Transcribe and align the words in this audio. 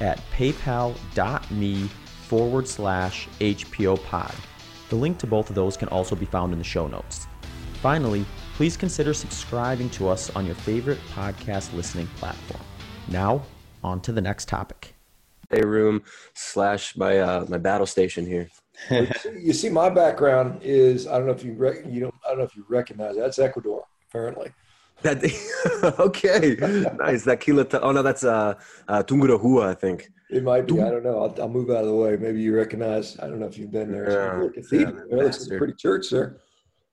at 0.00 0.18
paypal.me 0.32 1.88
forward 2.28 2.68
slash 2.68 3.28
HPO 3.40 4.02
pod. 4.04 4.34
The 4.88 4.96
link 4.96 5.18
to 5.18 5.26
both 5.26 5.48
of 5.48 5.54
those 5.54 5.76
can 5.76 5.88
also 5.88 6.16
be 6.16 6.26
found 6.26 6.52
in 6.52 6.58
the 6.58 6.64
show 6.64 6.86
notes. 6.86 7.26
Finally, 7.74 8.24
please 8.54 8.76
consider 8.76 9.14
subscribing 9.14 9.88
to 9.90 10.08
us 10.08 10.30
on 10.36 10.44
your 10.46 10.54
favorite 10.54 10.98
podcast 11.14 11.72
listening 11.74 12.06
platform. 12.16 12.62
Now, 13.08 13.42
on 13.82 14.00
to 14.02 14.12
the 14.12 14.20
next 14.20 14.48
topic. 14.48 14.94
A 15.52 15.66
room 15.66 16.02
slash 16.34 16.96
my 16.96 17.18
uh, 17.18 17.46
my 17.48 17.58
battle 17.58 17.86
station 17.86 18.24
here. 18.26 18.48
you 18.90 19.52
see, 19.52 19.68
my 19.68 19.90
background 19.90 20.60
is 20.62 21.06
I 21.06 21.18
don't 21.18 21.26
know 21.26 21.32
if 21.32 21.42
you 21.42 21.54
rec- 21.54 21.86
you 21.86 22.00
don't 22.00 22.14
I 22.24 22.28
don't 22.28 22.38
know 22.38 22.44
if 22.44 22.54
you 22.54 22.64
recognize 22.68 23.16
that. 23.16 23.22
that's 23.22 23.38
Ecuador 23.38 23.84
apparently. 24.08 24.52
That 25.02 25.24
okay, 25.98 26.56
nice. 26.98 27.24
That 27.24 27.40
Kila. 27.40 27.66
Oh 27.80 27.92
no, 27.92 28.02
that's 28.02 28.24
uh, 28.24 28.54
uh 28.88 29.02
Tungurahua, 29.02 29.68
I 29.68 29.74
think. 29.74 30.10
It 30.30 30.44
might 30.44 30.66
be. 30.66 30.80
I 30.80 30.90
don't 30.90 31.02
know. 31.02 31.22
I'll, 31.22 31.42
I'll, 31.42 31.48
move 31.48 31.70
out 31.70 31.78
of 31.78 31.86
the 31.86 31.94
way. 31.94 32.16
Maybe 32.16 32.40
you 32.40 32.54
recognize. 32.54 33.18
I 33.18 33.26
don't 33.26 33.40
know 33.40 33.46
if 33.46 33.58
you've 33.58 33.72
been 33.72 33.90
there. 33.90 34.10
Yeah, 34.10 34.48
it's 34.54 34.70
yeah, 34.70 34.88
it 34.88 35.12
looks 35.12 35.40
like 35.40 35.56
a 35.56 35.58
pretty 35.58 35.74
church 35.74 36.10
there. 36.10 36.36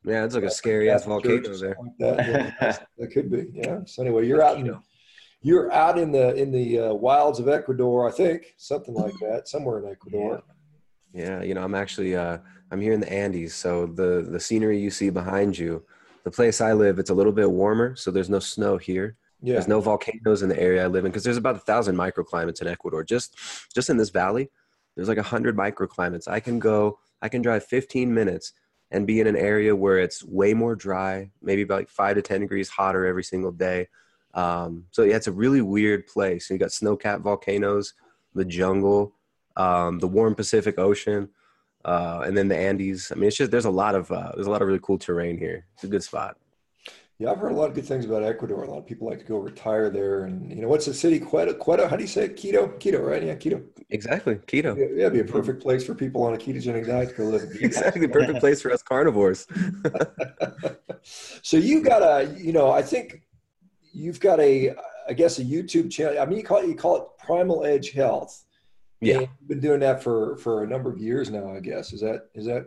Yeah, 0.03 0.23
it's 0.23 0.35
like 0.35 0.45
a 0.45 0.51
scary 0.51 0.89
ass 0.89 1.05
volcano 1.05 1.55
there. 1.57 1.77
Like 1.79 1.97
that. 1.99 2.27
Yeah, 2.61 2.77
that 2.97 3.07
could 3.11 3.29
be. 3.29 3.47
Yeah. 3.53 3.79
So 3.85 4.01
anyway, 4.01 4.25
you're 4.25 4.41
out 4.41 4.57
in 4.57 4.73
you're 5.41 5.71
out 5.71 5.99
in 5.99 6.11
the 6.11 6.33
in 6.35 6.51
the 6.51 6.79
uh, 6.79 6.93
wilds 6.93 7.39
of 7.39 7.47
Ecuador, 7.47 8.07
I 8.07 8.11
think, 8.11 8.55
something 8.57 8.93
like 8.93 9.13
that, 9.21 9.47
somewhere 9.47 9.79
in 9.79 9.91
Ecuador. 9.91 10.41
Yeah. 11.13 11.39
yeah, 11.39 11.43
you 11.43 11.53
know, 11.53 11.63
I'm 11.63 11.75
actually 11.75 12.15
uh, 12.15 12.37
I'm 12.71 12.81
here 12.81 12.93
in 12.93 12.99
the 12.99 13.11
Andes, 13.11 13.53
so 13.53 13.85
the 13.85 14.25
the 14.29 14.39
scenery 14.39 14.79
you 14.79 14.89
see 14.89 15.09
behind 15.09 15.57
you 15.57 15.83
the 16.27 16.31
place 16.35 16.59
I 16.59 16.73
live, 16.73 16.99
it's 16.99 17.09
a 17.09 17.13
little 17.13 17.31
bit 17.31 17.49
warmer, 17.49 17.95
so 17.95 18.11
there's 18.11 18.29
no 18.29 18.39
snow 18.39 18.75
here. 18.75 19.15
Yeah. 19.41 19.53
There's 19.53 19.67
no 19.69 19.79
volcanoes 19.79 20.41
in 20.41 20.49
the 20.49 20.59
area 20.59 20.83
I 20.83 20.87
live 20.87 21.05
in 21.05 21.11
because 21.11 21.23
there's 21.23 21.37
about 21.37 21.55
a 21.55 21.59
thousand 21.59 21.95
microclimates 21.95 22.61
in 22.61 22.67
Ecuador. 22.67 23.01
Just 23.05 23.37
just 23.73 23.89
in 23.89 23.95
this 23.95 24.09
valley, 24.09 24.49
there's 24.95 25.07
like 25.07 25.19
a 25.19 25.23
hundred 25.23 25.55
microclimates. 25.55 26.27
I 26.27 26.41
can 26.41 26.59
go, 26.59 26.99
I 27.21 27.29
can 27.29 27.41
drive 27.41 27.63
15 27.63 28.13
minutes 28.13 28.51
and 28.91 29.07
be 29.07 29.21
in 29.21 29.27
an 29.27 29.37
area 29.37 29.73
where 29.73 29.99
it's 29.99 30.21
way 30.21 30.53
more 30.53 30.75
dry, 30.75 31.31
maybe 31.41 31.61
about 31.61 31.79
like 31.79 31.89
five 31.89 32.15
to 32.15 32.21
10 32.21 32.41
degrees 32.41 32.67
hotter 32.67 33.05
every 33.05 33.23
single 33.23 33.53
day. 33.53 33.87
Um, 34.33 34.83
so 34.91 35.03
yeah, 35.03 35.15
it's 35.15 35.27
a 35.27 35.31
really 35.31 35.61
weird 35.61 36.07
place. 36.07 36.49
You 36.49 36.57
got 36.57 36.73
snow-capped 36.73 37.23
volcanoes, 37.23 37.93
the 38.35 38.45
jungle, 38.45 39.13
um, 39.55 39.99
the 39.99 40.07
warm 40.07 40.35
Pacific 40.35 40.77
Ocean 40.77 41.29
uh, 41.87 42.23
and 42.25 42.37
then 42.37 42.47
the 42.47 42.57
Andes. 42.57 43.11
I 43.11 43.15
mean, 43.15 43.29
it's 43.29 43.37
just 43.37 43.49
there's 43.49 43.65
a 43.65 43.71
lot 43.71 43.95
of 43.95 44.11
uh, 44.11 44.31
there's 44.35 44.47
a 44.47 44.51
lot 44.51 44.61
of 44.61 44.67
really 44.67 44.81
cool 44.81 44.97
terrain 44.97 45.37
here. 45.37 45.65
It's 45.75 45.85
a 45.85 45.87
good 45.87 46.03
spot. 46.03 46.37
Yeah, 47.19 47.31
I've 47.31 47.39
heard 47.39 47.51
a 47.51 47.55
lot 47.55 47.69
of 47.69 47.73
good 47.73 47.85
things 47.85 48.05
about 48.05 48.21
Ecuador. 48.21 48.63
A 48.63 48.69
lot 48.69 48.77
of 48.77 48.85
people 48.85 49.09
like 49.09 49.17
to 49.19 49.25
go 49.25 49.37
retire 49.37 49.89
there. 49.89 50.25
And 50.25 50.51
you 50.51 50.61
know, 50.61 50.67
what's 50.67 50.85
the 50.85 50.93
city? 50.93 51.19
Quito? 51.19 51.53
Quito? 51.53 51.87
How 51.87 51.95
do 51.95 52.03
you 52.03 52.07
say 52.07 52.25
it? 52.25 52.35
Quito? 52.35 52.67
Quito, 52.67 53.01
right? 53.01 53.23
Yeah, 53.23 53.33
Quito. 53.33 53.63
Exactly, 53.89 54.37
Quito. 54.45 54.75
Yeah, 54.75 54.85
yeah, 54.91 55.07
it'd 55.07 55.13
be 55.13 55.19
a 55.21 55.23
perfect 55.23 55.63
place 55.63 55.83
for 55.83 55.95
people 55.95 56.21
on 56.23 56.35
a 56.35 56.37
ketogenic 56.37 56.85
diet 56.85 57.09
to 57.09 57.15
go 57.15 57.23
live. 57.23 57.49
exactly, 57.59 58.07
perfect 58.07 58.39
place 58.39 58.61
for 58.61 58.71
us 58.71 58.83
carnivores. 58.83 59.47
so 61.41 61.57
you 61.57 61.81
got 61.81 62.03
a, 62.03 62.35
you 62.37 62.53
know, 62.53 62.69
I 62.69 62.83
think 62.83 63.23
you've 63.93 64.19
got 64.19 64.39
a, 64.39 64.75
I 65.09 65.13
guess 65.13 65.39
a 65.39 65.43
YouTube 65.43 65.89
channel. 65.89 66.21
I 66.21 66.25
mean, 66.25 66.37
you 66.37 66.43
call 66.43 66.57
it, 66.57 66.67
you 66.67 66.75
call 66.75 66.97
it 66.97 67.03
Primal 67.25 67.65
Edge 67.65 67.91
Health. 67.91 68.43
Yeah, 69.01 69.19
and 69.19 69.27
been 69.47 69.59
doing 69.59 69.79
that 69.81 70.01
for 70.01 70.37
for 70.37 70.63
a 70.63 70.67
number 70.67 70.89
of 70.91 70.99
years 70.99 71.29
now. 71.29 71.51
I 71.51 71.59
guess 71.59 71.93
is 71.93 72.01
that 72.01 72.29
is 72.33 72.45
that 72.45 72.65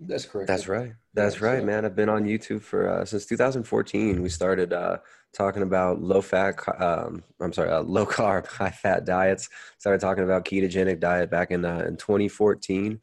that's 0.00 0.24
correct. 0.24 0.48
That's 0.48 0.68
right. 0.68 0.92
That's 1.14 1.40
yeah, 1.40 1.46
right, 1.46 1.60
so. 1.60 1.66
man. 1.66 1.84
I've 1.84 1.96
been 1.96 2.08
on 2.08 2.24
YouTube 2.24 2.62
for 2.62 2.88
uh, 2.88 3.04
since 3.04 3.26
2014. 3.26 4.22
We 4.22 4.28
started 4.28 4.72
uh, 4.72 4.98
talking 5.32 5.62
about 5.62 6.00
low 6.00 6.20
fat. 6.20 6.56
Um, 6.80 7.24
I'm 7.40 7.52
sorry, 7.52 7.70
uh, 7.70 7.82
low 7.82 8.06
carb, 8.06 8.46
high 8.48 8.70
fat 8.70 9.04
diets. 9.04 9.48
Started 9.78 10.00
talking 10.00 10.24
about 10.24 10.44
ketogenic 10.44 11.00
diet 11.00 11.30
back 11.30 11.50
in 11.50 11.64
uh, 11.64 11.84
in 11.88 11.96
2014. 11.96 13.00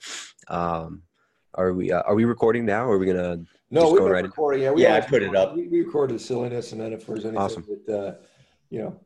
Um, 0.48 1.02
are 1.56 1.74
we 1.74 1.92
uh, 1.92 2.02
are 2.02 2.16
we 2.16 2.26
recording 2.26 2.66
now? 2.66 2.86
Or 2.86 2.94
are 2.94 2.98
we 2.98 3.06
gonna? 3.06 3.40
No, 3.72 3.92
we're 3.92 4.12
right 4.12 4.24
recording. 4.24 4.64
Yeah, 4.64 4.72
we 4.72 4.84
yeah, 4.84 4.96
I 4.96 5.02
put 5.02 5.24
it 5.24 5.36
up. 5.36 5.56
We, 5.56 5.68
we 5.68 5.82
recorded 5.82 6.16
the 6.16 6.20
silliness, 6.20 6.72
and 6.72 6.80
then 6.80 6.94
if 6.94 7.06
there's 7.06 7.26
anything 7.26 7.38
awesome. 7.38 7.66
that 7.88 7.98
uh, 7.98 8.14
you 8.70 8.80
know 8.80 9.00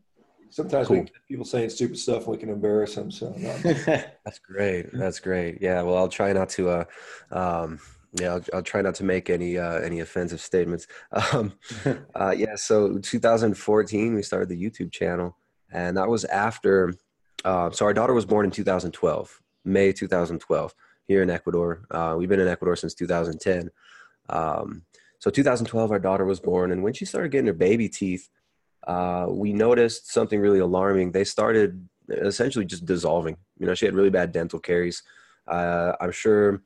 sometimes 0.50 0.88
cool. 0.88 0.98
we 0.98 1.12
people 1.28 1.46
saying 1.46 1.70
stupid 1.70 1.98
stuff 1.98 2.24
and 2.24 2.28
we 2.28 2.38
can 2.38 2.50
embarrass 2.50 2.96
them. 2.96 3.12
So 3.12 3.32
that's 3.38 4.40
great. 4.40 4.92
That's 4.94 5.20
great. 5.20 5.60
Yeah. 5.62 5.82
Well, 5.82 5.98
I'll 5.98 6.10
try 6.10 6.34
not 6.34 6.50
to. 6.50 6.70
Uh, 6.70 6.86
um, 7.32 7.80
yeah, 8.14 8.34
I'll, 8.34 8.44
I'll, 8.56 8.64
try 8.64 8.82
not 8.82 8.96
to 8.96 9.04
make 9.04 9.30
any 9.30 9.58
uh, 9.58 9.80
any 9.80 10.00
offensive 10.00 10.42
statements. 10.42 10.88
Um, 11.34 11.54
uh, 12.16 12.34
yeah. 12.36 12.56
So 12.56 12.98
2014, 12.98 14.14
we 14.16 14.24
started 14.24 14.50
the 14.50 14.62
YouTube 14.62 14.92
channel, 14.92 15.38
and 15.72 15.98
that 15.98 16.08
was 16.08 16.26
after. 16.26 16.96
Uh, 17.46 17.70
so 17.72 17.86
our 17.86 17.94
daughter 17.94 18.14
was 18.14 18.26
born 18.26 18.46
in 18.46 18.52
2012, 18.52 19.42
May 19.64 19.94
2012, 19.94 20.76
here 21.08 21.24
in 21.24 21.30
Ecuador. 21.30 21.86
Uh, 21.90 22.16
we've 22.18 22.28
been 22.28 22.40
in 22.40 22.50
Ecuador 22.50 22.76
since 22.76 22.94
2010. 22.94 23.70
Um, 24.28 24.84
so 25.20 25.30
2012, 25.30 25.92
our 25.92 26.00
daughter 26.00 26.26
was 26.26 26.40
born, 26.40 26.72
and 26.72 26.84
when 26.84 26.94
she 26.94 27.06
started 27.06 27.32
getting 27.32 27.48
her 27.48 27.54
baby 27.54 27.88
teeth, 27.88 28.30
uh, 28.86 29.28
we 29.30 29.54
noticed 29.54 30.12
something 30.12 30.40
really 30.40 30.60
alarming. 30.60 31.12
They 31.12 31.24
started 31.24 31.88
essentially 32.10 32.66
just 32.66 32.86
dissolving. 32.86 33.38
You 33.60 33.68
know, 33.68 33.76
she 33.76 33.86
had 33.86 33.96
really 33.96 34.10
bad 34.10 34.32
dental 34.32 34.60
caries. 34.60 35.04
Uh, 35.48 35.94
I'm 36.00 36.12
sure 36.12 36.62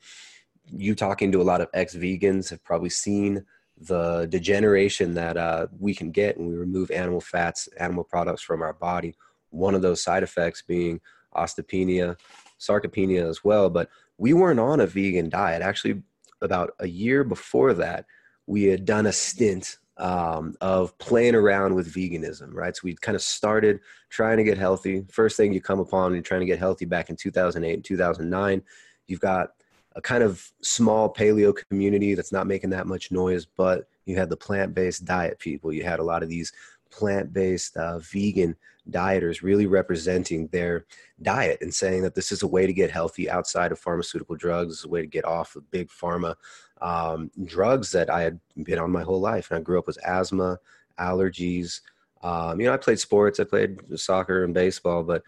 you 0.72 0.96
talking 0.96 1.31
to 1.31 1.41
a 1.41 1.44
lot 1.44 1.62
of 1.62 1.69
ex-vegans 1.73 2.50
have 2.50 2.63
probably 2.63 2.90
seen 2.90 3.46
the 3.78 4.28
degeneration 4.29 5.13
that 5.16 5.35
uh, 5.35 5.68
we 5.79 5.94
can 5.94 6.12
get 6.12 6.38
when 6.38 6.47
we 6.47 6.56
remove 6.56 6.91
animal 6.91 7.19
fats, 7.19 7.68
animal 7.79 8.03
products 8.03 8.41
from 8.41 8.62
our 8.62 8.73
body. 8.73 9.16
One 9.50 9.75
of 9.75 9.81
those 9.81 10.02
side 10.02 10.23
effects 10.23 10.62
being 10.62 11.02
osteopenia, 11.35 12.18
sarcopenia 12.59 13.28
as 13.28 13.44
well. 13.44 13.69
But 13.69 13.90
we 14.18 14.34
weren't 14.34 14.59
on 14.59 14.79
a 14.79 14.88
vegan 14.88 15.29
diet. 15.29 15.62
Actually, 15.62 16.02
about 16.41 16.73
a 16.79 16.88
year 16.88 17.23
before 17.23 17.73
that, 17.73 18.06
we 18.46 18.66
had 18.66 18.85
done 18.85 19.06
a 19.06 19.12
stint 19.12 19.78
um, 19.98 20.56
of 20.62 20.98
playing 20.98 21.36
around 21.36 21.76
with 21.76 21.94
veganism, 21.94 22.54
right? 22.54 22.76
So 22.76 22.81
we 22.84 22.96
kind 22.96 23.16
of 23.16 23.22
started 23.22 23.80
trying 24.09 24.38
to 24.38 24.44
get 24.44 24.58
healthy. 24.58 25.06
First 25.12 25.38
thing 25.38 25.54
you 25.54 25.62
come 25.62 25.80
upon 25.80 26.14
you're 26.14 26.22
trying 26.22 26.42
to 26.42 26.48
get 26.48 26.59
healthy 26.59 26.86
back 26.86 27.09
in 27.09 27.16
2008 27.16 27.74
and 27.74 27.86
2009, 27.86 28.62
you've 29.08 29.20
got 29.20 29.50
a 29.96 30.02
kind 30.02 30.24
of 30.24 30.52
small 30.62 31.14
paleo 31.14 31.56
community 31.70 32.16
that's 32.16 32.32
not 32.32 32.48
making 32.48 32.72
that 32.72 32.88
much 32.88 33.12
noise, 33.12 33.46
but 33.46 33.88
you 34.06 34.16
had 34.16 34.30
the 34.30 34.38
plant 34.38 34.74
based 34.74 35.06
diet 35.06 35.38
people. 35.40 35.72
You 35.72 35.84
had 35.84 36.00
a 36.00 36.03
lot 36.03 36.24
of 36.24 36.30
these 36.30 36.52
plant 36.90 37.32
based 37.32 37.78
uh, 37.78 38.00
vegan 38.00 38.56
dieters 38.90 39.42
really 39.42 39.66
representing 39.66 40.48
their 40.48 40.86
diet 41.22 41.59
and 41.62 41.74
saying 41.74 42.02
that 42.02 42.16
this 42.16 42.32
is 42.32 42.44
a 42.44 42.48
way 42.48 42.68
to 42.68 42.74
get 42.74 42.92
healthy 42.92 43.30
outside 43.30 43.72
of 43.72 43.80
pharmaceutical 43.80 44.36
drugs, 44.36 44.84
a 44.84 44.88
way 44.88 45.02
to 45.02 45.08
get 45.08 45.26
off 45.26 45.56
of 45.56 45.70
big 45.72 45.90
pharma 45.90 46.36
um, 46.84 47.32
drugs 47.46 47.92
that 47.94 48.10
I 48.10 48.22
had 48.22 48.40
been 48.64 48.78
on 48.78 48.92
my 48.92 49.02
whole 49.02 49.20
life. 49.20 49.50
And 49.50 49.58
I 49.58 49.62
grew 49.62 49.80
up 49.80 49.88
with 49.88 49.98
asthma, 50.06 50.60
allergies. 51.00 51.80
Um, 52.22 52.60
you 52.60 52.68
know, 52.68 52.74
I 52.74 52.78
played 52.78 53.00
sports. 53.00 53.40
I 53.40 53.46
played 53.46 53.80
soccer 53.98 54.44
and 54.44 54.54
baseball, 54.54 55.02
but 55.04 55.24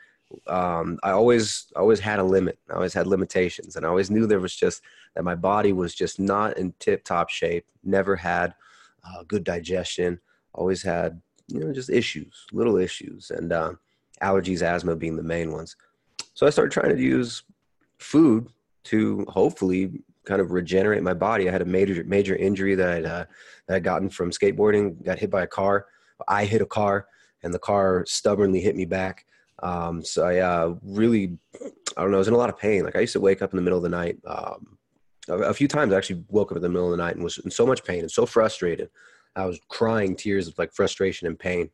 um, 0.47 0.99
I 1.01 1.11
always 1.11 1.67
always 1.75 1.99
had 1.99 2.19
a 2.19 2.23
limit. 2.23 2.59
I 2.69 2.73
always 2.73 2.93
had 2.93 3.07
limitations, 3.07 3.75
and 3.75 3.85
I 3.85 3.89
always 3.89 4.11
knew 4.11 4.27
there 4.27 4.39
was 4.39 4.55
just 4.55 4.81
that 5.15 5.23
my 5.23 5.35
body 5.35 5.71
was 5.71 5.95
just 5.95 6.19
not 6.19 6.57
in 6.57 6.73
tip 6.79 7.03
top 7.03 7.29
shape. 7.29 7.65
Never 7.83 8.15
had 8.15 8.53
uh, 9.03 9.23
good 9.27 9.43
digestion. 9.43 10.19
Always 10.53 10.83
had 10.83 11.21
you 11.47 11.59
know 11.59 11.71
just 11.71 11.89
issues, 11.89 12.47
little 12.51 12.77
issues, 12.77 13.31
and 13.31 13.53
uh, 13.53 13.73
allergies, 14.21 14.61
asthma 14.61 14.95
being 14.95 15.15
the 15.15 15.23
main 15.23 15.51
ones. 15.51 15.75
So 16.33 16.45
I 16.45 16.49
started 16.49 16.71
trying 16.71 16.95
to 16.95 17.01
use 17.01 17.43
food 17.99 18.49
to 18.85 19.25
hopefully 19.29 20.03
kind 20.25 20.41
of 20.41 20.51
regenerate 20.51 21.03
my 21.03 21.13
body. 21.13 21.47
I 21.47 21.51
had 21.51 21.61
a 21.61 21.65
major 21.65 22.03
major 22.05 22.35
injury 22.35 22.75
that 22.75 22.89
I'd, 22.89 23.05
uh, 23.05 23.25
that 23.67 23.75
I'd 23.75 23.83
gotten 23.83 24.09
from 24.09 24.31
skateboarding. 24.31 25.03
Got 25.03 25.19
hit 25.19 25.29
by 25.29 25.43
a 25.43 25.47
car. 25.47 25.87
I 26.27 26.45
hit 26.45 26.61
a 26.61 26.65
car, 26.65 27.07
and 27.43 27.53
the 27.53 27.59
car 27.59 28.05
stubbornly 28.07 28.61
hit 28.61 28.75
me 28.75 28.85
back. 28.85 29.25
Um, 29.63 30.03
so 30.03 30.25
I 30.25 30.39
uh, 30.39 30.75
really, 30.83 31.37
I 31.95 32.01
don't 32.01 32.11
know, 32.11 32.17
I 32.17 32.19
was 32.19 32.27
in 32.27 32.33
a 32.33 32.37
lot 32.37 32.49
of 32.49 32.57
pain. 32.57 32.83
Like 32.83 32.95
I 32.95 33.01
used 33.01 33.13
to 33.13 33.19
wake 33.19 33.41
up 33.41 33.53
in 33.53 33.57
the 33.57 33.63
middle 33.63 33.77
of 33.77 33.83
the 33.83 33.89
night. 33.89 34.17
Um, 34.25 34.77
a, 35.29 35.53
few 35.53 35.67
times 35.67 35.93
I 35.93 35.97
actually 35.97 36.23
woke 36.29 36.51
up 36.51 36.57
in 36.57 36.63
the 36.63 36.69
middle 36.69 36.91
of 36.91 36.97
the 36.97 37.03
night 37.03 37.15
and 37.15 37.23
was 37.23 37.37
in 37.39 37.51
so 37.51 37.65
much 37.65 37.83
pain 37.83 38.01
and 38.01 38.11
so 38.11 38.25
frustrated. 38.25 38.89
I 39.35 39.45
was 39.45 39.59
crying 39.69 40.15
tears 40.15 40.47
of 40.47 40.57
like 40.57 40.73
frustration 40.73 41.27
and 41.27 41.37
pain. 41.37 41.69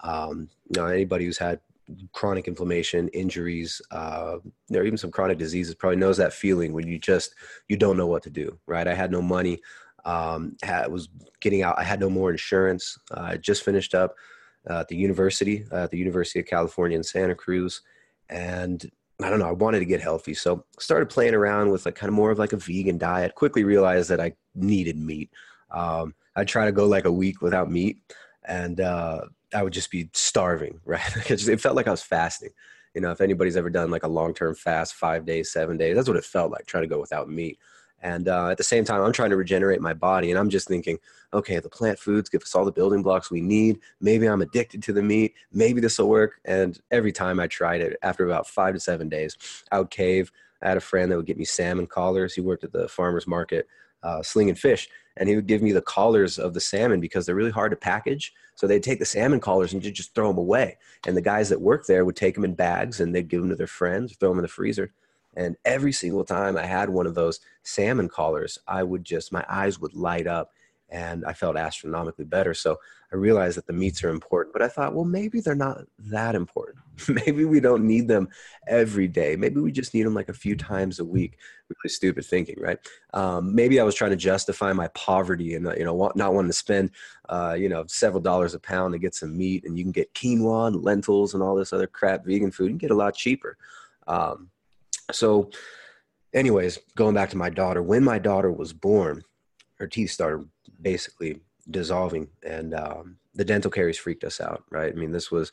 Um, 0.00 0.48
you 0.68 0.80
know, 0.80 0.86
anybody 0.86 1.24
who's 1.24 1.38
had 1.38 1.60
chronic 2.12 2.48
inflammation, 2.48 3.08
injuries, 3.08 3.80
uh, 3.90 4.36
or 4.72 4.82
even 4.82 4.98
some 4.98 5.10
chronic 5.10 5.38
diseases, 5.38 5.74
probably 5.74 5.96
knows 5.96 6.16
that 6.16 6.32
feeling 6.32 6.72
when 6.72 6.86
you 6.86 6.98
just 6.98 7.34
you 7.68 7.76
don't 7.76 7.96
know 7.96 8.06
what 8.06 8.22
to 8.24 8.30
do. 8.30 8.58
Right? 8.66 8.86
I 8.86 8.94
had 8.94 9.10
no 9.10 9.22
money. 9.22 9.60
Um, 10.04 10.56
had, 10.64 10.90
was 10.90 11.08
getting 11.40 11.62
out. 11.62 11.78
I 11.78 11.84
had 11.84 12.00
no 12.00 12.10
more 12.10 12.30
insurance. 12.30 12.98
Uh, 13.12 13.20
I 13.20 13.36
just 13.36 13.64
finished 13.64 13.94
up 13.94 14.16
uh, 14.68 14.80
at 14.80 14.88
the 14.88 14.96
university, 14.96 15.64
uh, 15.70 15.84
at 15.84 15.90
the 15.90 15.98
University 15.98 16.40
of 16.40 16.46
California 16.46 16.96
in 16.96 17.02
Santa 17.02 17.34
Cruz, 17.34 17.82
and 18.28 18.90
I 19.22 19.30
don't 19.30 19.38
know. 19.38 19.48
I 19.48 19.52
wanted 19.52 19.80
to 19.80 19.84
get 19.84 20.00
healthy, 20.00 20.34
so 20.34 20.64
started 20.78 21.08
playing 21.08 21.34
around 21.34 21.70
with 21.70 21.86
like 21.86 21.94
kind 21.94 22.08
of 22.08 22.14
more 22.14 22.30
of 22.30 22.38
like 22.38 22.52
a 22.52 22.56
vegan 22.56 22.98
diet. 22.98 23.34
Quickly 23.34 23.64
realized 23.64 24.10
that 24.10 24.20
I 24.20 24.32
needed 24.54 24.96
meat. 24.96 25.30
Um, 25.70 26.14
I'd 26.36 26.48
try 26.48 26.64
to 26.64 26.72
go 26.72 26.86
like 26.86 27.04
a 27.04 27.12
week 27.12 27.42
without 27.42 27.70
meat, 27.70 27.98
and 28.44 28.80
uh, 28.80 29.22
I 29.54 29.62
would 29.62 29.72
just 29.72 29.90
be 29.90 30.10
starving. 30.12 30.80
Right? 30.84 31.16
it, 31.16 31.26
just, 31.26 31.48
it 31.48 31.60
felt 31.60 31.76
like 31.76 31.88
I 31.88 31.90
was 31.92 32.02
fasting. 32.02 32.50
You 32.94 33.00
know, 33.00 33.10
if 33.10 33.20
anybody's 33.20 33.56
ever 33.56 33.70
done 33.70 33.90
like 33.90 34.02
a 34.02 34.08
long 34.08 34.34
term 34.34 34.54
fast, 34.54 34.94
five 34.94 35.24
days, 35.24 35.52
seven 35.52 35.76
days, 35.78 35.96
that's 35.96 36.08
what 36.08 36.16
it 36.16 36.24
felt 36.24 36.50
like 36.50 36.66
trying 36.66 36.82
to 36.82 36.88
go 36.88 37.00
without 37.00 37.28
meat. 37.28 37.58
And 38.02 38.28
uh, 38.28 38.48
at 38.48 38.58
the 38.58 38.64
same 38.64 38.84
time, 38.84 39.00
I'm 39.00 39.12
trying 39.12 39.30
to 39.30 39.36
regenerate 39.36 39.80
my 39.80 39.94
body. 39.94 40.30
And 40.30 40.38
I'm 40.38 40.50
just 40.50 40.66
thinking, 40.66 40.98
okay, 41.32 41.60
the 41.60 41.68
plant 41.68 41.98
foods 41.98 42.28
give 42.28 42.42
us 42.42 42.54
all 42.54 42.64
the 42.64 42.72
building 42.72 43.02
blocks 43.02 43.30
we 43.30 43.40
need. 43.40 43.78
Maybe 44.00 44.26
I'm 44.26 44.42
addicted 44.42 44.82
to 44.84 44.92
the 44.92 45.02
meat. 45.02 45.34
Maybe 45.52 45.80
this 45.80 45.98
will 45.98 46.08
work. 46.08 46.40
And 46.44 46.78
every 46.90 47.12
time 47.12 47.38
I 47.38 47.46
tried 47.46 47.80
it, 47.80 47.96
after 48.02 48.26
about 48.26 48.48
five 48.48 48.74
to 48.74 48.80
seven 48.80 49.08
days, 49.08 49.36
I 49.70 49.78
would 49.78 49.90
cave. 49.90 50.32
I 50.62 50.68
had 50.68 50.76
a 50.76 50.80
friend 50.80 51.10
that 51.10 51.16
would 51.16 51.26
get 51.26 51.38
me 51.38 51.44
salmon 51.44 51.86
collars. 51.86 52.34
He 52.34 52.40
worked 52.40 52.64
at 52.64 52.72
the 52.72 52.88
farmer's 52.88 53.26
market 53.26 53.68
uh, 54.02 54.22
slinging 54.22 54.56
fish. 54.56 54.88
And 55.16 55.28
he 55.28 55.36
would 55.36 55.46
give 55.46 55.62
me 55.62 55.72
the 55.72 55.82
collars 55.82 56.38
of 56.38 56.54
the 56.54 56.60
salmon 56.60 57.00
because 57.00 57.26
they're 57.26 57.34
really 57.34 57.50
hard 57.50 57.70
to 57.72 57.76
package. 57.76 58.32
So 58.54 58.66
they'd 58.66 58.82
take 58.82 58.98
the 58.98 59.04
salmon 59.04 59.40
collars 59.40 59.72
and 59.72 59.82
just 59.82 60.14
throw 60.14 60.28
them 60.28 60.38
away. 60.38 60.78
And 61.06 61.16
the 61.16 61.22
guys 61.22 61.48
that 61.48 61.60
worked 61.60 61.86
there 61.86 62.04
would 62.04 62.16
take 62.16 62.34
them 62.34 62.44
in 62.44 62.54
bags 62.54 63.00
and 63.00 63.14
they'd 63.14 63.28
give 63.28 63.40
them 63.40 63.50
to 63.50 63.56
their 63.56 63.66
friends, 63.66 64.16
throw 64.16 64.30
them 64.30 64.38
in 64.38 64.42
the 64.42 64.48
freezer. 64.48 64.92
And 65.34 65.56
every 65.64 65.92
single 65.92 66.24
time 66.24 66.56
I 66.56 66.66
had 66.66 66.90
one 66.90 67.06
of 67.06 67.14
those 67.14 67.40
salmon 67.62 68.08
collars, 68.08 68.58
I 68.66 68.82
would 68.82 69.04
just, 69.04 69.32
my 69.32 69.44
eyes 69.48 69.78
would 69.78 69.94
light 69.94 70.26
up 70.26 70.52
and 70.92 71.24
I 71.24 71.32
felt 71.32 71.56
astronomically 71.56 72.26
better. 72.26 72.52
So 72.52 72.78
I 73.12 73.16
realized 73.16 73.56
that 73.56 73.66
the 73.66 73.72
meats 73.72 74.04
are 74.04 74.10
important, 74.10 74.52
but 74.52 74.60
I 74.60 74.68
thought, 74.68 74.94
well, 74.94 75.06
maybe 75.06 75.40
they're 75.40 75.54
not 75.54 75.78
that 75.98 76.34
important. 76.34 76.84
maybe 77.26 77.46
we 77.46 77.60
don't 77.60 77.84
need 77.84 78.08
them 78.08 78.28
every 78.68 79.08
day. 79.08 79.34
Maybe 79.34 79.58
we 79.58 79.72
just 79.72 79.94
need 79.94 80.04
them 80.04 80.14
like 80.14 80.28
a 80.28 80.34
few 80.34 80.54
times 80.54 81.00
a 81.00 81.04
week. 81.04 81.38
Really 81.68 81.88
stupid 81.88 82.26
thinking, 82.26 82.56
right? 82.60 82.78
Um, 83.14 83.54
maybe 83.54 83.80
I 83.80 83.84
was 83.84 83.94
trying 83.94 84.10
to 84.10 84.16
justify 84.16 84.74
my 84.74 84.88
poverty 84.88 85.54
and 85.54 85.66
you 85.78 85.84
know 85.84 86.12
not 86.14 86.34
wanting 86.34 86.50
to 86.50 86.56
spend 86.56 86.90
uh, 87.30 87.56
you 87.58 87.70
know 87.70 87.84
several 87.86 88.20
dollars 88.20 88.52
a 88.52 88.58
pound 88.58 88.92
to 88.92 88.98
get 88.98 89.14
some 89.14 89.36
meat, 89.36 89.64
and 89.64 89.78
you 89.78 89.84
can 89.84 89.92
get 89.92 90.12
quinoa 90.12 90.66
and 90.68 90.82
lentils 90.82 91.32
and 91.32 91.42
all 91.42 91.54
this 91.54 91.72
other 91.72 91.86
crap 91.86 92.26
vegan 92.26 92.50
food. 92.50 92.70
You 92.70 92.76
get 92.76 92.90
a 92.90 92.94
lot 92.94 93.14
cheaper. 93.14 93.56
Um, 94.06 94.50
so, 95.10 95.50
anyways, 96.34 96.78
going 96.94 97.14
back 97.14 97.30
to 97.30 97.38
my 97.38 97.48
daughter, 97.48 97.82
when 97.82 98.04
my 98.04 98.18
daughter 98.18 98.52
was 98.52 98.74
born, 98.74 99.24
her 99.78 99.86
teeth 99.86 100.10
started 100.10 100.48
basically 100.82 101.40
dissolving, 101.70 102.28
and 102.44 102.74
um, 102.74 103.16
the 103.34 103.44
dental 103.44 103.70
caries 103.70 103.98
freaked 103.98 104.24
us 104.24 104.40
out. 104.40 104.64
Right? 104.70 104.92
I 104.92 104.96
mean, 104.96 105.12
this 105.12 105.30
was 105.30 105.52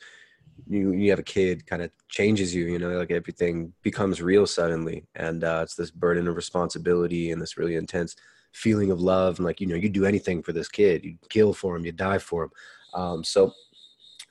you. 0.66 0.92
You 0.92 1.10
have 1.10 1.18
a 1.18 1.24
kid, 1.24 1.66
kind 1.66 1.82
of 1.82 1.90
changes 2.08 2.54
you. 2.54 2.66
You 2.66 2.78
know, 2.78 2.90
like 2.90 3.10
everything 3.10 3.72
becomes 3.82 4.20
real 4.20 4.46
suddenly, 4.46 5.06
and 5.14 5.44
uh, 5.44 5.60
it's 5.62 5.74
this 5.74 5.90
burden 5.90 6.28
of 6.28 6.36
responsibility 6.36 7.30
and 7.30 7.40
this 7.40 7.56
really 7.56 7.76
intense 7.76 8.16
feeling 8.52 8.90
of 8.90 9.00
love. 9.00 9.38
And 9.38 9.46
like 9.46 9.60
you 9.60 9.66
know, 9.66 9.76
you 9.76 9.88
do 9.88 10.04
anything 10.04 10.42
for 10.42 10.52
this 10.52 10.68
kid. 10.68 11.04
You 11.04 11.16
kill 11.28 11.52
for 11.52 11.76
him. 11.76 11.84
You 11.84 11.92
die 11.92 12.18
for 12.18 12.44
him. 12.44 12.50
Um, 12.94 13.24
so 13.24 13.52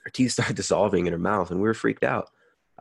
her 0.04 0.12
teeth 0.12 0.32
started 0.34 0.56
dissolving 0.56 1.08
in 1.08 1.14
her 1.14 1.20
mouth, 1.20 1.52
and 1.52 1.60
we 1.60 1.68
were 1.68 1.74
freaked 1.74 2.04
out. 2.04 2.30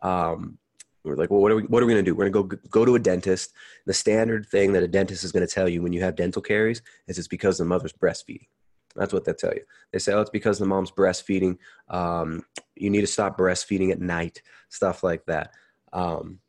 Um, 0.03 0.59
we're 1.09 1.17
like, 1.17 1.31
well, 1.31 1.41
what 1.41 1.53
are 1.53 1.57
we, 1.57 1.63
what 1.65 1.83
are 1.83 1.87
we 1.87 1.93
going 1.93 2.05
to 2.05 2.11
do? 2.11 2.15
We're 2.15 2.29
going 2.29 2.49
to 2.49 2.57
go 2.57 2.63
go 2.71 2.85
to 2.85 2.95
a 2.95 2.99
dentist. 2.99 3.53
The 3.87 3.95
standard 3.95 4.47
thing 4.47 4.73
that 4.73 4.83
a 4.83 4.89
dentist 4.89 5.25
is 5.25 5.33
going 5.33 5.47
to 5.47 5.53
tell 5.53 5.69
you 5.69 5.83
when 5.83 5.93
you 5.93 6.03
have 6.03 6.17
dental 6.17 6.43
caries 6.43 6.83
is 7.07 7.19
it's 7.19 7.29
because 7.29 7.59
the 7.59 7.65
mother's 7.65 7.93
breastfeeding. 7.93 8.49
That's 8.97 9.13
what 9.13 9.25
they 9.25 9.33
tell 9.33 9.55
you. 9.55 9.63
They 9.93 9.99
say, 9.99 10.13
oh, 10.13 10.21
it's 10.21 10.31
because 10.31 10.59
the 10.59 10.67
mom's 10.67 10.91
breastfeeding. 10.91 11.59
Um, 11.89 12.45
you 12.75 12.91
need 12.91 13.03
to 13.03 13.07
stop 13.07 13.39
breastfeeding 13.39 13.91
at 13.93 14.01
night, 14.01 14.43
stuff 14.69 15.03
like 15.03 15.25
that. 15.27 15.53
Um, 15.93 16.41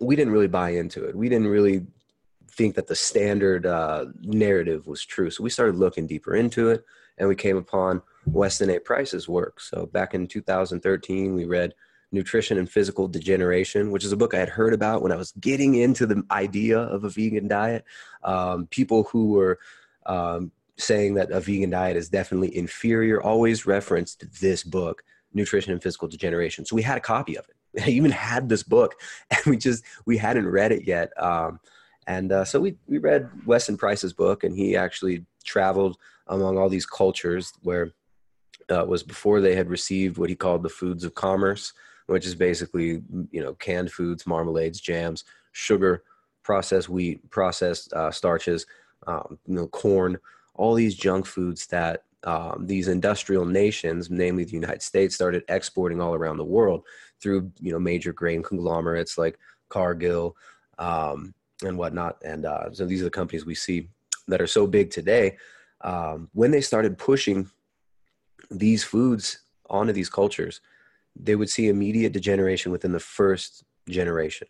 we 0.00 0.16
didn't 0.16 0.32
really 0.32 0.48
buy 0.48 0.70
into 0.70 1.04
it. 1.04 1.16
We 1.16 1.28
didn't 1.28 1.48
really 1.48 1.86
think 2.50 2.74
that 2.74 2.86
the 2.86 2.94
standard 2.94 3.66
uh, 3.66 4.06
narrative 4.22 4.86
was 4.86 5.04
true. 5.04 5.30
So 5.30 5.42
we 5.42 5.50
started 5.50 5.76
looking 5.76 6.06
deeper 6.06 6.34
into 6.34 6.68
it, 6.68 6.84
and 7.18 7.28
we 7.28 7.34
came 7.34 7.56
upon 7.56 8.02
Weston 8.26 8.70
A. 8.70 8.78
Price's 8.78 9.28
work. 9.28 9.60
So 9.60 9.86
back 9.86 10.14
in 10.14 10.26
2013, 10.26 11.34
we 11.34 11.44
read 11.44 11.74
Nutrition 12.14 12.58
and 12.58 12.70
Physical 12.70 13.08
Degeneration, 13.08 13.90
which 13.90 14.04
is 14.04 14.12
a 14.12 14.16
book 14.16 14.34
I 14.34 14.38
had 14.38 14.48
heard 14.48 14.72
about 14.72 15.02
when 15.02 15.12
I 15.12 15.16
was 15.16 15.32
getting 15.32 15.74
into 15.74 16.06
the 16.06 16.22
idea 16.30 16.78
of 16.78 17.04
a 17.04 17.10
vegan 17.10 17.48
diet. 17.48 17.84
Um, 18.22 18.66
people 18.68 19.04
who 19.04 19.28
were 19.28 19.58
um, 20.06 20.52
saying 20.76 21.14
that 21.14 21.30
a 21.30 21.40
vegan 21.40 21.70
diet 21.70 21.96
is 21.96 22.08
definitely 22.08 22.56
inferior 22.56 23.22
always 23.22 23.66
referenced 23.66 24.40
this 24.40 24.64
book, 24.64 25.02
Nutrition 25.32 25.72
and 25.72 25.82
Physical 25.82 26.08
Degeneration. 26.08 26.64
So 26.64 26.76
we 26.76 26.82
had 26.82 26.98
a 26.98 27.02
copy 27.02 27.36
of 27.36 27.46
it. 27.48 27.82
I 27.84 27.90
even 27.90 28.10
had 28.10 28.48
this 28.48 28.62
book, 28.62 28.94
and 29.30 29.44
we 29.46 29.56
just 29.56 29.84
we 30.06 30.16
hadn't 30.16 30.48
read 30.48 30.72
it 30.72 30.86
yet. 30.86 31.12
Um, 31.22 31.60
and 32.06 32.32
uh, 32.32 32.44
so 32.44 32.60
we 32.60 32.76
we 32.86 32.98
read 32.98 33.28
Weston 33.46 33.76
Price's 33.76 34.12
book, 34.12 34.44
and 34.44 34.56
he 34.56 34.76
actually 34.76 35.24
traveled 35.44 35.96
among 36.28 36.56
all 36.56 36.68
these 36.68 36.86
cultures 36.86 37.52
where 37.62 37.92
uh, 38.70 38.84
was 38.86 39.02
before 39.02 39.40
they 39.40 39.54
had 39.54 39.68
received 39.68 40.18
what 40.18 40.30
he 40.30 40.36
called 40.36 40.62
the 40.62 40.68
foods 40.68 41.04
of 41.04 41.14
commerce 41.14 41.72
which 42.06 42.26
is 42.26 42.34
basically 42.34 43.02
you 43.30 43.42
know 43.42 43.54
canned 43.54 43.90
foods, 43.90 44.26
marmalades, 44.26 44.80
jams, 44.80 45.24
sugar, 45.52 46.04
processed 46.42 46.88
wheat, 46.88 47.28
processed 47.30 47.92
uh, 47.92 48.10
starches, 48.10 48.66
um, 49.06 49.38
you 49.46 49.54
know 49.54 49.66
corn, 49.68 50.18
all 50.54 50.74
these 50.74 50.94
junk 50.94 51.26
foods 51.26 51.66
that 51.68 52.04
um, 52.24 52.66
these 52.66 52.88
industrial 52.88 53.44
nations, 53.44 54.10
namely 54.10 54.44
the 54.44 54.52
United 54.52 54.82
States, 54.82 55.14
started 55.14 55.44
exporting 55.48 56.00
all 56.00 56.14
around 56.14 56.38
the 56.38 56.44
world 56.44 56.82
through 57.20 57.50
you 57.60 57.72
know 57.72 57.78
major 57.78 58.12
grain 58.12 58.42
conglomerates 58.42 59.18
like 59.18 59.38
Cargill 59.68 60.36
um, 60.78 61.34
and 61.62 61.76
whatnot. 61.76 62.18
And 62.24 62.46
uh, 62.46 62.72
so 62.72 62.86
these 62.86 63.00
are 63.00 63.04
the 63.04 63.10
companies 63.10 63.46
we 63.46 63.54
see 63.54 63.88
that 64.28 64.40
are 64.40 64.46
so 64.46 64.66
big 64.66 64.90
today. 64.90 65.36
Um, 65.82 66.28
when 66.32 66.50
they 66.50 66.60
started 66.62 66.96
pushing 66.96 67.50
these 68.50 68.84
foods 68.84 69.40
onto 69.68 69.92
these 69.92 70.08
cultures, 70.08 70.60
they 71.16 71.36
would 71.36 71.50
see 71.50 71.68
immediate 71.68 72.12
degeneration 72.12 72.72
within 72.72 72.92
the 72.92 73.00
first 73.00 73.64
generation. 73.88 74.48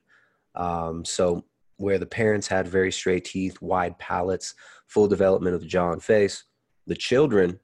Um, 0.54 1.04
so, 1.04 1.44
where 1.76 1.98
the 1.98 2.06
parents 2.06 2.46
had 2.46 2.68
very 2.68 2.92
straight 2.92 3.24
teeth, 3.24 3.60
wide 3.60 3.98
palates, 3.98 4.54
full 4.86 5.08
development 5.08 5.54
of 5.54 5.60
the 5.60 5.66
jaw 5.66 5.92
and 5.92 6.02
face, 6.02 6.44
the 6.86 6.94
children 6.94 7.58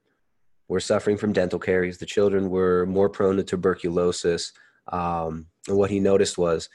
were 0.68 0.80
suffering 0.80 1.16
from 1.16 1.32
dental 1.32 1.58
caries. 1.58 1.98
The 1.98 2.06
children 2.06 2.50
were 2.50 2.86
more 2.86 3.08
prone 3.08 3.36
to 3.36 3.44
tuberculosis. 3.44 4.52
Um, 4.88 5.46
and 5.68 5.76
what 5.76 5.90
he 5.90 6.00
noticed 6.00 6.38
was 6.38 6.68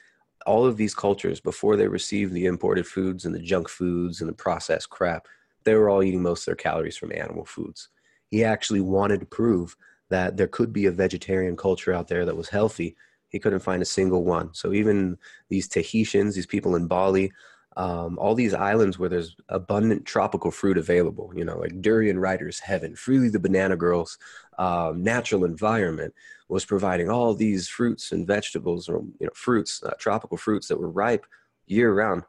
all 0.45 0.65
of 0.65 0.77
these 0.77 0.93
cultures, 0.93 1.39
before 1.39 1.75
they 1.75 1.88
received 1.88 2.33
the 2.33 2.45
imported 2.45 2.85
foods 2.85 3.25
and 3.25 3.33
the 3.33 3.39
junk 3.39 3.67
foods 3.67 4.21
and 4.21 4.29
the 4.29 4.33
processed 4.33 4.89
crap, 4.89 5.27
they 5.63 5.73
were 5.73 5.89
all 5.89 6.03
eating 6.03 6.21
most 6.21 6.41
of 6.41 6.45
their 6.45 6.55
calories 6.55 6.97
from 6.97 7.11
animal 7.11 7.45
foods. 7.45 7.89
He 8.29 8.43
actually 8.43 8.81
wanted 8.81 9.19
to 9.21 9.25
prove 9.25 9.75
that 10.09 10.38
there 10.38 10.47
could 10.47 10.71
be 10.71 10.85
a 10.85 10.91
vegetarian 10.91 11.55
culture 11.55 11.93
out 11.93 12.07
there 12.07 12.25
that 12.25 12.38
was 12.38 12.50
healthy. 12.50 12.95
He 13.29 13.39
couldn't 13.39 13.59
find 13.59 13.81
a 13.81 13.85
single 13.85 14.24
one. 14.24 14.53
So 14.53 14.74
even 14.74 15.17
these 15.50 15.67
Tahitians, 15.67 16.35
these 16.35 16.45
people 16.45 16.75
in 16.75 16.88
Bali, 16.88 17.31
um, 17.77 18.17
all 18.17 18.35
these 18.35 18.53
islands 18.53 18.97
where 18.97 19.09
there's 19.09 19.35
abundant 19.50 20.05
tropical 20.05 20.51
fruit 20.51 20.77
available, 20.77 21.33
you 21.35 21.43
know, 21.43 21.57
like 21.57 21.81
Durianrider's 21.81 22.59
heaven, 22.59 22.93
Freelee 22.93 23.31
the 23.31 23.39
banana 23.39 23.75
girls, 23.75 24.17
um, 24.57 25.03
natural 25.03 25.43
environment 25.43 26.13
was 26.47 26.63
providing 26.63 27.09
all 27.09 27.33
these 27.33 27.67
fruits 27.67 28.12
and 28.12 28.27
vegetables 28.27 28.88
or 28.88 29.00
you 29.19 29.25
know 29.27 29.33
fruits, 29.33 29.83
uh, 29.83 29.91
tropical 30.00 30.38
fruits 30.38 30.67
that 30.67 30.79
were 30.79 30.89
ripe 30.89 31.25
year 31.67 31.93
round, 31.93 32.24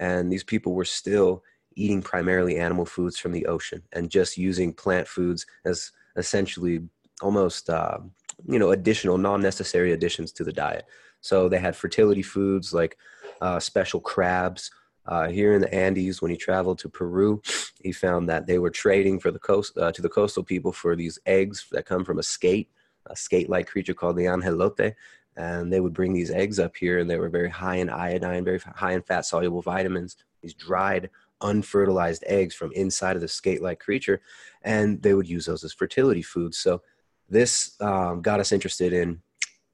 and 0.00 0.32
these 0.32 0.44
people 0.44 0.74
were 0.74 0.84
still 0.84 1.44
eating 1.76 2.02
primarily 2.02 2.56
animal 2.56 2.84
foods 2.84 3.18
from 3.18 3.30
the 3.30 3.46
ocean 3.46 3.80
and 3.92 4.10
just 4.10 4.36
using 4.36 4.72
plant 4.72 5.06
foods 5.06 5.46
as 5.64 5.92
essentially 6.16 6.80
almost 7.20 7.70
uh, 7.70 7.98
you 8.46 8.58
know 8.58 8.70
additional 8.70 9.18
non-necessary 9.18 9.92
additions 9.92 10.32
to 10.32 10.44
the 10.44 10.52
diet. 10.52 10.86
So 11.20 11.48
they 11.48 11.58
had 11.58 11.76
fertility 11.76 12.22
foods 12.22 12.72
like 12.72 12.96
uh, 13.40 13.58
special 13.60 14.00
crabs 14.00 14.70
uh, 15.06 15.28
here 15.28 15.54
in 15.54 15.60
the 15.60 15.74
andes 15.74 16.20
when 16.20 16.30
he 16.30 16.36
traveled 16.36 16.78
to 16.78 16.88
peru 16.88 17.40
he 17.82 17.92
found 17.92 18.28
that 18.28 18.46
they 18.46 18.58
were 18.58 18.70
trading 18.70 19.18
for 19.18 19.30
the 19.30 19.38
coast 19.38 19.76
uh, 19.78 19.90
to 19.92 20.02
the 20.02 20.08
coastal 20.08 20.42
people 20.42 20.72
for 20.72 20.94
these 20.94 21.18
eggs 21.26 21.66
that 21.70 21.86
come 21.86 22.04
from 22.04 22.18
a 22.18 22.22
skate 22.22 22.70
a 23.06 23.16
skate-like 23.16 23.66
creature 23.66 23.94
called 23.94 24.16
the 24.16 24.26
angelote. 24.26 24.94
And 25.36 25.72
they 25.72 25.80
would 25.80 25.94
bring 25.94 26.12
these 26.12 26.30
eggs 26.30 26.58
up 26.58 26.76
here 26.76 26.98
and 26.98 27.08
they 27.08 27.18
were 27.18 27.28
very 27.28 27.48
high 27.48 27.76
in 27.76 27.88
iodine 27.88 28.44
very 28.44 28.58
high 28.58 28.92
in 28.92 29.02
fat 29.02 29.24
soluble 29.24 29.62
vitamins 29.62 30.16
these 30.42 30.54
dried 30.54 31.10
unfertilized 31.40 32.24
eggs 32.26 32.54
from 32.54 32.72
inside 32.72 33.14
of 33.16 33.22
the 33.22 33.28
skate-like 33.28 33.78
creature. 33.78 34.20
And 34.62 35.00
they 35.02 35.14
would 35.14 35.28
use 35.28 35.46
those 35.46 35.64
as 35.64 35.72
fertility 35.72 36.22
foods. 36.22 36.58
So 36.58 36.82
this 37.28 37.80
um, 37.80 38.22
got 38.22 38.40
us 38.40 38.52
interested 38.52 38.92
in 38.92 39.20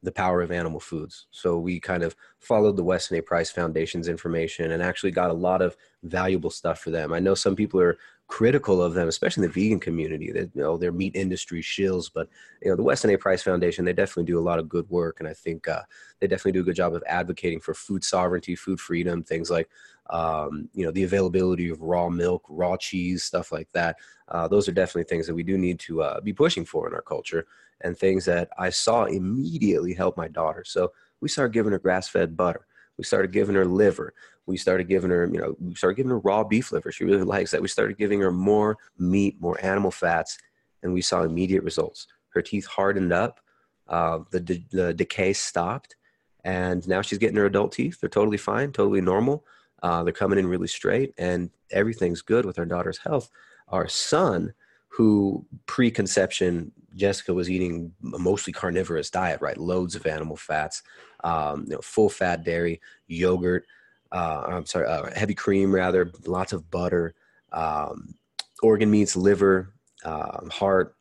the 0.03 0.13
power 0.13 0.43
of 0.43 0.53
animal 0.53 0.81
foods. 0.81 1.27
So 1.31 1.59
we 1.59 1.81
kind 1.81 2.03
of 2.03 2.15
followed 2.39 2.77
the 2.77 2.85
Weston 2.85 3.19
A. 3.19 3.23
Price 3.23 3.51
Foundation's 3.51 4.07
information 4.07 4.73
and 4.73 4.83
actually 4.83 5.13
got 5.13 5.31
a 5.31 5.35
lot 5.35 5.63
of 5.63 5.77
valuable 6.03 6.51
stuff 6.51 6.81
for 6.81 6.91
them. 6.91 7.13
I 7.13 7.19
know 7.21 7.35
some 7.35 7.57
people 7.57 7.81
are 7.81 7.97
critical 8.27 8.83
of 8.83 8.95
them, 8.95 9.09
especially 9.09 9.45
in 9.45 9.51
the 9.51 9.61
vegan 9.61 9.81
community. 9.81 10.31
That 10.31 10.51
you 10.55 10.63
know 10.63 10.77
their 10.77 10.93
meat 10.93 11.17
industry 11.17 11.63
shills, 11.63 12.11
but 12.13 12.29
you 12.63 12.71
know 12.71 12.77
the 12.77 12.83
Weston 12.83 13.11
A. 13.11 13.17
Price 13.17 13.43
Foundation 13.43 13.85
they 13.85 13.93
definitely 13.93 14.25
do 14.25 14.39
a 14.39 14.41
lot 14.41 14.59
of 14.59 14.69
good 14.69 14.89
work, 14.91 15.21
and 15.21 15.29
I 15.29 15.35
think 15.35 15.69
uh, 15.69 15.83
they 16.21 16.27
definitely 16.27 16.53
do 16.53 16.61
a 16.61 16.65
good 16.65 16.77
job 16.77 16.95
of 16.95 17.03
advocating 17.07 17.61
for 17.61 17.75
food 17.75 18.05
sovereignty, 18.05 18.57
food 18.57 18.81
freedom, 18.81 19.23
things 19.23 19.51
like 19.51 19.69
um, 20.11 20.69
you 20.75 20.85
know 20.85 20.91
the 20.91 21.05
availability 21.05 21.69
of 21.69 21.81
raw 21.81 22.09
milk, 22.09 22.45
raw 22.49 22.77
cheese, 22.77 23.25
stuff 23.25 23.53
like 23.53 23.71
that. 23.73 23.97
Uh, 24.29 24.49
those 24.49 24.69
are 24.69 24.73
definitely 24.73 25.05
things 25.05 25.27
that 25.27 25.35
we 25.35 25.43
do 25.43 25.59
need 25.59 25.79
to 25.81 26.03
uh, 26.03 26.21
be 26.21 26.33
pushing 26.33 26.65
for 26.65 26.87
in 26.89 26.95
our 26.95 27.03
culture, 27.03 27.47
and 27.83 27.97
things 27.97 28.25
that 28.25 28.49
I 28.59 28.71
saw 28.71 29.05
immediately 29.05 29.95
help 29.95 30.17
my 30.17 30.29
daughter. 30.29 30.65
So 30.65 30.93
we 31.21 31.29
started 31.29 31.53
giving 31.53 31.73
her 31.73 31.79
grass-fed 31.79 32.37
butter. 32.37 32.67
We 32.97 33.05
started 33.05 33.33
giving 33.33 33.55
her 33.57 33.65
liver. 33.65 34.15
We 34.47 34.57
started 34.57 34.89
giving 34.89 35.11
her, 35.11 35.29
you 35.33 35.41
know, 35.41 35.57
we 35.59 35.75
started 35.75 35.97
giving 35.97 36.11
her 36.11 36.19
raw 36.19 36.45
beef 36.45 36.71
liver. 36.71 36.93
She 36.93 37.05
really 37.05 37.25
likes 37.25 37.51
that. 37.51 37.63
We 37.63 37.69
started 37.69 37.97
giving 37.97 38.21
her 38.21 38.31
more 38.31 38.77
meat, 38.99 39.41
more 39.41 39.59
animal 39.65 39.91
fats, 39.91 40.39
and 40.83 40.93
we 40.93 41.01
saw 41.01 41.23
immediate 41.23 41.65
results. 41.65 42.07
Her 42.29 42.43
teeth 42.43 42.67
hardened 42.67 43.13
up, 43.13 43.41
uh, 43.89 44.21
the, 44.31 44.41
de- 44.41 44.67
the 44.71 44.95
decay 44.95 45.33
stopped, 45.33 45.97
and 46.45 46.87
now 46.87 47.01
she's 47.01 47.19
getting 47.19 47.37
her 47.39 47.47
adult 47.47 47.73
teeth. 47.73 48.01
They're 48.01 48.11
totally 48.11 48.37
fine, 48.37 48.71
totally 48.71 49.01
normal. 49.01 49.45
Uh, 49.85 50.03
they're 50.03 50.15
coming 50.15 50.39
in 50.39 50.47
really 50.47 50.67
straight, 50.67 51.13
and 51.19 51.51
everything's 51.71 52.23
good 52.23 52.47
with 52.47 52.59
our 52.59 52.65
daughter's 52.65 52.97
health. 52.97 53.29
Our 53.69 53.87
son, 53.87 54.55
who 54.89 55.45
pre-conception 55.67 56.73
Jessica 56.95 57.35
was 57.35 57.51
eating 57.51 57.93
a 58.15 58.19
mostly 58.19 58.51
carnivorous 58.51 59.11
diet, 59.11 59.43
right? 59.43 59.59
Loads 59.59 59.95
of 59.95 60.07
animal 60.07 60.37
fats, 60.37 60.83
um, 61.23 61.65
you 61.69 61.75
know, 61.75 61.81
full 61.83 62.09
fat 62.09 62.45
dairy, 62.45 62.81
yogurt, 63.09 63.67
uh, 64.11 64.45
I'm 64.47 64.65
sorry, 64.65 64.87
uh, 64.87 65.11
heavy 65.15 65.35
cream 65.35 65.75
rather, 65.75 66.11
lots 66.25 66.55
of 66.55 66.71
butter, 66.71 67.15
um, 67.53 68.15
organ 68.63 68.91
meats, 68.91 69.17
liver, 69.17 69.75
um, 70.07 70.49
heart, 70.51 70.97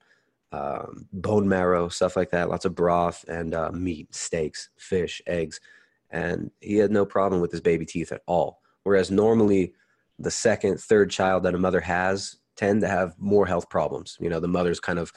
um, 0.51 1.07
bone 1.13 1.47
marrow, 1.47 1.87
stuff 1.87 2.17
like 2.17 2.31
that. 2.31 2.49
Lots 2.49 2.65
of 2.65 2.75
broth 2.75 3.23
and 3.29 3.53
uh, 3.53 3.71
meat, 3.71 4.13
steaks, 4.13 4.69
fish, 4.75 5.21
eggs, 5.25 5.61
and 6.09 6.51
he 6.59 6.75
had 6.75 6.91
no 6.91 7.05
problem 7.05 7.39
with 7.39 7.51
his 7.51 7.61
baby 7.61 7.85
teeth 7.85 8.11
at 8.11 8.23
all. 8.25 8.62
Whereas 8.83 9.11
normally, 9.11 9.73
the 10.19 10.31
second, 10.31 10.79
third 10.79 11.09
child 11.09 11.43
that 11.43 11.55
a 11.55 11.59
mother 11.59 11.81
has 11.81 12.37
tend 12.55 12.81
to 12.81 12.87
have 12.87 13.15
more 13.17 13.45
health 13.45 13.69
problems. 13.69 14.17
You 14.19 14.29
know, 14.29 14.39
the 14.39 14.47
mother's 14.47 14.79
kind 14.79 14.99
of 14.99 15.11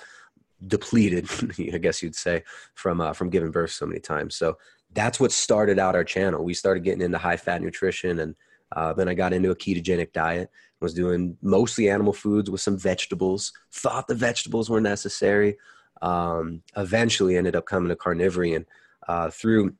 depleted, 0.66 1.28
I 1.74 1.78
guess 1.78 2.02
you'd 2.02 2.14
say, 2.14 2.42
from 2.74 3.00
uh, 3.00 3.12
from 3.12 3.30
giving 3.30 3.50
birth 3.50 3.72
so 3.72 3.86
many 3.86 4.00
times. 4.00 4.36
So 4.36 4.56
that's 4.92 5.20
what 5.20 5.32
started 5.32 5.78
out 5.78 5.94
our 5.94 6.04
channel. 6.04 6.44
We 6.44 6.54
started 6.54 6.84
getting 6.84 7.02
into 7.02 7.18
high 7.18 7.36
fat 7.36 7.62
nutrition, 7.62 8.20
and 8.20 8.34
uh, 8.74 8.92
then 8.94 9.08
I 9.08 9.14
got 9.14 9.32
into 9.32 9.50
a 9.50 9.56
ketogenic 9.56 10.12
diet. 10.12 10.50
Was 10.80 10.92
doing 10.92 11.38
mostly 11.40 11.88
animal 11.88 12.12
foods 12.12 12.50
with 12.50 12.60
some 12.60 12.76
vegetables. 12.76 13.52
Thought 13.72 14.08
the 14.08 14.14
vegetables 14.14 14.68
were 14.68 14.80
necessary. 14.80 15.56
Um, 16.02 16.62
eventually, 16.76 17.36
ended 17.36 17.56
up 17.56 17.64
coming 17.64 17.88
to 17.88 17.96
carnivore 17.96 18.44
and 18.44 18.66
uh, 19.08 19.30
through. 19.30 19.74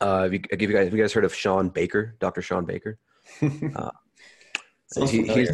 Uh, 0.00 0.22
have 0.22 0.32
you, 0.32 0.40
have 0.52 0.62
you 0.62 0.68
guys 0.68 0.84
have 0.84 0.94
you 0.94 1.02
guys 1.02 1.12
heard 1.12 1.24
of 1.24 1.34
Shawn 1.34 1.68
Baker, 1.68 2.14
Dr. 2.20 2.42
Shawn 2.42 2.64
Baker? 2.64 2.98
Uh, 3.42 3.90
he, 5.06 5.22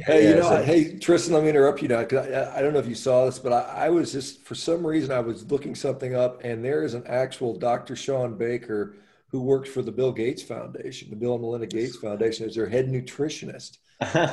hey, 0.00 0.28
you 0.28 0.34
know, 0.36 0.62
hey 0.62 0.98
Tristan, 0.98 1.34
let 1.34 1.44
me 1.44 1.50
interrupt 1.50 1.82
you 1.82 1.88
now 1.88 2.00
because 2.00 2.26
I, 2.26 2.58
I, 2.58 2.62
don't 2.62 2.72
know 2.72 2.80
if 2.80 2.88
you 2.88 2.96
saw 2.96 3.26
this, 3.26 3.38
but 3.38 3.52
I, 3.52 3.86
I, 3.86 3.88
was 3.90 4.10
just 4.10 4.42
for 4.42 4.56
some 4.56 4.84
reason 4.84 5.12
I 5.12 5.20
was 5.20 5.48
looking 5.50 5.76
something 5.76 6.16
up, 6.16 6.42
and 6.42 6.64
there 6.64 6.82
is 6.82 6.94
an 6.94 7.06
actual 7.06 7.56
Dr. 7.56 7.94
Shawn 7.94 8.36
Baker 8.36 8.96
who 9.28 9.40
works 9.42 9.68
for 9.70 9.82
the 9.82 9.92
Bill 9.92 10.10
Gates 10.10 10.42
Foundation, 10.42 11.10
the 11.10 11.16
Bill 11.16 11.34
and 11.34 11.42
Melinda 11.42 11.66
Gates 11.66 11.96
Foundation, 11.96 12.46
as 12.46 12.56
their 12.56 12.68
head 12.68 12.88
nutritionist, 12.88 13.78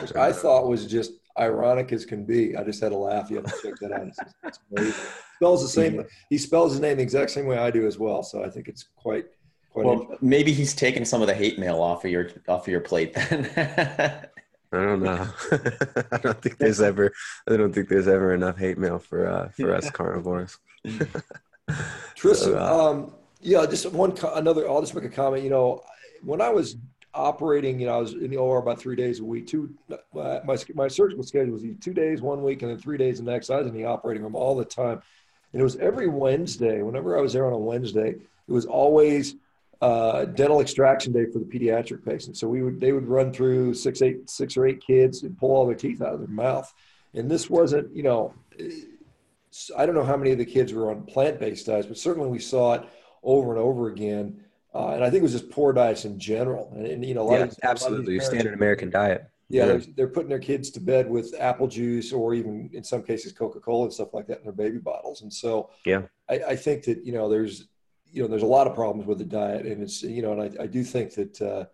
which 0.01 0.15
I 0.15 0.31
thought 0.33 0.67
was 0.67 0.87
just 0.87 1.11
ironic 1.37 1.91
as 1.91 2.05
can 2.05 2.25
be. 2.25 2.55
I 2.55 2.63
just 2.63 2.81
had 2.81 2.91
a 2.91 2.97
laugh. 2.97 3.29
You 3.29 3.37
have 3.37 3.45
to 3.45 3.61
check 3.61 3.79
that 3.81 3.91
out. 3.91 4.07
It's, 4.07 4.19
it's 4.43 4.59
amazing. 4.75 4.93
Spells 5.35 5.61
the 5.61 5.69
same. 5.69 6.03
He 6.31 6.39
spells 6.39 6.71
his 6.71 6.81
name 6.81 6.97
the 6.97 7.03
exact 7.03 7.29
same 7.29 7.45
way 7.45 7.59
I 7.59 7.69
do 7.69 7.85
as 7.85 7.99
well. 7.99 8.23
So 8.23 8.43
I 8.43 8.49
think 8.49 8.67
it's 8.67 8.85
quite 8.95 9.25
well, 9.85 10.17
maybe 10.21 10.53
he's 10.53 10.73
taking 10.73 11.05
some 11.05 11.21
of 11.21 11.27
the 11.27 11.33
hate 11.33 11.59
mail 11.59 11.81
off 11.81 12.05
of 12.05 12.11
your 12.11 12.29
off 12.47 12.67
of 12.67 12.71
your 12.71 12.81
plate 12.81 13.13
then. 13.13 14.25
I 14.71 14.77
don't 14.77 15.01
know. 15.01 15.27
I 16.11 16.17
don't 16.17 16.41
think 16.41 16.57
there's 16.57 16.81
ever. 16.81 17.11
I 17.49 17.57
don't 17.57 17.73
think 17.73 17.89
there's 17.89 18.07
ever 18.07 18.33
enough 18.33 18.57
hate 18.57 18.77
mail 18.77 18.99
for 18.99 19.27
uh, 19.27 19.49
for 19.49 19.73
us 19.73 19.89
carnivores. 19.89 20.57
Tristan, 22.15 22.53
so, 22.53 22.57
uh, 22.57 22.89
um, 22.89 23.13
yeah, 23.41 23.65
just 23.65 23.91
one 23.91 24.13
another. 24.35 24.69
I'll 24.69 24.81
just 24.81 24.95
make 24.95 25.05
a 25.05 25.09
comment. 25.09 25.43
You 25.43 25.49
know, 25.49 25.83
when 26.23 26.41
I 26.41 26.49
was 26.49 26.77
operating, 27.13 27.79
you 27.79 27.87
know, 27.87 27.95
I 27.95 27.97
was 27.97 28.13
in 28.13 28.29
the 28.29 28.37
OR 28.37 28.59
about 28.59 28.79
three 28.79 28.95
days 28.95 29.19
a 29.19 29.23
week. 29.23 29.47
Two, 29.47 29.73
my 30.13 30.57
my 30.75 30.87
surgical 30.87 31.23
schedule 31.23 31.53
was 31.53 31.63
two 31.81 31.93
days 31.93 32.21
one 32.21 32.43
week 32.43 32.61
and 32.61 32.71
then 32.71 32.77
three 32.77 32.97
days 32.97 33.17
the 33.17 33.23
next. 33.23 33.49
I 33.49 33.57
was 33.57 33.67
in 33.67 33.73
the 33.73 33.85
operating 33.85 34.23
room 34.23 34.35
all 34.35 34.55
the 34.55 34.65
time, 34.65 35.01
and 35.53 35.61
it 35.61 35.63
was 35.63 35.77
every 35.77 36.07
Wednesday. 36.07 36.81
Whenever 36.81 37.17
I 37.17 37.21
was 37.21 37.33
there 37.33 37.45
on 37.45 37.53
a 37.53 37.57
Wednesday, 37.57 38.09
it 38.09 38.51
was 38.51 38.65
always 38.65 39.35
uh, 39.81 40.25
dental 40.25 40.61
extraction 40.61 41.13
day 41.13 41.25
for 41.25 41.39
the 41.39 41.45
pediatric 41.45 42.03
patients. 42.03 42.39
So 42.39 42.47
we 42.47 42.63
would 42.63 42.79
they 42.79 42.91
would 42.91 43.07
run 43.07 43.31
through 43.31 43.73
six, 43.73 44.01
eight, 44.01 44.29
six 44.29 44.57
or 44.57 44.65
eight 44.65 44.81
kids 44.85 45.23
and 45.23 45.37
pull 45.37 45.51
all 45.51 45.65
their 45.65 45.75
teeth 45.75 46.01
out 46.01 46.13
of 46.13 46.19
their 46.19 46.27
mouth. 46.27 46.73
And 47.13 47.29
this 47.29 47.49
wasn't, 47.49 47.95
you 47.95 48.03
know, 48.03 48.33
I 49.75 49.85
don't 49.85 49.95
know 49.95 50.03
how 50.03 50.17
many 50.17 50.31
of 50.31 50.37
the 50.37 50.45
kids 50.45 50.73
were 50.73 50.91
on 50.91 51.03
plant-based 51.03 51.65
diets, 51.65 51.87
but 51.87 51.97
certainly 51.97 52.29
we 52.29 52.39
saw 52.39 52.73
it 52.73 52.83
over 53.23 53.51
and 53.51 53.59
over 53.59 53.87
again. 53.87 54.43
Uh, 54.73 54.89
and 54.89 55.03
I 55.03 55.09
think 55.09 55.21
it 55.21 55.23
was 55.23 55.31
just 55.31 55.49
poor 55.49 55.73
diets 55.73 56.05
in 56.05 56.19
general. 56.19 56.71
And, 56.75 56.85
and 56.85 57.05
you 57.05 57.13
know, 57.13 57.31
yeah, 57.31 57.43
of, 57.43 57.57
absolutely, 57.63 58.19
standard 58.19 58.53
American 58.53 58.89
diet. 58.89 59.29
Yeah, 59.49 59.61
yeah. 59.61 59.67
They're, 59.67 59.81
they're, 59.95 60.07
putting 60.09 60.29
their 60.29 60.39
kids 60.39 60.69
to 60.71 60.79
bed 60.81 61.09
with 61.09 61.33
apple 61.39 61.67
juice 61.67 62.11
or 62.11 62.33
even 62.33 62.69
in 62.73 62.83
some 62.83 63.01
cases 63.01 63.31
Coca 63.31 63.59
Cola 63.59 63.85
and 63.85 63.93
stuff 63.93 64.13
like 64.13 64.27
that 64.27 64.39
in 64.39 64.43
their 64.43 64.53
baby 64.53 64.77
bottles. 64.77 65.21
And 65.21 65.33
so, 65.33 65.69
yeah, 65.85 66.01
I, 66.29 66.35
I 66.49 66.55
think 66.55 66.83
that 66.83 67.05
you 67.05 67.13
know 67.13 67.29
there's 67.29 67.67
you 68.17 68.23
know, 68.23 68.27
there's 68.27 68.41
a 68.41 68.47
lot 68.47 68.65
of 68.65 68.73
problems 68.73 69.07
with 69.07 69.19
the 69.19 69.25
diet, 69.25 69.67
and 69.67 69.83
it's 69.83 70.01
you 70.01 70.23
know, 70.23 70.31
and 70.33 70.41
I, 70.41 70.63
I 70.63 70.65
do 70.65 70.83
think 70.83 71.13
that 71.13 71.39
uh, 71.39 71.65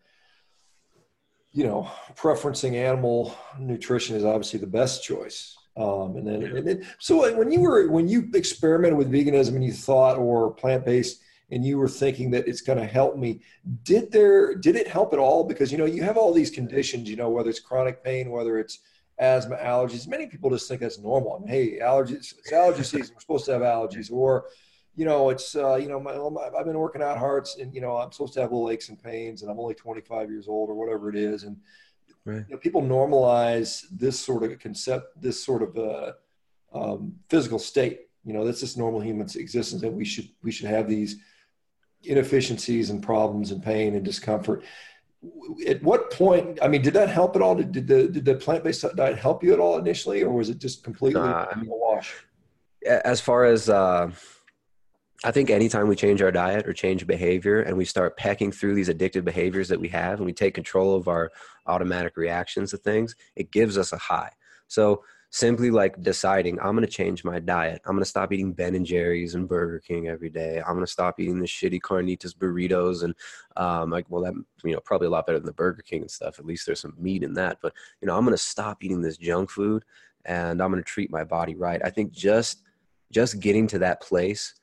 you 1.54 1.64
know, 1.64 1.90
preferencing 2.16 2.76
animal 2.76 3.34
nutrition 3.58 4.18
is 4.18 4.26
obviously 4.26 4.60
the 4.60 4.68
best 4.68 5.04
choice. 5.04 5.56
Um, 5.78 6.18
and 6.18 6.28
then, 6.28 6.44
and 6.44 6.68
then, 6.68 6.86
so 7.00 7.34
when 7.38 7.50
you 7.50 7.62
were 7.62 7.90
when 7.90 8.10
you 8.10 8.30
experimented 8.34 8.98
with 8.98 9.10
veganism 9.10 9.56
and 9.56 9.64
you 9.64 9.72
thought 9.72 10.18
or 10.18 10.52
plant 10.52 10.84
based, 10.84 11.22
and 11.50 11.66
you 11.66 11.78
were 11.78 11.88
thinking 11.88 12.30
that 12.32 12.46
it's 12.46 12.62
going 12.62 12.78
to 12.78 12.86
help 12.86 13.16
me, 13.16 13.42
did 13.84 14.12
there 14.12 14.54
did 14.54 14.76
it 14.76 14.88
help 14.88 15.14
at 15.14 15.20
all? 15.20 15.46
Because 15.46 15.72
you 15.72 15.78
know 15.78 15.86
you 15.86 16.04
have 16.04 16.18
all 16.18 16.34
these 16.34 16.52
conditions, 16.52 17.10
you 17.10 17.16
know, 17.16 17.30
whether 17.30 17.50
it's 17.50 17.62
chronic 17.62 18.04
pain, 18.04 18.32
whether 18.32 18.60
it's 18.60 18.80
asthma, 19.18 19.56
allergies. 19.56 20.10
Many 20.10 20.28
people 20.28 20.50
just 20.50 20.68
think 20.68 20.82
that's 20.82 21.00
normal. 21.00 21.38
I 21.38 21.40
mean, 21.40 21.48
hey, 21.48 21.80
allergies, 21.80 22.38
it's 22.38 22.52
allergy 22.52 22.84
season. 22.84 23.16
We're 23.16 23.22
supposed 23.22 23.46
to 23.46 23.54
have 23.54 23.62
allergies, 23.62 24.12
or 24.12 24.48
you 24.96 25.06
know, 25.06 25.30
it's 25.30 25.56
uh, 25.56 25.76
you 25.76 25.88
know, 25.88 26.00
my, 26.00 26.14
I've 26.58 26.66
been 26.66 26.78
working 26.78 27.02
out 27.02 27.18
hard, 27.18 27.48
and 27.60 27.74
you 27.74 27.82
know, 27.82 27.98
I'm 27.98 28.12
supposed 28.12 28.34
to 28.34 28.42
have 28.42 28.52
little 28.52 28.70
aches 28.70 28.90
and 28.90 29.02
pains, 29.02 29.42
and 29.42 29.50
I'm 29.50 29.60
only 29.60 29.74
25 29.74 30.30
years 30.30 30.48
old 30.48 30.70
or 30.70 30.76
whatever 30.76 31.10
it 31.10 31.16
is, 31.16 31.44
and 31.44 31.58
right. 32.26 32.46
you 32.48 32.56
know, 32.56 32.58
people 32.58 32.82
normalize 32.82 33.86
this 33.92 34.20
sort 34.20 34.44
of 34.44 34.58
concept, 34.60 35.20
this 35.20 35.44
sort 35.44 35.64
of 35.64 35.78
uh, 35.78 36.12
um, 36.74 37.16
physical 37.30 37.60
state. 37.60 38.02
You 38.24 38.34
know, 38.34 38.46
that's 38.46 38.60
just 38.60 38.78
normal 38.78 39.02
human 39.02 39.28
existence, 39.36 39.82
that 39.82 39.92
we 39.92 40.06
should 40.06 40.30
we 40.44 40.52
should 40.52 40.68
have 40.68 40.88
these 40.88 41.18
inefficiencies 42.04 42.90
and 42.90 43.02
problems 43.02 43.52
and 43.52 43.64
pain 43.64 43.96
and 43.96 44.06
discomfort. 44.06 44.64
At 45.68 45.82
what 45.82 46.12
point? 46.12 46.60
I 46.62 46.68
mean, 46.68 46.82
did 46.82 46.94
that 46.94 47.10
help 47.10 47.36
at 47.36 47.42
all? 47.42 47.56
Did, 47.56 47.72
did 47.72 47.88
the 47.88 48.08
did 48.10 48.26
the 48.26 48.36
plant 48.36 48.64
based 48.64 48.86
diet 48.96 49.18
help 49.18 49.44
you 49.44 49.54
at 49.54 49.60
all 49.60 49.80
initially, 49.80 50.22
or 50.22 50.34
was 50.34 50.50
it 50.50 50.60
just 50.60 50.84
completely 50.84 51.22
uh, 51.22 51.46
a 51.46 51.64
wash? 51.66 52.14
As 52.86 53.22
far 53.22 53.46
as 53.46 53.70
uh, 53.70 54.12
I 55.24 55.32
think 55.32 55.50
anytime 55.50 55.88
we 55.88 55.96
change 55.96 56.22
our 56.22 56.32
diet 56.32 56.68
or 56.68 56.74
change 56.74 57.08
behavior 57.08 57.62
and 57.62 57.78
we 57.78 57.86
start 57.86 58.18
pecking 58.18 58.52
through 58.52 58.76
these 58.76 58.90
addictive 58.90 59.24
behaviors 59.24 59.70
that 59.70 59.80
we 59.80 59.88
have 59.90 60.20
and 60.20 60.26
we 60.26 60.34
take 60.34 60.54
control 60.54 60.96
of 60.96 61.08
our 61.08 61.32
automatic 61.66 62.18
reactions 62.18 62.72
to 62.72 62.78
things, 62.78 63.16
it 63.36 63.50
gives 63.50 63.78
us 63.78 63.94
a 63.94 63.98
high. 63.98 64.32
So 64.68 65.04
simply 65.30 65.72
like 65.72 66.00
deciding 66.02 66.60
I'm 66.60 66.76
going 66.76 66.86
to 66.86 66.92
change 66.92 67.24
my 67.24 67.40
diet. 67.40 67.82
I'm 67.86 67.94
going 67.94 68.04
to 68.04 68.10
stop 68.10 68.34
eating 68.34 68.54
Ben 68.54 68.76
and 68.76 68.86
Jerry's 68.86 69.34
and 69.34 69.48
Burger 69.48 69.80
King 69.80 70.08
every 70.08 70.30
day. 70.30 70.60
I'm 70.60 70.74
going 70.74 70.86
to 70.86 70.92
stop 70.92 71.20
eating 71.20 71.40
the 71.40 71.48
shitty 71.48 71.80
carnitas 71.80 72.36
burritos 72.36 73.04
and 73.04 73.16
um, 73.56 73.90
like 73.90 74.06
well 74.10 74.24
that 74.24 74.34
you 74.64 74.74
know 74.74 74.80
probably 74.82 75.08
a 75.08 75.10
lot 75.10 75.26
better 75.26 75.40
than 75.40 75.48
the 75.48 75.54
Burger 75.54 75.82
King 75.82 76.02
and 76.02 76.12
stuff. 76.12 76.38
At 76.38 76.46
least 76.46 76.66
there's 76.66 76.82
some 76.82 76.96
meat 77.00 77.24
in 77.24 77.34
that. 77.36 77.60
But 77.62 77.74
you 78.02 78.08
know 78.08 78.16
I'm 78.18 78.26
going 78.26 78.36
to 78.36 78.44
stop 78.44 78.84
eating 78.84 79.02
this 79.02 79.18
junk 79.18 79.50
food 79.50 79.86
and 80.26 80.62
I'm 80.62 80.70
going 80.70 80.84
to 80.84 80.88
treat 80.88 81.10
my 81.10 81.24
body 81.24 81.56
right. 81.56 81.82
I 81.84 81.90
think 81.90 82.12
just 82.12 82.62
just 83.12 83.40
getting 83.40 83.68
to 83.68 83.80
that 83.80 84.02
place 84.02 84.54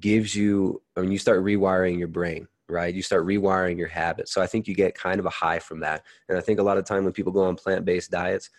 gives 0.00 0.34
you 0.34 0.82
I 0.96 1.00
mean 1.00 1.12
you 1.12 1.18
start 1.18 1.44
rewiring 1.44 1.98
your 1.98 2.08
brain 2.08 2.48
right 2.68 2.94
you 2.94 3.02
start 3.02 3.26
rewiring 3.26 3.76
your 3.76 3.88
habits 3.88 4.32
so 4.32 4.40
i 4.40 4.46
think 4.46 4.66
you 4.66 4.74
get 4.74 4.94
kind 4.94 5.18
of 5.18 5.26
a 5.26 5.30
high 5.30 5.58
from 5.58 5.80
that 5.80 6.02
and 6.28 6.38
i 6.38 6.40
think 6.40 6.58
a 6.58 6.62
lot 6.62 6.78
of 6.78 6.84
time 6.84 7.04
when 7.04 7.12
people 7.12 7.32
go 7.32 7.42
on 7.42 7.56
plant-based 7.56 8.10
diets 8.10 8.50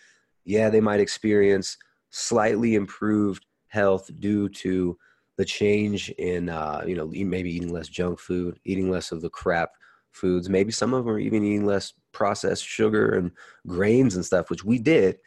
yeah 0.44 0.68
they 0.68 0.80
might 0.80 1.00
experience 1.00 1.78
slightly 2.10 2.74
improved 2.76 3.44
health 3.68 4.08
due 4.20 4.48
to 4.48 4.96
the 5.36 5.44
change 5.44 6.10
in 6.10 6.48
uh, 6.48 6.82
you 6.86 6.94
know 6.94 7.06
maybe 7.06 7.52
eating 7.52 7.72
less 7.72 7.88
junk 7.88 8.18
food, 8.18 8.58
eating 8.64 8.90
less 8.90 9.12
of 9.12 9.20
the 9.20 9.30
crap 9.30 9.70
foods. 10.12 10.48
Maybe 10.48 10.70
some 10.70 10.94
of 10.94 11.04
them 11.04 11.14
are 11.14 11.18
even 11.18 11.44
eating 11.44 11.66
less 11.66 11.92
processed 12.12 12.64
sugar 12.64 13.14
and 13.14 13.32
grains 13.66 14.14
and 14.14 14.24
stuff, 14.24 14.48
which 14.48 14.64
we 14.64 14.78
did. 14.78 15.18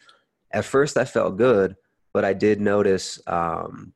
At 0.52 0.64
first, 0.64 0.96
I 0.96 1.04
felt 1.04 1.38
good, 1.38 1.76
but 2.14 2.24
I 2.24 2.34
did 2.34 2.62
notice 2.62 3.20
um, 3.28 3.94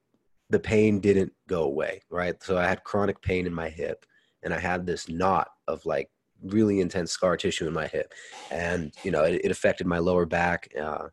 the 0.52 0.60
pain 0.60 1.00
didn't 1.00 1.34
go 1.48 1.64
away. 1.64 2.02
Right, 2.10 2.42
so 2.44 2.58
I 2.58 2.68
had 2.68 2.84
chronic 2.84 3.22
pain 3.22 3.48
in 3.48 3.54
my 3.54 3.70
hip, 3.70 4.06
and 4.44 4.54
I 4.54 4.60
had 4.60 4.86
this 4.86 5.10
knot 5.10 5.50
of 5.68 5.86
like 5.86 6.10
really 6.44 6.80
intense 6.80 7.12
scar 7.12 7.38
tissue 7.38 7.68
in 7.68 7.74
my 7.74 7.88
hip, 7.88 8.14
and 8.52 8.94
you 9.04 9.12
know 9.12 9.24
it, 9.24 9.42
it 9.44 9.52
affected 9.52 9.88
my 9.88 10.00
lower 10.00 10.26
back. 10.26 10.70
Uh, 10.80 11.08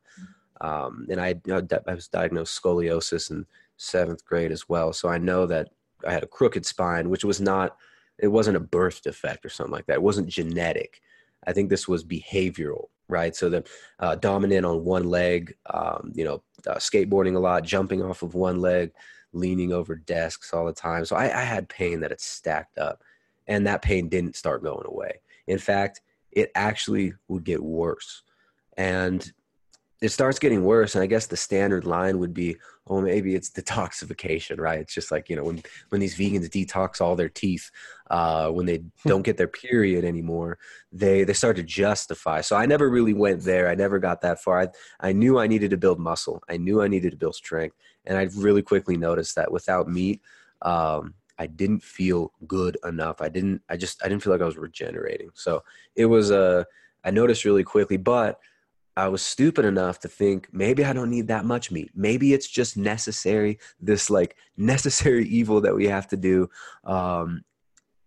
um, 0.60 1.06
and 1.10 1.20
I, 1.20 1.28
you 1.28 1.40
know, 1.46 1.66
I 1.86 1.94
was 1.94 2.08
diagnosed 2.08 2.60
scoliosis 2.60 3.30
in 3.30 3.46
seventh 3.76 4.24
grade 4.24 4.52
as 4.52 4.68
well. 4.68 4.92
So 4.92 5.08
I 5.08 5.18
know 5.18 5.46
that 5.46 5.68
I 6.06 6.12
had 6.12 6.22
a 6.22 6.28
crooked 6.28 6.66
spine, 6.66 7.10
which 7.10 7.24
was 7.24 7.40
not, 7.40 7.76
it 8.18 8.28
wasn't 8.28 8.56
a 8.56 8.60
birth 8.60 9.02
defect 9.02 9.46
or 9.46 9.48
something 9.48 9.72
like 9.72 9.86
that. 9.86 9.94
It 9.94 10.02
wasn't 10.02 10.28
genetic. 10.28 11.00
I 11.46 11.52
think 11.52 11.70
this 11.70 11.86
was 11.86 12.04
behavioral, 12.04 12.86
right? 13.08 13.34
So 13.34 13.48
the 13.48 13.64
uh, 14.00 14.16
dominant 14.16 14.66
on 14.66 14.84
one 14.84 15.04
leg, 15.04 15.54
um, 15.72 16.12
you 16.14 16.24
know, 16.24 16.42
uh, 16.66 16.74
skateboarding 16.76 17.36
a 17.36 17.40
lot, 17.40 17.64
jumping 17.64 18.02
off 18.02 18.22
of 18.22 18.34
one 18.34 18.60
leg, 18.60 18.92
leaning 19.32 19.72
over 19.72 19.94
desks 19.94 20.52
all 20.52 20.66
the 20.66 20.72
time. 20.72 21.04
So 21.04 21.16
I, 21.16 21.24
I 21.24 21.44
had 21.44 21.68
pain 21.68 22.00
that 22.00 22.10
had 22.10 22.20
stacked 22.20 22.78
up, 22.78 23.02
and 23.46 23.66
that 23.66 23.82
pain 23.82 24.08
didn't 24.08 24.36
start 24.36 24.62
going 24.62 24.86
away. 24.86 25.20
In 25.46 25.58
fact, 25.58 26.00
it 26.32 26.50
actually 26.54 27.14
would 27.28 27.44
get 27.44 27.62
worse. 27.62 28.22
And 28.76 29.30
it 30.00 30.10
starts 30.10 30.38
getting 30.38 30.64
worse 30.64 30.94
and 30.94 31.02
i 31.02 31.06
guess 31.06 31.26
the 31.26 31.36
standard 31.36 31.84
line 31.84 32.18
would 32.18 32.32
be 32.32 32.56
oh 32.88 33.00
maybe 33.00 33.34
it's 33.34 33.50
detoxification 33.50 34.58
right 34.58 34.80
it's 34.80 34.94
just 34.94 35.10
like 35.10 35.28
you 35.28 35.36
know 35.36 35.44
when 35.44 35.62
when 35.88 36.00
these 36.00 36.16
vegans 36.16 36.48
detox 36.48 37.00
all 37.00 37.16
their 37.16 37.28
teeth 37.28 37.70
uh, 38.10 38.48
when 38.48 38.64
they 38.64 38.82
don't 39.06 39.22
get 39.22 39.36
their 39.36 39.48
period 39.48 40.04
anymore 40.04 40.58
they 40.92 41.24
they 41.24 41.32
start 41.32 41.56
to 41.56 41.62
justify 41.62 42.40
so 42.40 42.56
i 42.56 42.66
never 42.66 42.88
really 42.88 43.14
went 43.14 43.42
there 43.42 43.68
i 43.68 43.74
never 43.74 43.98
got 43.98 44.20
that 44.20 44.40
far 44.40 44.60
i, 44.60 44.68
I 45.00 45.12
knew 45.12 45.38
i 45.38 45.46
needed 45.46 45.70
to 45.70 45.76
build 45.76 45.98
muscle 45.98 46.42
i 46.48 46.56
knew 46.56 46.82
i 46.82 46.88
needed 46.88 47.10
to 47.10 47.16
build 47.16 47.34
strength 47.34 47.76
and 48.08 48.18
i 48.18 48.28
really 48.34 48.62
quickly 48.62 48.96
noticed 48.96 49.36
that 49.36 49.52
without 49.52 49.88
meat 49.88 50.20
um, 50.62 51.14
i 51.38 51.46
didn't 51.46 51.82
feel 51.82 52.32
good 52.48 52.76
enough 52.84 53.20
i 53.20 53.28
didn't 53.28 53.62
i 53.68 53.76
just 53.76 54.04
i 54.04 54.08
didn't 54.08 54.22
feel 54.22 54.32
like 54.32 54.42
i 54.42 54.46
was 54.46 54.58
regenerating 54.58 55.30
so 55.34 55.62
it 55.94 56.06
was 56.06 56.32
a 56.32 56.40
uh, 56.40 56.64
i 57.04 57.10
noticed 57.10 57.44
really 57.44 57.64
quickly 57.64 57.96
but 57.96 58.40
I 58.98 59.06
was 59.06 59.22
stupid 59.22 59.64
enough 59.64 60.00
to 60.00 60.08
think 60.08 60.48
maybe 60.50 60.84
I 60.84 60.92
don't 60.92 61.08
need 61.08 61.28
that 61.28 61.44
much 61.44 61.70
meat. 61.70 61.92
Maybe 61.94 62.34
it's 62.34 62.48
just 62.48 62.76
necessary, 62.76 63.60
this 63.80 64.10
like 64.10 64.34
necessary 64.56 65.24
evil 65.28 65.60
that 65.60 65.74
we 65.74 65.86
have 65.86 66.08
to 66.08 66.16
do 66.16 66.50
um, 66.82 67.44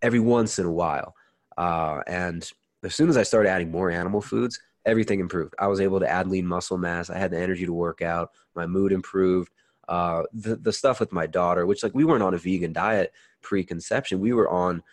every 0.01 0.19
once 0.19 0.59
in 0.59 0.65
a 0.65 0.71
while. 0.71 1.15
Uh, 1.57 2.01
and 2.07 2.51
as 2.83 2.93
soon 2.93 3.07
as 3.07 3.15
I 3.15 3.23
started 3.23 3.47
adding 3.47 3.71
more 3.71 3.89
animal 3.89 4.19
foods, 4.19 4.59
everything 4.85 5.21
improved. 5.21 5.53
I 5.59 5.67
was 5.67 5.79
able 5.79 6.01
to 6.01 6.09
add 6.09 6.27
lean 6.27 6.45
muscle 6.45 6.77
mass. 6.77 7.09
I 7.09 7.17
had 7.17 7.31
the 7.31 7.39
energy 7.39 7.65
to 7.65 7.73
work 7.73 8.01
out. 8.01 8.31
My 8.55 8.67
mood 8.67 8.91
improved. 8.91 9.51
Uh, 9.91 10.23
the 10.31 10.55
the 10.55 10.71
stuff 10.71 11.01
with 11.01 11.11
my 11.11 11.27
daughter, 11.27 11.65
which 11.65 11.83
like 11.83 11.93
we 11.93 12.05
weren't 12.05 12.23
on 12.23 12.33
a 12.33 12.37
vegan 12.37 12.71
diet 12.71 13.11
pre-conception. 13.41 14.21
We 14.21 14.31
were 14.31 14.49
on, 14.49 14.83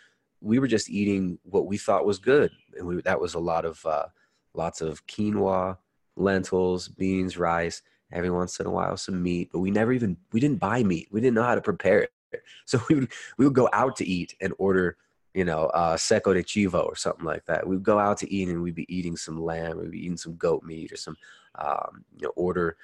we 0.41 0.59
were 0.59 0.67
just 0.67 0.91
eating 0.91 1.39
what 1.45 1.67
we 1.67 1.79
thought 1.79 2.05
was 2.05 2.19
good, 2.19 2.51
and 2.77 2.85
we 2.85 3.01
that 3.03 3.21
was 3.21 3.35
a 3.35 3.39
lot 3.39 3.65
of 3.65 3.87
uh, 3.87 4.07
lots 4.55 4.81
of 4.81 5.07
quinoa, 5.07 5.79
lentils, 6.17 6.89
beans, 6.89 7.39
rice, 7.39 7.81
every 8.13 8.29
once 8.31 8.59
in 8.59 8.67
a 8.67 8.71
while 8.71 8.97
some 8.97 9.23
meat, 9.23 9.51
but 9.53 9.61
we 9.61 9.71
never 9.71 9.93
even 9.93 10.17
we 10.33 10.41
didn't 10.41 10.59
buy 10.59 10.83
meat. 10.83 11.07
We 11.13 11.21
didn't 11.21 11.37
know 11.37 11.45
how 11.45 11.55
to 11.55 11.61
prepare 11.61 12.01
it. 12.01 12.11
So 12.67 12.81
we 12.89 12.97
would 12.97 13.13
we 13.39 13.45
would 13.47 13.55
go 13.55 13.69
out 13.73 13.95
to 13.97 14.05
eat 14.05 14.35
and 14.41 14.53
order, 14.59 14.97
you 15.33 15.45
know, 15.45 15.67
uh, 15.67 15.97
seco 15.97 16.35
de 16.35 16.43
chivo 16.43 16.85
or 16.85 16.97
something 16.97 17.25
like 17.25 17.47
that. 17.47 17.69
We'd 17.69 17.85
go 17.85 18.01
out 18.01 18.19
to 18.19 18.35
eat 18.35 18.49
and 18.49 18.63
we'd 18.63 18.75
be 18.75 18.95
eating 18.95 19.17
some 19.17 19.41
lamb, 19.41 19.79
we'd 19.79 19.93
be 19.93 20.05
eating 20.05 20.19
some 20.19 20.37
goat 20.37 20.65
meat 20.65 20.91
or 20.91 20.97
some, 20.97 21.17
um, 21.55 22.05
you 22.19 22.27
know, 22.27 22.33
order, 22.37 22.77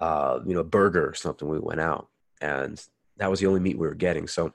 uh, 0.00 0.40
you 0.46 0.54
know, 0.54 0.62
burger 0.62 1.06
or 1.06 1.14
something. 1.14 1.48
We 1.48 1.58
went 1.58 1.80
out 1.80 2.08
and 2.40 2.82
that 3.16 3.30
was 3.30 3.40
the 3.40 3.46
only 3.46 3.60
meat 3.60 3.78
we 3.78 3.86
were 3.86 3.94
getting. 3.94 4.26
So 4.26 4.52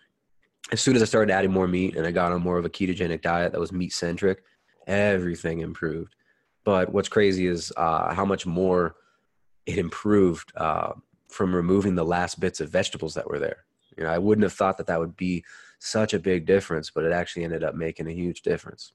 as 0.72 0.82
soon 0.82 0.96
as 0.96 1.02
I 1.02 1.06
started 1.06 1.32
adding 1.32 1.52
more 1.52 1.68
meat 1.68 1.96
and 1.96 2.06
I 2.06 2.12
got 2.12 2.32
on 2.32 2.42
more 2.42 2.58
of 2.58 2.66
a 2.66 2.70
ketogenic 2.70 3.22
diet 3.22 3.52
that 3.52 3.60
was 3.60 3.72
meat 3.72 3.94
centric, 3.94 4.44
everything 4.88 5.60
improved. 5.60 6.16
But 6.64 6.92
what's 6.92 7.10
crazy 7.10 7.46
is 7.46 7.72
uh, 7.78 8.14
how 8.14 8.26
much 8.26 8.46
more 8.46 8.96
it 9.66 9.78
improved 9.78 10.52
uh, 10.56 10.94
from 11.30 11.56
removing 11.56 11.96
the 11.96 12.06
last 12.06 12.40
bits 12.40 12.60
of 12.60 12.70
vegetables 12.70 13.14
that 13.14 13.30
were 13.30 13.40
there. 13.40 13.66
You 13.98 14.04
know, 14.04 14.10
I 14.10 14.18
wouldn't 14.18 14.44
have 14.44 14.54
thought 14.54 14.78
that 14.78 14.88
that 14.88 15.00
would 15.00 15.16
be 15.16 15.44
such 15.80 16.14
a 16.14 16.20
big 16.20 16.46
difference, 16.46 16.90
but 16.90 17.04
it 17.04 17.12
actually 17.12 17.44
ended 17.44 17.64
up 17.64 17.76
making 17.76 18.08
a 18.08 18.12
huge 18.12 18.42
difference. 18.42 18.94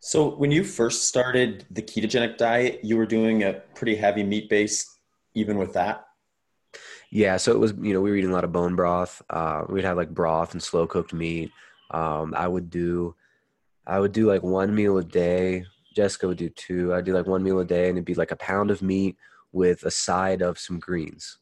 So, 0.00 0.30
when 0.30 0.50
you 0.50 0.64
first 0.64 1.04
started 1.04 1.66
the 1.70 1.82
ketogenic 1.82 2.36
diet, 2.38 2.80
you 2.82 2.96
were 2.96 3.06
doing 3.06 3.42
a 3.42 3.54
pretty 3.74 3.96
heavy 3.96 4.22
meat 4.22 4.48
base, 4.48 4.98
even 5.34 5.58
with 5.58 5.74
that. 5.74 6.06
Yeah, 7.10 7.36
so 7.36 7.52
it 7.52 7.58
was 7.58 7.74
you 7.80 7.92
know 7.92 8.00
we 8.00 8.10
were 8.10 8.16
eating 8.16 8.30
a 8.30 8.34
lot 8.34 8.44
of 8.44 8.52
bone 8.52 8.76
broth. 8.76 9.20
Uh, 9.30 9.64
we'd 9.68 9.84
have 9.84 9.96
like 9.96 10.10
broth 10.10 10.52
and 10.52 10.62
slow 10.62 10.86
cooked 10.86 11.12
meat. 11.12 11.50
Um, 11.90 12.34
I 12.36 12.48
would 12.48 12.70
do, 12.70 13.14
I 13.86 13.98
would 14.00 14.12
do 14.12 14.26
like 14.26 14.42
one 14.42 14.74
meal 14.74 14.98
a 14.98 15.04
day 15.04 15.64
Jessica 15.94 16.28
would 16.28 16.38
do 16.38 16.48
two. 16.50 16.94
I'd 16.94 17.04
do 17.04 17.14
like 17.14 17.26
one 17.26 17.42
meal 17.42 17.58
a 17.60 17.64
day, 17.64 17.88
and 17.88 17.96
it'd 17.96 18.04
be 18.04 18.14
like 18.14 18.30
a 18.30 18.36
pound 18.36 18.70
of 18.70 18.82
meat 18.82 19.16
with 19.52 19.82
a 19.84 19.90
side 19.90 20.42
of 20.42 20.58
some 20.58 20.78
greens. 20.78 21.38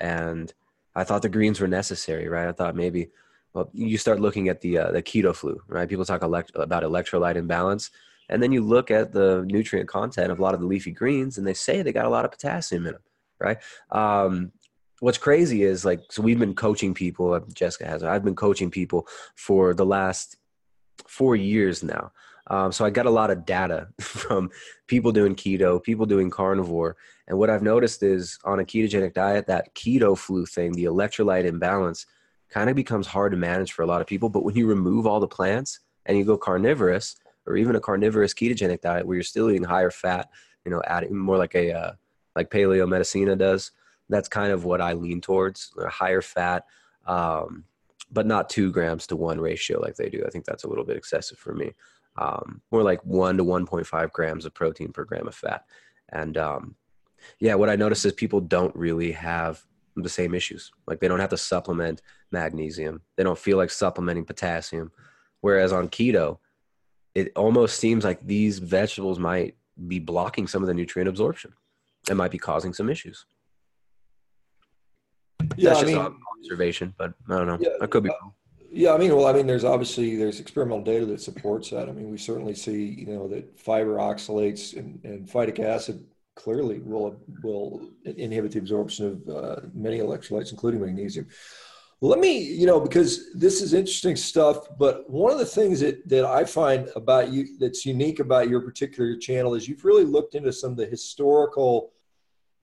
And 0.00 0.52
I 0.94 1.04
thought 1.04 1.22
the 1.22 1.28
greens 1.28 1.60
were 1.60 1.68
necessary, 1.68 2.28
right? 2.28 2.48
I 2.48 2.52
thought 2.52 2.74
maybe, 2.74 3.10
well, 3.54 3.70
you 3.72 3.98
start 3.98 4.20
looking 4.20 4.48
at 4.48 4.60
the 4.60 4.78
uh, 4.78 4.92
the 4.92 5.02
keto 5.02 5.34
flu, 5.34 5.60
right? 5.66 5.88
People 5.88 6.04
talk 6.04 6.22
elect- 6.22 6.52
about 6.54 6.82
electrolyte 6.82 7.36
imbalance, 7.36 7.90
and 8.28 8.42
then 8.42 8.52
you 8.52 8.62
look 8.62 8.90
at 8.90 9.12
the 9.12 9.44
nutrient 9.46 9.88
content 9.88 10.32
of 10.32 10.38
a 10.38 10.42
lot 10.42 10.54
of 10.54 10.60
the 10.60 10.66
leafy 10.66 10.92
greens, 10.92 11.38
and 11.38 11.46
they 11.46 11.54
say 11.54 11.82
they 11.82 11.92
got 11.92 12.06
a 12.06 12.10
lot 12.10 12.24
of 12.24 12.30
potassium 12.30 12.86
in 12.86 12.92
them, 12.92 13.02
right? 13.38 13.58
Um, 13.90 14.52
what's 15.00 15.18
crazy 15.18 15.62
is 15.62 15.84
like, 15.84 16.00
so 16.10 16.22
we've 16.22 16.38
been 16.38 16.54
coaching 16.54 16.94
people. 16.94 17.38
Jessica 17.52 17.86
has. 17.86 18.02
I've 18.02 18.24
been 18.24 18.36
coaching 18.36 18.70
people 18.70 19.06
for 19.36 19.74
the 19.74 19.86
last 19.86 20.36
four 21.06 21.36
years 21.36 21.82
now 21.82 22.12
um, 22.48 22.72
so 22.72 22.84
I 22.84 22.90
got 22.90 23.06
a 23.06 23.10
lot 23.10 23.30
of 23.30 23.46
data 23.46 23.88
from 24.00 24.50
people 24.86 25.12
doing 25.12 25.34
keto, 25.34 25.82
people 25.82 26.06
doing 26.06 26.30
carnivore. 26.30 26.96
And 27.28 27.38
what 27.38 27.50
I've 27.50 27.62
noticed 27.62 28.02
is 28.02 28.38
on 28.44 28.60
a 28.60 28.64
ketogenic 28.64 29.14
diet, 29.14 29.46
that 29.46 29.74
keto 29.74 30.18
flu 30.18 30.44
thing, 30.44 30.72
the 30.72 30.84
electrolyte 30.84 31.44
imbalance, 31.44 32.06
kind 32.52 32.70
of 32.70 32.76
becomes 32.76 33.06
hard 33.06 33.32
to 33.32 33.38
manage 33.38 33.72
for 33.72 33.82
a 33.82 33.86
lot 33.86 34.00
of 34.00 34.06
people. 34.06 34.28
But 34.28 34.44
when 34.44 34.56
you 34.56 34.66
remove 34.66 35.06
all 35.06 35.20
the 35.20 35.28
plants 35.28 35.80
and 36.06 36.16
you 36.16 36.24
go 36.24 36.36
carnivorous, 36.36 37.16
or 37.46 37.56
even 37.56 37.74
a 37.74 37.80
carnivorous 37.80 38.34
ketogenic 38.34 38.82
diet 38.82 39.06
where 39.06 39.16
you're 39.16 39.24
still 39.24 39.50
eating 39.50 39.64
higher 39.64 39.90
fat, 39.90 40.28
you 40.64 40.70
know, 40.70 40.80
adding 40.86 41.16
more 41.16 41.36
like 41.36 41.54
a 41.56 41.72
uh, 41.72 41.92
like 42.36 42.50
Paleomedicina 42.50 43.36
does, 43.36 43.72
that's 44.08 44.28
kind 44.28 44.52
of 44.52 44.64
what 44.64 44.80
I 44.80 44.92
lean 44.92 45.20
towards, 45.20 45.72
higher 45.88 46.22
fat, 46.22 46.64
um, 47.06 47.64
but 48.12 48.26
not 48.26 48.48
two 48.48 48.70
grams 48.70 49.06
to 49.08 49.16
one 49.16 49.40
ratio 49.40 49.80
like 49.80 49.96
they 49.96 50.08
do. 50.08 50.22
I 50.24 50.30
think 50.30 50.44
that's 50.44 50.64
a 50.64 50.68
little 50.68 50.84
bit 50.84 50.96
excessive 50.96 51.38
for 51.38 51.52
me 51.52 51.72
um, 52.16 52.60
more 52.70 52.82
like 52.82 53.04
one 53.04 53.36
to 53.38 53.44
1.5 53.44 54.12
grams 54.12 54.44
of 54.44 54.54
protein 54.54 54.92
per 54.92 55.04
gram 55.04 55.26
of 55.26 55.34
fat. 55.34 55.64
And 56.10 56.36
um, 56.36 56.76
yeah, 57.38 57.54
what 57.54 57.70
I 57.70 57.76
notice 57.76 58.04
is 58.04 58.12
people 58.12 58.40
don't 58.40 58.74
really 58.76 59.12
have 59.12 59.62
the 59.96 60.08
same 60.08 60.34
issues. 60.34 60.70
Like 60.86 61.00
they 61.00 61.08
don't 61.08 61.20
have 61.20 61.30
to 61.30 61.36
supplement 61.36 62.02
magnesium, 62.30 63.02
they 63.16 63.24
don't 63.24 63.38
feel 63.38 63.56
like 63.56 63.70
supplementing 63.70 64.24
potassium. 64.24 64.92
Whereas 65.40 65.72
on 65.72 65.88
keto, 65.88 66.38
it 67.14 67.32
almost 67.36 67.78
seems 67.78 68.04
like 68.04 68.24
these 68.26 68.58
vegetables 68.58 69.18
might 69.18 69.56
be 69.88 69.98
blocking 69.98 70.46
some 70.46 70.62
of 70.62 70.68
the 70.68 70.74
nutrient 70.74 71.08
absorption. 71.08 71.52
It 72.08 72.14
might 72.14 72.30
be 72.30 72.38
causing 72.38 72.72
some 72.72 72.88
issues. 72.88 73.26
Yeah, 75.56 75.70
That's 75.70 75.78
I 75.78 75.82
just 75.82 75.94
mean, 75.94 76.16
observation, 76.38 76.94
but 76.96 77.12
I 77.28 77.38
don't 77.38 77.46
know. 77.46 77.58
Yeah, 77.60 77.76
I 77.80 77.86
could 77.86 78.04
be 78.04 78.10
uh, 78.10 78.14
wrong. 78.22 78.32
Yeah, 78.70 78.94
I 78.94 78.98
mean, 78.98 79.14
well, 79.14 79.26
I 79.26 79.32
mean, 79.32 79.46
there's 79.46 79.64
obviously 79.64 80.16
there's 80.16 80.40
experimental 80.40 80.82
data 80.82 81.04
that 81.06 81.20
supports 81.20 81.68
that. 81.70 81.88
I 81.88 81.92
mean, 81.92 82.10
we 82.10 82.16
certainly 82.16 82.54
see, 82.54 82.84
you 82.84 83.06
know, 83.06 83.28
that 83.28 83.58
fiber 83.60 83.96
oxalates 83.96 84.76
and, 84.76 84.98
and 85.04 85.28
phytic 85.28 85.58
acid 85.58 86.06
clearly 86.34 86.80
will 86.80 87.20
will 87.42 87.88
inhibit 88.04 88.52
the 88.52 88.58
absorption 88.58 89.06
of 89.06 89.36
uh, 89.36 89.60
many 89.74 89.98
electrolytes, 89.98 90.52
including 90.52 90.80
magnesium. 90.80 91.26
Let 92.00 92.18
me, 92.18 92.36
you 92.40 92.66
know, 92.66 92.80
because 92.80 93.32
this 93.32 93.62
is 93.62 93.74
interesting 93.74 94.16
stuff. 94.16 94.66
But 94.76 95.08
one 95.08 95.32
of 95.32 95.38
the 95.38 95.46
things 95.46 95.80
that 95.80 96.08
that 96.08 96.24
I 96.24 96.44
find 96.44 96.88
about 96.96 97.30
you 97.30 97.58
that's 97.58 97.86
unique 97.86 98.18
about 98.18 98.48
your 98.48 98.60
particular 98.60 99.16
channel 99.16 99.54
is 99.54 99.68
you've 99.68 99.84
really 99.84 100.04
looked 100.04 100.34
into 100.34 100.52
some 100.52 100.72
of 100.72 100.76
the 100.76 100.86
historical 100.86 101.92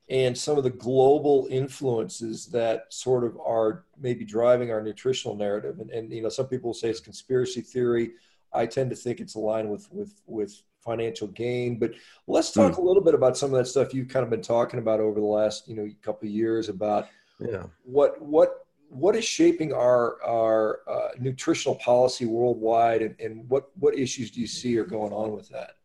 and 0.10 0.36
some 0.36 0.58
of 0.58 0.64
the 0.64 0.72
global 0.72 1.48
influences 1.52 2.48
that 2.48 2.92
sort 2.92 3.24
of 3.24 3.38
are 3.46 3.86
maybe 4.00 4.26
driving 4.26 4.72
our 4.72 4.82
nutritional 4.82 5.36
narrative. 5.36 5.80
And, 5.80 5.92
and 5.92 6.12
you 6.12 6.24
know, 6.24 6.30
some 6.30 6.48
people 6.48 6.74
say 6.74 6.90
it's 6.90 7.00
conspiracy 7.00 7.62
theory. 7.62 8.14
I 8.52 8.66
tend 8.66 8.90
to 8.90 8.96
think 8.96 9.20
it's 9.20 9.36
aligned 9.36 9.70
with 9.70 9.88
with 9.92 10.22
with 10.26 10.62
financial 10.82 11.28
gain. 11.28 11.78
But 11.80 11.92
let's 12.28 12.52
talk 12.52 12.74
mm. 12.74 12.78
a 12.78 12.82
little 12.82 13.04
bit 13.04 13.14
about 13.14 13.38
some 13.38 13.54
of 13.54 13.58
that 13.58 13.68
stuff 13.68 13.94
you've 13.94 14.08
kind 14.08 14.24
of 14.24 14.30
been 14.30 14.42
talking 14.42 14.80
about 14.80 15.00
over 15.00 15.20
the 15.20 15.26
last 15.26 15.68
you 15.68 15.76
know 15.76 15.90
couple 16.02 16.28
of 16.28 16.34
years 16.34 16.70
about 16.70 17.08
yeah 17.40 17.64
what 17.84 18.22
what 18.22 18.66
what 18.90 19.16
is 19.16 19.26
shaping 19.26 19.72
our 19.72 20.22
our 20.24 20.80
uh, 20.88 21.10
nutritional 21.20 21.76
policy 21.76 22.26
worldwide, 22.26 23.02
and, 23.02 23.16
and 23.20 23.50
what 23.50 23.70
what 23.80 23.98
issues 23.98 24.32
do 24.32 24.42
you 24.42 24.48
see 24.48 24.78
are 24.78 24.86
going 24.86 25.14
on 25.14 25.32
with 25.32 25.50
that? 25.50 25.76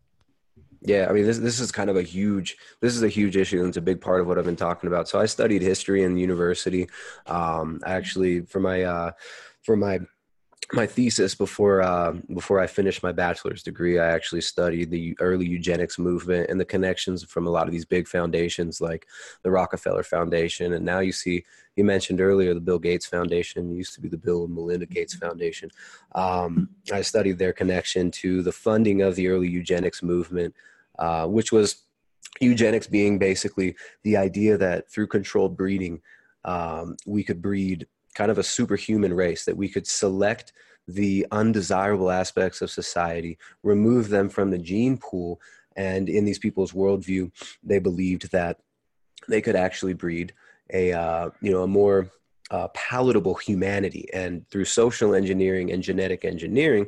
Yeah, 0.82 1.06
I 1.08 1.12
mean 1.12 1.24
this 1.24 1.38
this 1.38 1.60
is 1.60 1.70
kind 1.70 1.90
of 1.90 1.96
a 1.96 2.02
huge 2.02 2.56
this 2.80 2.94
is 2.94 3.02
a 3.02 3.08
huge 3.08 3.36
issue 3.36 3.60
and 3.60 3.68
it's 3.68 3.76
a 3.76 3.82
big 3.82 4.00
part 4.00 4.20
of 4.20 4.26
what 4.26 4.38
I've 4.38 4.44
been 4.44 4.56
talking 4.56 4.88
about. 4.88 5.08
So 5.08 5.20
I 5.20 5.26
studied 5.26 5.62
history 5.62 6.02
in 6.02 6.16
university. 6.16 6.88
Um, 7.26 7.80
actually, 7.86 8.42
for 8.42 8.60
my 8.60 8.82
uh, 8.82 9.12
for 9.62 9.76
my 9.76 10.00
my 10.72 10.86
thesis 10.86 11.34
before 11.34 11.82
uh, 11.82 12.12
before 12.32 12.60
I 12.60 12.66
finished 12.66 13.02
my 13.02 13.12
bachelor's 13.12 13.62
degree, 13.62 13.98
I 13.98 14.06
actually 14.06 14.40
studied 14.40 14.90
the 14.90 15.16
early 15.20 15.46
eugenics 15.46 15.98
movement 15.98 16.48
and 16.48 16.60
the 16.60 16.64
connections 16.64 17.24
from 17.24 17.46
a 17.46 17.50
lot 17.50 17.66
of 17.66 17.72
these 17.72 17.84
big 17.84 18.08
foundations 18.08 18.80
like 18.80 19.06
the 19.42 19.50
Rockefeller 19.50 20.02
Foundation, 20.02 20.72
and 20.72 20.84
now 20.84 21.00
you 21.00 21.12
see 21.12 21.44
you 21.76 21.84
mentioned 21.84 22.20
earlier 22.20 22.54
the 22.54 22.60
Bill 22.60 22.78
Gates 22.78 23.06
Foundation 23.06 23.74
used 23.74 23.94
to 23.94 24.00
be 24.00 24.08
the 24.08 24.16
Bill 24.16 24.44
and 24.44 24.54
Melinda 24.54 24.86
Gates 24.86 25.14
Foundation. 25.14 25.70
Um, 26.14 26.70
I 26.92 27.02
studied 27.02 27.38
their 27.38 27.52
connection 27.52 28.10
to 28.12 28.42
the 28.42 28.52
funding 28.52 29.02
of 29.02 29.16
the 29.16 29.28
early 29.28 29.48
eugenics 29.48 30.02
movement, 30.02 30.54
uh, 30.98 31.26
which 31.26 31.52
was 31.52 31.84
eugenics 32.40 32.86
being 32.86 33.18
basically 33.18 33.76
the 34.02 34.16
idea 34.16 34.56
that 34.56 34.90
through 34.90 35.06
controlled 35.08 35.56
breeding 35.56 36.00
um, 36.44 36.96
we 37.06 37.22
could 37.22 37.40
breed 37.40 37.86
kind 38.14 38.30
of 38.30 38.38
a 38.38 38.42
superhuman 38.42 39.12
race 39.12 39.44
that 39.44 39.56
we 39.56 39.68
could 39.68 39.86
select 39.86 40.52
the 40.86 41.26
undesirable 41.30 42.10
aspects 42.10 42.60
of 42.60 42.70
society, 42.70 43.38
remove 43.62 44.08
them 44.08 44.28
from 44.28 44.50
the 44.50 44.58
gene 44.58 44.98
pool. 44.98 45.40
And 45.76 46.08
in 46.08 46.24
these 46.24 46.38
people's 46.38 46.72
worldview, 46.72 47.30
they 47.62 47.78
believed 47.78 48.30
that 48.32 48.58
they 49.28 49.40
could 49.40 49.56
actually 49.56 49.94
breed 49.94 50.32
a 50.72 50.92
uh, 50.92 51.30
you 51.40 51.52
know 51.52 51.62
a 51.62 51.66
more 51.66 52.10
uh, 52.50 52.68
palatable 52.68 53.34
humanity. 53.34 54.08
And 54.12 54.48
through 54.50 54.66
social 54.66 55.14
engineering 55.14 55.72
and 55.72 55.82
genetic 55.82 56.24
engineering, 56.24 56.86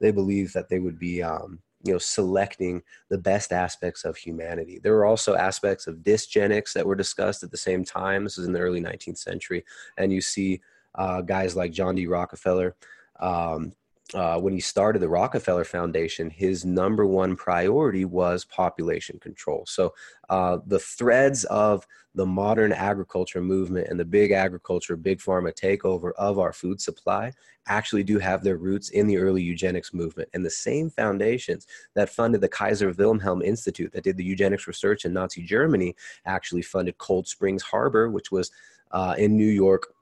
they 0.00 0.10
believed 0.10 0.54
that 0.54 0.68
they 0.68 0.78
would 0.78 0.98
be 0.98 1.22
um, 1.22 1.60
you 1.84 1.92
know 1.92 1.98
selecting 1.98 2.82
the 3.08 3.18
best 3.18 3.52
aspects 3.52 4.04
of 4.04 4.16
humanity. 4.16 4.80
There 4.82 4.94
were 4.94 5.06
also 5.06 5.34
aspects 5.36 5.86
of 5.86 5.96
dysgenics 5.96 6.72
that 6.72 6.86
were 6.86 6.96
discussed 6.96 7.42
at 7.42 7.50
the 7.50 7.56
same 7.56 7.84
time. 7.84 8.24
This 8.24 8.38
is 8.38 8.46
in 8.46 8.52
the 8.52 8.60
early 8.60 8.80
19th 8.80 9.18
century. 9.18 9.64
And 9.96 10.12
you 10.12 10.20
see 10.20 10.60
uh, 10.94 11.20
guys 11.20 11.54
like 11.54 11.70
john 11.70 11.94
d. 11.94 12.06
Rockefeller 12.06 12.74
um, 13.20 13.72
uh, 14.14 14.38
when 14.40 14.54
he 14.54 14.60
started 14.60 15.00
the 15.00 15.08
Rockefeller 15.08 15.64
Foundation, 15.64 16.30
his 16.30 16.64
number 16.64 17.04
one 17.04 17.36
priority 17.36 18.04
was 18.06 18.44
population 18.44 19.18
control. 19.18 19.64
So 19.66 19.92
uh, 20.30 20.58
the 20.66 20.78
threads 20.78 21.44
of 21.44 21.86
the 22.14 22.24
modern 22.24 22.72
agriculture 22.72 23.42
movement 23.42 23.88
and 23.88 24.00
the 24.00 24.04
big 24.04 24.32
agriculture, 24.32 24.96
big 24.96 25.18
pharma 25.18 25.54
takeover 25.54 26.12
of 26.16 26.38
our 26.38 26.52
food 26.52 26.80
supply 26.80 27.32
actually 27.66 28.02
do 28.02 28.18
have 28.18 28.42
their 28.42 28.56
roots 28.56 28.88
in 28.90 29.06
the 29.06 29.18
early 29.18 29.42
eugenics 29.42 29.92
movement. 29.92 30.28
And 30.32 30.44
the 30.44 30.50
same 30.50 30.88
foundations 30.88 31.66
that 31.94 32.08
funded 32.08 32.40
the 32.40 32.48
Kaiser 32.48 32.90
Wilhelm 32.90 33.42
Institute 33.42 33.92
that 33.92 34.04
did 34.04 34.16
the 34.16 34.24
eugenics 34.24 34.66
research 34.66 35.04
in 35.04 35.12
Nazi 35.12 35.42
Germany 35.42 35.94
actually 36.24 36.62
funded 36.62 36.96
Cold 36.96 37.28
Springs 37.28 37.62
Harbor, 37.62 38.08
which 38.08 38.32
was 38.32 38.50
uh, 38.90 39.14
in 39.18 39.36
New 39.36 39.46
York. 39.46 39.92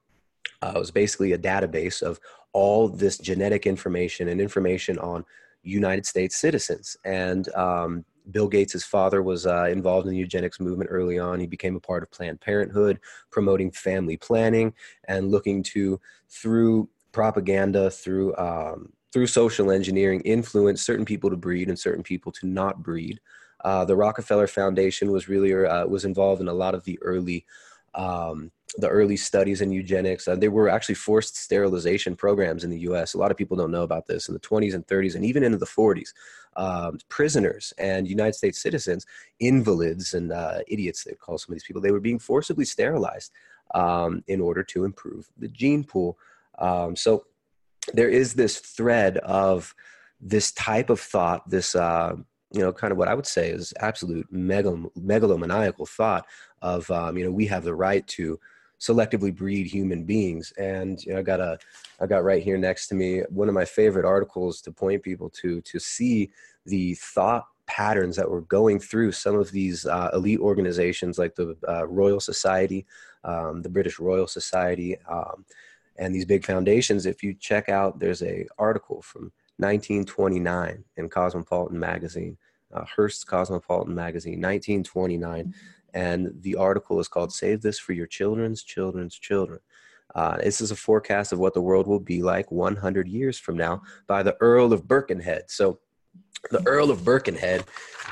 Uh, 0.63 0.75
it 0.77 0.79
was 0.79 0.93
basically 0.93 1.33
a 1.33 1.39
database 1.39 2.03
of 2.03 2.21
all 2.57 2.89
this 2.89 3.19
genetic 3.19 3.67
information 3.67 4.29
and 4.29 4.41
information 4.41 4.99
on 4.99 5.23
United 5.63 6.07
States 6.07 6.37
citizens. 6.37 6.97
And 7.05 7.55
um, 7.55 8.03
Bill 8.31 8.49
Gates' 8.49 8.83
father 8.83 9.23
was 9.23 9.47
uh, 9.47 9.65
involved 9.65 10.07
in 10.07 10.15
the 10.15 10.19
eugenics 10.19 10.59
movement 10.59 10.89
early 10.91 11.19
on. 11.19 11.39
He 11.39 11.47
became 11.47 11.77
a 11.77 11.81
part 11.81 12.03
of 12.03 12.11
Planned 12.11 12.41
Parenthood, 12.41 12.99
promoting 13.31 13.71
family 13.71 14.17
planning 14.17 14.73
and 15.07 15.31
looking 15.31 15.63
to, 15.65 16.01
through 16.31 16.89
propaganda, 17.13 17.91
through 17.91 18.35
um, 18.37 18.91
through 19.13 19.27
social 19.27 19.71
engineering, 19.71 20.23
influence 20.23 20.81
certain 20.81 21.05
people 21.05 21.29
to 21.29 21.37
breed 21.37 21.69
and 21.69 21.79
certain 21.79 22.03
people 22.03 22.33
to 22.33 22.47
not 22.47 22.83
breed. 22.83 23.21
Uh, 23.65 23.85
the 23.85 23.97
Rockefeller 23.97 24.47
Foundation 24.47 25.13
was 25.13 25.29
really 25.29 25.53
uh, 25.53 25.87
was 25.87 26.07
involved 26.07 26.41
in 26.41 26.49
a 26.49 26.55
lot 26.55 26.75
of 26.75 26.85
the 26.85 26.99
early 27.03 27.45
um, 27.95 28.51
the 28.79 28.89
early 28.89 29.17
studies 29.17 29.61
in 29.61 29.71
eugenics. 29.71 30.27
Uh, 30.27 30.37
they 30.37 30.49
were 30.49 30.69
actually 30.69 30.97
forced 30.97 31.37
sterilization 31.37 32.17
programs 32.17 32.65
in 32.65 32.71
the 32.71 32.81
U.S. 32.81 33.15
A 33.15 33.19
lot 33.19 33.31
of 33.31 33.37
people 33.37 33.57
don't 33.57 33.71
know 33.71 33.85
about 33.85 34.07
this 34.07 34.29
in 34.29 34.35
the 34.35 34.41
20s 34.41 34.75
and 34.75 34.87
30s 34.87 35.15
and 35.15 35.25
even 35.25 35.43
into 35.43 35.59
the 35.59 35.67
40s. 35.67 36.13
Um, 36.57 36.99
prisoners 37.09 37.73
and 37.79 38.09
United 38.09 38.35
States 38.35 38.61
citizens, 38.61 39.07
invalids 39.41 40.15
and 40.15 40.33
uh, 40.33 40.61
idiots, 40.67 41.05
they 41.05 41.13
call 41.13 41.39
some 41.39 41.53
of 41.53 41.55
these 41.55 41.65
people, 41.65 41.83
they 41.83 41.91
were 41.91 42.01
being 42.01 42.19
forcibly 42.19 42.65
sterilized 42.65 43.31
um, 43.75 44.25
in 44.27 44.41
order 44.41 44.63
to 44.63 44.85
improve 44.85 45.29
the 45.39 45.49
gene 45.49 45.85
pool. 45.85 46.19
Um, 46.59 46.97
so 46.97 47.27
there 47.93 48.09
is 48.09 48.35
this 48.35 48.59
thread 48.59 49.19
of 49.19 49.75
this 50.21 50.51
type 50.53 50.91
of 50.91 50.99
thought, 50.99 51.49
this 51.49 51.75
uh, 51.75 52.17
you 52.53 52.61
know, 52.61 52.73
kind 52.73 52.91
of 52.91 52.99
what 52.99 53.09
I 53.09 53.15
would 53.15 53.27
say 53.27 53.51
is 53.51 53.75
absolute 53.81 54.33
megal- 54.33 54.91
megalomaniacal 54.99 55.89
thought 55.89 56.27
of, 56.63 56.91
um, 56.91 57.19
you 57.19 57.25
know, 57.25 57.31
we 57.31 57.47
have 57.47 57.65
the 57.65 57.75
right 57.75 58.07
to 58.09 58.41
selectively 58.81 59.35
breed 59.35 59.67
human 59.67 60.05
beings. 60.05 60.53
And 60.59 61.03
you 61.05 61.13
know, 61.13 61.21
I 61.21 61.23
got 61.23 61.41
a, 61.41 61.59
I 62.01 62.07
got 62.07 62.25
right 62.25 62.43
here 62.43 62.59
next 62.59 62.89
to 62.89 62.95
me 62.95 63.23
one 63.29 63.49
of 63.49 63.55
my 63.55 63.65
favorite 63.65 64.05
articles 64.05 64.61
to 64.63 64.73
point 64.73 65.03
people 65.03 65.31
to 65.41 65.61
to 65.63 65.79
see 65.79 66.31
the 66.67 66.95
thought 66.95 67.47
patterns 67.67 68.17
that 68.17 68.31
were 68.31 68.43
going 68.43 68.79
through 68.79 69.13
some 69.13 69.35
of 69.35 69.51
these 69.51 69.87
uh, 69.87 70.11
elite 70.13 70.41
organizations 70.41 71.19
like 71.19 71.35
the 71.35 71.57
uh, 71.69 71.87
Royal 71.87 72.21
Society, 72.21 72.87
um, 73.25 73.63
the 73.63 73.69
British 73.69 73.99
Royal 73.99 74.27
Society, 74.27 74.97
um, 75.09 75.45
and 75.99 76.15
these 76.15 76.25
big 76.25 76.45
foundations. 76.45 77.07
If 77.07 77.23
you 77.23 77.35
check 77.35 77.69
out, 77.69 77.99
there's 77.99 78.23
a 78.23 78.47
article 78.59 79.03
from 79.03 79.33
1929 79.59 80.85
in 80.97 81.09
Cosmopolitan 81.09 81.79
magazine, 81.79 82.37
uh, 82.73 82.85
Hearst's 82.85 83.25
Cosmopolitan 83.25 83.95
magazine, 83.95 84.41
1929 84.41 85.55
and 85.95 86.33
the 86.41 86.57
article 86.57 87.01
is 87.01 87.09
called 87.09 87.33
Save 87.33 87.63
This 87.63 87.79
for 87.79 87.93
Your 87.93 88.07
Children's 88.07 88.63
Children's 88.63 89.19
Children. 89.19 89.61
Uh, 90.15 90.37
this 90.39 90.61
is 90.61 90.71
a 90.71 90.77
forecast 90.77 91.33
of 91.33 91.39
what 91.39 91.55
the 91.55 91.61
world 91.61 91.87
will 91.87 92.01
be 92.01 92.23
like 92.23 92.51
100 92.51 93.09
years 93.09 93.39
from 93.39 93.57
now 93.57 93.83
by 94.07 94.23
the 94.23 94.37
Earl 94.41 94.73
of 94.73 94.87
Birkenhead. 94.87 95.45
So, 95.49 95.81
the 96.51 96.63
Earl 96.67 96.91
of 96.91 97.05
Birkenhead, 97.05 97.65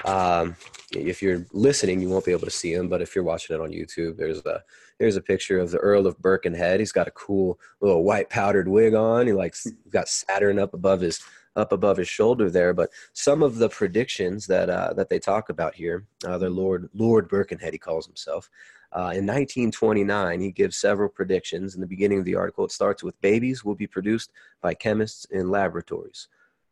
um, 0.05 0.57
if 0.93 1.23
you're 1.23 1.47
listening, 1.53 2.01
you 2.01 2.09
won't 2.09 2.25
be 2.25 2.33
able 2.33 2.47
to 2.47 2.51
see 2.51 2.73
him, 2.73 2.89
but 2.89 3.01
if 3.01 3.15
you're 3.15 3.25
watching 3.25 3.55
it 3.55 3.63
on 3.63 3.71
YouTube, 3.71 4.17
there's 4.17 4.45
a 4.45 4.63
there's 4.99 5.17
a 5.17 5.23
picture 5.23 5.59
of 5.59 5.71
the 5.71 5.79
Earl 5.79 6.07
of 6.07 6.19
Birkenhead. 6.19 6.81
He's 6.81 6.93
got 6.93 7.09
a 7.09 7.13
cool 7.13 7.59
little 7.81 8.05
white 8.05 8.31
powdered 8.31 8.69
wig 8.69 8.95
on. 8.95 9.27
He 9.27 9.33
likes 9.33 9.67
got 9.91 10.09
Saturn 10.09 10.59
up 10.59 10.75
above 10.75 11.01
his 11.01 11.21
up 11.57 11.73
above 11.73 11.97
his 11.97 12.09
shoulder 12.09 12.51
there. 12.51 12.75
But 12.75 12.91
some 13.13 13.43
of 13.43 13.57
the 13.57 13.69
predictions 13.69 14.47
that 14.47 14.71
uh, 14.71 14.93
that 14.95 15.09
they 15.09 15.19
talk 15.19 15.49
about 15.49 15.75
here, 15.75 16.07
uh, 16.27 16.39
the 16.39 16.51
Lord 16.51 16.89
Lord 16.95 17.29
Birkenhead, 17.29 17.73
he 17.73 17.79
calls 17.79 18.07
himself. 18.07 18.51
Uh, 18.93 19.11
in 19.11 19.27
1929, 19.27 20.41
he 20.41 20.53
gives 20.53 20.77
several 20.77 21.09
predictions. 21.09 21.75
In 21.75 21.81
the 21.81 21.87
beginning 21.87 22.21
of 22.21 22.25
the 22.25 22.37
article, 22.37 22.65
it 22.65 22.71
starts 22.71 23.03
with 23.03 23.21
babies 23.21 23.65
will 23.65 23.75
be 23.75 23.89
produced 23.89 24.31
by 24.63 24.73
chemists 24.73 25.25
in 25.33 25.51
laboratories. 25.51 26.29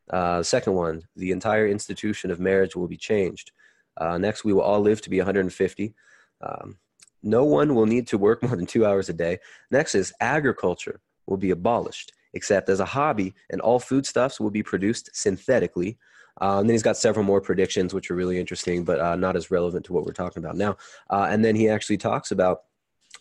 Uh, 0.09 0.41
second 0.41 0.73
one, 0.73 1.03
the 1.17 1.31
entire 1.31 1.67
institution 1.67 2.31
of 2.31 2.39
marriage 2.39 2.77
will 2.77 2.87
be 2.87 2.97
changed. 2.97 3.51
Uh, 3.97 4.17
next, 4.17 4.45
we 4.45 4.53
will 4.53 4.61
all 4.61 4.79
live 4.79 5.01
to 5.01 5.09
be 5.09 5.17
150. 5.17 5.93
Um, 6.41 6.77
no 7.21 7.43
one 7.43 7.75
will 7.75 7.85
need 7.85 8.07
to 8.07 8.17
work 8.17 8.41
more 8.43 8.55
than 8.55 8.65
two 8.65 8.85
hours 8.85 9.09
a 9.09 9.13
day. 9.13 9.39
Next 9.69 9.93
is 9.93 10.13
agriculture 10.21 11.01
will 11.25 11.37
be 11.37 11.51
abolished 11.51 12.13
except 12.33 12.69
as 12.69 12.79
a 12.79 12.85
hobby, 12.85 13.33
and 13.49 13.61
all 13.61 13.79
foodstuffs 13.79 14.39
will 14.39 14.51
be 14.51 14.63
produced 14.63 15.09
synthetically. 15.13 15.97
Uh, 16.41 16.59
and 16.59 16.67
then 16.67 16.73
he's 16.73 16.83
got 16.83 16.97
several 16.97 17.23
more 17.23 17.39
predictions, 17.39 17.93
which 17.93 18.09
are 18.09 18.15
really 18.15 18.39
interesting, 18.39 18.83
but 18.83 18.99
uh, 18.99 19.15
not 19.15 19.35
as 19.35 19.51
relevant 19.51 19.85
to 19.85 19.93
what 19.93 20.05
we're 20.05 20.13
talking 20.13 20.43
about 20.43 20.55
now. 20.55 20.75
Uh, 21.09 21.27
and 21.29 21.45
then 21.45 21.55
he 21.55 21.69
actually 21.69 21.97
talks 21.97 22.31
about 22.31 22.63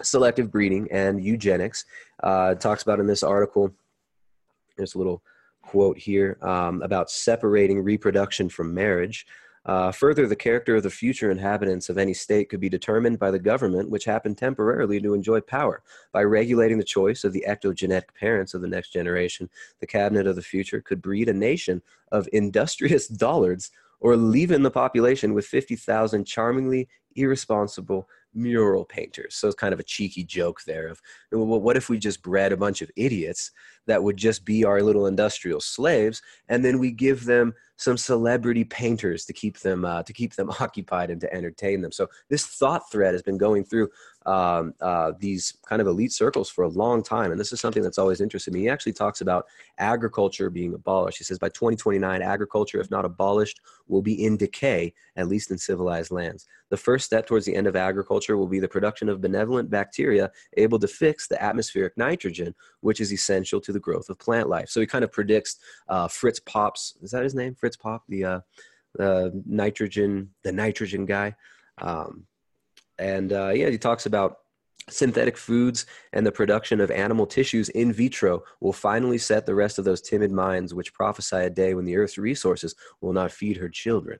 selective 0.03 0.51
breeding 0.51 0.89
and 0.91 1.23
eugenics. 1.23 1.85
Uh, 2.23 2.55
talks 2.55 2.83
about 2.83 3.01
in 3.01 3.07
this 3.07 3.23
article, 3.23 3.71
there's 4.77 4.95
a 4.95 4.99
little 4.99 5.23
quote 5.61 5.99
here 5.99 6.39
um, 6.43 6.83
about 6.83 7.11
separating 7.11 7.83
reproduction 7.83 8.49
from 8.49 8.73
marriage. 8.75 9.27
Uh, 9.65 9.93
further, 9.93 10.27
the 10.27 10.35
character 10.35 10.77
of 10.77 10.83
the 10.83 10.91
future 10.91 11.31
inhabitants 11.31 11.89
of 11.89 11.97
any 11.97 12.13
state 12.13 12.49
could 12.49 12.61
be 12.61 12.69
determined 12.69 13.19
by 13.19 13.31
the 13.31 13.39
government, 13.39 13.89
which 13.89 14.05
happened 14.05 14.37
temporarily 14.37 15.01
to 15.01 15.15
enjoy 15.15 15.41
power. 15.41 15.83
By 16.13 16.25
regulating 16.25 16.79
the 16.79 16.85
choice 16.85 17.23
of 17.23 17.33
the 17.33 17.45
ectogenetic 17.47 18.15
parents 18.19 18.55
of 18.55 18.61
the 18.61 18.69
next 18.69 18.93
generation, 18.93 19.49
the 19.81 19.87
cabinet 19.87 20.27
of 20.27 20.37
the 20.37 20.43
future 20.43 20.81
could 20.81 21.01
breed 21.01 21.29
a 21.29 21.33
nation 21.33 21.81
of 22.11 22.29
industrious 22.33 23.07
dullards 23.25 23.71
or 24.01 24.17
leaven 24.17 24.65
the 24.65 24.71
population 24.71 25.33
with 25.33 25.47
50,000 25.47 26.25
charmingly 26.25 26.89
irresponsible 27.17 28.09
mural 28.35 28.85
painters. 28.85 29.35
So 29.35 29.47
it's 29.47 29.57
kind 29.57 29.75
of 29.75 29.81
a 29.81 29.85
cheeky 29.85 30.25
joke 30.25 30.63
there 30.65 30.89
of, 30.89 31.01
well, 31.31 31.61
what 31.61 31.77
if 31.77 31.89
we 31.89 31.99
just 31.99 32.23
bred 32.23 32.53
a 32.53 32.57
bunch 32.57 32.83
of 32.83 32.91
idiots 32.97 33.51
that 33.87 34.03
would 34.03 34.17
just 34.17 34.45
be 34.45 34.65
our 34.65 34.83
little 34.83 35.07
industrial 35.07 35.61
slaves, 35.61 36.23
and 36.49 36.65
then 36.65 36.79
we 36.79 36.91
give 36.91 37.25
them 37.25 37.55
some 37.77 37.97
celebrity 37.97 38.63
painters 38.63 39.25
to 39.25 39.33
keep 39.33 39.59
them 39.59 39.85
uh, 39.85 40.03
to 40.05 40.13
keep 40.13 40.35
them 40.35 40.51
occupied 40.61 41.11
and 41.11 41.21
to 41.21 41.35
entertain 41.35 41.81
them. 41.81 41.91
So 41.91 42.07
this 42.29 42.47
thought 42.47 42.91
thread 42.93 43.13
has 43.13 43.23
been 43.23 43.39
going 43.39 43.65
through 43.65 43.89
um, 44.25 44.73
uh, 44.81 45.13
these 45.19 45.55
kind 45.67 45.83
of 45.83 45.89
elite 45.89 46.13
circles 46.13 46.49
for 46.49 46.63
a 46.63 46.69
long 46.69 47.03
time, 47.03 47.33
and 47.33 47.41
this 47.41 47.53
is 47.53 47.61
something 47.61 47.83
that's 47.83 47.99
always 47.99 48.21
interested 48.21 48.55
me. 48.55 48.61
He 48.61 48.69
actually 48.69 48.93
talks 48.93 49.21
about 49.21 49.47
agriculture 49.79 50.49
being 50.49 50.75
abolished. 50.75 51.19
He 51.19 51.25
says 51.25 51.41
by 51.41 51.49
2029, 51.49 52.23
agriculture, 52.23 52.81
if 52.81 52.91
not 52.91 53.05
abolished, 53.05 53.61
will 53.89 54.03
be 54.03 54.25
in 54.25 54.37
decay, 54.37 54.95
at 55.17 55.27
least 55.27 55.51
in 55.51 55.59
civilized 55.59 56.13
lands. 56.13 56.47
The 56.71 56.77
first 56.77 57.02
step 57.03 57.27
towards 57.27 57.47
the 57.47 57.55
end 57.55 57.67
of 57.67 57.77
agriculture 57.77 58.37
will 58.37 58.47
be 58.47 58.61
the 58.61 58.69
production 58.69 59.09
of 59.09 59.21
benevolent 59.21 59.71
bacteria 59.71 60.31
able 60.57 60.79
to 60.79 60.89
fix 60.89 61.29
the 61.29 61.43
atmospheric 61.43 61.97
nitrogen, 61.97 62.55
which 62.81 63.01
is 63.01 63.13
essential 63.13 63.61
to 63.61 63.73
the 63.73 63.81
growth 63.81 64.09
of 64.09 64.19
plant 64.19 64.49
life. 64.49 64.69
So 64.69 64.81
he 64.81 64.87
kind 64.87 65.05
of 65.05 65.13
predicts 65.13 65.57
uh, 65.89 66.09
Fritz 66.09 66.41
Pops. 66.41 66.97
Is 67.03 67.11
that 67.11 67.23
his 67.23 67.35
name? 67.35 67.55
Fritz 67.55 67.77
Pop, 67.77 68.05
the 68.09 68.25
uh, 68.25 68.41
the 68.95 69.43
nitrogen, 69.47 70.31
the 70.43 70.53
nitrogen 70.53 71.07
guy. 71.07 71.35
Um, 71.79 72.27
and 72.99 73.33
uh, 73.33 73.49
yeah, 73.49 73.71
he 73.71 73.79
talks 73.79 74.07
about 74.07 74.39
synthetic 74.91 75.37
foods 75.37 75.87
and 76.13 76.27
the 76.27 76.33
production 76.33 76.81
of 76.81 76.91
animal 76.91 77.27
tissues 77.27 77.69
in 77.71 77.93
vitro 77.93 78.43
will 78.61 78.73
finally 78.73 79.19
set 79.19 79.47
the 79.47 79.55
rest 79.55 79.79
of 79.79 79.85
those 79.85 80.01
timid 80.01 80.33
minds 80.33 80.75
which 80.75 80.93
prophesy 80.93 81.37
a 81.37 81.51
day 81.51 81.75
when 81.75 81.85
the 81.85 81.97
earth's 81.97 82.19
resources 82.19 82.75
will 83.01 83.13
not 83.13 83.31
feed 83.31 83.57
her 83.57 83.69
children. 83.69 84.19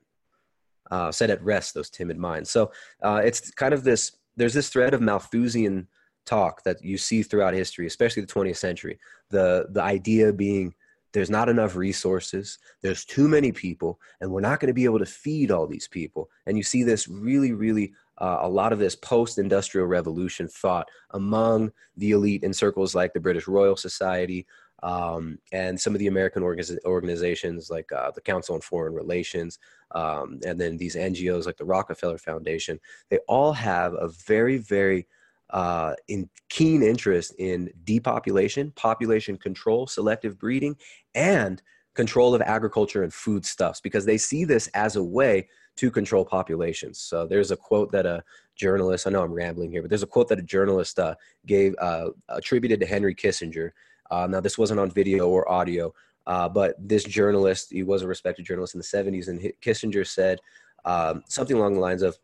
Uh, 0.91 1.11
set 1.11 1.29
at 1.29 1.41
rest 1.43 1.73
those 1.73 1.89
timid 1.89 2.17
minds. 2.17 2.49
So 2.51 2.71
uh, 3.01 3.21
it's 3.23 3.51
kind 3.51 3.73
of 3.73 3.83
this. 3.83 4.11
There's 4.35 4.53
this 4.53 4.69
thread 4.69 4.93
of 4.93 5.01
Malthusian 5.01 5.87
talk 6.25 6.63
that 6.63 6.83
you 6.83 6.97
see 6.97 7.23
throughout 7.23 7.53
history, 7.53 7.87
especially 7.87 8.21
the 8.21 8.33
20th 8.33 8.57
century. 8.57 8.99
The 9.29 9.67
the 9.69 9.81
idea 9.81 10.33
being 10.33 10.75
there's 11.13 11.29
not 11.29 11.47
enough 11.47 11.75
resources, 11.75 12.57
there's 12.81 13.05
too 13.05 13.27
many 13.27 13.51
people, 13.51 13.99
and 14.19 14.31
we're 14.31 14.41
not 14.41 14.59
going 14.59 14.67
to 14.67 14.73
be 14.73 14.85
able 14.85 14.99
to 14.99 15.05
feed 15.05 15.51
all 15.51 15.67
these 15.67 15.87
people. 15.87 16.29
And 16.47 16.57
you 16.57 16.63
see 16.63 16.83
this 16.83 17.07
really, 17.07 17.53
really 17.53 17.93
uh, 18.17 18.39
a 18.41 18.49
lot 18.49 18.73
of 18.73 18.79
this 18.79 18.95
post-industrial 18.95 19.87
revolution 19.87 20.47
thought 20.47 20.87
among 21.11 21.71
the 21.97 22.11
elite 22.11 22.43
in 22.43 22.51
circles 22.51 22.95
like 22.95 23.13
the 23.13 23.19
British 23.19 23.47
Royal 23.47 23.75
Society. 23.75 24.47
Um, 24.83 25.39
and 25.51 25.79
some 25.79 25.93
of 25.93 25.99
the 25.99 26.07
American 26.07 26.43
organizations 26.43 27.69
like 27.69 27.91
uh, 27.91 28.11
the 28.11 28.21
Council 28.21 28.55
on 28.55 28.61
Foreign 28.61 28.93
Relations, 28.93 29.57
um, 29.91 30.39
and 30.45 30.59
then 30.59 30.77
these 30.77 30.95
NGOs 30.95 31.45
like 31.45 31.57
the 31.57 31.65
Rockefeller 31.65 32.17
Foundation, 32.17 32.79
they 33.09 33.19
all 33.27 33.53
have 33.53 33.93
a 33.93 34.09
very, 34.27 34.57
very 34.57 35.07
uh, 35.51 35.93
in 36.07 36.29
keen 36.49 36.83
interest 36.83 37.33
in 37.37 37.71
depopulation, 37.85 38.71
population 38.71 39.37
control, 39.37 39.87
selective 39.87 40.37
breeding, 40.37 40.75
and 41.15 41.61
control 41.93 42.33
of 42.33 42.41
agriculture 42.41 43.03
and 43.03 43.13
foodstuffs 43.13 43.79
because 43.79 44.05
they 44.05 44.17
see 44.17 44.43
this 44.45 44.67
as 44.69 44.95
a 44.95 45.03
way 45.03 45.47
to 45.75 45.91
control 45.91 46.25
populations. 46.25 46.99
So 46.99 47.25
there's 47.25 47.51
a 47.51 47.57
quote 47.57 47.91
that 47.91 48.05
a 48.05 48.23
journalist, 48.55 49.07
I 49.07 49.11
know 49.11 49.23
I'm 49.23 49.33
rambling 49.33 49.71
here, 49.71 49.81
but 49.81 49.89
there's 49.89 50.03
a 50.03 50.07
quote 50.07 50.27
that 50.29 50.39
a 50.39 50.43
journalist 50.43 50.99
uh, 50.99 51.15
gave 51.45 51.75
uh, 51.79 52.09
attributed 52.29 52.79
to 52.79 52.85
Henry 52.85 53.15
Kissinger. 53.15 53.71
Uh, 54.13 54.27
now, 54.27 54.39
this 54.39 54.59
wasn't 54.59 54.79
on 54.79 54.91
video 54.91 55.27
or 55.27 55.49
audio, 55.51 55.91
uh, 56.27 56.47
but 56.47 56.75
this 56.77 57.03
journalist, 57.03 57.71
he 57.71 57.81
was 57.81 58.03
a 58.03 58.07
respected 58.07 58.45
journalist 58.45 58.75
in 58.75 58.79
the 58.79 58.85
70s, 58.85 59.27
and 59.27 59.41
Kissinger 59.59 60.05
said 60.05 60.39
um, 60.85 61.23
something 61.27 61.57
along 61.57 61.73
the 61.73 61.79
lines 61.79 62.03
of, 62.03 62.19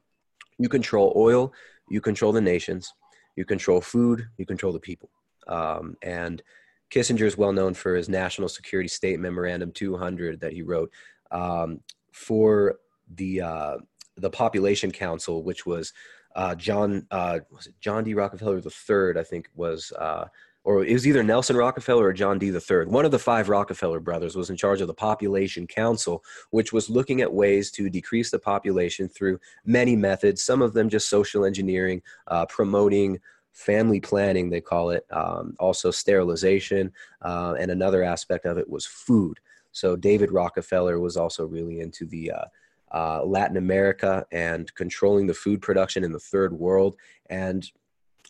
You 0.60 0.70
control 0.70 1.12
oil, 1.16 1.52
you 1.90 2.00
control 2.00 2.32
the 2.32 2.42
nations, 2.42 2.94
you 3.36 3.44
control 3.44 3.82
food, 3.82 4.28
you 4.38 4.46
control 4.46 4.72
the 4.72 4.80
people. 4.80 5.10
Um, 5.48 5.98
and 6.04 6.44
Kissinger 6.92 7.26
is 7.26 7.40
well 7.40 7.54
known 7.54 7.74
for 7.74 7.96
his 7.96 8.08
National 8.08 8.50
Security 8.50 8.88
State 8.88 9.20
Memorandum 9.20 9.72
200 9.72 10.40
that 10.42 10.54
he 10.54 10.62
wrote 10.62 10.92
um, 11.32 11.80
for 12.12 12.76
the 13.16 13.42
uh, 13.42 13.78
the 14.16 14.30
Population 14.30 14.92
Council, 14.92 15.44
which 15.44 15.66
was 15.66 15.94
uh, 16.36 16.54
John 16.54 17.08
uh, 17.10 17.40
was 17.52 17.68
John 17.80 18.04
D. 18.04 18.14
Rockefeller 18.14 18.60
III, 18.60 19.20
I 19.20 19.24
think 19.24 19.50
was 19.56 19.92
uh, 19.94 20.26
or 20.70 20.86
it 20.86 20.94
was 20.94 21.08
either 21.08 21.24
Nelson 21.24 21.56
Rockefeller 21.56 22.06
or 22.06 22.14
John 22.14 22.38
D. 22.38 22.50
III. 22.50 22.86
One 22.86 23.04
of 23.04 23.10
the 23.10 23.18
five 23.18 23.50
Rockefeller 23.50 24.00
brothers 24.00 24.36
was 24.36 24.52
in 24.52 24.56
charge 24.56 24.82
of 24.82 24.88
the 24.88 24.94
Population 24.94 25.66
Council, 25.66 26.24
which 26.52 26.72
was 26.72 26.92
looking 26.92 27.22
at 27.22 27.34
ways 27.34 27.72
to 27.72 27.90
decrease 27.90 28.30
the 28.30 28.38
population 28.38 29.10
through 29.10 29.40
many 29.66 29.96
methods, 29.96 30.44
some 30.44 30.62
of 30.62 30.74
them 30.74 30.88
just 30.88 31.10
social 31.10 31.44
engineering, 31.44 32.04
uh, 32.28 32.46
promoting 32.46 33.20
family 33.52 34.00
planning, 34.00 34.52
they 34.52 34.62
call 34.62 34.92
it, 34.92 35.08
um, 35.10 35.56
also 35.60 35.90
sterilization, 35.90 36.92
uh, 37.24 37.56
and 37.60 37.72
another 37.72 38.04
aspect 38.04 38.46
of 38.46 38.60
it 38.60 38.70
was 38.70 38.86
food. 38.86 39.40
So 39.72 39.96
David 39.96 40.32
Rockefeller 40.32 41.00
was 41.00 41.18
also 41.18 41.48
really 41.48 41.80
into 41.80 42.06
the 42.06 42.32
uh, 42.32 42.46
uh, 42.92 43.24
Latin 43.26 43.58
America 43.58 44.24
and 44.32 44.72
controlling 44.76 45.26
the 45.26 45.34
food 45.34 45.64
production 45.64 46.04
in 46.04 46.12
the 46.12 46.20
third 46.20 46.54
world. 46.54 46.96
And 47.28 47.68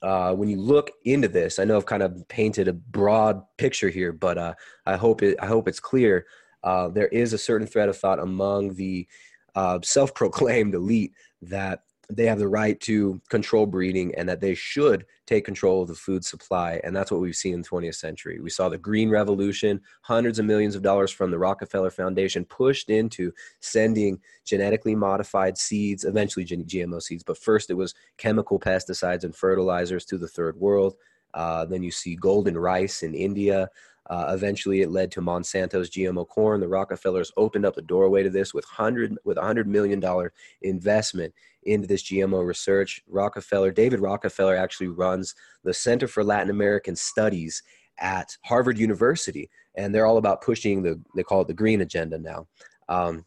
uh, 0.01 0.33
when 0.33 0.49
you 0.49 0.57
look 0.57 0.91
into 1.05 1.27
this, 1.27 1.59
I 1.59 1.65
know 1.65 1.77
I've 1.77 1.85
kind 1.85 2.03
of 2.03 2.27
painted 2.27 2.67
a 2.67 2.73
broad 2.73 3.41
picture 3.57 3.89
here, 3.89 4.13
but 4.13 4.37
uh, 4.37 4.53
I 4.85 4.95
hope 4.95 5.21
it, 5.21 5.37
I 5.41 5.45
hope 5.45 5.67
it's 5.67 5.79
clear. 5.79 6.25
Uh, 6.63 6.89
there 6.89 7.07
is 7.07 7.33
a 7.33 7.37
certain 7.37 7.67
thread 7.67 7.89
of 7.89 7.97
thought 7.97 8.19
among 8.19 8.75
the 8.75 9.07
uh, 9.55 9.79
self-proclaimed 9.83 10.75
elite 10.75 11.13
that 11.41 11.83
they 12.09 12.25
have 12.25 12.39
the 12.39 12.47
right 12.47 12.79
to 12.81 13.21
control 13.29 13.67
breeding 13.67 14.13
and 14.15 14.27
that 14.27 14.41
they 14.41 14.55
should 14.55 15.05
take 15.27 15.45
control 15.45 15.83
of 15.83 15.87
the 15.87 15.93
food 15.93 16.25
supply. 16.25 16.81
And 16.83 16.95
that's 16.95 17.11
what 17.11 17.21
we've 17.21 17.35
seen 17.35 17.53
in 17.53 17.61
the 17.61 17.67
20th 17.67 17.95
century. 17.95 18.39
We 18.39 18.49
saw 18.49 18.67
the 18.67 18.79
Green 18.79 19.09
Revolution, 19.09 19.79
hundreds 20.01 20.39
of 20.39 20.45
millions 20.45 20.75
of 20.75 20.81
dollars 20.81 21.11
from 21.11 21.29
the 21.29 21.37
Rockefeller 21.37 21.91
Foundation 21.91 22.45
pushed 22.45 22.89
into 22.89 23.31
sending 23.59 24.19
genetically 24.43 24.95
modified 24.95 25.57
seeds, 25.57 26.03
eventually 26.03 26.45
GMO 26.45 27.01
seeds, 27.01 27.23
but 27.23 27.37
first 27.37 27.69
it 27.69 27.75
was 27.75 27.93
chemical 28.17 28.59
pesticides 28.59 29.23
and 29.23 29.35
fertilizers 29.35 30.03
to 30.05 30.17
the 30.17 30.27
third 30.27 30.59
world. 30.59 30.95
Uh, 31.35 31.63
then 31.65 31.83
you 31.83 31.91
see 31.91 32.15
golden 32.15 32.57
rice 32.57 33.03
in 33.03 33.13
India. 33.13 33.69
Uh, 34.09 34.31
eventually, 34.33 34.81
it 34.81 34.89
led 34.89 35.11
to 35.11 35.21
Monsanto's 35.21 35.89
GMO 35.89 36.27
corn. 36.27 36.59
The 36.59 36.67
Rockefellers 36.67 37.31
opened 37.37 37.65
up 37.65 37.75
the 37.75 37.81
doorway 37.81 38.23
to 38.23 38.29
this 38.29 38.53
with 38.53 38.65
hundred 38.65 39.15
with 39.23 39.37
a 39.37 39.41
hundred 39.41 39.67
million 39.67 39.99
dollar 39.99 40.33
investment 40.61 41.33
into 41.63 41.87
this 41.87 42.03
GMO 42.03 42.45
research. 42.45 43.01
Rockefeller, 43.07 43.71
David 43.71 43.99
Rockefeller, 43.99 44.55
actually 44.55 44.87
runs 44.87 45.35
the 45.63 45.73
Center 45.73 46.07
for 46.07 46.23
Latin 46.23 46.49
American 46.49 46.95
Studies 46.95 47.61
at 47.99 48.35
Harvard 48.45 48.79
University, 48.79 49.49
and 49.75 49.93
they're 49.93 50.07
all 50.07 50.17
about 50.17 50.41
pushing 50.41 50.81
the 50.81 50.99
they 51.15 51.23
call 51.23 51.41
it 51.41 51.47
the 51.47 51.53
green 51.53 51.81
agenda 51.81 52.17
now. 52.17 52.47
Um, 52.87 53.25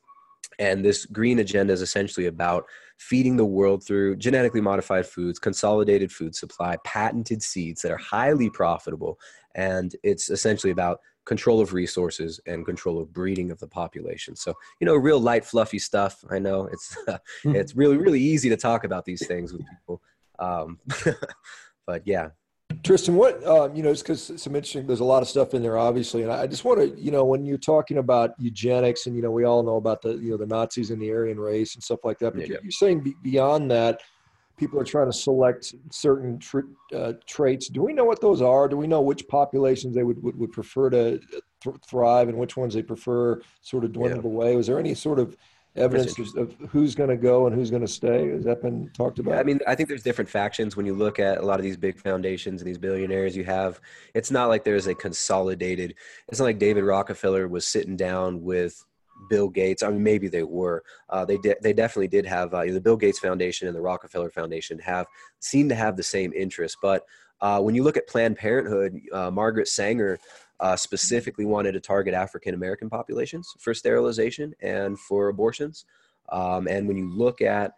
and 0.59 0.85
this 0.85 1.07
green 1.07 1.39
agenda 1.39 1.73
is 1.73 1.83
essentially 1.83 2.27
about 2.27 2.65
feeding 2.99 3.37
the 3.37 3.45
world 3.45 3.85
through 3.85 4.17
genetically 4.17 4.61
modified 4.61 5.07
foods, 5.07 5.39
consolidated 5.39 6.13
food 6.13 6.35
supply, 6.35 6.77
patented 6.85 7.43
seeds 7.43 7.83
that 7.83 7.91
are 7.91 7.97
highly 7.97 8.49
profitable. 8.51 9.19
And 9.55 9.95
it's 10.03 10.31
essentially 10.31 10.71
about 10.71 11.01
control 11.25 11.61
of 11.61 11.73
resources 11.73 12.41
and 12.47 12.67
control 12.67 13.01
of 13.01 13.13
breeding 13.13 13.51
of 13.51 13.59
the 13.61 13.69
population. 13.69 14.35
So, 14.35 14.55
you 14.81 14.87
know, 14.87 14.97
real 14.97 15.21
light, 15.21 15.45
fluffy 15.45 15.79
stuff. 15.79 16.25
I 16.31 16.39
know 16.39 16.67
it's, 16.67 16.97
uh, 17.07 17.19
it's 17.45 17.77
really, 17.77 17.97
really 17.97 18.21
easy 18.21 18.49
to 18.49 18.57
talk 18.57 18.85
about 18.85 19.05
these 19.05 19.27
things 19.27 19.53
with 19.53 19.63
people. 19.69 20.03
Um, 20.39 20.79
but 21.87 22.03
yeah, 22.07 22.31
Tristan, 22.83 23.15
what 23.15 23.45
um, 23.47 23.75
you 23.75 23.83
know, 23.83 23.91
it's 23.91 24.03
because 24.03 24.33
some 24.37 24.57
interesting. 24.57 24.87
There's 24.87 25.01
a 25.01 25.05
lot 25.05 25.23
of 25.23 25.29
stuff 25.29 25.55
in 25.55 25.63
there, 25.63 25.79
obviously, 25.79 26.23
and 26.23 26.33
I 26.33 26.47
just 26.47 26.65
want 26.65 26.81
to, 26.81 27.01
you 27.01 27.11
know, 27.11 27.25
when 27.25 27.45
you're 27.45 27.59
talking 27.59 27.99
about 27.99 28.35
eugenics, 28.39 29.07
and 29.07 29.15
you 29.15 29.23
know, 29.23 29.31
we 29.31 29.45
all 29.45 29.63
know 29.63 29.77
about 29.77 30.03
the, 30.03 30.15
you 30.17 30.31
know, 30.31 30.37
the 30.37 30.47
Nazis 30.47 30.91
and 30.91 31.01
the 31.01 31.11
Aryan 31.13 31.39
race 31.39 31.75
and 31.75 31.83
stuff 31.83 32.01
like 32.05 32.19
that. 32.21 32.33
But 32.33 32.41
yeah, 32.41 32.47
you're, 32.47 32.57
yeah. 32.57 32.63
you're, 32.63 32.73
saying 32.73 33.15
beyond 33.23 33.71
that, 33.71 34.01
people 34.63 34.79
are 34.79 34.85
trying 34.85 35.11
to 35.11 35.13
select 35.13 35.75
certain 35.91 36.39
uh, 36.95 37.15
traits. 37.27 37.69
Do 37.69 37.83
we 37.83 37.93
know 37.93 38.05
what 38.05 38.21
those 38.21 38.41
are? 38.41 38.69
Do 38.69 38.77
we 38.77 38.87
know 38.87 39.01
which 39.01 39.27
populations 39.27 39.93
they 39.97 40.05
would 40.05 40.23
would, 40.23 40.39
would 40.39 40.53
prefer 40.53 40.89
to 40.91 41.19
th- 41.19 41.77
thrive, 41.89 42.29
and 42.29 42.39
which 42.39 42.57
ones 42.57 42.75
they 42.75 42.83
prefer 42.83 43.43
sort 43.61 43.83
of 43.85 43.93
dwindled 43.93 44.25
yeah. 44.25 44.31
away? 44.31 44.55
Was 44.55 44.69
there 44.69 44.79
any 44.79 44.95
sort 44.95 45.19
of 45.19 45.37
evidence 45.75 46.17
of 46.37 46.55
who's 46.69 46.95
going 46.95 47.09
to 47.11 47.17
go 47.17 47.47
and 47.47 47.57
who's 47.57 47.71
going 47.71 47.83
to 47.83 47.89
stay? 47.89 48.29
Has 48.29 48.45
that 48.45 48.63
been 48.63 48.89
talked 48.95 49.19
about? 49.19 49.33
Yeah, 49.33 49.41
I 49.41 49.43
mean, 49.43 49.59
I 49.67 49.75
think 49.75 49.89
there's 49.89 50.05
different 50.05 50.31
factions 50.31 50.77
when 50.77 50.87
you 50.87 50.95
look 50.95 51.19
at 51.19 51.39
a 51.39 51.43
lot 51.43 51.59
of 51.59 51.65
these 51.65 51.77
big 51.77 51.99
foundations 51.99 52.61
and 52.61 52.69
these 52.69 52.79
billionaires. 52.79 53.37
You 53.37 53.45
have, 53.45 53.81
it's 54.15 54.31
not 54.31 54.49
like 54.49 54.63
there's 54.63 54.87
a 54.87 54.95
consolidated. 54.95 55.97
It's 56.29 56.39
not 56.39 56.47
like 56.47 56.61
David 56.61 56.85
Rockefeller 56.85 57.49
was 57.49 57.67
sitting 57.67 57.97
down 57.97 58.43
with 58.43 58.85
Bill 59.29 59.49
Gates. 59.49 59.83
I 59.83 59.91
mean, 59.91 60.03
maybe 60.03 60.29
they 60.29 60.43
were. 60.43 60.83
Uh, 61.09 61.25
they 61.25 61.37
de- 61.39 61.57
they 61.63 61.73
definitely 61.73 62.09
did 62.09 62.27
have 62.27 62.55
uh, 62.55 62.65
the 62.65 62.81
Bill 62.81 62.97
Gates 62.97 63.19
Foundation 63.19 63.69
and 63.69 63.77
the 63.77 63.81
Rockefeller 63.81 64.31
Foundation 64.31 64.79
have 64.79 65.07
seem 65.41 65.69
to 65.69 65.75
have 65.75 65.97
the 65.97 66.03
same 66.03 66.33
interest. 66.33 66.77
But 66.83 67.05
uh, 67.41 67.61
when 67.61 67.75
you 67.75 67.83
look 67.83 67.97
at 67.97 68.09
Planned 68.09 68.37
Parenthood, 68.37 69.01
uh, 69.13 69.31
Margaret 69.31 69.69
Sanger 69.69 70.19
uh, 70.61 70.77
specifically 70.77 71.45
wanted 71.45 71.73
to 71.73 71.81
target 71.81 72.15
African 72.15 72.55
American 72.55 72.89
populations 72.89 73.53
for 73.59 73.75
sterilization 73.75 74.55
and 74.61 74.99
for 74.99 75.29
abortions. 75.29 75.85
Um, 76.31 76.69
and 76.69 76.87
when 76.87 76.97
you 76.97 77.11
look 77.13 77.41
at 77.41 77.73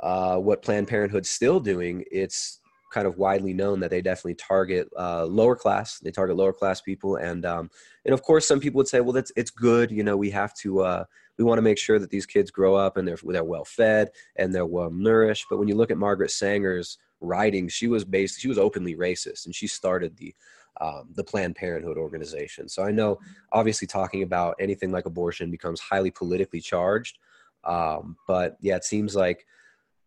uh, 0.00 0.36
what 0.38 0.62
Planned 0.62 0.88
Parenthood's 0.88 1.30
still 1.30 1.60
doing, 1.60 2.04
it's 2.10 2.60
kind 2.94 3.08
of 3.08 3.18
widely 3.18 3.52
known 3.52 3.80
that 3.80 3.90
they 3.90 4.00
definitely 4.00 4.36
target 4.36 4.88
uh, 4.96 5.24
lower 5.26 5.56
class. 5.56 5.98
They 5.98 6.12
target 6.12 6.36
lower 6.36 6.52
class 6.52 6.80
people, 6.80 7.16
and 7.16 7.44
um, 7.44 7.70
and 8.04 8.14
of 8.14 8.22
course, 8.22 8.46
some 8.46 8.60
people 8.60 8.78
would 8.78 8.88
say, 8.88 9.00
well, 9.00 9.12
that's 9.12 9.32
it's 9.34 9.50
good. 9.50 9.90
You 9.90 10.04
know, 10.04 10.16
we 10.16 10.30
have 10.30 10.54
to 10.58 10.80
uh, 10.80 11.04
we 11.36 11.44
want 11.44 11.58
to 11.58 11.62
make 11.62 11.78
sure 11.78 11.98
that 11.98 12.10
these 12.10 12.24
kids 12.24 12.52
grow 12.52 12.76
up 12.76 12.96
and 12.96 13.06
they're 13.06 13.18
they're 13.24 13.42
well 13.42 13.64
fed 13.64 14.10
and 14.36 14.54
they're 14.54 14.64
well 14.64 14.90
nourished. 14.90 15.46
But 15.50 15.58
when 15.58 15.66
you 15.66 15.74
look 15.74 15.90
at 15.90 15.98
Margaret 15.98 16.30
Sanger's 16.30 16.98
writing, 17.20 17.68
she 17.68 17.88
was 17.88 18.04
based 18.04 18.40
she 18.40 18.48
was 18.48 18.58
openly 18.58 18.94
racist, 18.94 19.44
and 19.46 19.54
she 19.54 19.66
started 19.66 20.16
the 20.16 20.32
um, 20.80 21.08
the 21.14 21.24
Planned 21.24 21.56
Parenthood 21.56 21.98
organization. 21.98 22.68
So 22.68 22.84
I 22.84 22.92
know, 22.92 23.18
obviously, 23.50 23.88
talking 23.88 24.22
about 24.22 24.54
anything 24.60 24.92
like 24.92 25.06
abortion 25.06 25.50
becomes 25.50 25.80
highly 25.80 26.12
politically 26.12 26.60
charged. 26.60 27.18
Um, 27.64 28.16
but 28.28 28.56
yeah, 28.60 28.76
it 28.76 28.84
seems 28.84 29.16
like 29.16 29.46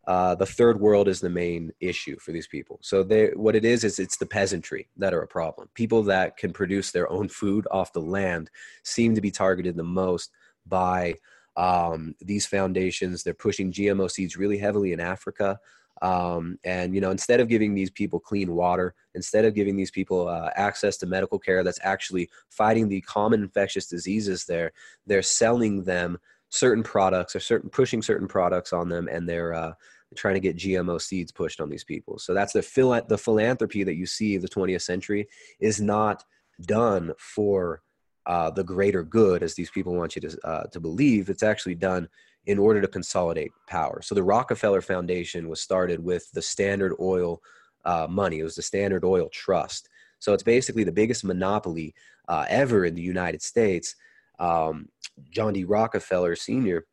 uh, 0.08 0.34
the 0.34 0.46
third 0.46 0.80
world 0.80 1.06
is 1.06 1.20
the 1.20 1.28
main 1.28 1.70
issue 1.80 2.18
for 2.18 2.32
these 2.32 2.46
people. 2.46 2.78
So 2.80 3.02
they, 3.02 3.28
what 3.34 3.54
it 3.54 3.66
is 3.66 3.84
is 3.84 3.98
it's 3.98 4.16
the 4.16 4.24
peasantry 4.24 4.88
that 4.96 5.12
are 5.12 5.20
a 5.20 5.28
problem. 5.28 5.68
People 5.74 6.02
that 6.04 6.38
can 6.38 6.50
produce 6.50 6.90
their 6.90 7.12
own 7.12 7.28
food 7.28 7.68
off 7.70 7.92
the 7.92 8.00
land 8.00 8.50
seem 8.84 9.14
to 9.14 9.20
be 9.20 9.30
targeted 9.30 9.76
the 9.76 9.82
most 9.82 10.30
by 10.66 11.16
um, 11.58 12.14
these 12.22 12.46
foundations. 12.46 13.22
They're 13.22 13.34
pushing 13.34 13.70
GMO 13.70 14.10
seeds 14.10 14.38
really 14.38 14.56
heavily 14.56 14.94
in 14.94 15.00
Africa. 15.00 15.60
Um, 16.00 16.58
and 16.64 16.94
you 16.94 17.02
know, 17.02 17.10
instead 17.10 17.40
of 17.40 17.48
giving 17.48 17.74
these 17.74 17.90
people 17.90 18.18
clean 18.18 18.54
water, 18.54 18.94
instead 19.14 19.44
of 19.44 19.54
giving 19.54 19.76
these 19.76 19.90
people 19.90 20.26
uh, 20.26 20.48
access 20.56 20.96
to 20.98 21.06
medical 21.06 21.38
care 21.38 21.62
that's 21.62 21.80
actually 21.82 22.30
fighting 22.48 22.88
the 22.88 23.02
common 23.02 23.42
infectious 23.42 23.86
diseases, 23.86 24.46
there, 24.46 24.72
they're 25.06 25.20
selling 25.20 25.84
them 25.84 26.16
certain 26.50 26.82
products 26.82 27.36
or 27.36 27.40
certain 27.40 27.68
pushing 27.68 28.02
certain 28.02 28.28
products 28.28 28.72
on 28.72 28.88
them, 28.88 29.08
and 29.08 29.28
they're 29.28 29.52
uh, 29.52 29.72
trying 30.16 30.34
to 30.34 30.40
get 30.40 30.56
GMO 30.56 31.00
seeds 31.00 31.32
pushed 31.32 31.60
on 31.60 31.68
these 31.68 31.84
people. 31.84 32.18
So 32.18 32.34
that's 32.34 32.52
the 32.52 32.62
phil- 32.62 33.02
the 33.08 33.18
philanthropy 33.18 33.84
that 33.84 33.96
you 33.96 34.06
see 34.06 34.36
of 34.36 34.42
the 34.42 34.48
20th 34.48 34.82
century 34.82 35.28
is 35.60 35.80
not 35.80 36.24
done 36.62 37.12
for 37.18 37.82
uh, 38.26 38.50
the 38.50 38.64
greater 38.64 39.02
good, 39.02 39.42
as 39.42 39.54
these 39.54 39.70
people 39.70 39.94
want 39.94 40.16
you 40.16 40.22
to 40.22 40.38
uh, 40.44 40.64
to 40.64 40.80
believe. 40.80 41.30
It's 41.30 41.42
actually 41.42 41.74
done 41.74 42.08
in 42.46 42.58
order 42.58 42.80
to 42.80 42.88
consolidate 42.88 43.52
power. 43.66 44.00
So 44.02 44.14
the 44.14 44.22
Rockefeller 44.22 44.80
Foundation 44.80 45.48
was 45.48 45.60
started 45.60 46.02
with 46.02 46.30
the 46.32 46.42
Standard 46.42 46.94
Oil 47.00 47.42
uh, 47.84 48.06
money. 48.08 48.40
It 48.40 48.44
was 48.44 48.54
the 48.54 48.62
Standard 48.62 49.04
Oil 49.04 49.28
Trust. 49.32 49.88
So 50.18 50.32
it's 50.32 50.42
basically 50.42 50.84
the 50.84 50.92
biggest 50.92 51.24
monopoly 51.24 51.94
uh, 52.28 52.46
ever 52.48 52.84
in 52.84 52.94
the 52.94 53.02
United 53.02 53.42
States. 53.42 53.94
Um, 54.38 54.88
John 55.30 55.52
D. 55.52 55.64
Rockefeller 55.64 56.36
Sr 56.36 56.84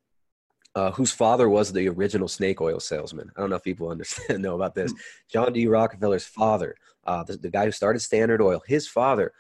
uh, 0.76 0.92
whose 0.92 1.12
father 1.12 1.50
was 1.50 1.72
the 1.72 1.88
original 1.88 2.28
snake 2.28 2.60
oil 2.62 2.80
salesman. 2.80 3.32
I 3.36 3.42
don't 3.42 3.50
know 3.50 3.56
if 3.56 3.64
people 3.64 3.90
understand 3.92 4.44
know 4.44 4.56
about 4.56 4.76
this. 4.76 4.94
John 5.30 5.54
D. 5.54 5.68
Rockefeller's 5.68 6.26
father, 6.26 6.76
uh, 7.06 7.24
the, 7.24 7.38
the, 7.38 7.50
guy 7.50 7.66
who 7.66 7.72
started 7.72 8.00
Standard 8.00 8.42
Oil, 8.42 8.62
his 8.68 8.88
father 8.88 9.34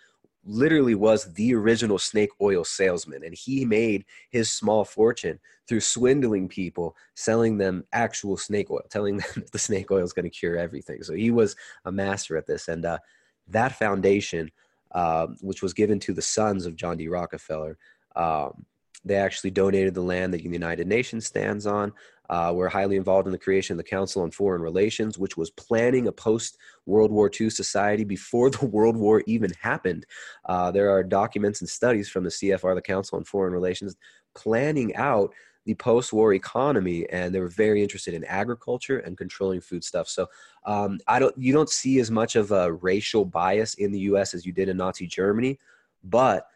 literally 0.45 0.95
was 0.95 1.33
the 1.33 1.53
original 1.55 1.97
snake 1.97 2.29
oil 2.39 2.63
salesman, 2.63 3.23
and 3.23 3.33
he 3.33 3.65
made 3.65 4.05
his 4.29 4.51
small 4.51 4.85
fortune 4.85 5.39
through 5.67 5.79
swindling 5.79 6.47
people, 6.47 6.95
selling 7.15 7.57
them 7.57 7.83
actual 7.91 8.37
snake 8.37 8.69
oil, 8.69 8.81
telling 8.89 9.17
them 9.35 9.43
the 9.51 9.59
snake 9.59 9.91
oil 9.91 10.03
is 10.03 10.13
going 10.13 10.23
to 10.23 10.29
cure 10.29 10.57
everything. 10.57 11.03
So 11.03 11.13
he 11.13 11.31
was 11.31 11.55
a 11.85 11.91
master 11.91 12.37
at 12.37 12.45
this, 12.45 12.67
and 12.67 12.85
uh, 12.85 12.99
that 13.47 13.73
foundation, 13.73 14.51
uh, 14.91 15.27
which 15.41 15.61
was 15.61 15.73
given 15.73 15.99
to 16.01 16.13
the 16.13 16.21
sons 16.21 16.65
of 16.65 16.75
John 16.75 16.97
D. 16.97 17.07
Rockefeller. 17.07 17.77
Um, 18.15 18.65
they 19.05 19.15
actually 19.15 19.51
donated 19.51 19.93
the 19.93 20.01
land 20.01 20.33
that 20.33 20.41
the 20.43 20.49
United 20.49 20.87
Nations 20.87 21.25
stands 21.27 21.67
on. 21.67 21.93
Uh, 22.29 22.51
we're 22.55 22.69
highly 22.69 22.95
involved 22.95 23.27
in 23.27 23.31
the 23.31 23.37
creation 23.37 23.75
of 23.75 23.77
the 23.77 23.89
Council 23.89 24.23
on 24.23 24.31
Foreign 24.31 24.61
Relations, 24.61 25.17
which 25.17 25.37
was 25.37 25.51
planning 25.51 26.07
a 26.07 26.11
post 26.11 26.57
World 26.87 27.11
War 27.11 27.29
II 27.39 27.51
society 27.51 28.03
before 28.03 28.49
the 28.51 28.65
World 28.65 28.97
War 28.97 29.23
even 29.27 29.51
happened. 29.61 30.05
Uh, 30.45 30.71
there 30.71 30.89
are 30.89 31.03
documents 31.03 31.61
and 31.61 31.69
studies 31.69 32.09
from 32.09 32.23
the 32.23 32.31
CFR, 32.31 32.73
the 32.73 32.81
Council 32.81 33.17
on 33.17 33.23
Foreign 33.23 33.53
Relations, 33.53 33.95
planning 34.33 34.95
out 34.95 35.33
the 35.65 35.75
post-war 35.75 36.33
economy, 36.33 37.09
and 37.09 37.33
they 37.33 37.39
were 37.39 37.47
very 37.47 37.81
interested 37.81 38.13
in 38.13 38.23
agriculture 38.25 38.99
and 38.99 39.17
controlling 39.17 39.61
food 39.61 39.83
stuff. 39.83 40.07
So 40.07 40.27
um, 40.65 40.99
I 41.07 41.17
don't, 41.17 41.35
you 41.37 41.53
don't 41.53 41.69
see 41.69 41.99
as 41.99 42.11
much 42.11 42.35
of 42.35 42.51
a 42.51 42.71
racial 42.71 43.25
bias 43.25 43.73
in 43.75 43.91
the 43.91 43.99
U.S. 44.01 44.35
as 44.35 44.45
you 44.45 44.51
did 44.51 44.69
in 44.69 44.77
Nazi 44.77 45.07
Germany, 45.07 45.57
but 46.03 46.47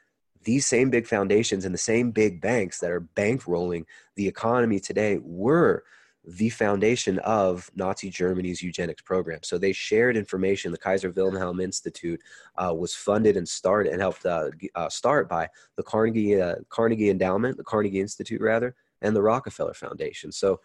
these 0.43 0.65
same 0.65 0.89
big 0.89 1.05
foundations 1.05 1.65
and 1.65 1.73
the 1.73 1.79
same 1.79 2.11
big 2.11 2.41
banks 2.41 2.79
that 2.79 2.91
are 2.91 3.01
bankrolling 3.15 3.85
the 4.15 4.27
economy 4.27 4.79
today 4.79 5.19
were 5.21 5.83
the 6.25 6.49
foundation 6.49 7.17
of 7.19 7.69
Nazi 7.75 8.09
Germany's 8.09 8.61
eugenics 8.61 9.01
program. 9.01 9.39
So 9.43 9.57
they 9.57 9.71
shared 9.71 10.17
information. 10.17 10.71
The 10.71 10.77
Kaiser 10.77 11.09
Wilhelm 11.09 11.59
Institute 11.59 12.21
uh, 12.57 12.73
was 12.77 12.93
funded 12.93 13.37
and 13.37 13.47
started 13.47 13.93
and 13.93 14.01
helped 14.01 14.25
uh, 14.25 14.49
uh, 14.75 14.89
start 14.89 15.29
by 15.29 15.49
the 15.75 15.83
Carnegie 15.83 16.39
uh, 16.39 16.55
Carnegie 16.69 17.09
Endowment, 17.09 17.57
the 17.57 17.63
Carnegie 17.63 18.01
Institute 18.01 18.41
rather, 18.41 18.75
and 19.01 19.15
the 19.15 19.21
Rockefeller 19.21 19.73
Foundation. 19.73 20.31
So 20.31 20.59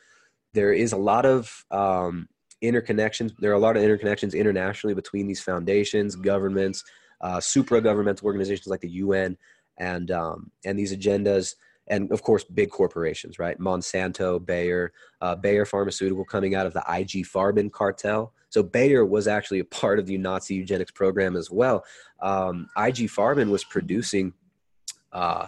there 0.53 0.73
is 0.73 0.93
a 0.93 0.99
lot 0.99 1.25
of 1.25 1.65
um, 1.71 2.29
interconnections. 2.63 3.33
There 3.39 3.51
are 3.51 3.55
a 3.55 3.59
lot 3.59 3.77
of 3.77 3.83
interconnections 3.83 4.35
internationally 4.35 4.95
between 4.95 5.27
these 5.27 5.41
foundations, 5.41 6.17
governments, 6.17 6.85
uh, 7.21 7.41
supra 7.41 7.81
governmental 7.81 8.27
organizations 8.27 8.67
like 8.67 8.81
the 8.81 8.91
UN 8.91 9.37
and 9.79 10.11
um, 10.11 10.51
and 10.65 10.79
these 10.79 10.97
agendas 10.97 11.55
and 11.89 12.11
of 12.13 12.23
course 12.23 12.45
big 12.45 12.71
corporations 12.71 13.39
right? 13.39 13.59
Monsanto 13.59 14.45
bayer 14.45 14.93
uh, 15.21 15.35
bayer 15.35 15.65
pharmaceutical 15.65 16.25
coming 16.25 16.55
out 16.55 16.67
of 16.67 16.73
the 16.73 16.85
ig 16.99 17.27
farben 17.27 17.71
cartel. 17.71 18.33
So 18.49 18.63
bayer 18.63 19.05
was 19.05 19.27
actually 19.27 19.59
a 19.59 19.65
part 19.65 19.99
of 19.99 20.07
the 20.07 20.17
nazi 20.17 20.55
eugenics 20.55 20.93
program 20.93 21.37
as 21.37 21.51
well. 21.51 21.85
Um, 22.21 22.69
ig 22.79 23.09
farben 23.09 23.51
was 23.51 23.65
producing 23.65 24.33
uh, 25.13 25.47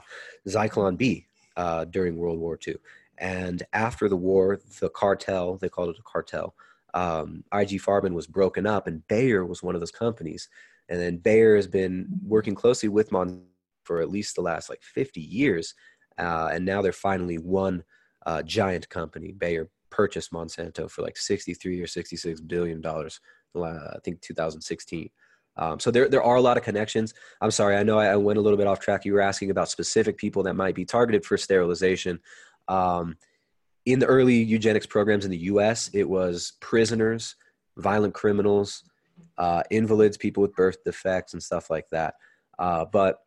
zyklon 0.49 0.97
b 0.97 1.27
uh, 1.57 1.85
during 1.87 2.17
world 2.17 2.39
war 2.39 2.59
ii 2.67 2.77
and 3.19 3.63
after 3.73 4.09
the 4.09 4.17
war 4.17 4.61
the 4.81 4.91
cartel 4.91 5.57
they 5.57 5.69
called 5.69 5.89
it 5.89 5.99
a 5.99 6.03
cartel 6.03 6.55
um, 6.97 7.45
ig 7.55 7.79
farben 7.81 8.15
was 8.15 8.27
broken 8.27 8.67
up 8.67 8.87
and 8.87 9.07
bayer 9.07 9.45
was 9.45 9.63
one 9.63 9.75
of 9.75 9.81
those 9.81 9.91
companies. 9.91 10.49
And 10.89 10.99
then 10.99 11.19
bayer 11.19 11.57
has 11.57 11.67
been 11.67 12.07
working 12.25 12.55
closely 12.55 12.89
with 12.89 13.11
monsanto 13.11 13.43
for 13.87 14.01
at 14.01 14.11
least 14.11 14.35
the 14.35 14.43
last 14.43 14.69
like 14.69 14.83
50 14.83 15.21
years. 15.21 15.75
Uh, 16.19 16.51
and 16.53 16.65
now 16.65 16.83
they're 16.83 16.93
finally 16.93 17.37
one 17.37 17.85
uh, 18.27 18.43
giant 18.43 18.89
company. 18.89 19.33
Bayer 19.33 19.69
purchased 19.91 20.33
Monsanto 20.33 20.91
for 20.91 21.03
like 21.03 21.17
63 21.17 21.81
or 21.81 21.87
66 21.87 22.41
billion 22.41 22.81
dollars. 22.81 23.21
I 23.55 23.99
think 24.05 24.21
2016. 24.21 25.09
Um, 25.57 25.81
so 25.81 25.91
there, 25.91 26.09
there 26.09 26.23
are 26.23 26.37
a 26.37 26.41
lot 26.41 26.59
of 26.59 26.63
connections. 26.63 27.15
I'm 27.41 27.51
sorry, 27.51 27.77
I 27.77 27.83
know 27.83 27.99
I, 27.99 28.09
I, 28.09 28.17
went 28.17 28.39
a 28.39 28.43
little 28.43 28.59
bit 28.59 28.67
off 28.67 28.81
track. 28.81 29.07
You 29.07 29.15
were 29.15 29.23
asking 29.23 29.51
about 29.51 29.71
specific 29.71 30.19
people 30.19 30.43
that 30.43 30.55
might 30.55 30.75
be 30.75 30.85
targeted 30.85 31.25
for 31.25 31.39
sterilization. 31.39 32.21
Um, 32.69 33.17
in 33.87 33.99
the 33.99 34.07
early 34.07 34.35
eugenics 34.35 34.87
programs 34.87 35.25
in 35.25 35.31
the 35.31 35.39
U.S., 35.39 35.89
it 35.95 36.07
was 36.07 36.53
prisoners, 36.61 37.37
violent 37.79 38.13
criminals, 38.13 38.83
uh, 39.39 39.63
invalids, 39.71 40.17
people 40.17 40.43
with 40.43 40.55
birth 40.55 40.83
defects, 40.85 41.33
and 41.33 41.43
stuff 41.43 41.71
like 41.71 41.89
that. 41.91 42.15
Uh, 42.59 42.85
but 42.85 43.21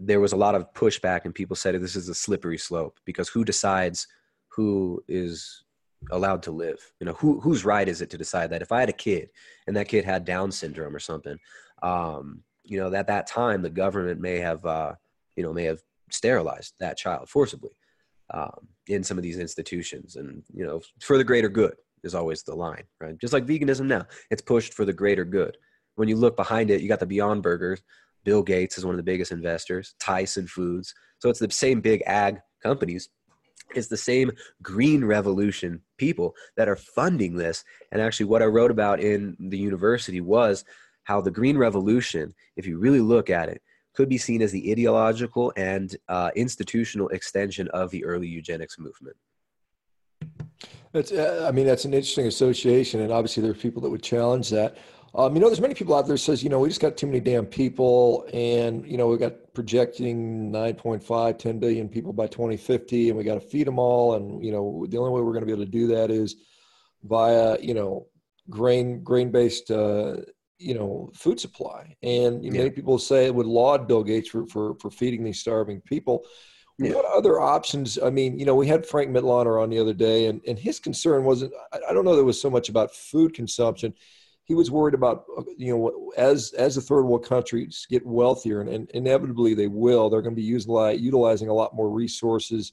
there 0.00 0.20
was 0.20 0.32
a 0.32 0.36
lot 0.36 0.54
of 0.54 0.72
pushback 0.74 1.24
and 1.24 1.34
people 1.34 1.56
said 1.56 1.80
this 1.80 1.96
is 1.96 2.08
a 2.08 2.14
slippery 2.14 2.58
slope 2.58 2.98
because 3.04 3.28
who 3.28 3.44
decides 3.44 4.06
who 4.48 5.02
is 5.08 5.64
allowed 6.12 6.42
to 6.44 6.52
live? 6.52 6.78
You 7.00 7.06
know 7.06 7.14
who 7.14 7.40
whose 7.40 7.64
right 7.64 7.88
is 7.88 8.00
it 8.00 8.10
to 8.10 8.18
decide 8.18 8.50
that? 8.50 8.62
If 8.62 8.72
i 8.72 8.80
had 8.80 8.88
a 8.88 8.92
kid 8.92 9.30
and 9.66 9.76
that 9.76 9.88
kid 9.88 10.04
had 10.04 10.24
down 10.24 10.52
syndrome 10.52 10.94
or 10.94 11.00
something 11.00 11.38
um, 11.82 12.42
you 12.64 12.78
know 12.78 12.92
at 12.92 13.06
that 13.06 13.26
time 13.26 13.62
the 13.62 13.70
government 13.70 14.20
may 14.20 14.38
have 14.38 14.64
uh, 14.64 14.92
you 15.36 15.42
know 15.42 15.52
may 15.52 15.64
have 15.64 15.80
sterilized 16.10 16.74
that 16.80 16.96
child 16.96 17.28
forcibly 17.28 17.70
um, 18.32 18.68
in 18.86 19.02
some 19.02 19.18
of 19.18 19.22
these 19.22 19.38
institutions. 19.38 20.16
And 20.16 20.42
you 20.52 20.64
know 20.64 20.80
for 21.00 21.18
the 21.18 21.24
greater 21.24 21.48
good 21.48 21.74
is 22.04 22.14
always 22.14 22.42
the 22.42 22.54
line 22.54 22.84
right? 23.00 23.18
Just 23.18 23.32
like 23.32 23.46
veganism 23.46 23.86
now 23.86 24.06
it's 24.30 24.42
pushed 24.42 24.74
for 24.74 24.84
the 24.84 24.92
greater 24.92 25.24
good. 25.24 25.56
When 25.96 26.08
you 26.08 26.16
look 26.16 26.36
behind 26.36 26.70
it 26.70 26.80
you 26.80 26.88
got 26.88 27.00
the 27.00 27.06
beyond 27.06 27.42
burgers 27.42 27.82
Bill 28.24 28.42
Gates 28.42 28.78
is 28.78 28.84
one 28.84 28.94
of 28.94 28.98
the 28.98 29.02
biggest 29.02 29.32
investors, 29.32 29.94
Tyson 30.00 30.46
Foods. 30.46 30.94
So 31.20 31.30
it's 31.30 31.40
the 31.40 31.50
same 31.50 31.80
big 31.80 32.02
ag 32.06 32.38
companies. 32.62 33.08
It's 33.74 33.88
the 33.88 33.96
same 33.96 34.32
green 34.62 35.04
revolution 35.04 35.82
people 35.98 36.34
that 36.56 36.68
are 36.68 36.76
funding 36.76 37.36
this. 37.36 37.64
And 37.92 38.00
actually, 38.00 38.26
what 38.26 38.42
I 38.42 38.46
wrote 38.46 38.70
about 38.70 39.00
in 39.00 39.36
the 39.38 39.58
university 39.58 40.20
was 40.20 40.64
how 41.04 41.20
the 41.20 41.30
green 41.30 41.58
revolution, 41.58 42.34
if 42.56 42.66
you 42.66 42.78
really 42.78 43.00
look 43.00 43.30
at 43.30 43.48
it, 43.48 43.62
could 43.94 44.08
be 44.08 44.18
seen 44.18 44.42
as 44.42 44.52
the 44.52 44.70
ideological 44.70 45.52
and 45.56 45.96
uh, 46.08 46.30
institutional 46.36 47.08
extension 47.08 47.68
of 47.68 47.90
the 47.90 48.04
early 48.04 48.28
eugenics 48.28 48.78
movement. 48.78 49.16
That's, 50.92 51.12
uh, 51.12 51.46
I 51.46 51.52
mean, 51.52 51.66
that's 51.66 51.84
an 51.84 51.92
interesting 51.92 52.26
association, 52.26 53.00
and 53.00 53.12
obviously 53.12 53.42
there 53.42 53.50
are 53.50 53.54
people 53.54 53.82
that 53.82 53.90
would 53.90 54.02
challenge 54.02 54.50
that. 54.50 54.78
Um, 55.14 55.34
you 55.34 55.40
know, 55.40 55.48
there's 55.48 55.60
many 55.60 55.74
people 55.74 55.94
out 55.94 56.06
there 56.06 56.16
says, 56.16 56.42
you 56.42 56.50
know, 56.50 56.60
we 56.60 56.68
just 56.68 56.80
got 56.80 56.96
too 56.96 57.06
many 57.06 57.20
damn 57.20 57.46
people, 57.46 58.26
and 58.32 58.86
you 58.86 58.96
know, 58.96 59.08
we 59.08 59.16
got 59.16 59.54
projecting 59.54 60.52
9.5, 60.52 61.38
10 61.38 61.58
billion 61.58 61.88
people 61.88 62.12
by 62.12 62.26
2050, 62.26 63.08
and 63.08 63.18
we 63.18 63.24
got 63.24 63.34
to 63.34 63.40
feed 63.40 63.66
them 63.66 63.78
all, 63.78 64.14
and 64.14 64.44
you 64.44 64.52
know, 64.52 64.86
the 64.88 64.98
only 64.98 65.10
way 65.10 65.20
we're 65.20 65.32
going 65.32 65.42
to 65.42 65.46
be 65.46 65.52
able 65.52 65.64
to 65.64 65.70
do 65.70 65.86
that 65.88 66.10
is 66.10 66.36
via 67.04 67.56
you 67.60 67.74
know 67.74 68.06
grain 68.50 69.02
grain 69.02 69.30
based 69.30 69.70
uh, 69.70 70.16
you 70.58 70.74
know 70.74 71.10
food 71.14 71.40
supply. 71.40 71.96
And 72.02 72.44
yeah. 72.44 72.52
many 72.52 72.70
people 72.70 72.98
say 72.98 73.26
it 73.26 73.34
would 73.34 73.46
laud 73.46 73.88
Bill 73.88 74.04
Gates 74.04 74.28
for 74.28 74.46
for 74.46 74.74
for 74.74 74.90
feeding 74.90 75.24
these 75.24 75.40
starving 75.40 75.80
people. 75.80 76.24
Yeah. 76.78 76.92
What 76.92 77.06
other 77.06 77.40
options? 77.40 77.98
I 77.98 78.10
mean, 78.10 78.38
you 78.38 78.46
know, 78.46 78.54
we 78.54 78.68
had 78.68 78.86
Frank 78.86 79.10
Mitloehner 79.10 79.60
on 79.60 79.68
the 79.68 79.80
other 79.80 79.92
day, 79.92 80.26
and, 80.26 80.40
and 80.46 80.56
his 80.56 80.78
concern 80.78 81.24
wasn't, 81.24 81.52
I 81.72 81.92
don't 81.92 82.04
know 82.04 82.14
that 82.14 82.20
it 82.20 82.24
was 82.24 82.40
so 82.40 82.50
much 82.50 82.68
about 82.68 82.94
food 82.94 83.34
consumption. 83.34 83.94
He 84.48 84.54
was 84.54 84.70
worried 84.70 84.94
about, 84.94 85.24
uh, 85.36 85.42
you 85.56 85.76
know, 85.76 86.12
as 86.16 86.52
as 86.54 86.74
the 86.74 86.80
third 86.80 87.02
world 87.02 87.24
countries 87.24 87.86
get 87.88 88.04
wealthier, 88.04 88.60
and, 88.60 88.68
and 88.70 88.90
inevitably 88.90 89.54
they 89.54 89.68
will, 89.68 90.10
they're 90.10 90.22
going 90.22 90.34
to 90.34 90.40
be 90.40 90.42
using, 90.42 90.74
utilizing 90.98 91.48
a 91.48 91.54
lot 91.54 91.76
more 91.76 91.90
resources 91.90 92.72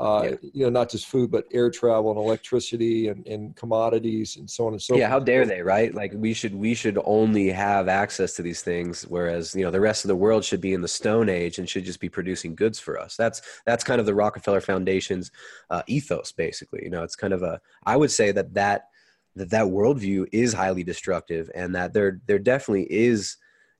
uh, 0.00 0.22
yeah. 0.24 0.36
you 0.54 0.64
know, 0.64 0.70
not 0.70 0.88
just 0.88 1.06
food, 1.06 1.30
but 1.30 1.44
air 1.52 1.70
travel 1.70 2.10
and 2.10 2.18
electricity 2.18 3.08
and, 3.08 3.26
and 3.26 3.54
commodities 3.54 4.36
and 4.36 4.48
so 4.48 4.66
on 4.66 4.72
and 4.72 4.80
so 4.80 4.94
yeah, 4.94 5.00
forth. 5.00 5.00
Yeah, 5.00 5.08
how 5.08 5.18
dare 5.18 5.44
they, 5.44 5.60
right? 5.60 5.94
Like 5.94 6.12
we 6.14 6.32
should 6.32 6.54
we 6.54 6.72
should 6.72 6.98
only 7.04 7.50
have 7.50 7.86
access 7.86 8.34
to 8.36 8.42
these 8.42 8.62
things, 8.62 9.02
whereas 9.02 9.54
you 9.54 9.62
know 9.62 9.70
the 9.70 9.80
rest 9.80 10.04
of 10.04 10.08
the 10.08 10.16
world 10.16 10.42
should 10.42 10.60
be 10.60 10.72
in 10.72 10.80
the 10.80 10.88
Stone 10.88 11.28
Age 11.28 11.58
and 11.58 11.68
should 11.68 11.84
just 11.84 12.00
be 12.00 12.08
producing 12.08 12.54
goods 12.54 12.78
for 12.78 12.98
us. 12.98 13.14
That's 13.16 13.42
that's 13.66 13.84
kind 13.84 14.00
of 14.00 14.06
the 14.06 14.14
Rockefeller 14.14 14.62
Foundation's 14.62 15.30
uh, 15.68 15.82
ethos, 15.86 16.32
basically. 16.32 16.80
You 16.82 16.90
know, 16.90 17.02
it's 17.02 17.16
kind 17.16 17.34
of 17.34 17.42
a 17.42 17.60
I 17.84 17.96
would 17.96 18.10
say 18.10 18.32
that 18.32 18.54
that 18.54 18.89
that 19.36 19.50
that 19.50 19.66
worldview 19.66 20.26
is 20.32 20.52
highly 20.52 20.84
destructive, 20.84 21.50
and 21.54 21.74
that 21.74 21.92
there 21.92 22.20
there 22.26 22.38
definitely 22.38 22.86
is 22.90 23.36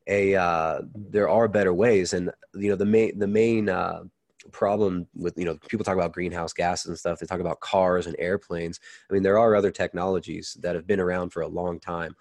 a 0.07 0.35
uh, 0.35 0.81
there 0.95 1.29
are 1.29 1.49
better 1.49 1.75
ways, 1.75 2.13
and 2.13 2.31
you 2.55 2.69
know 2.69 2.77
the 2.77 2.87
main 2.87 3.19
the 3.19 3.27
main 3.27 3.69
uh, 3.69 4.03
problem 4.53 5.07
with 5.15 5.37
you 5.37 5.45
know 5.45 5.57
people 5.69 5.85
talk 5.85 5.97
about 5.97 6.13
greenhouse 6.13 6.53
gases 6.53 6.87
and 6.87 6.99
stuff 6.99 7.19
they 7.19 7.27
talk 7.27 7.41
about 7.41 7.61
cars 7.61 8.07
and 8.07 8.17
airplanes. 8.19 8.81
I 9.09 9.15
mean 9.15 9.23
there 9.23 9.39
are 9.39 9.55
other 9.55 9.71
technologies 9.71 10.57
that 10.61 10.75
have 10.75 10.87
been 10.87 11.01
around 11.01 11.31
for 11.31 11.43
a 11.43 11.49
long 11.49 11.81
time. 11.81 12.15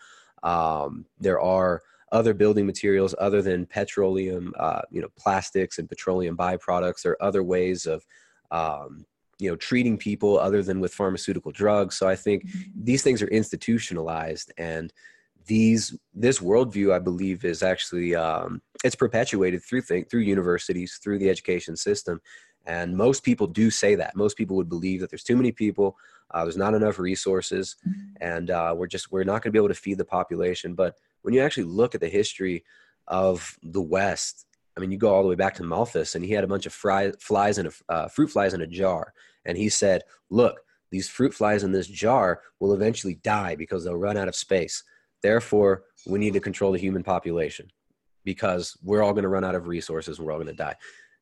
Um, 0.44 1.06
there 1.20 1.40
are 1.40 1.82
other 2.12 2.34
building 2.34 2.66
materials 2.66 3.14
other 3.20 3.42
than 3.42 3.66
petroleum 3.66 4.54
uh, 4.58 4.82
you 4.90 5.02
know 5.02 5.10
plastics 5.18 5.78
and 5.78 5.88
petroleum 5.88 6.36
byproducts 6.36 7.04
there 7.04 7.14
are 7.14 7.24
other 7.24 7.44
ways 7.44 7.86
of 7.86 8.06
um, 8.52 9.06
you 9.40 9.50
know 9.50 9.56
treating 9.56 9.98
people 9.98 10.38
other 10.40 10.62
than 10.62 10.80
with 10.80 10.94
pharmaceutical 10.94 11.52
drugs. 11.52 11.98
So 11.98 12.08
i 12.08 12.16
think 12.16 12.46
mm-hmm. 12.46 12.84
these 12.84 13.02
things 13.02 13.22
are 13.22 13.28
institutionalized 13.28 14.52
and 14.58 14.94
these 15.46 15.98
this 16.14 16.40
worldview 16.40 16.94
i 16.94 17.00
believe 17.00 17.44
is 17.44 17.64
actually 17.64 18.14
um, 18.14 18.62
it's 18.84 18.96
perpetuated 18.96 19.64
through 19.64 19.82
think 19.82 20.10
through 20.10 20.22
universities 20.22 21.00
through 21.02 21.18
the 21.20 21.30
education 21.30 21.76
system. 21.76 22.22
And 22.66 22.96
most 22.96 23.24
people 23.24 23.48
do 23.48 23.72
say 23.72 23.96
that. 23.96 24.16
Most 24.16 24.38
people 24.38 24.56
would 24.58 24.70
believe 24.70 25.00
that 25.00 25.10
there's 25.10 25.24
too 25.24 25.38
many 25.38 25.52
people 25.52 25.98
uh, 26.32 26.44
there's 26.44 26.58
not 26.58 26.76
enough 26.76 27.00
resources 27.00 27.78
and 28.22 28.52
uh, 28.52 28.74
we're 28.78 28.88
just 28.88 29.12
we're 29.12 29.24
not 29.24 29.42
going 29.42 29.50
to 29.50 29.52
be 29.52 29.58
able 29.58 29.70
to 29.70 29.74
feed 29.74 29.98
the 29.98 30.06
population. 30.06 30.76
But 30.76 30.96
when 31.24 31.34
you 31.34 31.42
actually 31.42 31.64
look 31.64 31.96
at 31.96 32.02
the 32.02 32.10
history 32.10 32.64
of 33.08 33.58
the 33.64 33.82
west 33.82 34.46
i 34.80 34.82
mean 34.82 34.92
you 34.92 34.98
go 34.98 35.14
all 35.14 35.24
the 35.24 35.30
way 35.30 35.36
back 35.36 35.54
to 35.54 35.64
malthus 35.64 36.16
and 36.16 36.24
he 36.24 36.32
had 36.32 36.44
a 36.44 36.48
bunch 36.48 36.66
of 36.66 36.74
fry, 36.74 37.12
flies 37.20 37.60
uh, 37.90 38.08
fruit 38.08 38.30
flies 38.30 38.54
in 38.54 38.62
a 38.62 38.68
jar 38.68 39.14
and 39.46 39.58
he 39.58 39.70
said 39.70 40.04
look 40.30 40.62
these 40.92 41.08
fruit 41.08 41.34
flies 41.34 41.64
in 41.64 41.72
this 41.72 41.88
jar 41.88 42.42
will 42.60 42.74
eventually 42.74 43.16
die 43.16 43.56
because 43.56 43.84
they'll 43.84 43.96
run 43.96 44.18
out 44.18 44.28
of 44.28 44.36
space 44.36 44.84
Therefore, 45.22 45.84
we 46.06 46.20
need 46.20 46.34
to 46.34 46.40
control 46.40 46.72
the 46.72 46.80
human 46.80 47.04
population 47.04 47.70
because 48.24 48.78
we're 48.84 49.04
all 49.04 49.14
going 49.14 49.24
to 49.24 49.30
run 49.30 49.44
out 49.44 49.56
of 49.56 49.68
resources 49.68 50.18
and 50.18 50.26
we're 50.26 50.34
all 50.34 50.40
going 50.40 50.48
to 50.48 50.54
die. 50.54 50.76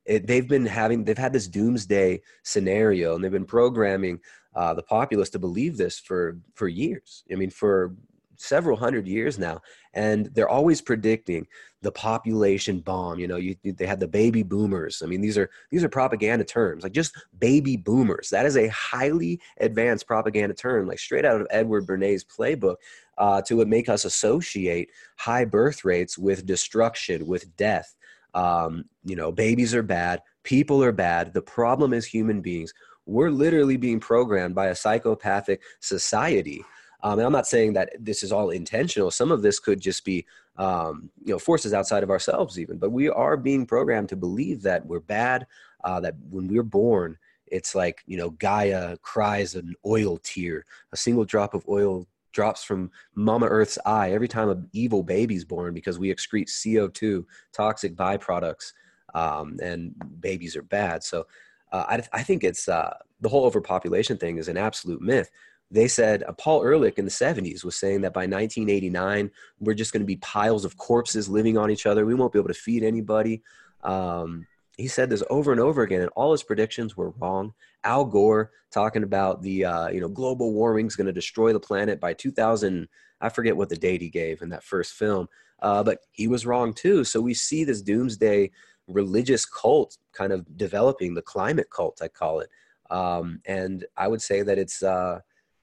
It, 0.06 0.28
they've 0.28 0.48
been 0.48 0.66
having, 0.66 1.04
they've 1.04 1.18
had 1.18 1.34
this 1.34 1.48
doomsday 1.48 2.22
scenario 2.44 3.16
and 3.16 3.24
they've 3.24 3.32
been 3.32 3.46
programming 3.46 4.20
uh, 4.56 4.74
the 4.74 4.84
populace 4.84 5.30
to 5.32 5.40
believe 5.40 5.78
this 5.78 6.00
for, 6.00 6.38
for 6.56 6.68
years. 6.68 7.24
I 7.32 7.36
mean, 7.36 7.50
for 7.50 7.96
several 8.38 8.78
hundred 8.78 9.08
years 9.08 9.38
now 9.38 9.60
and 9.94 10.28
they're 10.34 10.50
always 10.50 10.82
predicting 10.82 11.46
the 11.82 11.92
population 11.92 12.80
bomb 12.80 13.20
you 13.20 13.28
know 13.28 13.36
you, 13.36 13.56
they 13.64 13.86
had 13.86 14.00
the 14.00 14.08
baby 14.08 14.44
boomers 14.44 15.02
i 15.04 15.08
mean 15.08 15.22
these 15.22 15.38
are 15.38 15.50
these 15.72 15.84
are 15.84 15.90
propaganda 15.90 16.44
terms 16.44 16.84
like 16.84 16.92
just 16.92 17.16
baby 17.40 17.76
boomers 17.76 18.30
that 18.30 18.46
is 18.46 18.58
a 18.58 18.68
highly 18.70 19.40
advanced 19.60 20.08
propaganda 20.08 20.54
term 20.54 20.88
like 20.88 21.00
straight 21.00 21.26
out 21.26 21.42
of 21.42 21.48
edward 21.52 21.86
bernays 21.86 22.24
playbook 22.26 22.76
uh, 23.18 23.42
to 23.42 23.64
make 23.66 23.90
us 23.90 24.06
associate 24.06 24.90
high 25.18 25.46
birth 25.46 25.84
rates 25.84 26.18
with 26.18 26.46
destruction, 26.46 27.26
with 27.26 27.56
death. 27.58 27.96
Um, 28.34 28.86
you 29.04 29.16
know, 29.16 29.32
babies 29.32 29.74
are 29.74 29.84
bad, 29.84 30.22
people 30.44 30.84
are 30.84 30.92
bad. 30.92 31.34
The 31.34 31.42
problem 31.42 31.94
is 31.94 32.06
human 32.06 32.42
beings. 32.42 32.74
We're 33.06 33.32
literally 33.32 33.78
being 33.78 34.00
programmed 34.00 34.54
by 34.54 34.68
a 34.68 34.76
psychopathic 34.76 35.62
society. 35.80 36.64
Um, 37.02 37.20
and 37.20 37.26
I'm 37.26 37.32
not 37.32 37.48
saying 37.48 37.74
that 37.74 37.92
this 38.00 38.24
is 38.24 38.32
all 38.32 38.50
intentional. 38.50 39.12
Some 39.12 39.32
of 39.32 39.42
this 39.42 39.60
could 39.60 39.80
just 39.80 40.04
be, 40.04 40.26
um, 40.58 41.10
you 41.24 41.32
know, 41.32 41.40
forces 41.40 41.74
outside 41.74 42.04
of 42.04 42.10
ourselves, 42.10 42.60
even. 42.60 42.78
But 42.78 42.92
we 42.92 43.10
are 43.10 43.38
being 43.38 43.66
programmed 43.66 44.10
to 44.10 44.16
believe 44.16 44.62
that 44.64 44.86
we're 44.86 45.00
bad. 45.00 45.46
Uh, 45.84 46.00
that 46.00 46.16
when 46.30 46.48
we're 46.48 46.64
born, 46.64 47.18
it's 47.46 47.76
like 47.76 48.02
you 48.08 48.18
know, 48.18 48.32
Gaia 48.32 48.98
cries 48.98 49.56
an 49.56 49.74
oil 49.86 50.18
tear. 50.24 50.66
A 50.92 50.98
single 50.98 51.24
drop 51.24 51.54
of 51.54 51.68
oil 51.70 52.08
drops 52.38 52.64
from 52.64 52.92
Mama 53.16 53.48
Earth's 53.48 53.80
eye 53.86 54.12
every 54.12 54.28
time 54.28 54.50
an 54.50 54.70
evil 54.74 55.02
baby's 55.02 55.46
born 55.46 55.74
because 55.74 55.98
we 55.98 56.14
excrete 56.14 56.50
CO2, 56.50 57.26
toxic 57.52 57.96
byproducts, 57.96 58.74
um, 59.16 59.58
and 59.62 59.96
babies 60.20 60.56
are 60.56 60.62
bad. 60.62 61.04
So 61.04 61.26
uh, 61.72 61.86
I, 61.88 62.04
I, 62.14 62.24
think 62.24 62.44
it's 62.44 62.70
uh, 62.70 62.96
the 63.22 63.30
whole 63.30 63.46
overpopulation 63.46 64.18
thing 64.18 64.38
is 64.38 64.50
an 64.50 64.58
absolute 64.58 65.02
myth. 65.02 65.32
They 65.70 65.88
said 65.88 66.24
uh, 66.24 66.32
Paul 66.34 66.64
Ehrlich 66.64 66.98
in 66.98 67.06
the 67.06 67.12
70s 67.12 67.64
was 67.64 67.76
saying 67.76 68.02
that 68.02 68.14
by 68.14 68.22
1989, 68.22 69.32
we're 69.60 69.74
just 69.74 69.92
going 69.92 70.02
to 70.02 70.08
be 70.08 70.16
piles 70.18 70.64
of 70.64 70.78
corpses 70.78 71.28
living 71.28 71.58
on 71.58 71.70
each 71.70 71.86
other. 71.86 72.06
We 72.06 72.16
won't 72.16 72.32
be 72.34 72.40
able 72.40 72.48
to 72.48 72.54
feed 72.54 72.84
anybody. 72.84 73.42
Um, 73.84 74.48
he 74.78 74.88
said 74.88 75.10
this 75.10 75.24
over 75.30 75.52
and 75.52 75.60
over 75.60 75.82
again, 75.82 76.02
and 76.02 76.12
all 76.16 76.32
his 76.32 76.44
predictions 76.44 76.96
were 76.96 77.10
wrong. 77.12 77.54
Al 77.84 78.06
Gore 78.06 78.52
talking 78.72 79.04
about 79.04 79.42
the 79.42 79.66
uh, 79.66 79.88
you 79.90 80.00
know 80.00 80.08
global 80.08 80.54
warming 80.54 80.86
is 80.86 80.96
going 80.96 81.08
to 81.08 81.14
destroy 81.14 81.52
the 81.52 81.60
planet 81.60 82.00
by 82.00 82.14
2000. 82.14 82.88
I 83.20 83.30
forget 83.30 83.58
what 83.58 83.70
the 83.70 83.76
date 83.76 84.02
he 84.02 84.10
gave 84.10 84.44
in 84.44 84.50
that 84.50 84.64
first 84.64 84.94
film, 84.94 85.28
uh, 85.64 85.84
but 85.84 86.02
he 86.12 86.28
was 86.28 86.46
wrong 86.46 86.74
too. 86.74 87.04
So 87.04 87.20
we 87.20 87.34
see 87.34 87.64
this 87.64 87.82
doomsday 87.82 88.52
religious 88.88 89.46
cult 89.46 89.98
kind 90.14 90.32
of 90.32 90.58
developing, 90.58 91.14
the 91.14 91.22
climate 91.22 91.70
cult, 91.72 92.00
I 92.02 92.08
call 92.08 92.40
it. 92.40 92.50
Um, 92.90 93.42
and 93.46 93.86
I 93.98 94.08
would 94.08 94.22
say 94.22 94.44
that 94.44 94.58
it's 94.58 94.82
uh, 94.84 95.20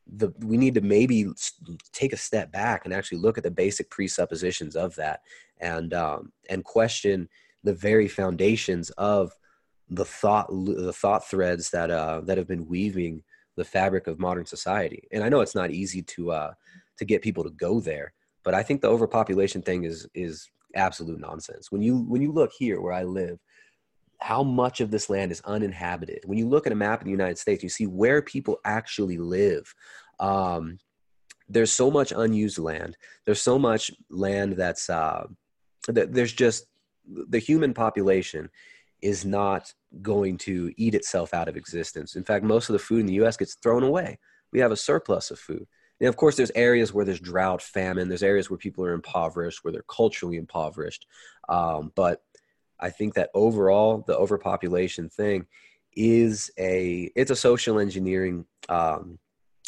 the 0.07 0.33
we 0.41 0.57
need 0.57 0.75
to 0.75 0.81
maybe 0.81 1.27
take 1.93 2.13
a 2.13 2.17
step 2.17 2.53
back 2.53 2.85
and 2.85 2.93
actually 2.93 3.19
look 3.19 3.39
at 3.39 3.45
the 3.45 3.51
basic 3.51 3.89
presuppositions 3.91 4.77
of 4.77 4.95
that 4.97 5.21
and 5.61 5.95
um, 5.95 6.33
and 6.51 6.65
question 6.65 7.29
the 7.63 7.75
very 7.75 8.09
foundations 8.09 8.91
of 8.91 9.33
the 9.89 10.05
thought 10.05 10.49
the 10.51 10.93
thought 10.93 11.27
threads 11.27 11.71
that 11.71 11.91
uh, 11.91 12.21
that 12.25 12.39
have 12.39 12.49
been 12.49 12.67
weaving 12.67 13.23
the 13.57 13.65
fabric 13.65 14.07
of 14.07 14.19
modern 14.19 14.47
society. 14.47 15.07
And 15.13 15.23
I 15.23 15.29
know 15.29 15.41
it's 15.41 15.55
not 15.55 15.71
easy 15.71 16.03
to 16.03 16.33
uh, 16.33 16.53
to 16.99 17.05
get 17.05 17.23
people 17.23 17.45
to 17.45 17.51
go 17.51 17.81
there, 17.81 18.13
but 18.43 18.55
I 18.55 18.63
think 18.63 18.81
the 18.81 18.91
overpopulation 18.91 19.63
thing 19.63 19.85
is 19.85 20.09
is 20.15 20.49
absolute 20.75 21.21
nonsense. 21.21 21.71
When 21.71 21.83
you 21.83 21.99
when 22.03 22.23
you 22.23 22.33
look 22.33 22.53
here 22.57 22.81
where 22.81 22.93
I 22.93 23.05
live, 23.05 23.39
how 24.21 24.43
much 24.43 24.81
of 24.81 24.91
this 24.91 25.11
land 25.11 25.33
is 25.33 25.41
uninhabited? 25.43 26.21
When 26.25 26.39
you 26.39 26.49
look 26.49 26.67
at 26.67 26.73
a 26.73 26.77
map 26.77 27.01
of 27.01 27.05
the 27.05 27.11
United 27.11 27.39
States, 27.39 27.63
you 27.63 27.69
see 27.69 27.87
where 27.87 28.23
people 28.23 28.59
actually 28.65 29.19
live. 29.19 29.75
Um, 30.21 30.79
there's 31.49 31.73
so 31.73 31.91
much 31.91 32.13
unused 32.17 32.59
land. 32.59 32.97
There's 33.25 33.43
so 33.43 33.59
much 33.59 33.91
land 34.11 34.55
that's 34.55 34.89
uh, 34.89 35.27
that 35.89 36.13
there's 36.13 36.33
just 36.33 36.67
the 37.07 37.39
human 37.39 37.75
population 37.75 38.49
is 39.03 39.25
not 39.25 39.73
going 40.01 40.39
to 40.39 40.73
eat 40.79 40.95
itself 40.95 41.35
out 41.35 41.49
of 41.49 41.57
existence. 41.57 42.17
In 42.17 42.25
fact, 42.25 42.45
most 42.45 42.71
of 42.71 42.73
the 42.73 42.79
food 42.79 43.01
in 43.01 43.07
the 43.07 43.23
US 43.25 43.37
gets 43.37 43.55
thrown 43.57 43.83
away. 43.83 44.19
We 44.53 44.61
have 44.61 44.73
a 44.73 44.77
surplus 44.77 45.31
of 45.31 45.39
food. 45.39 45.67
And 46.01 46.09
of 46.09 46.17
course, 46.17 46.37
there's 46.37 46.51
areas 46.55 46.93
where 46.93 47.05
there's 47.05 47.21
drought, 47.21 47.63
famine. 47.63 48.09
There's 48.09 48.23
areas 48.23 48.51
where 48.51 48.59
people 48.59 48.85
are 48.85 48.93
impoverished, 48.93 49.63
where 49.63 49.73
they're 49.73 49.85
culturally 49.89 50.37
impoverished. 50.37 51.07
Um, 51.49 51.93
but 51.95 52.23
I 52.81 52.91
think 52.91 53.15
that 53.15 53.31
overall, 53.35 54.05
the 54.07 54.17
overpopulation 54.17 55.09
thing 55.09 55.47
is 55.97 56.51
a 56.59 57.11
it's 57.15 57.31
a 57.31 57.37
social 57.37 57.79
engineering 57.79 58.45
um, 58.69 59.19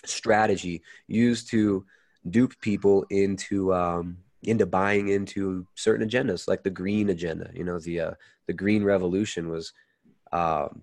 strategy 0.04 0.82
used 1.07 1.48
to 1.50 1.84
dupe 2.30 2.59
people 2.61 3.04
into 3.11 3.72
um, 3.74 4.18
into 4.42 4.66
buying 4.66 5.09
into 5.09 5.66
certain 5.74 6.09
agendas, 6.09 6.48
like 6.48 6.62
the 6.62 6.70
green 6.70 7.11
agenda. 7.11 7.50
You 7.54 7.64
know, 7.64 7.78
the 7.78 8.00
uh, 8.00 8.11
the 8.46 8.52
green 8.52 8.84
revolution 8.84 9.48
was 9.48 9.72
um, 10.32 10.82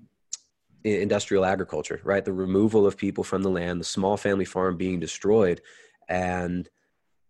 industrial 0.84 1.46
agriculture, 1.46 2.02
right? 2.04 2.24
The 2.24 2.34
removal 2.34 2.86
of 2.86 2.98
people 2.98 3.24
from 3.24 3.44
the 3.44 3.50
land, 3.50 3.80
the 3.80 3.86
small 3.86 4.18
family 4.18 4.46
farm 4.46 4.78
being 4.78 5.00
destroyed, 5.00 5.62
and 6.10 6.70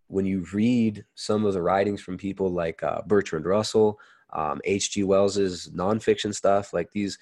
when 0.07 0.25
you 0.25 0.45
read 0.53 1.05
some 1.15 1.45
of 1.45 1.53
the 1.53 1.61
writings 1.61 2.01
from 2.01 2.17
people 2.17 2.49
like 2.49 2.83
uh, 2.83 3.01
Bertrand 3.07 3.45
Russell, 3.45 3.99
H.G. 4.63 5.03
Um, 5.03 5.07
Wells's 5.07 5.69
nonfiction 5.73 6.33
stuff, 6.33 6.73
like 6.73 6.91
these 6.91 7.17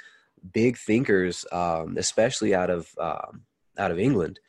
big 0.53 0.77
thinkers, 0.77 1.45
um, 1.51 1.97
especially 1.97 2.55
out 2.55 2.69
of 2.69 2.89
um, 2.99 3.43
out 3.77 3.91
of 3.91 3.99
England, 3.99 4.39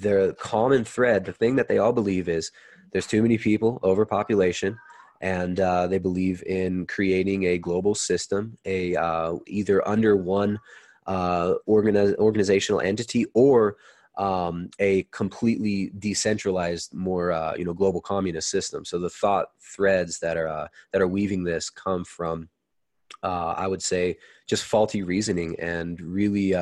the 0.00 0.36
common 0.38 0.84
thread, 0.84 1.24
the 1.24 1.32
thing 1.32 1.56
that 1.56 1.68
they 1.68 1.78
all 1.78 1.92
believe 1.92 2.28
is 2.28 2.50
there's 2.92 3.06
too 3.06 3.22
many 3.22 3.38
people, 3.38 3.78
overpopulation, 3.82 4.78
and 5.20 5.60
uh, 5.60 5.86
they 5.86 5.98
believe 5.98 6.42
in 6.44 6.86
creating 6.86 7.44
a 7.44 7.58
global 7.58 7.94
system, 7.94 8.56
a 8.64 8.96
uh, 8.96 9.36
either 9.46 9.86
under 9.86 10.16
one 10.16 10.58
uh, 11.06 11.54
organiz- 11.68 12.16
organizational 12.16 12.80
entity 12.80 13.26
or 13.34 13.76
um, 14.20 14.70
a 14.78 15.04
completely 15.04 15.90
decentralized, 15.98 16.92
more 16.92 17.32
uh, 17.32 17.54
you 17.56 17.64
know 17.64 17.72
global 17.72 18.02
communist 18.02 18.50
system. 18.50 18.84
So 18.84 18.98
the 18.98 19.08
thought 19.08 19.46
threads 19.58 20.18
that 20.20 20.36
are 20.36 20.46
uh, 20.46 20.68
that 20.92 21.00
are 21.00 21.08
weaving 21.08 21.42
this 21.42 21.70
come 21.70 22.04
from, 22.04 22.50
uh, 23.22 23.54
I 23.56 23.66
would 23.66 23.82
say, 23.82 24.18
just 24.46 24.64
faulty 24.64 25.02
reasoning 25.02 25.56
and 25.58 25.98
really 26.00 26.54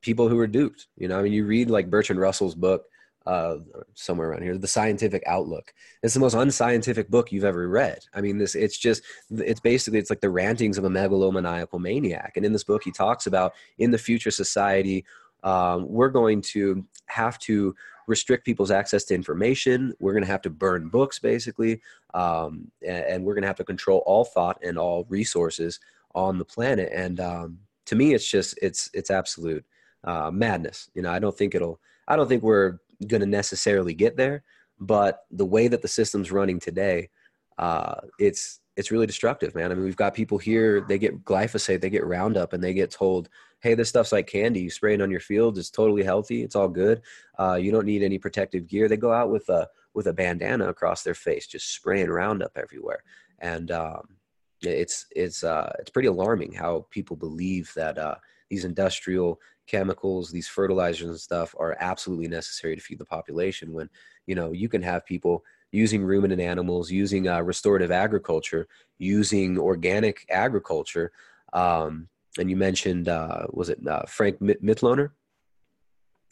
people 0.00 0.28
who 0.28 0.38
are 0.40 0.46
duped. 0.48 0.88
You 0.96 1.06
know, 1.08 1.18
I 1.18 1.22
mean, 1.22 1.32
you 1.32 1.46
read 1.46 1.70
like 1.70 1.88
Bertrand 1.88 2.20
Russell's 2.20 2.56
book 2.56 2.86
uh, 3.26 3.56
somewhere 3.94 4.30
around 4.30 4.42
here, 4.42 4.56
The 4.56 4.68
Scientific 4.68 5.22
Outlook. 5.26 5.72
It's 6.02 6.14
the 6.14 6.20
most 6.20 6.34
unscientific 6.34 7.08
book 7.10 7.32
you've 7.32 7.44
ever 7.44 7.68
read. 7.68 7.98
I 8.14 8.20
mean, 8.20 8.38
this 8.38 8.56
it's 8.56 8.78
just 8.78 9.02
it's 9.30 9.60
basically 9.60 10.00
it's 10.00 10.10
like 10.10 10.20
the 10.20 10.30
rantings 10.30 10.78
of 10.78 10.84
a 10.84 10.88
megalomaniacal 10.88 11.80
maniac. 11.80 12.32
And 12.36 12.44
in 12.44 12.52
this 12.52 12.64
book, 12.64 12.82
he 12.84 12.92
talks 12.92 13.26
about 13.26 13.54
in 13.78 13.90
the 13.92 13.98
future 13.98 14.30
society, 14.30 15.04
um, 15.46 15.88
we're 15.88 16.10
going 16.10 16.42
to 16.42 16.84
have 17.06 17.38
to 17.38 17.74
restrict 18.08 18.44
people's 18.44 18.72
access 18.72 19.04
to 19.04 19.14
information. 19.14 19.94
We're 20.00 20.12
going 20.12 20.24
to 20.24 20.30
have 20.30 20.42
to 20.42 20.50
burn 20.50 20.88
books, 20.88 21.20
basically, 21.20 21.80
um, 22.14 22.70
and, 22.84 23.04
and, 23.04 23.24
we're 23.24 23.34
going 23.34 23.42
to 23.42 23.48
have 23.48 23.56
to 23.56 23.64
control 23.64 24.02
all 24.06 24.24
thought 24.24 24.58
and 24.62 24.76
all 24.76 25.06
resources 25.08 25.78
on 26.16 26.38
the 26.38 26.44
planet. 26.44 26.90
And 26.92 27.20
um, 27.20 27.58
to 27.86 27.94
me, 27.94 28.12
it's 28.12 28.28
just 28.28 28.58
it's 28.60 28.90
it's 28.92 29.10
absolute 29.10 29.64
uh, 30.02 30.32
madness. 30.32 30.90
You 30.94 31.02
know, 31.02 31.12
I 31.12 31.20
don't 31.20 31.36
think 31.36 31.54
it'll. 31.54 31.80
I 32.08 32.16
don't 32.16 32.28
think 32.28 32.42
we're 32.42 32.78
going 33.06 33.20
to 33.20 33.26
necessarily 33.26 33.94
get 33.94 34.16
there, 34.16 34.42
but 34.80 35.26
the 35.30 35.46
way 35.46 35.68
that 35.68 35.80
the 35.80 35.88
system's 35.88 36.32
running 36.32 36.58
today, 36.58 37.10
uh, 37.58 38.00
it's 38.18 38.60
it's 38.76 38.90
really 38.90 39.06
destructive, 39.06 39.54
man. 39.54 39.70
I 39.70 39.74
mean, 39.74 39.84
we've 39.84 39.96
got 39.96 40.12
people 40.14 40.38
here. 40.38 40.80
They 40.80 40.98
get 40.98 41.24
glyphosate, 41.24 41.80
they 41.80 41.90
get 41.90 42.04
Roundup, 42.04 42.52
and 42.52 42.62
they 42.62 42.74
get 42.74 42.90
told, 42.90 43.28
"Hey, 43.66 43.74
this 43.74 43.88
stuff's 43.88 44.12
like 44.12 44.26
candy. 44.26 44.60
You 44.60 44.70
spray 44.70 44.94
it 44.94 45.02
on 45.02 45.10
your 45.10 45.20
field. 45.20 45.58
It's 45.58 45.70
totally 45.70 46.04
healthy. 46.04 46.42
It's 46.42 46.56
all 46.56 46.68
good. 46.68 47.02
Uh, 47.38 47.54
you 47.54 47.72
don't 47.72 47.86
need 47.86 48.02
any 48.02 48.18
protective 48.18 48.66
gear." 48.66 48.88
They 48.88 48.96
go 48.96 49.12
out 49.12 49.30
with 49.30 49.48
a 49.48 49.68
with 49.94 50.06
a 50.06 50.12
bandana 50.12 50.68
across 50.68 51.02
their 51.02 51.14
face, 51.14 51.46
just 51.46 51.72
spraying 51.74 52.10
Roundup 52.10 52.52
everywhere, 52.56 53.02
and 53.40 53.70
um, 53.70 54.16
it's 54.62 55.06
it's 55.10 55.42
uh, 55.42 55.72
it's 55.78 55.90
pretty 55.90 56.08
alarming 56.08 56.52
how 56.52 56.86
people 56.90 57.16
believe 57.16 57.72
that 57.74 57.98
uh, 57.98 58.16
these 58.50 58.64
industrial 58.64 59.40
chemicals, 59.66 60.30
these 60.30 60.48
fertilizers 60.48 61.08
and 61.08 61.20
stuff 61.20 61.54
are 61.58 61.76
absolutely 61.80 62.28
necessary 62.28 62.76
to 62.76 62.82
feed 62.82 62.98
the 62.98 63.04
population. 63.04 63.72
When 63.72 63.90
you 64.26 64.34
know 64.34 64.52
you 64.52 64.68
can 64.68 64.82
have 64.82 65.04
people 65.04 65.44
using 65.72 66.04
ruminant 66.04 66.40
animals, 66.40 66.90
using 66.90 67.28
uh, 67.28 67.40
restorative 67.42 67.90
agriculture, 67.90 68.68
using 68.98 69.58
organic 69.58 70.24
agriculture. 70.30 71.12
Um, 71.52 72.08
and 72.38 72.50
you 72.50 72.56
mentioned, 72.56 73.08
uh, 73.08 73.46
was 73.50 73.68
it 73.68 73.86
uh, 73.86 74.02
Frank 74.06 74.40
Mitloehner? 74.40 75.10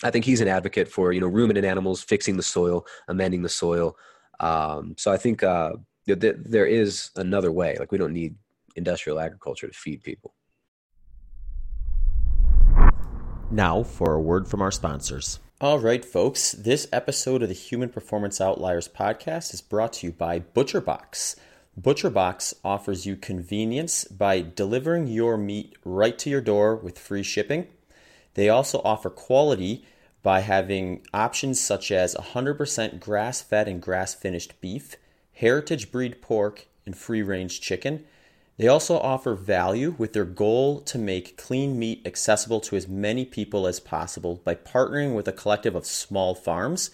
I 0.02 0.10
think 0.10 0.24
he's 0.24 0.40
an 0.40 0.48
advocate 0.48 0.88
for 0.88 1.12
you 1.12 1.20
know 1.20 1.26
ruminant 1.26 1.64
animals 1.64 2.02
fixing 2.02 2.36
the 2.36 2.42
soil, 2.42 2.86
amending 3.08 3.42
the 3.42 3.48
soil. 3.48 3.96
Um, 4.40 4.94
so 4.98 5.12
I 5.12 5.16
think 5.16 5.42
uh, 5.42 5.72
th- 6.06 6.36
there 6.38 6.66
is 6.66 7.10
another 7.16 7.52
way. 7.52 7.76
Like 7.78 7.92
we 7.92 7.98
don't 7.98 8.12
need 8.12 8.34
industrial 8.76 9.20
agriculture 9.20 9.68
to 9.68 9.72
feed 9.72 10.02
people. 10.02 10.34
Now 13.50 13.82
for 13.82 14.14
a 14.14 14.20
word 14.20 14.48
from 14.48 14.62
our 14.62 14.72
sponsors. 14.72 15.38
All 15.60 15.78
right, 15.78 16.04
folks. 16.04 16.52
This 16.52 16.88
episode 16.92 17.42
of 17.42 17.48
the 17.48 17.54
Human 17.54 17.88
Performance 17.88 18.40
Outliers 18.40 18.88
podcast 18.88 19.54
is 19.54 19.62
brought 19.62 19.94
to 19.94 20.06
you 20.06 20.12
by 20.12 20.40
ButcherBox. 20.40 21.36
ButcherBox 21.80 22.54
offers 22.64 23.04
you 23.04 23.16
convenience 23.16 24.04
by 24.04 24.40
delivering 24.42 25.08
your 25.08 25.36
meat 25.36 25.74
right 25.84 26.16
to 26.20 26.30
your 26.30 26.40
door 26.40 26.76
with 26.76 27.00
free 27.00 27.24
shipping. 27.24 27.66
They 28.34 28.48
also 28.48 28.80
offer 28.84 29.10
quality 29.10 29.84
by 30.22 30.40
having 30.40 31.04
options 31.12 31.60
such 31.60 31.90
as 31.90 32.14
100% 32.14 33.00
grass 33.00 33.42
fed 33.42 33.66
and 33.66 33.82
grass 33.82 34.14
finished 34.14 34.60
beef, 34.60 34.94
heritage 35.32 35.90
breed 35.90 36.22
pork, 36.22 36.68
and 36.86 36.96
free 36.96 37.22
range 37.22 37.60
chicken. 37.60 38.04
They 38.56 38.68
also 38.68 38.96
offer 39.00 39.34
value 39.34 39.96
with 39.98 40.12
their 40.12 40.24
goal 40.24 40.80
to 40.82 40.96
make 40.96 41.36
clean 41.36 41.76
meat 41.76 42.02
accessible 42.06 42.60
to 42.60 42.76
as 42.76 42.86
many 42.86 43.24
people 43.24 43.66
as 43.66 43.80
possible 43.80 44.40
by 44.44 44.54
partnering 44.54 45.12
with 45.12 45.26
a 45.26 45.32
collective 45.32 45.74
of 45.74 45.86
small 45.86 46.36
farms. 46.36 46.92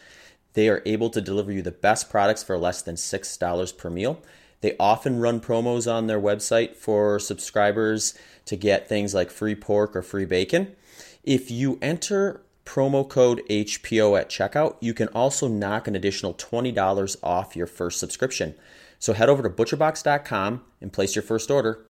They 0.55 0.71
are 0.71 0.83
able 0.87 1.11
to 1.11 1.21
deliver 1.21 1.53
you 1.53 1.61
the 1.61 1.71
best 1.71 2.09
products 2.09 2.43
for 2.43 2.57
less 2.57 2.81
than 2.81 2.95
$6 2.95 3.77
per 3.77 3.91
meal. 3.91 4.23
They 4.61 4.77
often 4.79 5.21
run 5.21 5.41
promos 5.41 5.91
on 5.91 6.07
their 6.07 6.21
website 6.21 6.77
for 6.77 7.19
subscribers 7.19 8.15
to 8.45 8.57
get 8.57 8.89
things 8.89 9.15
like 9.15 9.31
free 9.31 9.55
pork 9.55 9.97
or 9.97 10.03
free 10.03 10.27
bacon. 10.27 10.77
If 11.25 11.51
you 11.51 11.79
enter 11.81 12.43
promo 12.65 13.09
code 13.09 13.43
HPO 13.49 14.19
at 14.19 14.29
checkout, 14.29 14.77
you 14.81 14.95
can 14.95 15.09
also 15.09 15.49
knock 15.49 15.89
an 15.89 15.97
additional 15.97 16.35
$20 16.35 17.17
off 17.23 17.57
your 17.57 17.67
first 17.67 17.99
subscription. 17.99 18.55
So 18.99 19.15
head 19.15 19.29
over 19.29 19.43
to 19.43 19.49
butcherbox.com 19.49 20.63
and 20.81 20.93
place 20.93 21.17
your 21.17 21.23
first 21.23 21.51
order. 21.51 21.87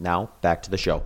Now, 0.00 0.30
back 0.40 0.62
to 0.62 0.70
the 0.70 0.78
show. 0.78 1.04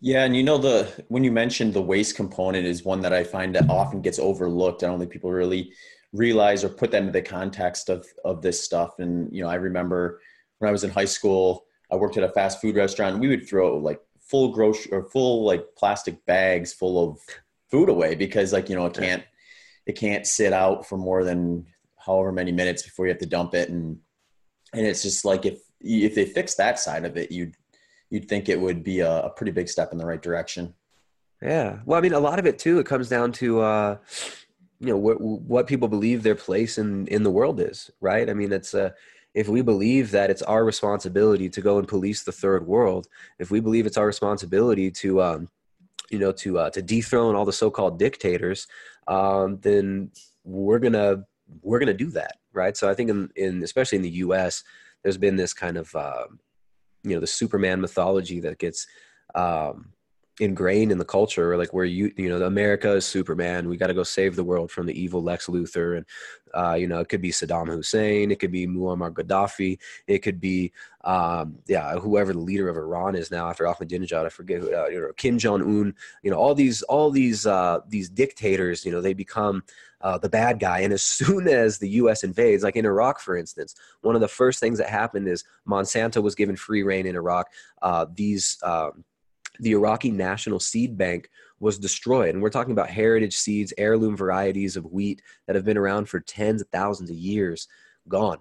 Yeah, 0.00 0.24
and 0.24 0.36
you 0.36 0.42
know 0.42 0.58
the 0.58 1.04
when 1.08 1.24
you 1.24 1.32
mentioned 1.32 1.72
the 1.72 1.80
waste 1.80 2.14
component 2.14 2.66
is 2.66 2.84
one 2.84 3.00
that 3.00 3.14
I 3.14 3.24
find 3.24 3.54
that 3.54 3.70
often 3.70 4.02
gets 4.02 4.18
overlooked. 4.18 4.82
I 4.82 4.88
don't 4.88 4.98
think 4.98 5.10
people 5.10 5.32
really 5.32 5.72
realize 6.14 6.64
or 6.64 6.68
put 6.68 6.90
them 6.90 7.08
into 7.08 7.12
the 7.12 7.22
context 7.22 7.90
of 7.90 8.06
of 8.24 8.40
this 8.40 8.62
stuff. 8.62 8.98
And 8.98 9.30
you 9.34 9.42
know, 9.42 9.50
I 9.50 9.56
remember 9.56 10.20
when 10.58 10.68
I 10.68 10.72
was 10.72 10.84
in 10.84 10.90
high 10.90 11.04
school, 11.04 11.66
I 11.90 11.96
worked 11.96 12.16
at 12.16 12.22
a 12.22 12.28
fast 12.30 12.60
food 12.60 12.76
restaurant. 12.76 13.18
We 13.18 13.28
would 13.28 13.46
throw 13.46 13.76
like 13.76 14.00
full 14.20 14.52
grocery 14.52 14.92
or 14.92 15.04
full 15.10 15.44
like 15.44 15.66
plastic 15.76 16.24
bags 16.24 16.72
full 16.72 17.10
of 17.10 17.18
food 17.70 17.88
away 17.88 18.14
because 18.14 18.52
like 18.52 18.68
you 18.68 18.76
know 18.76 18.86
it 18.86 18.94
can't 18.94 19.24
it 19.86 19.92
can't 19.92 20.26
sit 20.26 20.52
out 20.52 20.86
for 20.86 20.96
more 20.96 21.24
than 21.24 21.66
however 21.98 22.32
many 22.32 22.52
minutes 22.52 22.82
before 22.82 23.06
you 23.06 23.10
have 23.10 23.18
to 23.18 23.26
dump 23.26 23.54
it 23.54 23.68
and 23.68 23.98
and 24.72 24.86
it's 24.86 25.02
just 25.02 25.24
like 25.24 25.44
if 25.44 25.60
if 25.80 26.14
they 26.14 26.24
fix 26.24 26.54
that 26.54 26.78
side 26.78 27.04
of 27.04 27.16
it 27.16 27.30
you'd 27.30 27.54
you'd 28.10 28.28
think 28.28 28.48
it 28.48 28.60
would 28.60 28.82
be 28.82 29.00
a, 29.00 29.24
a 29.24 29.30
pretty 29.30 29.52
big 29.52 29.68
step 29.68 29.92
in 29.92 29.98
the 29.98 30.06
right 30.06 30.22
direction 30.22 30.72
yeah 31.42 31.80
well 31.84 31.98
i 31.98 32.00
mean 32.00 32.14
a 32.14 32.20
lot 32.20 32.38
of 32.38 32.46
it 32.46 32.58
too 32.58 32.78
it 32.78 32.86
comes 32.86 33.08
down 33.08 33.32
to 33.32 33.60
uh 33.60 33.96
you 34.80 34.88
know 34.88 34.96
what 34.96 35.20
what 35.20 35.66
people 35.66 35.88
believe 35.88 36.22
their 36.22 36.34
place 36.34 36.78
in 36.78 37.06
in 37.08 37.22
the 37.22 37.30
world 37.30 37.60
is 37.60 37.90
right 38.00 38.28
i 38.28 38.34
mean 38.34 38.52
it's 38.52 38.74
uh 38.74 38.90
if 39.34 39.48
we 39.48 39.62
believe 39.62 40.12
that 40.12 40.30
it's 40.30 40.42
our 40.42 40.64
responsibility 40.64 41.48
to 41.48 41.60
go 41.60 41.78
and 41.78 41.88
police 41.88 42.22
the 42.22 42.32
third 42.32 42.66
world 42.66 43.06
if 43.38 43.50
we 43.50 43.60
believe 43.60 43.86
it's 43.86 43.96
our 43.96 44.06
responsibility 44.06 44.90
to 44.90 45.22
um 45.22 45.48
you 46.10 46.18
know 46.18 46.32
to 46.32 46.58
uh, 46.58 46.70
to 46.70 46.82
dethrone 46.82 47.34
all 47.34 47.44
the 47.44 47.52
so-called 47.52 47.98
dictators 47.98 48.66
um, 49.06 49.58
then 49.60 50.10
we're 50.44 50.78
gonna 50.78 51.24
we're 51.62 51.78
gonna 51.78 51.94
do 51.94 52.10
that, 52.10 52.36
right? 52.52 52.76
So 52.76 52.88
I 52.88 52.94
think 52.94 53.10
in, 53.10 53.30
in 53.36 53.62
especially 53.62 53.96
in 53.96 54.02
the 54.02 54.10
U.S., 54.10 54.62
there's 55.02 55.18
been 55.18 55.36
this 55.36 55.52
kind 55.52 55.76
of 55.76 55.94
uh, 55.94 56.26
you 57.02 57.14
know 57.14 57.20
the 57.20 57.26
Superman 57.26 57.80
mythology 57.80 58.40
that 58.40 58.58
gets 58.58 58.86
um, 59.34 59.92
ingrained 60.40 60.90
in 60.90 60.98
the 60.98 61.04
culture 61.04 61.48
where 61.48 61.58
like 61.58 61.72
where 61.72 61.84
you 61.84 62.12
you 62.16 62.28
know 62.28 62.44
america 62.44 62.92
is 62.92 63.04
superman 63.04 63.68
we 63.68 63.76
got 63.76 63.86
to 63.86 63.94
go 63.94 64.02
save 64.02 64.34
the 64.34 64.42
world 64.42 64.70
from 64.70 64.84
the 64.84 65.00
evil 65.00 65.22
lex 65.22 65.46
luthor 65.46 65.96
and 65.96 66.06
uh, 66.54 66.74
you 66.74 66.88
know 66.88 66.98
it 66.98 67.08
could 67.08 67.20
be 67.20 67.30
saddam 67.30 67.68
hussein 67.68 68.32
it 68.32 68.40
could 68.40 68.50
be 68.50 68.66
muammar 68.66 69.12
gaddafi 69.12 69.78
it 70.08 70.20
could 70.20 70.40
be 70.40 70.72
um, 71.04 71.56
yeah 71.66 71.94
whoever 71.98 72.32
the 72.32 72.38
leader 72.38 72.68
of 72.68 72.76
iran 72.76 73.14
is 73.14 73.30
now 73.30 73.48
after 73.48 73.64
ahmadinejad 73.64 74.26
i 74.26 74.28
forget 74.28 74.60
who 74.60 74.74
uh, 74.74 74.86
you 74.86 75.00
know 75.00 75.12
kim 75.16 75.38
jong-un 75.38 75.94
you 76.22 76.30
know 76.30 76.36
all 76.36 76.54
these 76.54 76.82
all 76.82 77.10
these 77.10 77.46
uh, 77.46 77.78
these 77.88 78.08
dictators 78.08 78.84
you 78.84 78.90
know 78.90 79.00
they 79.00 79.14
become 79.14 79.62
uh, 80.00 80.18
the 80.18 80.28
bad 80.28 80.60
guy. 80.60 80.80
And 80.80 80.92
as 80.92 81.02
soon 81.20 81.48
as 81.48 81.78
the 81.78 81.88
U.S. 81.88 82.22
invades, 82.22 82.62
like 82.62 82.76
in 82.76 82.84
Iraq, 82.84 83.20
for 83.20 83.36
instance, 83.36 83.74
one 84.02 84.14
of 84.14 84.20
the 84.20 84.28
first 84.28 84.60
things 84.60 84.78
that 84.78 84.90
happened 84.90 85.26
is 85.26 85.44
Monsanto 85.66 86.22
was 86.22 86.34
given 86.34 86.56
free 86.56 86.82
rein 86.82 87.06
in 87.06 87.16
Iraq. 87.16 87.50
Uh, 87.80 88.04
these 88.14 88.58
um, 88.62 89.02
the 89.60 89.72
Iraqi 89.72 90.10
National 90.10 90.60
Seed 90.60 90.96
Bank 90.96 91.28
was 91.60 91.78
destroyed. 91.78 92.34
And 92.34 92.42
we're 92.42 92.50
talking 92.50 92.72
about 92.72 92.90
heritage 92.90 93.36
seeds, 93.36 93.72
heirloom 93.78 94.16
varieties 94.16 94.76
of 94.76 94.84
wheat 94.86 95.22
that 95.46 95.56
have 95.56 95.64
been 95.64 95.78
around 95.78 96.08
for 96.08 96.20
tens 96.20 96.62
of 96.62 96.68
thousands 96.68 97.10
of 97.10 97.16
years, 97.16 97.68
gone. 98.08 98.38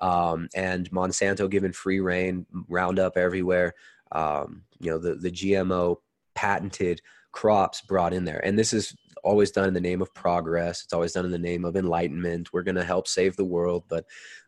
Um, 0.00 0.48
and 0.54 0.90
Monsanto 0.90 1.48
given 1.48 1.72
free 1.72 2.00
rein, 2.00 2.46
Roundup 2.68 3.16
everywhere. 3.16 3.74
Um, 4.12 4.62
you 4.78 4.90
know, 4.90 4.98
the, 4.98 5.14
the 5.14 5.30
GMO 5.30 5.96
patented 6.34 7.00
crops 7.32 7.80
brought 7.80 8.12
in 8.12 8.24
there. 8.24 8.44
And 8.44 8.58
this 8.58 8.72
is 8.72 8.94
always 9.24 9.50
done 9.50 9.68
in 9.68 9.74
the 9.74 9.80
name 9.80 10.00
of 10.00 10.14
progress. 10.14 10.82
It's 10.84 10.92
always 10.92 11.12
done 11.12 11.24
in 11.24 11.32
the 11.32 11.38
name 11.38 11.64
of 11.64 11.76
enlightenment. 11.76 12.52
We're 12.52 12.62
going 12.62 12.76
to 12.76 12.84
help 12.84 13.08
save 13.08 13.36
the 13.36 13.44
world, 13.44 13.84
but 13.88 14.04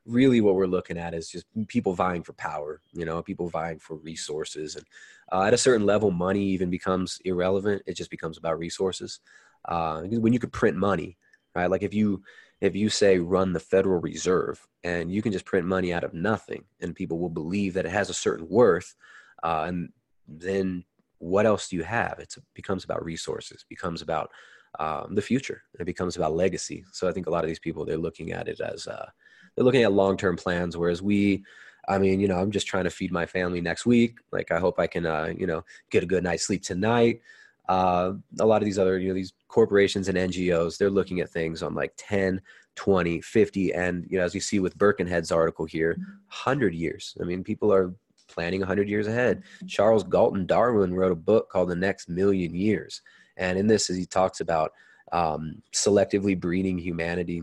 really, 0.07 0.41
what 0.41 0.55
we're 0.55 0.67
looking 0.67 0.97
at 0.97 1.15
is 1.15 1.29
just 1.29 1.47
people 1.67 1.93
vying 1.95 2.23
for 2.23 2.33
power. 2.35 2.81
You 2.93 3.05
know, 3.05 3.23
people 3.23 3.49
vying 3.49 3.79
for 3.79 3.97
resources, 3.97 4.77
and 4.77 4.87
uh, 5.33 5.43
at 5.43 5.55
a 5.55 5.59
certain 5.59 5.87
level, 5.87 6.11
money 6.11 6.43
even 6.43 6.71
becomes 6.71 7.19
irrelevant. 7.25 7.83
It 7.87 7.97
just 7.97 8.11
becomes 8.11 8.39
about 8.39 8.59
resources. 8.59 9.21
Uh, 9.65 10.03
when 10.03 10.33
you 10.33 10.39
could 10.39 10.53
print 10.53 10.77
money, 10.77 11.19
right? 11.55 11.71
Like 11.71 11.83
if 11.83 11.93
you 11.93 12.23
if 12.61 12.75
you 12.75 12.89
say 12.89 13.19
run 13.19 13.53
the 13.53 13.61
Federal 13.61 14.01
Reserve 14.01 14.67
and 14.83 15.13
you 15.13 15.23
can 15.23 15.33
just 15.33 15.45
print 15.45 15.67
money 15.67 15.93
out 15.93 16.05
of 16.05 16.15
nothing, 16.15 16.65
and 16.81 16.95
people 16.95 17.19
will 17.19 17.29
believe 17.29 17.75
that 17.75 17.87
it 17.87 17.93
has 17.93 18.11
a 18.11 18.15
certain 18.15 18.49
worth, 18.49 18.95
uh, 19.43 19.65
and 19.69 19.91
then 20.27 20.85
what 21.19 21.47
else 21.47 21.69
do 21.69 21.77
you 21.77 21.83
have? 21.83 22.19
It 22.19 22.35
becomes 22.55 22.85
about 22.85 23.05
resources, 23.05 23.65
becomes 23.69 24.03
about 24.03 24.31
um, 24.79 25.15
the 25.15 25.23
future, 25.23 25.63
it 25.79 25.85
becomes 25.85 26.17
about 26.17 26.35
legacy. 26.35 26.85
So 26.93 27.09
I 27.09 27.13
think 27.13 27.27
a 27.27 27.31
lot 27.31 27.45
of 27.45 27.49
these 27.49 27.59
people 27.59 27.85
they're 27.85 27.97
looking 27.99 28.33
at 28.33 28.49
it 28.49 28.61
as 28.61 28.87
uh, 28.87 29.09
they're 29.55 29.65
looking 29.65 29.83
at 29.83 29.93
long 29.93 30.17
term 30.17 30.37
plans, 30.37 30.77
whereas 30.77 31.03
we. 31.03 31.45
I 31.89 31.99
mean, 31.99 32.21
you 32.21 32.29
know, 32.29 32.39
I'm 32.39 32.51
just 32.51 32.67
trying 32.67 32.85
to 32.85 32.91
feed 32.91 33.11
my 33.11 33.27
family 33.27 33.61
next 33.61 33.87
week. 33.87 34.19
Like, 34.31 34.53
I 34.53 34.59
hope 34.59 34.79
I 34.79 34.87
can, 34.87 35.07
uh, 35.07 35.33
you 35.37 35.47
know, 35.47 35.65
get 35.91 36.03
a 36.03 36.07
good 36.07 36.23
night's 36.23 36.45
sleep 36.47 36.63
tonight. 36.63 37.21
Uh, 37.69 38.13
a 38.39 38.47
lot 38.47 38.63
of 38.63 38.67
these 38.67 38.79
other, 38.79 38.99
you 38.99 39.09
know, 39.09 39.15
these 39.15 39.33
corporations 39.49 40.09
and 40.09 40.17
NGOs, 40.17 40.77
they're 40.77 40.91
looking 40.91 41.21
at 41.21 41.31
things 41.31 41.63
on 41.63 41.75
like 41.75 41.93
10, 41.97 42.41
20, 42.77 43.21
50, 43.21 43.75
and, 43.75 44.07
you 44.09 44.19
know, 44.19 44.25
as 44.25 44.35
you 44.35 44.41
see 44.41 44.61
with 44.61 44.79
Birkenhead's 44.79 45.33
article 45.33 45.65
here, 45.65 45.97
100 45.99 46.75
years. 46.75 47.17
I 47.21 47.25
mean, 47.25 47.43
people 47.43 47.73
are 47.73 47.95
planning 48.29 48.61
100 48.61 48.89
years 48.89 49.07
ahead. 49.07 49.43
Charles 49.67 50.05
Galton 50.05 50.47
Darwin 50.47 50.95
wrote 50.95 51.13
a 51.13 51.17
book 51.17 51.51
called 51.51 51.71
The 51.71 51.77
Next 51.77 52.09
Million 52.09 52.55
Years. 52.55 53.03
And 53.37 53.59
in 53.59 53.67
this, 53.67 53.87
he 53.89 54.05
talks 54.05 54.41
about 54.41 54.73
um, 55.13 55.63
selectively 55.73 56.39
breeding 56.39 56.79
humanity. 56.79 57.43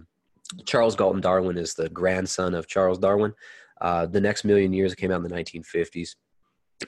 Charles 0.66 0.96
Galton 0.96 1.22
Darwin 1.22 1.58
is 1.58 1.74
the 1.74 1.90
grandson 1.90 2.54
of 2.54 2.68
Charles 2.68 3.00
Darwin. 3.00 3.34
Uh, 3.82 4.06
the 4.06 4.22
Next 4.22 4.44
Million 4.44 4.74
Years 4.74 4.96
came 4.96 5.12
out 5.12 5.24
in 5.24 5.24
the 5.24 5.36
1950s. 5.36 6.16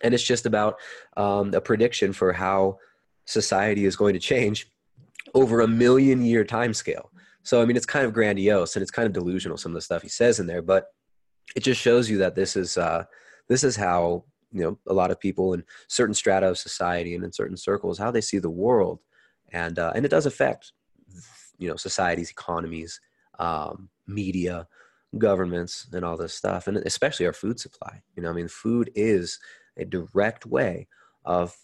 And 0.04 0.14
it's 0.14 0.24
just 0.24 0.46
about 0.46 0.76
um, 1.16 1.54
a 1.54 1.62
prediction 1.62 2.14
for 2.14 2.34
how 2.34 2.78
society 3.26 3.86
is 3.86 3.96
going 3.96 4.14
to 4.14 4.20
change 4.20 4.70
over 5.34 5.62
a 5.62 5.68
million 5.68 6.24
year 6.24 6.44
time 6.44 6.74
scale. 6.74 7.12
So, 7.44 7.62
I 7.62 7.66
mean, 7.66 7.78
it's 7.78 7.86
kind 7.86 8.06
of 8.06 8.14
grandiose 8.14 8.76
and 8.76 8.84
it's 8.84 8.92
kind 8.92 9.06
of 9.06 9.14
delusional, 9.14 9.58
some 9.58 9.72
of 9.72 9.76
the 9.76 9.82
stuff 9.82 10.02
he 10.02 10.10
says 10.10 10.40
in 10.40 10.48
there, 10.48 10.62
but 10.62 10.88
it 11.56 11.62
just 11.62 11.82
shows 11.82 12.10
you 12.10 12.18
that 12.18 12.36
this 12.36 12.56
is, 12.58 12.78
uh, 12.78 13.06
this 13.48 13.64
is 13.64 13.76
how 13.76 14.26
you 14.52 14.64
know 14.64 14.78
a 14.88 14.94
lot 14.94 15.12
of 15.12 15.20
people 15.20 15.54
in 15.54 15.64
certain 15.88 16.14
strata 16.14 16.48
of 16.48 16.58
society 16.58 17.16
and 17.16 17.24
in 17.24 17.32
certain 17.32 17.58
circles 17.58 17.98
how 17.98 18.12
they 18.12 18.22
see 18.22 18.40
the 18.40 18.50
world 18.50 19.00
and 19.52 19.78
uh, 19.78 19.92
and 19.96 20.06
it 20.06 20.10
does 20.10 20.26
affect 20.26 20.72
you 21.58 21.68
know 21.68 21.76
societies 21.76 22.30
economies 22.30 23.00
um, 23.40 23.90
media 24.08 24.68
governments 25.18 25.88
and 25.94 26.04
all 26.04 26.18
this 26.18 26.34
stuff 26.34 26.68
and 26.68 26.78
especially 26.78 27.26
our 27.26 27.34
food 27.34 27.60
supply 27.60 28.02
you 28.16 28.22
know 28.22 28.30
i 28.30 28.34
mean 28.34 28.48
food 28.48 28.92
is 28.94 29.40
a 29.78 29.86
direct 29.86 30.46
way 30.46 30.88
of 31.26 31.56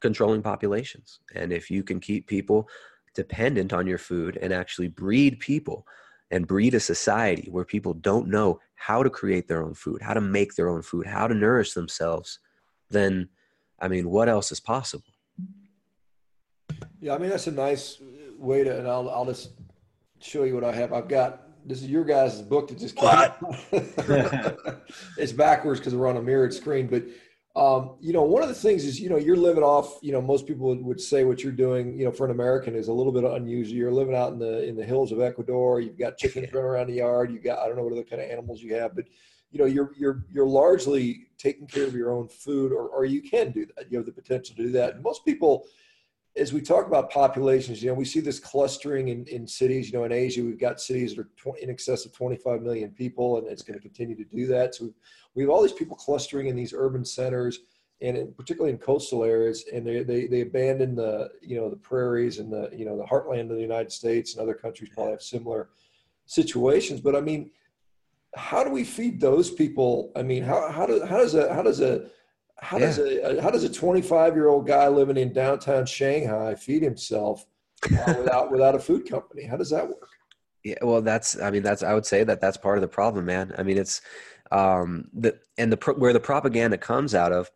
controlling 0.00 0.42
populations 0.42 1.20
and 1.34 1.52
if 1.52 1.70
you 1.70 1.82
can 1.82 1.98
keep 2.00 2.26
people 2.26 2.68
dependent 3.14 3.72
on 3.72 3.86
your 3.86 3.98
food 3.98 4.38
and 4.42 4.52
actually 4.52 4.88
breed 4.88 5.38
people 5.38 5.86
and 6.30 6.46
breed 6.46 6.74
a 6.74 6.80
society 6.80 7.48
where 7.50 7.64
people 7.64 7.92
don't 7.94 8.26
know 8.26 8.58
how 8.74 9.02
to 9.02 9.10
create 9.10 9.46
their 9.46 9.62
own 9.62 9.74
food, 9.74 10.02
how 10.02 10.14
to 10.14 10.20
make 10.20 10.54
their 10.54 10.68
own 10.68 10.82
food, 10.82 11.06
how 11.06 11.28
to 11.28 11.34
nourish 11.34 11.74
themselves, 11.74 12.40
then 12.90 13.28
I 13.78 13.88
mean, 13.88 14.08
what 14.08 14.28
else 14.28 14.50
is 14.50 14.58
possible? 14.58 15.04
Yeah, 17.00 17.14
I 17.14 17.18
mean 17.18 17.30
that's 17.30 17.46
a 17.46 17.52
nice 17.52 17.98
way 18.38 18.64
to, 18.64 18.78
and 18.78 18.88
I'll 18.88 19.10
I'll 19.10 19.26
just 19.26 19.50
show 20.22 20.44
you 20.44 20.54
what 20.54 20.64
I 20.64 20.72
have. 20.72 20.92
I've 20.92 21.08
got 21.08 21.42
this 21.64 21.82
is 21.82 21.88
your 21.88 22.04
guys' 22.04 22.42
book 22.42 22.68
that 22.68 22.78
just 22.78 22.96
came. 22.96 23.08
out 23.08 23.36
it's 25.16 25.32
backwards 25.32 25.80
because 25.80 25.94
we're 25.94 26.08
on 26.08 26.16
a 26.16 26.22
mirrored 26.22 26.52
screen, 26.52 26.86
but 26.86 27.04
um, 27.54 27.96
you 28.00 28.14
know, 28.14 28.22
one 28.22 28.42
of 28.42 28.48
the 28.48 28.54
things 28.54 28.84
is, 28.84 28.98
you 28.98 29.10
know, 29.10 29.18
you're 29.18 29.36
living 29.36 29.62
off, 29.62 29.98
you 30.00 30.10
know, 30.10 30.22
most 30.22 30.46
people 30.46 30.74
would, 30.74 31.00
say 31.00 31.24
what 31.24 31.42
you're 31.42 31.52
doing, 31.52 31.98
you 31.98 32.04
know, 32.06 32.10
for 32.10 32.24
an 32.24 32.30
American 32.30 32.74
is 32.74 32.88
a 32.88 32.92
little 32.92 33.12
bit 33.12 33.24
unusual. 33.24 33.76
You're 33.76 33.92
living 33.92 34.14
out 34.14 34.32
in 34.32 34.38
the, 34.38 34.66
in 34.66 34.74
the 34.74 34.84
hills 34.84 35.12
of 35.12 35.20
Ecuador. 35.20 35.78
You've 35.78 35.98
got 35.98 36.16
chickens 36.16 36.50
running 36.52 36.70
around 36.70 36.86
the 36.86 36.94
yard. 36.94 37.30
You 37.30 37.38
got, 37.40 37.58
I 37.58 37.66
don't 37.66 37.76
know 37.76 37.82
what 37.82 37.92
other 37.92 38.04
kind 38.04 38.22
of 38.22 38.30
animals 38.30 38.62
you 38.62 38.74
have, 38.74 38.96
but 38.96 39.04
you 39.50 39.58
know, 39.58 39.66
you're, 39.66 39.92
you're, 39.98 40.24
you're 40.32 40.46
largely 40.46 41.26
taking 41.36 41.66
care 41.66 41.84
of 41.84 41.94
your 41.94 42.10
own 42.10 42.26
food 42.26 42.72
or, 42.72 42.88
or 42.88 43.04
you 43.04 43.20
can 43.20 43.50
do 43.50 43.66
that. 43.76 43.92
You 43.92 43.98
have 43.98 44.06
the 44.06 44.12
potential 44.12 44.56
to 44.56 44.62
do 44.62 44.72
that. 44.72 44.94
And 44.94 45.02
most 45.02 45.22
people, 45.26 45.66
as 46.36 46.52
we 46.52 46.62
talk 46.62 46.86
about 46.86 47.10
populations, 47.10 47.82
you 47.82 47.88
know, 47.88 47.94
we 47.94 48.06
see 48.06 48.20
this 48.20 48.38
clustering 48.38 49.08
in, 49.08 49.26
in 49.26 49.46
cities. 49.46 49.90
You 49.90 49.98
know, 49.98 50.04
in 50.04 50.12
Asia, 50.12 50.42
we've 50.42 50.58
got 50.58 50.80
cities 50.80 51.14
that 51.14 51.22
are 51.22 51.30
20, 51.36 51.62
in 51.62 51.70
excess 51.70 52.06
of 52.06 52.12
25 52.12 52.62
million 52.62 52.90
people, 52.90 53.38
and 53.38 53.46
it's 53.46 53.62
going 53.62 53.78
to 53.78 53.82
continue 53.82 54.16
to 54.16 54.24
do 54.24 54.46
that. 54.46 54.74
So 54.74 54.90
we 55.34 55.42
have 55.42 55.50
all 55.50 55.62
these 55.62 55.72
people 55.72 55.96
clustering 55.96 56.46
in 56.46 56.56
these 56.56 56.72
urban 56.74 57.04
centers, 57.04 57.60
and 58.00 58.16
in, 58.16 58.32
particularly 58.32 58.72
in 58.72 58.78
coastal 58.78 59.24
areas, 59.24 59.64
and 59.72 59.86
they, 59.86 60.02
they 60.02 60.26
they 60.26 60.40
abandon 60.40 60.94
the 60.94 61.30
you 61.42 61.56
know 61.60 61.68
the 61.68 61.76
prairies 61.76 62.38
and 62.38 62.50
the 62.50 62.70
you 62.72 62.86
know 62.86 62.96
the 62.96 63.04
heartland 63.04 63.50
of 63.50 63.56
the 63.56 63.60
United 63.60 63.92
States 63.92 64.32
and 64.32 64.42
other 64.42 64.54
countries 64.54 64.90
probably 64.94 65.12
have 65.12 65.22
similar 65.22 65.68
situations. 66.24 67.00
But 67.02 67.14
I 67.14 67.20
mean, 67.20 67.50
how 68.34 68.64
do 68.64 68.70
we 68.70 68.84
feed 68.84 69.20
those 69.20 69.50
people? 69.50 70.12
I 70.16 70.22
mean, 70.22 70.42
how 70.42 70.70
how 70.72 70.86
do 70.86 71.04
how 71.04 71.18
does 71.18 71.34
a 71.34 71.52
how 71.52 71.62
does 71.62 71.80
a 71.80 72.06
how 72.62 72.78
yeah. 72.78 72.86
does 72.86 72.98
a 72.98 73.42
how 73.42 73.50
does 73.50 73.64
a 73.64 73.72
25 73.72 74.36
year 74.36 74.48
old 74.48 74.66
guy 74.66 74.86
living 74.86 75.16
in 75.16 75.32
downtown 75.32 75.84
Shanghai 75.84 76.54
feed 76.54 76.82
himself 76.82 77.44
uh, 77.86 78.14
without 78.16 78.52
without 78.52 78.76
a 78.76 78.78
food 78.78 79.10
company? 79.10 79.44
How 79.44 79.56
does 79.56 79.70
that 79.70 79.86
work? 79.86 80.08
Yeah, 80.62 80.76
well, 80.80 81.02
that's 81.02 81.40
I 81.40 81.50
mean 81.50 81.64
that's 81.64 81.82
I 81.82 81.92
would 81.92 82.06
say 82.06 82.22
that 82.22 82.40
that's 82.40 82.56
part 82.56 82.78
of 82.78 82.82
the 82.82 82.88
problem, 82.88 83.24
man. 83.24 83.52
I 83.58 83.64
mean 83.64 83.78
it's 83.78 84.00
um 84.52 85.08
the 85.12 85.38
and 85.58 85.72
the 85.72 85.92
where 85.94 86.12
the 86.12 86.20
propaganda 86.20 86.78
comes 86.78 87.16
out 87.16 87.32
of 87.32 87.50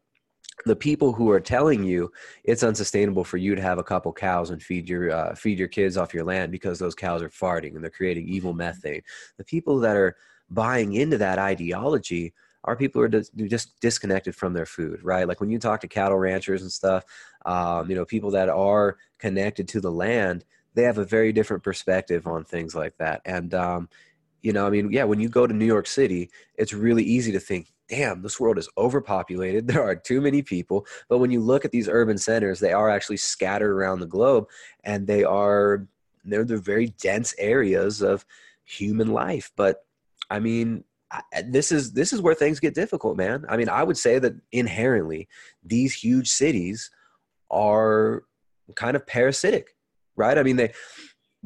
the 0.65 0.75
people 0.75 1.13
who 1.13 1.31
are 1.31 1.41
telling 1.41 1.85
you 1.85 2.11
it's 2.43 2.65
unsustainable 2.65 3.23
for 3.23 3.37
you 3.37 3.55
to 3.55 3.63
have 3.63 3.79
a 3.79 3.85
couple 3.85 4.13
cows 4.13 4.51
and 4.51 4.61
feed 4.61 4.89
your 4.89 5.13
uh, 5.13 5.37
feed 5.37 5.59
your 5.59 5.69
kids 5.69 5.97
off 5.97 6.15
your 6.15 6.25
land 6.25 6.51
because 6.51 6.81
those 6.81 6.97
cows 6.97 7.23
are 7.23 7.29
farting 7.29 7.77
and 7.77 7.83
they're 7.83 7.91
creating 7.91 8.27
evil 8.27 8.55
methane. 8.55 9.03
The 9.37 9.45
people 9.45 9.79
that 9.81 9.97
are 9.97 10.17
buying 10.51 10.95
into 10.95 11.19
that 11.19 11.39
ideology 11.39 12.35
are 12.67 12.77
people 12.77 13.01
who 13.01 13.07
are 13.07 13.49
just 13.49 13.81
disconnected 13.81 14.35
from 14.35 14.53
their 14.53 14.67
food, 14.67 15.01
right? 15.03 15.29
Like 15.29 15.41
when 15.41 15.51
you 15.51 15.59
talk 15.59 15.81
to 15.81 15.89
cattle 15.89 16.19
ranchers 16.19 16.63
and 16.63 16.73
stuff, 16.73 17.05
um, 17.45 17.89
you 17.89 17.97
know, 17.97 18.05
people 18.05 18.31
that 18.33 18.49
are 18.49 18.99
connected 19.19 19.69
to 19.69 19.81
the 19.81 19.91
land, 19.91 20.45
they 20.75 20.83
have 20.83 20.99
a 20.99 21.05
very 21.05 21.33
different 21.33 21.63
perspective 21.63 22.27
on 22.27 22.45
things 22.45 22.75
like 22.75 22.97
that. 22.99 23.23
And, 23.25 23.55
um, 23.55 23.89
you 24.43 24.53
know, 24.53 24.67
I 24.67 24.71
mean, 24.71 24.93
yeah, 24.93 25.05
when 25.05 25.21
you 25.21 25.29
go 25.29 25.47
to 25.47 25.55
New 25.55 25.65
York 25.65 25.87
City, 25.87 26.31
it's 26.57 26.73
really 26.73 27.05
easy 27.05 27.33
to 27.33 27.41
think, 27.41 27.73
damn, 27.89 28.21
this 28.21 28.41
world 28.41 28.59
is 28.59 28.69
overpopulated. 28.77 29.67
There 29.77 29.83
are 29.83 29.95
too 29.95 30.21
many 30.21 30.43
people. 30.43 30.87
But 31.09 31.19
when 31.19 31.31
you 31.31 31.41
look 31.41 31.65
at 31.65 31.71
these 31.71 31.89
urban 31.89 32.19
centers, 32.19 32.59
they 32.59 32.73
are 32.73 32.91
actually 32.91 33.19
scattered 33.19 33.71
around 33.71 34.01
the 34.01 34.07
globe 34.07 34.47
and 34.85 35.07
they 35.07 35.25
are, 35.25 35.87
they're 36.25 36.45
the 36.45 36.59
very 36.59 36.89
dense 37.01 37.35
areas 37.39 38.03
of 38.03 38.27
human 38.65 39.13
life. 39.13 39.53
But 39.57 39.85
I 40.29 40.41
mean, 40.41 40.85
this 41.47 41.73
is 41.73 41.93
this 41.93 42.13
is 42.13 42.21
where 42.21 42.35
things 42.35 42.61
get 42.61 42.75
difficult, 42.75 43.17
man. 43.17 43.45
I 43.49 43.57
mean, 43.57 43.69
I 43.69 43.83
would 43.83 43.97
say 43.97 44.19
that 44.19 44.35
inherently 44.53 45.29
these 45.65 45.95
huge 45.95 46.29
cities 46.29 46.91
are 47.51 48.25
kind 48.75 48.97
of 48.97 49.07
parasitic, 49.07 49.77
right? 50.17 50.39
I 50.39 50.43
mean, 50.43 50.57
they 50.57 50.73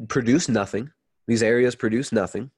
produce 0.09 0.49
nothing. 0.49 0.91
These 1.27 1.43
areas 1.43 1.75
produce 1.75 2.13
nothing 2.13 2.51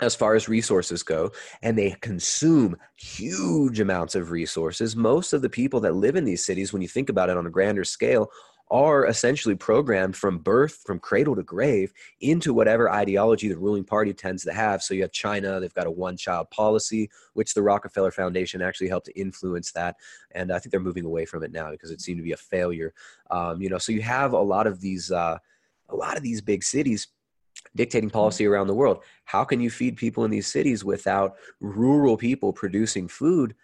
as 0.00 0.14
far 0.14 0.34
as 0.34 0.48
resources 0.48 1.02
go, 1.02 1.30
and 1.62 1.78
they 1.78 1.96
consume 2.00 2.76
huge 2.96 3.80
amounts 3.80 4.14
of 4.14 4.30
resources. 4.30 4.96
Most 4.96 5.32
of 5.32 5.42
the 5.42 5.48
people 5.48 5.80
that 5.80 5.94
live 5.94 6.16
in 6.16 6.24
these 6.24 6.44
cities, 6.44 6.72
when 6.72 6.82
you 6.82 6.88
think 6.88 7.08
about 7.08 7.30
it 7.30 7.36
on 7.36 7.46
a 7.46 7.50
grander 7.50 7.84
scale, 7.84 8.28
are 8.74 9.06
essentially 9.06 9.54
programmed 9.54 10.16
from 10.16 10.36
birth, 10.36 10.82
from 10.84 10.98
cradle 10.98 11.36
to 11.36 11.44
grave, 11.44 11.92
into 12.20 12.52
whatever 12.52 12.90
ideology 12.90 13.46
the 13.46 13.56
ruling 13.56 13.84
party 13.84 14.12
tends 14.12 14.42
to 14.42 14.52
have. 14.52 14.82
So 14.82 14.94
you 14.94 15.02
have 15.02 15.12
China, 15.12 15.60
they've 15.60 15.72
got 15.72 15.86
a 15.86 15.90
one 15.92 16.16
child 16.16 16.50
policy, 16.50 17.08
which 17.34 17.54
the 17.54 17.62
Rockefeller 17.62 18.10
Foundation 18.10 18.60
actually 18.60 18.88
helped 18.88 19.06
to 19.06 19.16
influence 19.16 19.70
that. 19.72 19.94
And 20.32 20.50
I 20.50 20.58
think 20.58 20.72
they're 20.72 20.80
moving 20.80 21.04
away 21.04 21.24
from 21.24 21.44
it 21.44 21.52
now 21.52 21.70
because 21.70 21.92
it 21.92 22.00
seemed 22.00 22.18
to 22.18 22.24
be 22.24 22.32
a 22.32 22.36
failure. 22.36 22.92
Um, 23.30 23.62
you 23.62 23.68
know, 23.68 23.78
so 23.78 23.92
you 23.92 24.02
have 24.02 24.32
a 24.32 24.40
lot 24.40 24.66
of 24.66 24.80
these, 24.80 25.12
uh, 25.12 25.38
a 25.88 25.94
lot 25.94 26.16
of 26.16 26.24
these 26.24 26.40
big 26.40 26.64
cities 26.64 27.06
dictating 27.76 28.10
policy 28.10 28.44
around 28.44 28.66
the 28.66 28.74
world. 28.74 29.04
How 29.24 29.44
can 29.44 29.60
you 29.60 29.70
feed 29.70 29.96
people 29.96 30.24
in 30.24 30.32
these 30.32 30.48
cities 30.48 30.84
without 30.84 31.36
rural 31.60 32.16
people 32.16 32.52
producing 32.52 33.06
food? 33.06 33.54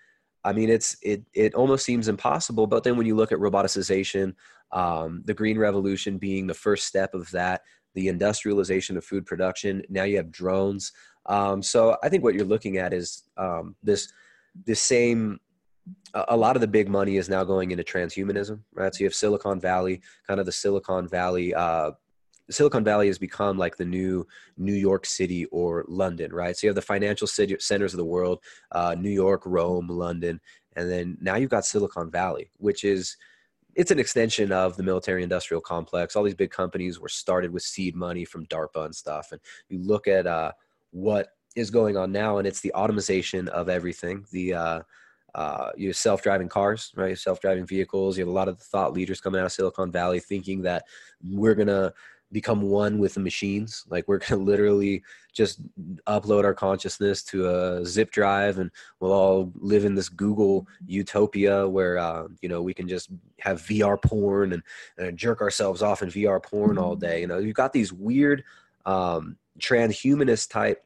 I 0.45 0.53
mean, 0.53 0.71
it's 0.71 0.97
it 1.03 1.23
it 1.35 1.55
almost 1.55 1.85
seems 1.85 2.09
impossible. 2.09 2.67
But 2.67 2.83
then 2.83 2.97
when 2.97 3.07
you 3.07 3.15
look 3.15 3.33
at 3.33 3.39
roboticization, 3.39 4.35
um, 4.73 5.23
the 5.25 5.35
green 5.35 5.59
revolution 5.59 6.19
being 6.19 6.47
the 6.47 6.55
first 6.55 6.87
step 6.87 7.15
of 7.15 7.31
that, 7.31 7.63
the 7.95 8.09
industrialization 8.09 8.97
of 8.97 9.05
food 9.05 9.27
production. 9.27 9.83
Now 9.89 10.05
you 10.05 10.17
have 10.17 10.31
drones. 10.31 10.93
Um, 11.27 11.63
so 11.63 11.97
I 12.03 12.09
think 12.09 12.23
what 12.23 12.35
you're 12.35 12.45
looking 12.45 12.79
at 12.79 12.93
is 12.93 13.25
um, 13.37 13.77
this 13.83 14.13
this 14.67 14.81
same. 14.81 15.41
A 16.15 16.37
lot 16.37 16.57
of 16.57 16.61
the 16.61 16.69
big 16.69 16.89
money 16.89 17.17
is 17.17 17.29
now 17.29 17.43
going 17.43 17.71
into 17.71 17.83
transhumanism, 17.83 18.61
right? 18.75 18.95
So 18.95 19.01
you 19.01 19.07
have 19.07 19.15
Silicon 19.15 19.59
Valley, 19.59 20.03
kind 20.27 20.39
of 20.39 20.47
the 20.47 20.53
Silicon 20.53 21.09
Valley 21.09 21.55
uh, 21.55 21.93
Silicon 22.51 22.83
Valley 22.83 23.07
has 23.07 23.19
become 23.19 23.57
like 23.57 23.77
the 23.77 23.85
new 23.85 24.27
New 24.57 24.75
York 24.75 25.07
City 25.07 25.47
or 25.47 25.85
London, 25.89 26.33
right? 26.33 26.57
So 26.57 26.67
you 26.67 26.69
have 26.69 26.77
the 26.77 26.83
financial 26.83 27.27
city, 27.27 27.57
centers 27.61 27.93
of 27.95 27.99
the 27.99 28.05
world, 28.05 28.41
uh, 28.73 28.97
New 28.99 29.11
York, 29.11 29.43
Rome, 29.47 29.87
London, 29.89 30.41
and 30.77 30.91
then 30.91 31.17
now 31.21 31.37
you've 31.37 31.51
got 31.51 31.65
Silicon 31.65 32.11
Valley, 32.11 32.51
which 32.59 32.85
is 32.85 33.17
it's 33.75 33.91
an 33.91 33.99
extension 33.99 34.53
of 34.53 34.77
the 34.77 34.83
military 34.83 35.23
industrial 35.23 35.61
complex. 35.61 36.17
All 36.17 36.23
these 36.23 36.35
big 36.35 36.51
companies 36.51 36.99
were 36.99 37.09
started 37.09 37.53
with 37.53 37.63
seed 37.63 37.95
money 37.95 38.25
from 38.25 38.47
DARPA 38.47 38.87
and 38.87 38.95
stuff. 38.95 39.33
And 39.33 39.41
you 39.69 39.79
look 39.79 40.09
at 40.09 40.27
uh, 40.27 40.53
what 40.91 41.29
is 41.57 41.71
going 41.71 41.97
on 41.97 42.13
now, 42.13 42.39
and 42.39 42.47
it's 42.47 42.61
the 42.61 42.73
automation 42.73 43.49
of 43.49 43.69
everything. 43.69 44.25
The 44.33 44.55
uh, 44.55 44.83
uh, 45.35 45.71
you 45.77 45.89
have 45.89 45.97
self-driving 45.97 46.49
cars, 46.49 46.93
right? 46.97 47.17
Self-driving 47.17 47.67
vehicles. 47.67 48.19
You 48.19 48.23
have 48.23 48.29
a 48.29 48.37
lot 48.37 48.49
of 48.49 48.59
the 48.59 48.65
thought 48.65 48.93
leaders 48.93 49.21
coming 49.21 49.41
out 49.41 49.47
of 49.47 49.53
Silicon 49.53 49.93
Valley 49.93 50.21
thinking 50.21 50.63
that 50.63 50.85
we're 51.23 51.55
gonna 51.55 51.93
become 52.33 52.63
one 52.63 52.99
with 52.99 53.15
the 53.15 53.21
machines. 53.21 53.85
Like 53.89 54.07
we're 54.07 54.19
gonna 54.29 54.43
literally 54.43 55.03
just 55.33 55.61
upload 56.07 56.45
our 56.45 56.55
consciousness 56.55 57.23
to 57.25 57.49
a 57.49 57.85
zip 57.85 58.11
drive, 58.11 58.59
and 58.59 58.71
we'll 59.01 59.13
all 59.13 59.53
live 59.57 59.85
in 59.85 59.95
this 59.95 60.09
Google 60.09 60.67
utopia 60.87 61.69
where 61.69 61.99
uh, 61.99 62.29
you 62.41 62.49
know 62.49 62.63
we 62.63 62.75
can 62.75 62.89
just 62.89 63.11
have 63.41 63.63
VR 63.63 64.01
porn 64.01 64.53
and, 64.53 64.63
and, 64.99 65.17
jerk 65.17 65.41
ourselves 65.41 65.83
off 65.83 66.03
in 66.03 66.09
VR 66.09 66.43
porn 66.43 66.79
all 66.79 66.97
day. 66.97 67.21
You 67.21 67.27
know, 67.27 67.39
you've 67.39 67.55
got 67.55 67.73
these 67.73 67.93
weird 67.93 68.45
um, 68.87 69.37
transhumanist 69.59 70.51
type 70.51 70.85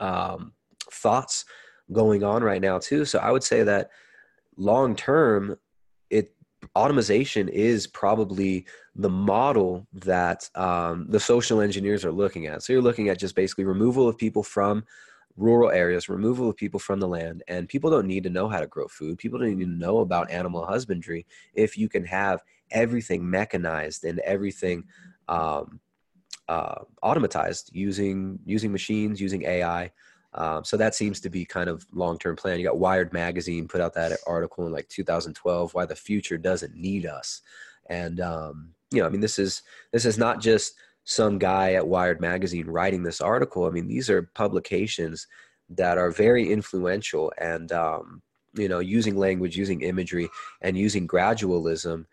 um, 0.00 0.52
thoughts 0.90 1.44
going 1.92 2.22
on 2.22 2.42
right 2.42 2.60
now 2.60 2.78
too. 2.78 3.04
So 3.04 3.18
I 3.18 3.30
would 3.30 3.42
say 3.42 3.62
that 3.62 3.90
long 4.56 4.94
term, 4.96 5.56
automation 6.74 7.48
is 7.48 7.86
probably 7.86 8.66
the 8.94 9.10
model 9.10 9.86
that 9.92 10.48
um, 10.54 11.06
the 11.08 11.20
social 11.20 11.60
engineers 11.60 12.04
are 12.04 12.12
looking 12.12 12.46
at. 12.46 12.62
So 12.62 12.72
you're 12.72 12.82
looking 12.82 13.08
at 13.08 13.18
just 13.18 13.34
basically 13.34 13.64
removal 13.64 14.08
of 14.08 14.18
people 14.18 14.42
from 14.42 14.84
rural 15.36 15.70
areas, 15.70 16.08
removal 16.08 16.50
of 16.50 16.56
people 16.56 16.80
from 16.80 17.00
the 17.00 17.08
land, 17.08 17.42
and 17.48 17.68
people 17.68 17.90
don't 17.90 18.06
need 18.06 18.24
to 18.24 18.30
know 18.30 18.48
how 18.48 18.60
to 18.60 18.66
grow 18.66 18.88
food. 18.88 19.18
People 19.18 19.38
don't 19.38 19.50
even 19.50 19.78
know 19.78 19.98
about 19.98 20.30
animal 20.30 20.66
husbandry 20.66 21.26
if 21.54 21.78
you 21.78 21.88
can 21.88 22.04
have 22.04 22.42
everything 22.70 23.28
mechanized 23.28 24.04
and 24.04 24.18
everything 24.20 24.84
um, 25.28 25.80
uh, 26.48 26.82
automatized 27.04 27.70
using 27.72 28.38
using 28.44 28.72
machines, 28.72 29.20
using 29.20 29.44
AI. 29.44 29.90
Um, 30.34 30.64
so 30.64 30.76
that 30.76 30.94
seems 30.94 31.20
to 31.20 31.30
be 31.30 31.44
kind 31.44 31.70
of 31.70 31.86
long-term 31.92 32.36
plan. 32.36 32.58
You 32.58 32.66
got 32.66 32.78
Wired 32.78 33.12
magazine 33.12 33.66
put 33.66 33.80
out 33.80 33.94
that 33.94 34.18
article 34.26 34.66
in 34.66 34.72
like 34.72 34.88
2012, 34.88 35.74
why 35.74 35.86
the 35.86 35.96
future 35.96 36.36
doesn't 36.36 36.74
need 36.74 37.06
us. 37.06 37.40
And 37.86 38.20
um, 38.20 38.70
you 38.90 39.00
know, 39.00 39.06
I 39.06 39.10
mean, 39.10 39.20
this 39.20 39.38
is 39.38 39.62
this 39.92 40.04
is 40.04 40.18
not 40.18 40.40
just 40.40 40.74
some 41.04 41.38
guy 41.38 41.72
at 41.74 41.88
Wired 41.88 42.20
magazine 42.20 42.66
writing 42.66 43.02
this 43.02 43.20
article. 43.20 43.64
I 43.64 43.70
mean, 43.70 43.88
these 43.88 44.10
are 44.10 44.30
publications 44.34 45.26
that 45.70 45.98
are 45.98 46.10
very 46.10 46.52
influential 46.52 47.32
and 47.38 47.72
um, 47.72 48.22
you 48.54 48.68
know, 48.68 48.80
using 48.80 49.16
language, 49.16 49.56
using 49.56 49.82
imagery, 49.82 50.28
and 50.62 50.76
using 50.76 51.06
gradualism 51.06 52.04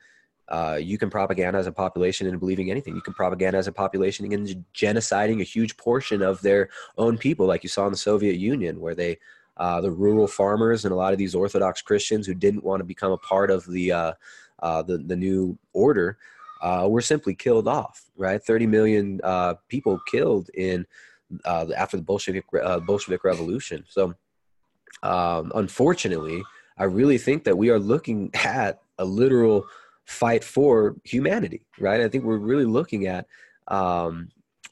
uh, 0.50 0.78
you 0.80 0.98
can 0.98 1.10
propaganda 1.10 1.58
as 1.58 1.68
a 1.68 1.72
population 1.72 2.28
into 2.28 2.40
believing 2.40 2.70
anything. 2.70 2.96
You 2.96 3.02
can 3.02 3.14
propaganda 3.14 3.58
as 3.58 3.68
a 3.68 3.72
population 3.72 4.32
in 4.32 4.66
genociding 4.76 5.42
a 5.42 5.44
huge 5.44 5.76
portion 5.78 6.22
of 6.22 6.42
their 6.42 6.70
own 6.98 7.18
people, 7.18 7.48
like 7.48 7.64
you 7.64 7.70
saw 7.70 7.86
in 7.86 7.92
the 7.92 7.98
Soviet 7.98 8.36
Union, 8.36 8.80
where 8.80 8.94
they, 8.94 9.18
uh, 9.58 9.82
the 9.82 9.92
rural 9.92 10.28
farmers 10.28 10.86
and 10.86 10.92
a 10.92 10.96
lot 10.96 11.14
of 11.14 11.20
these 11.20 11.34
Orthodox 11.34 11.82
Christians 11.82 12.28
who 12.28 12.36
didn't 12.36 12.64
want 12.64 12.80
to 12.80 12.84
become 12.84 13.12
a 13.12 13.18
part 13.18 13.50
of 13.50 13.66
the 13.66 13.92
uh, 13.92 14.14
uh 14.60 14.82
the, 14.84 15.00
the 15.00 15.16
new 15.16 15.58
order, 15.74 16.18
uh, 16.62 16.86
were 16.90 17.02
simply 17.02 17.34
killed 17.34 17.68
off. 17.68 18.04
Right, 18.16 18.42
thirty 18.42 18.68
million 18.68 19.22
people 19.68 20.00
killed 20.12 20.50
in 20.54 20.86
after 21.46 21.98
the 21.98 22.04
Bolshevik 22.04 22.46
Bolshevik 22.86 23.24
Revolution. 23.24 23.84
So, 23.90 24.14
um, 25.02 25.52
unfortunately, 25.56 26.44
I 26.78 26.84
really 26.84 27.18
think 27.18 27.46
that 27.46 27.58
we 27.58 27.70
are 27.70 27.80
looking 27.80 28.30
at 28.46 28.82
a 29.00 29.06
literal 29.06 29.66
fight 30.06 30.44
for 30.44 30.96
humanity, 31.04 31.66
right? 31.80 32.02
I 32.02 32.08
think 32.08 32.24
we're 32.24 32.38
really 32.38 32.66
looking 32.66 33.08
at 33.08 33.26
um, 33.68 34.30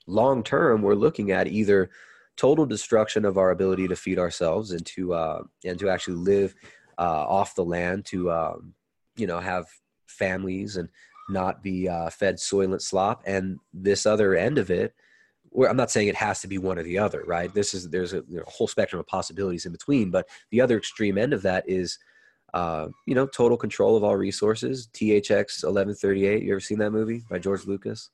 long 0.07 0.43
term. 0.43 0.81
We're 0.81 0.93
looking 0.95 1.31
at 1.31 1.47
either 1.47 1.89
total 2.38 2.65
destruction 2.65 3.25
of 3.25 3.38
our 3.38 3.51
ability 3.51 3.88
to 3.88 3.95
feed 3.95 4.19
ourselves 4.19 4.71
and 4.71 4.86
to 4.88 5.13
uh, 5.13 5.43
and 5.65 5.79
to 5.79 5.89
actually 5.89 6.17
live 6.17 6.55
uh, 6.97 7.25
off 7.27 7.55
the 7.55 7.65
land, 7.65 8.05
to 8.05 8.31
um, 8.31 8.73
you 9.15 9.27
know 9.27 9.39
have 9.39 9.65
families 10.07 10.77
and 10.77 10.89
not 11.29 11.63
be 11.63 11.89
uh, 11.89 12.09
fed 12.09 12.36
soylent 12.36 12.81
slop, 12.81 13.23
and 13.25 13.59
this 13.73 14.05
other 14.05 14.36
end 14.36 14.57
of 14.57 14.69
it. 14.69 14.93
Where 15.49 15.69
I'm 15.69 15.77
not 15.77 15.91
saying 15.91 16.07
it 16.07 16.15
has 16.15 16.41
to 16.41 16.47
be 16.47 16.57
one 16.57 16.79
or 16.79 16.84
the 16.84 16.97
other, 16.97 17.23
right? 17.27 17.53
This 17.53 17.75
is 17.75 17.89
there's 17.89 18.13
a, 18.13 18.23
know, 18.27 18.43
a 18.45 18.49
whole 18.49 18.67
spectrum 18.67 18.99
of 18.99 19.07
possibilities 19.07 19.65
in 19.65 19.71
between, 19.71 20.09
but 20.09 20.27
the 20.49 20.61
other 20.61 20.77
extreme 20.77 21.17
end 21.17 21.31
of 21.31 21.43
that 21.43 21.67
is 21.67 21.99
uh, 22.54 22.88
you 23.08 23.16
know, 23.16 23.26
total 23.26 23.58
control 23.58 23.95
of 23.97 24.04
all 24.04 24.16
resources. 24.16 24.88
THX 24.93 25.64
1138. 25.64 26.43
You 26.43 26.51
ever 26.51 26.60
seen 26.60 26.80
that 26.80 26.91
movie 26.91 27.24
by 27.30 27.39
George 27.39 27.66
Lucas? 27.66 28.12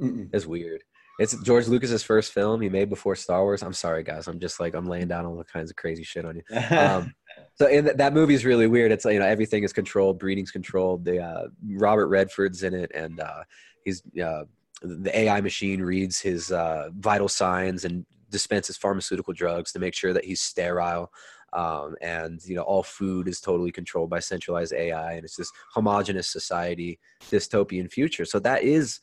Mm-mm. 0.00 0.28
It's 0.32 0.46
weird. 0.46 0.82
It's 1.18 1.36
George 1.42 1.66
Lucas's 1.66 2.04
first 2.04 2.32
film 2.32 2.60
he 2.60 2.68
made 2.68 2.88
before 2.88 3.16
Star 3.16 3.42
Wars. 3.42 3.64
I'm 3.64 3.72
sorry, 3.72 4.04
guys. 4.04 4.28
I'm 4.28 4.38
just 4.38 4.60
like 4.60 4.74
I'm 4.74 4.86
laying 4.86 5.08
down 5.08 5.26
all 5.26 5.42
kinds 5.42 5.70
of 5.70 5.76
crazy 5.76 6.04
shit 6.04 6.24
on 6.24 6.36
you. 6.36 6.42
Um, 6.78 7.12
so 7.54 7.66
in 7.66 7.84
th- 7.84 7.96
that 7.96 8.14
movie 8.14 8.34
is 8.34 8.44
really 8.44 8.68
weird. 8.68 8.92
It's 8.92 9.04
like 9.04 9.14
you 9.14 9.20
know 9.20 9.26
everything 9.26 9.64
is 9.64 9.72
controlled, 9.72 10.18
breeding's 10.18 10.52
controlled. 10.52 11.04
The 11.04 11.20
uh, 11.20 11.48
Robert 11.72 12.06
Redford's 12.06 12.62
in 12.62 12.72
it, 12.72 12.92
and 12.94 13.18
uh, 13.18 13.42
he's 13.84 14.02
uh, 14.24 14.44
the 14.82 15.10
AI 15.12 15.40
machine 15.40 15.82
reads 15.82 16.20
his 16.20 16.52
uh, 16.52 16.90
vital 16.96 17.28
signs 17.28 17.84
and 17.84 18.06
dispenses 18.30 18.76
pharmaceutical 18.76 19.32
drugs 19.32 19.72
to 19.72 19.78
make 19.78 19.94
sure 19.94 20.12
that 20.12 20.24
he's 20.24 20.40
sterile 20.40 21.10
um, 21.52 21.96
and 22.00 22.44
you 22.44 22.56
know 22.56 22.62
all 22.62 22.82
food 22.82 23.28
is 23.28 23.40
totally 23.40 23.72
controlled 23.72 24.10
by 24.10 24.20
centralized 24.20 24.72
AI, 24.72 25.14
and 25.14 25.24
it's 25.24 25.36
this 25.36 25.50
homogenous 25.72 26.28
society, 26.28 26.98
dystopian 27.30 27.90
future. 27.90 28.24
So 28.24 28.38
that 28.40 28.62
is, 28.62 29.00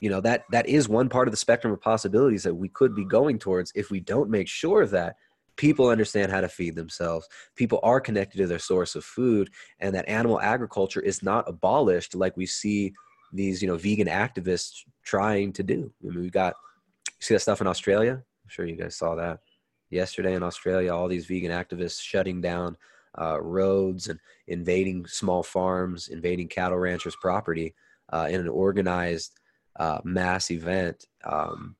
you 0.00 0.10
know, 0.10 0.20
that 0.20 0.44
that 0.50 0.68
is 0.68 0.88
one 0.88 1.08
part 1.08 1.28
of 1.28 1.32
the 1.32 1.38
spectrum 1.38 1.72
of 1.72 1.80
possibilities 1.80 2.42
that 2.42 2.54
we 2.54 2.68
could 2.68 2.94
be 2.94 3.04
going 3.04 3.38
towards 3.38 3.72
if 3.74 3.90
we 3.90 4.00
don't 4.00 4.30
make 4.30 4.48
sure 4.48 4.86
that 4.86 5.16
people 5.56 5.88
understand 5.88 6.30
how 6.30 6.40
to 6.40 6.48
feed 6.48 6.76
themselves 6.76 7.26
people 7.56 7.80
are 7.82 8.00
connected 8.00 8.38
to 8.38 8.46
their 8.46 8.60
source 8.60 8.94
of 8.94 9.04
food 9.04 9.50
and 9.80 9.92
that 9.92 10.08
animal 10.08 10.40
agriculture 10.40 11.00
is 11.00 11.20
not 11.20 11.48
abolished 11.48 12.14
like 12.14 12.36
we 12.36 12.46
see 12.46 12.92
these 13.32 13.62
you 13.62 13.68
know 13.68 13.76
vegan 13.76 14.08
activists 14.08 14.84
trying 15.04 15.52
to 15.52 15.62
do. 15.62 15.92
I 16.02 16.10
mean, 16.10 16.22
we 16.22 16.30
got 16.30 16.54
see 17.20 17.34
that 17.34 17.40
stuff 17.40 17.60
in 17.60 17.66
australia? 17.66 18.12
I'm 18.12 18.48
sure 18.48 18.66
you 18.66 18.76
guys 18.76 18.96
saw 18.96 19.14
that 19.16 19.40
yesterday 19.90 20.34
in 20.34 20.42
Australia, 20.42 20.94
all 20.94 21.08
these 21.08 21.26
vegan 21.26 21.52
activists 21.52 22.00
shutting 22.00 22.40
down 22.40 22.76
uh, 23.20 23.40
roads 23.40 24.08
and 24.08 24.18
invading 24.46 25.06
small 25.06 25.42
farms, 25.42 26.08
invading 26.08 26.48
cattle 26.48 26.78
ranchers' 26.78 27.16
property 27.16 27.74
uh, 28.12 28.28
in 28.30 28.40
an 28.40 28.48
organized 28.48 29.38
uh, 29.78 29.98
mass 30.04 30.50
event. 30.50 31.06
Um, 31.24 31.76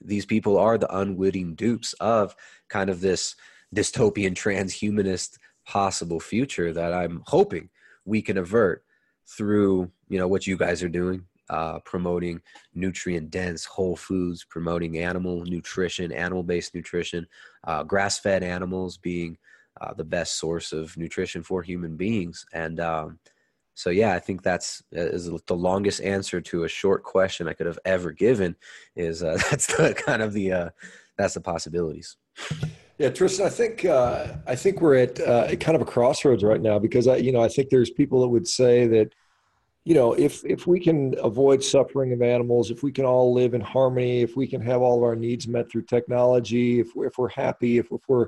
these 0.00 0.26
people 0.26 0.58
are 0.58 0.78
the 0.78 0.98
unwitting 0.98 1.54
dupes 1.54 1.92
of 1.94 2.34
kind 2.68 2.90
of 2.90 3.00
this 3.00 3.34
dystopian 3.74 4.34
transhumanist 4.34 5.38
possible 5.66 6.20
future 6.20 6.72
that 6.72 6.92
I'm 6.92 7.22
hoping 7.26 7.70
we 8.04 8.22
can 8.22 8.38
avert 8.38 8.84
through 9.26 9.90
you 10.08 10.18
know 10.18 10.28
what 10.28 10.46
you 10.46 10.56
guys 10.56 10.82
are 10.82 10.88
doing 10.88 11.24
uh, 11.48 11.78
promoting 11.80 12.40
nutrient 12.74 13.30
dense 13.30 13.64
whole 13.64 13.96
foods, 13.96 14.44
promoting 14.44 14.98
animal 14.98 15.44
nutrition, 15.44 16.12
animal 16.12 16.42
based 16.42 16.74
nutrition, 16.74 17.26
uh, 17.64 17.82
grass 17.82 18.18
fed 18.18 18.42
animals 18.42 18.96
being 18.96 19.38
uh, 19.80 19.94
the 19.94 20.04
best 20.04 20.38
source 20.38 20.72
of 20.72 20.96
nutrition 20.96 21.42
for 21.42 21.62
human 21.62 21.96
beings. 21.96 22.46
And 22.52 22.80
um, 22.80 23.18
so, 23.74 23.90
yeah, 23.90 24.14
I 24.14 24.18
think 24.18 24.42
that's 24.42 24.82
uh, 24.96 25.00
is 25.00 25.30
the 25.46 25.56
longest 25.56 26.00
answer 26.00 26.40
to 26.40 26.64
a 26.64 26.68
short 26.68 27.02
question 27.02 27.46
I 27.46 27.52
could 27.52 27.66
have 27.66 27.78
ever 27.84 28.10
given. 28.10 28.56
Is 28.96 29.22
uh, 29.22 29.38
that's 29.50 29.66
the 29.76 29.94
kind 29.94 30.22
of 30.22 30.32
the 30.32 30.52
uh, 30.52 30.70
that's 31.16 31.34
the 31.34 31.40
possibilities. 31.40 32.16
Yeah, 32.98 33.10
Tristan, 33.10 33.46
I 33.46 33.50
think 33.50 33.84
I 33.84 34.56
think 34.56 34.80
we're 34.80 34.96
at 34.96 35.16
kind 35.60 35.76
of 35.76 35.82
a 35.82 35.84
crossroads 35.84 36.42
right 36.42 36.62
now 36.62 36.78
because 36.78 37.06
I, 37.06 37.16
you 37.16 37.30
know, 37.30 37.42
I 37.42 37.48
think 37.48 37.68
there's 37.68 37.90
people 37.90 38.22
that 38.22 38.28
would 38.28 38.48
say 38.48 38.86
that 38.86 39.12
you 39.86 39.94
know, 39.94 40.14
if 40.14 40.44
if 40.44 40.66
we 40.66 40.80
can 40.80 41.14
avoid 41.22 41.62
suffering 41.62 42.12
of 42.12 42.20
animals, 42.20 42.72
if 42.72 42.82
we 42.82 42.90
can 42.90 43.04
all 43.04 43.32
live 43.32 43.54
in 43.54 43.60
harmony, 43.60 44.20
if 44.20 44.36
we 44.36 44.48
can 44.48 44.60
have 44.60 44.82
all 44.82 44.96
of 44.96 45.04
our 45.04 45.14
needs 45.14 45.46
met 45.46 45.70
through 45.70 45.82
technology, 45.82 46.80
if 46.80 46.88
we're, 46.96 47.06
if 47.06 47.16
we're 47.16 47.28
happy, 47.28 47.78
if, 47.78 47.86
if 47.92 48.00
we're 48.08 48.26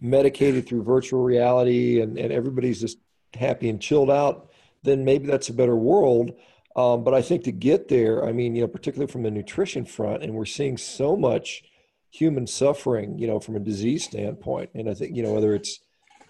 medicated 0.00 0.66
through 0.66 0.82
virtual 0.82 1.22
reality, 1.22 2.00
and, 2.00 2.18
and 2.18 2.32
everybody's 2.32 2.80
just 2.80 2.98
happy 3.34 3.68
and 3.68 3.80
chilled 3.80 4.10
out, 4.10 4.50
then 4.82 5.04
maybe 5.04 5.28
that's 5.28 5.48
a 5.48 5.52
better 5.52 5.76
world. 5.76 6.32
Um, 6.74 7.04
but 7.04 7.14
I 7.14 7.22
think 7.22 7.44
to 7.44 7.52
get 7.52 7.86
there, 7.86 8.26
I 8.26 8.32
mean, 8.32 8.56
you 8.56 8.62
know, 8.62 8.68
particularly 8.68 9.10
from 9.10 9.22
the 9.22 9.30
nutrition 9.30 9.84
front, 9.84 10.24
and 10.24 10.34
we're 10.34 10.44
seeing 10.44 10.76
so 10.76 11.16
much 11.16 11.62
human 12.10 12.48
suffering, 12.48 13.16
you 13.16 13.28
know, 13.28 13.38
from 13.38 13.54
a 13.54 13.60
disease 13.60 14.02
standpoint. 14.02 14.70
And 14.74 14.90
I 14.90 14.94
think, 14.94 15.14
you 15.14 15.22
know, 15.22 15.34
whether 15.34 15.54
it's 15.54 15.78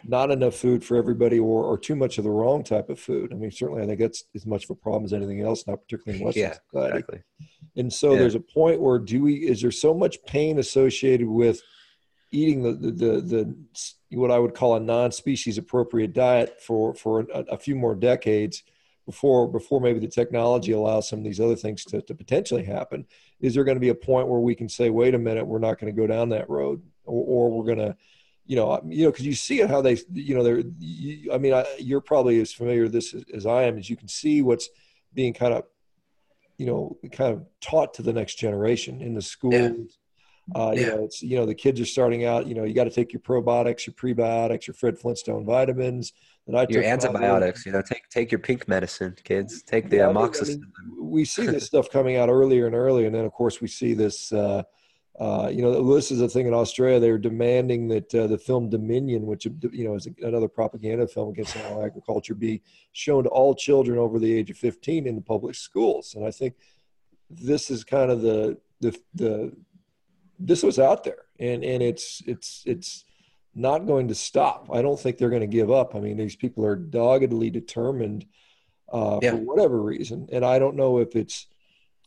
not 0.04 0.30
enough 0.30 0.54
food 0.54 0.84
for 0.84 0.96
everybody 0.96 1.38
or, 1.38 1.64
or 1.64 1.78
too 1.78 1.96
much 1.96 2.18
of 2.18 2.24
the 2.24 2.30
wrong 2.30 2.62
type 2.62 2.88
of 2.88 2.98
food. 2.98 3.32
I 3.32 3.36
mean, 3.36 3.50
certainly 3.50 3.82
I 3.82 3.86
think 3.86 4.00
that's 4.00 4.24
as 4.34 4.46
much 4.46 4.64
of 4.64 4.70
a 4.70 4.74
problem 4.74 5.04
as 5.04 5.12
anything 5.12 5.42
else, 5.42 5.66
not 5.66 5.80
particularly 5.82 6.20
in 6.20 6.26
Western 6.26 6.42
yeah, 6.42 6.56
society. 6.70 6.98
Exactly. 6.98 7.22
And 7.76 7.92
so 7.92 8.12
yeah. 8.12 8.18
there's 8.20 8.34
a 8.34 8.40
point 8.40 8.80
where 8.80 8.98
do 8.98 9.22
we 9.22 9.34
is 9.34 9.60
there 9.62 9.70
so 9.70 9.94
much 9.94 10.22
pain 10.26 10.58
associated 10.58 11.28
with 11.28 11.60
eating 12.32 12.62
the 12.62 12.72
the 12.72 12.90
the, 12.92 13.20
the 13.20 13.56
what 14.10 14.30
I 14.30 14.38
would 14.38 14.54
call 14.54 14.76
a 14.76 14.80
non-species 14.80 15.58
appropriate 15.58 16.12
diet 16.12 16.60
for 16.60 16.94
for 16.94 17.20
a, 17.20 17.44
a, 17.52 17.58
few 17.58 17.76
more 17.76 17.94
decades 17.94 18.62
before 19.04 19.48
before 19.50 19.80
maybe 19.80 19.98
the 19.98 20.08
technology 20.08 20.72
allows 20.72 21.08
some 21.08 21.18
of 21.18 21.24
these 21.24 21.40
other 21.40 21.56
things 21.56 21.84
to, 21.84 22.00
to 22.02 22.14
potentially 22.14 22.64
happen 22.64 23.06
is 23.40 23.54
there 23.54 23.64
going 23.64 23.76
to 23.76 23.80
be 23.80 23.90
a 23.90 23.94
point 23.94 24.28
where 24.28 24.40
we 24.40 24.54
can 24.54 24.68
say 24.68 24.90
wait 24.90 25.14
a 25.14 25.18
minute 25.18 25.46
we're 25.46 25.58
not 25.58 25.78
going 25.78 25.92
to 25.92 26.00
go 26.00 26.06
down 26.06 26.28
that 26.28 26.48
road 26.48 26.82
or, 27.04 27.24
or 27.24 27.50
we're 27.50 27.74
going 27.74 27.78
to 27.78 27.96
you 28.46 28.56
know 28.56 28.80
you 28.88 29.04
know 29.04 29.10
because 29.10 29.26
you 29.26 29.34
see 29.34 29.58
how 29.60 29.82
they 29.82 29.98
you 30.12 30.34
know 30.34 30.42
they're 30.42 30.62
you, 30.78 31.32
i 31.32 31.38
mean 31.38 31.52
I, 31.52 31.66
you're 31.78 32.00
probably 32.00 32.40
as 32.40 32.52
familiar 32.52 32.84
with 32.84 32.92
this 32.92 33.12
as, 33.14 33.24
as 33.34 33.46
i 33.46 33.64
am 33.64 33.76
as 33.76 33.90
you 33.90 33.96
can 33.96 34.08
see 34.08 34.42
what's 34.42 34.68
being 35.14 35.34
kind 35.34 35.52
of 35.52 35.64
you 36.56 36.66
know 36.66 36.96
kind 37.12 37.34
of 37.34 37.44
taught 37.60 37.94
to 37.94 38.02
the 38.02 38.12
next 38.12 38.36
generation 38.36 39.00
in 39.02 39.14
the 39.14 39.22
schools 39.22 39.54
yeah. 39.54 39.84
Uh, 40.54 40.72
you 40.72 40.82
yeah. 40.82 40.88
know, 40.88 41.04
it's 41.04 41.22
you 41.22 41.36
know 41.36 41.44
the 41.44 41.54
kids 41.54 41.80
are 41.80 41.86
starting 41.86 42.24
out. 42.24 42.46
You 42.46 42.54
know, 42.54 42.62
you 42.62 42.72
got 42.72 42.84
to 42.84 42.90
take 42.90 43.12
your 43.12 43.20
probiotics, 43.20 43.84
your 43.86 43.94
prebiotics, 43.94 44.68
your 44.68 44.74
Fred 44.74 44.96
Flintstone 44.96 45.44
vitamins. 45.44 46.12
And 46.46 46.56
I 46.56 46.66
your 46.68 46.84
antibiotics. 46.84 47.66
You 47.66 47.72
know, 47.72 47.82
take 47.82 48.08
take 48.10 48.30
your 48.30 48.38
pink 48.38 48.68
medicine, 48.68 49.16
kids. 49.24 49.62
Take 49.62 49.90
the 49.90 49.96
yeah, 49.96 50.04
amoxicillin. 50.04 50.62
I 50.62 50.86
mean, 50.86 51.10
we 51.10 51.24
see 51.24 51.46
this 51.46 51.66
stuff 51.66 51.90
coming 51.90 52.16
out 52.16 52.28
earlier 52.28 52.66
and 52.66 52.76
earlier, 52.76 53.06
and 53.06 53.14
then 53.14 53.24
of 53.24 53.32
course 53.32 53.60
we 53.60 53.66
see 53.66 53.92
this. 53.92 54.32
Uh, 54.32 54.62
uh, 55.18 55.48
you 55.50 55.62
know, 55.62 55.94
this 55.94 56.10
is 56.10 56.20
a 56.20 56.28
thing 56.28 56.46
in 56.46 56.52
Australia. 56.52 57.00
They're 57.00 57.16
demanding 57.16 57.88
that 57.88 58.14
uh, 58.14 58.26
the 58.26 58.36
film 58.36 58.68
Dominion, 58.68 59.24
which 59.24 59.46
you 59.46 59.84
know 59.84 59.94
is 59.94 60.08
another 60.22 60.48
propaganda 60.48 61.08
film 61.08 61.30
against 61.30 61.56
animal 61.56 61.84
agriculture, 61.84 62.34
be 62.34 62.62
shown 62.92 63.24
to 63.24 63.30
all 63.30 63.54
children 63.54 63.98
over 63.98 64.18
the 64.18 64.32
age 64.32 64.50
of 64.50 64.58
15 64.58 65.06
in 65.06 65.14
the 65.14 65.22
public 65.22 65.54
schools. 65.54 66.14
And 66.14 66.26
I 66.26 66.30
think 66.30 66.54
this 67.30 67.70
is 67.70 67.82
kind 67.82 68.10
of 68.10 68.20
the 68.20 68.58
the 68.80 68.98
the 69.14 69.52
this 70.38 70.62
was 70.62 70.78
out 70.78 71.04
there 71.04 71.24
and 71.38 71.64
and 71.64 71.82
it's 71.82 72.22
it's 72.26 72.62
it's 72.66 73.04
not 73.54 73.86
going 73.86 74.08
to 74.08 74.14
stop 74.14 74.68
i 74.72 74.82
don't 74.82 75.00
think 75.00 75.16
they're 75.16 75.30
going 75.30 75.40
to 75.40 75.46
give 75.46 75.70
up 75.70 75.94
i 75.94 76.00
mean 76.00 76.16
these 76.16 76.36
people 76.36 76.64
are 76.64 76.76
doggedly 76.76 77.50
determined 77.50 78.26
uh, 78.92 79.18
yeah. 79.22 79.30
for 79.30 79.38
whatever 79.38 79.80
reason 79.80 80.28
and 80.30 80.44
i 80.44 80.58
don't 80.58 80.76
know 80.76 80.98
if 80.98 81.16
it's 81.16 81.46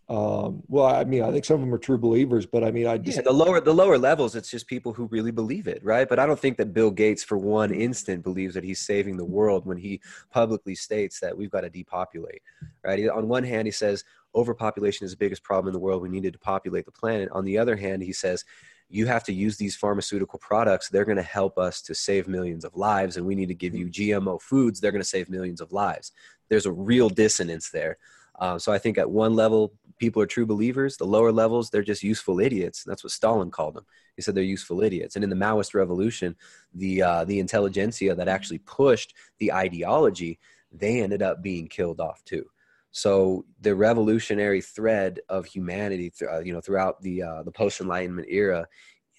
um, 0.10 0.64
well 0.68 0.86
i 0.86 1.04
mean 1.04 1.24
i 1.24 1.32
think 1.32 1.46
some 1.46 1.56
of 1.56 1.62
them 1.62 1.74
are 1.74 1.78
true 1.78 1.98
believers 1.98 2.46
but 2.46 2.64
i 2.64 2.72
mean 2.72 2.88
i 2.88 2.98
just 2.98 3.18
yeah, 3.18 3.24
the 3.24 3.32
lower 3.32 3.62
the 3.62 3.74
lower 3.74 3.98
levels 3.98 4.36
it's 4.36 4.50
just 4.50 4.68
people 4.68 4.92
who 4.92 5.06
really 5.08 5.32
believe 5.32 5.68
it 5.68 5.84
right 5.84 6.10
but 6.10 6.18
i 6.18 6.26
don't 6.26 6.40
think 6.40 6.58
that 6.58 6.74
bill 6.74 6.90
gates 6.90 7.24
for 7.24 7.38
one 7.38 7.72
instant 7.72 8.24
believes 8.24 8.56
that 8.56 8.64
he's 8.64 8.80
saving 8.80 9.18
the 9.18 9.26
world 9.26 9.66
when 9.66 9.78
he 9.78 10.02
publicly 10.32 10.74
states 10.74 11.20
that 11.20 11.38
we've 11.38 11.52
got 11.52 11.62
to 11.62 11.70
depopulate 11.70 12.42
right 12.84 13.08
on 13.10 13.28
one 13.28 13.44
hand 13.44 13.68
he 13.68 13.72
says 13.72 14.04
overpopulation 14.36 15.06
is 15.06 15.12
the 15.12 15.18
biggest 15.18 15.44
problem 15.44 15.68
in 15.68 15.74
the 15.74 15.80
world. 15.80 16.02
We 16.02 16.10
needed 16.10 16.34
to 16.34 16.40
populate 16.40 16.86
the 16.86 16.92
planet. 16.92 17.30
On 17.32 17.46
the 17.46 17.58
other 17.58 17.76
hand, 17.76 18.04
he 18.04 18.14
says, 18.14 18.46
you 18.90 19.06
have 19.06 19.24
to 19.26 19.34
use 19.34 19.58
these 19.58 19.76
pharmaceutical 19.76 20.40
products. 20.40 20.90
They're 20.90 21.06
going 21.06 21.18
to 21.18 21.24
help 21.24 21.58
us 21.58 21.82
to 21.84 21.94
save 21.94 22.28
millions 22.28 22.66
of 22.66 22.76
lives, 22.76 23.18
and 23.18 23.26
we 23.26 23.36
need 23.36 23.48
to 23.48 23.54
give 23.54 23.76
you 23.76 23.88
GMO 23.88 24.42
foods. 24.42 24.80
They're 24.80 24.92
going 24.92 25.02
to 25.02 25.08
save 25.08 25.30
millions 25.30 25.62
of 25.62 25.72
lives. 25.72 26.12
There's 26.50 26.66
a 26.66 26.72
real 26.72 27.10
dissonance 27.10 27.70
there. 27.70 27.98
Uh, 28.40 28.58
so 28.58 28.72
I 28.72 28.78
think 28.78 28.98
at 28.98 29.10
one 29.10 29.36
level, 29.36 29.74
people 30.00 30.22
are 30.22 30.28
true 30.28 30.46
believers. 30.46 30.98
The 30.98 31.06
lower 31.06 31.32
levels, 31.32 31.70
they're 31.70 31.84
just 31.84 32.04
useful 32.04 32.40
idiots. 32.40 32.84
That's 32.86 33.04
what 33.04 33.12
Stalin 33.12 33.52
called 33.52 33.76
them. 33.76 33.86
He 34.16 34.22
said 34.22 34.34
they're 34.34 34.44
useful 34.44 34.82
idiots. 34.82 35.16
And 35.16 35.24
in 35.24 35.30
the 35.30 35.36
Maoist 35.36 35.74
revolution, 35.74 36.36
the 36.74 37.02
uh, 37.02 37.26
the 37.26 37.40
intelligentsia 37.40 38.16
that 38.16 38.28
actually 38.28 38.60
pushed 38.60 39.14
the 39.38 39.54
ideology, 39.54 40.40
they 40.72 41.02
ended 41.02 41.22
up 41.22 41.44
being 41.44 41.68
killed 41.68 42.00
off 42.00 42.24
too. 42.24 42.46
So 42.92 43.46
the 43.62 43.76
revolutionary 43.76 44.62
thread 44.62 45.20
of 45.30 45.46
humanity, 45.46 46.12
uh, 46.22 46.40
you 46.40 46.54
know, 46.54 46.62
throughout 46.62 47.02
the 47.02 47.22
uh, 47.22 47.44
the 47.44 47.52
post 47.52 47.82
Enlightenment 47.82 48.28
era, 48.30 48.68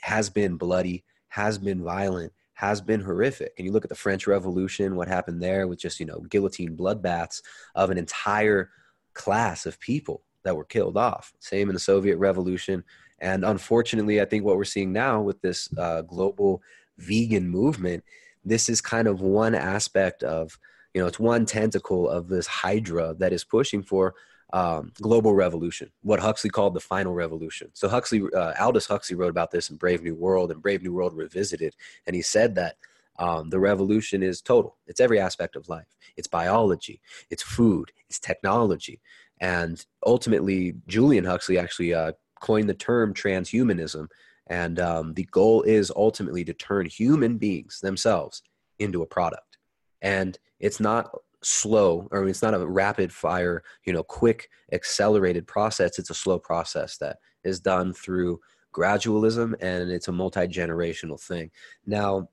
has 0.00 0.28
been 0.28 0.56
bloody, 0.56 1.04
has 1.28 1.58
been 1.58 1.82
violent, 1.82 2.32
has 2.54 2.80
been 2.80 3.00
horrific. 3.00 3.52
And 3.56 3.66
you 3.66 3.72
look 3.72 3.84
at 3.84 3.90
the 3.90 3.94
French 3.94 4.26
Revolution, 4.26 4.96
what 4.96 5.08
happened 5.08 5.42
there 5.42 5.68
with 5.68 5.78
just 5.78 6.00
you 6.00 6.06
know 6.06 6.20
guillotine 6.28 6.76
bloodbaths 6.76 7.42
of 7.74 7.90
an 7.90 7.98
entire 7.98 8.70
class 9.14 9.66
of 9.66 9.80
people 9.80 10.22
that 10.44 10.56
were 10.56 10.64
killed 10.64 10.96
off. 10.96 11.32
Same 11.38 11.68
in 11.68 11.74
the 11.74 11.80
Soviet 11.80 12.16
Revolution, 12.16 12.84
and 13.20 13.44
unfortunately, 13.44 14.20
I 14.20 14.24
think 14.24 14.44
what 14.44 14.56
we're 14.56 14.64
seeing 14.64 14.92
now 14.92 15.20
with 15.20 15.40
this 15.42 15.68
uh, 15.76 16.02
global 16.02 16.62
vegan 16.98 17.48
movement, 17.48 18.02
this 18.44 18.68
is 18.68 18.80
kind 18.80 19.06
of 19.06 19.20
one 19.20 19.54
aspect 19.54 20.22
of 20.22 20.58
you 20.94 21.00
know 21.00 21.06
it's 21.06 21.20
one 21.20 21.46
tentacle 21.46 22.08
of 22.08 22.28
this 22.28 22.46
hydra 22.46 23.14
that 23.18 23.32
is 23.32 23.44
pushing 23.44 23.82
for 23.82 24.14
um, 24.52 24.92
global 25.00 25.34
revolution 25.34 25.90
what 26.02 26.18
huxley 26.18 26.50
called 26.50 26.74
the 26.74 26.80
final 26.80 27.14
revolution 27.14 27.70
so 27.72 27.88
huxley 27.88 28.22
uh, 28.34 28.52
aldous 28.60 28.86
huxley 28.86 29.14
wrote 29.14 29.30
about 29.30 29.50
this 29.50 29.70
in 29.70 29.76
brave 29.76 30.02
new 30.02 30.14
world 30.14 30.50
and 30.50 30.60
brave 30.60 30.82
new 30.82 30.92
world 30.92 31.16
revisited 31.16 31.74
and 32.06 32.16
he 32.16 32.22
said 32.22 32.56
that 32.56 32.76
um, 33.20 33.50
the 33.50 33.60
revolution 33.60 34.22
is 34.22 34.40
total. 34.40 34.78
It's 34.86 35.00
every 35.00 35.20
aspect 35.20 35.54
of 35.54 35.68
life. 35.68 35.94
It's 36.16 36.26
biology. 36.26 37.00
It's 37.28 37.42
food. 37.42 37.92
It's 38.08 38.18
technology. 38.18 39.00
And 39.40 39.84
ultimately 40.04 40.74
julian 40.86 41.24
huxley 41.24 41.58
actually 41.58 41.94
uh, 41.94 42.12
coined 42.40 42.68
the 42.68 42.74
term 42.74 43.12
transhumanism. 43.14 44.08
And 44.46 44.80
um, 44.80 45.14
the 45.14 45.28
goal 45.30 45.62
is 45.62 45.92
ultimately 45.94 46.44
to 46.44 46.54
turn 46.54 46.86
human 46.86 47.36
beings 47.36 47.80
themselves 47.80 48.42
into 48.78 49.02
a 49.02 49.06
product. 49.06 49.58
And 50.02 50.38
it's 50.58 50.80
not 50.80 51.10
slow 51.42 52.08
or 52.10 52.26
it's 52.26 52.42
not 52.42 52.52
a 52.52 52.66
rapid 52.66 53.10
fire 53.10 53.62
you 53.86 53.92
know 53.92 54.02
quick 54.02 54.48
accelerated 54.72 55.46
process. 55.46 55.98
It's 55.98 56.10
a 56.10 56.14
slow 56.14 56.38
process 56.38 56.96
that 56.98 57.18
is 57.44 57.60
done 57.60 57.92
through 57.92 58.40
gradualism 58.74 59.54
and 59.60 59.90
it's 59.90 60.08
a 60.08 60.12
multi-generational 60.12 61.20
thing. 61.20 61.50
Now 61.86 62.28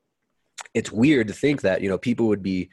it's 0.74 0.92
weird 0.92 1.28
to 1.28 1.34
think 1.34 1.62
that 1.62 1.82
you 1.82 1.90
know 1.90 1.98
people 1.98 2.28
would 2.28 2.44
be 2.44 2.70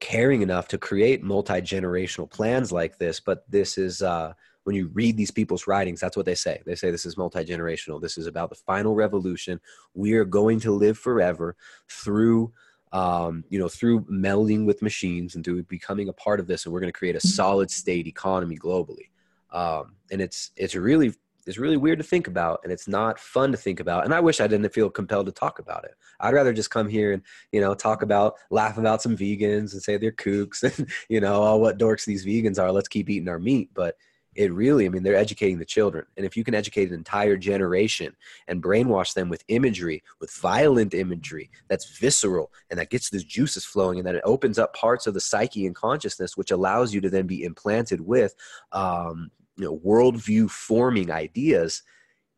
caring 0.00 0.42
enough 0.42 0.68
to 0.68 0.78
create 0.78 1.22
multi-generational 1.22 2.30
plans 2.30 2.72
like 2.72 2.98
this 2.98 3.20
but 3.20 3.44
this 3.48 3.78
is 3.78 4.02
uh 4.02 4.32
when 4.64 4.74
you 4.74 4.88
read 4.94 5.16
these 5.16 5.30
people's 5.30 5.66
writings 5.66 6.00
that's 6.00 6.16
what 6.16 6.26
they 6.26 6.34
say 6.34 6.60
they 6.66 6.74
say 6.74 6.90
this 6.90 7.06
is 7.06 7.16
multi-generational 7.16 8.00
this 8.00 8.18
is 8.18 8.26
about 8.26 8.50
the 8.50 8.56
final 8.56 8.94
revolution 8.94 9.60
we 9.94 10.14
are 10.14 10.24
going 10.24 10.58
to 10.58 10.72
live 10.72 10.98
forever 10.98 11.56
through 11.88 12.52
um, 12.94 13.44
you 13.48 13.58
know, 13.58 13.68
through 13.68 14.02
melding 14.02 14.64
with 14.64 14.80
machines 14.80 15.34
and 15.34 15.44
through 15.44 15.64
becoming 15.64 16.08
a 16.08 16.12
part 16.12 16.38
of 16.38 16.46
this, 16.46 16.64
and 16.64 16.72
we're 16.72 16.78
going 16.78 16.92
to 16.92 16.96
create 16.96 17.16
a 17.16 17.18
mm-hmm. 17.18 17.28
solid 17.28 17.68
state 17.68 18.06
economy 18.06 18.56
globally. 18.56 19.08
Um, 19.50 19.96
and 20.12 20.20
it's 20.20 20.52
it's 20.56 20.76
really 20.76 21.12
it's 21.46 21.58
really 21.58 21.76
weird 21.76 21.98
to 21.98 22.04
think 22.04 22.26
about, 22.26 22.60
and 22.64 22.72
it's 22.72 22.88
not 22.88 23.18
fun 23.18 23.52
to 23.52 23.58
think 23.58 23.80
about. 23.80 24.04
And 24.04 24.14
I 24.14 24.20
wish 24.20 24.40
I 24.40 24.46
didn't 24.46 24.72
feel 24.72 24.90
compelled 24.90 25.26
to 25.26 25.32
talk 25.32 25.58
about 25.58 25.84
it. 25.84 25.94
I'd 26.20 26.34
rather 26.34 26.52
just 26.52 26.70
come 26.70 26.88
here 26.88 27.12
and 27.12 27.22
you 27.52 27.60
know 27.60 27.74
talk 27.74 28.02
about, 28.02 28.34
laugh 28.50 28.78
about 28.78 29.02
some 29.02 29.16
vegans 29.16 29.72
and 29.72 29.82
say 29.82 29.96
they're 29.96 30.12
kooks, 30.12 30.62
and 30.78 30.90
you 31.08 31.20
know, 31.20 31.42
oh, 31.42 31.56
what 31.56 31.78
dorks 31.78 32.04
these 32.04 32.26
vegans 32.26 32.58
are. 32.58 32.72
Let's 32.72 32.88
keep 32.88 33.10
eating 33.10 33.28
our 33.28 33.38
meat, 33.38 33.70
but 33.74 33.96
it 34.34 34.52
really 34.52 34.86
i 34.86 34.88
mean 34.88 35.02
they're 35.02 35.14
educating 35.14 35.58
the 35.58 35.64
children 35.64 36.04
and 36.16 36.26
if 36.26 36.36
you 36.36 36.44
can 36.44 36.54
educate 36.54 36.88
an 36.88 36.94
entire 36.94 37.36
generation 37.36 38.14
and 38.48 38.62
brainwash 38.62 39.14
them 39.14 39.28
with 39.28 39.44
imagery 39.48 40.02
with 40.20 40.30
violent 40.32 40.94
imagery 40.94 41.50
that's 41.68 41.98
visceral 41.98 42.50
and 42.70 42.78
that 42.78 42.90
gets 42.90 43.10
those 43.10 43.24
juices 43.24 43.64
flowing 43.64 43.98
and 43.98 44.06
that 44.06 44.14
it 44.14 44.22
opens 44.24 44.58
up 44.58 44.74
parts 44.74 45.06
of 45.06 45.14
the 45.14 45.20
psyche 45.20 45.66
and 45.66 45.74
consciousness 45.74 46.36
which 46.36 46.50
allows 46.50 46.92
you 46.92 47.00
to 47.00 47.10
then 47.10 47.26
be 47.26 47.44
implanted 47.44 48.00
with 48.00 48.34
um, 48.72 49.30
you 49.56 49.64
know 49.64 49.78
worldview 49.78 50.50
forming 50.50 51.10
ideas 51.10 51.82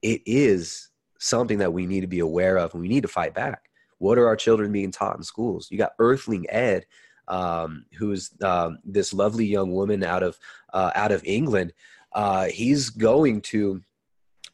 it 0.02 0.20
is 0.26 0.90
something 1.18 1.58
that 1.58 1.72
we 1.72 1.86
need 1.86 2.00
to 2.02 2.06
be 2.06 2.20
aware 2.20 2.56
of 2.56 2.72
and 2.72 2.82
we 2.82 2.88
need 2.88 3.02
to 3.02 3.08
fight 3.08 3.34
back 3.34 3.70
what 3.98 4.18
are 4.18 4.26
our 4.26 4.36
children 4.36 4.70
being 4.72 4.90
taught 4.90 5.16
in 5.16 5.22
schools 5.22 5.68
you 5.70 5.78
got 5.78 5.92
earthling 5.98 6.44
ed 6.50 6.84
um, 7.28 7.84
who's 7.98 8.30
um, 8.42 8.78
this 8.84 9.12
lovely 9.12 9.46
young 9.46 9.72
woman 9.72 10.02
out 10.02 10.22
of 10.22 10.38
uh, 10.72 10.92
out 10.94 11.12
of 11.12 11.22
England. 11.24 11.72
Uh, 12.12 12.46
he's 12.46 12.90
going 12.90 13.40
to 13.42 13.82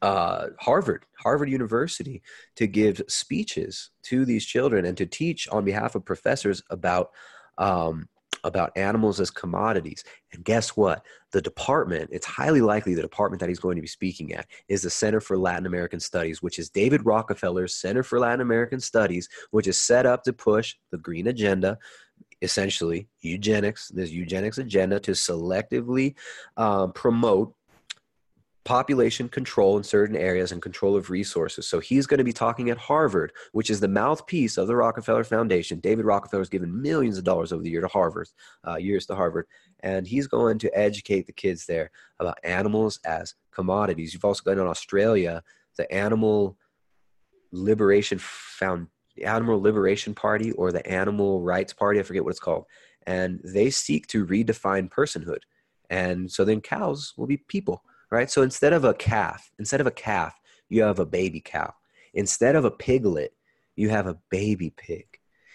uh, 0.00 0.48
Harvard, 0.58 1.04
Harvard 1.18 1.48
University, 1.48 2.22
to 2.56 2.66
give 2.66 3.00
speeches 3.08 3.90
to 4.04 4.24
these 4.24 4.44
children 4.44 4.84
and 4.84 4.96
to 4.96 5.06
teach 5.06 5.48
on 5.48 5.64
behalf 5.64 5.94
of 5.94 6.04
professors 6.04 6.62
about 6.70 7.10
um, 7.58 8.08
about 8.45 8.76
animals 8.76 9.20
as 9.20 9.30
commodities. 9.30 10.05
And 10.32 10.45
guess 10.45 10.70
what? 10.70 11.05
The 11.32 11.43
department, 11.43 12.11
it's 12.12 12.26
highly 12.26 12.61
likely 12.61 12.95
the 12.95 13.03
department 13.03 13.40
that 13.40 13.49
he's 13.49 13.61
going 13.61 13.76
to 13.76 13.82
be 13.82 13.88
speaking 13.88 14.32
at 14.34 14.47
is 14.68 14.82
the 14.82 14.90
Center 14.90 15.20
for 15.20 15.38
Latin 15.38 15.66
American 15.66 16.01
Studies, 16.01 16.43
which 16.43 16.59
is 16.59 16.70
David 16.70 17.07
Rockefeller's 17.07 17.74
Center 17.74 18.03
for 18.03 18.18
Latin 18.18 18.40
American 18.40 18.80
Studies, 18.80 19.28
which 19.51 19.66
is 19.66 19.78
set 19.78 20.07
up 20.07 20.22
to 20.24 20.32
push 20.32 20.74
the 20.90 20.99
green 20.99 21.28
agenda, 21.28 21.78
essentially 22.43 23.09
eugenics, 23.20 23.88
this 23.88 24.11
eugenics 24.11 24.59
agenda 24.59 24.99
to 25.01 25.12
selectively 25.12 26.14
um, 26.57 26.93
promote 26.93 27.55
population 28.64 29.28
control 29.28 29.76
in 29.76 29.82
certain 29.82 30.14
areas 30.16 30.52
and 30.52 30.62
control 30.62 30.96
of 30.96 31.10
resources. 31.10 31.66
So 31.66 31.80
he's 31.80 32.06
going 32.06 32.18
to 32.18 32.24
be 32.24 32.32
talking 32.32 32.70
at 32.70 32.78
Harvard, 32.78 33.32
which 33.52 33.70
is 33.70 33.80
the 33.80 33.88
mouthpiece 33.88 34.56
of 34.56 34.68
the 34.68 34.76
Rockefeller 34.76 35.24
Foundation. 35.24 35.80
David 35.80 36.04
Rockefeller 36.04 36.42
has 36.42 36.48
given 36.48 36.80
millions 36.80 37.18
of 37.18 37.24
dollars 37.24 37.52
over 37.52 37.62
the 37.62 37.70
year 37.70 37.80
to 37.80 37.88
Harvard, 37.88 38.28
uh, 38.66 38.76
years 38.76 39.06
to 39.06 39.16
Harvard, 39.16 39.46
and 39.80 40.06
he's 40.06 40.28
going 40.28 40.58
to 40.60 40.78
educate 40.78 41.26
the 41.26 41.32
kids 41.32 41.66
there 41.66 41.90
about 42.20 42.38
animals 42.44 43.00
as 43.04 43.34
commodities. 43.52 44.14
You've 44.14 44.24
also 44.24 44.42
got 44.44 44.52
in 44.52 44.60
Australia 44.60 45.42
the 45.76 45.92
Animal 45.92 46.56
Liberation 47.50 48.18
Found 48.20 48.86
Animal 49.24 49.60
Liberation 49.60 50.14
Party 50.14 50.52
or 50.52 50.72
the 50.72 50.86
Animal 50.86 51.42
Rights 51.42 51.72
Party. 51.72 51.98
I 51.98 52.02
forget 52.02 52.24
what 52.24 52.30
it's 52.30 52.40
called, 52.40 52.64
and 53.06 53.40
they 53.44 53.70
seek 53.70 54.06
to 54.08 54.24
redefine 54.24 54.88
personhood. 54.88 55.40
And 55.90 56.30
so 56.30 56.44
then 56.44 56.60
cows 56.60 57.12
will 57.16 57.26
be 57.26 57.36
people 57.36 57.82
right? 58.12 58.30
So 58.30 58.42
instead 58.42 58.74
of 58.74 58.84
a 58.84 58.92
calf, 58.92 59.50
instead 59.58 59.80
of 59.80 59.86
a 59.86 59.90
calf, 59.90 60.38
you 60.68 60.82
have 60.82 60.98
a 60.98 61.06
baby 61.06 61.40
cow. 61.40 61.72
Instead 62.12 62.54
of 62.54 62.66
a 62.66 62.70
piglet, 62.70 63.32
you 63.74 63.88
have 63.88 64.06
a 64.06 64.18
baby 64.30 64.70
pig. 64.76 65.06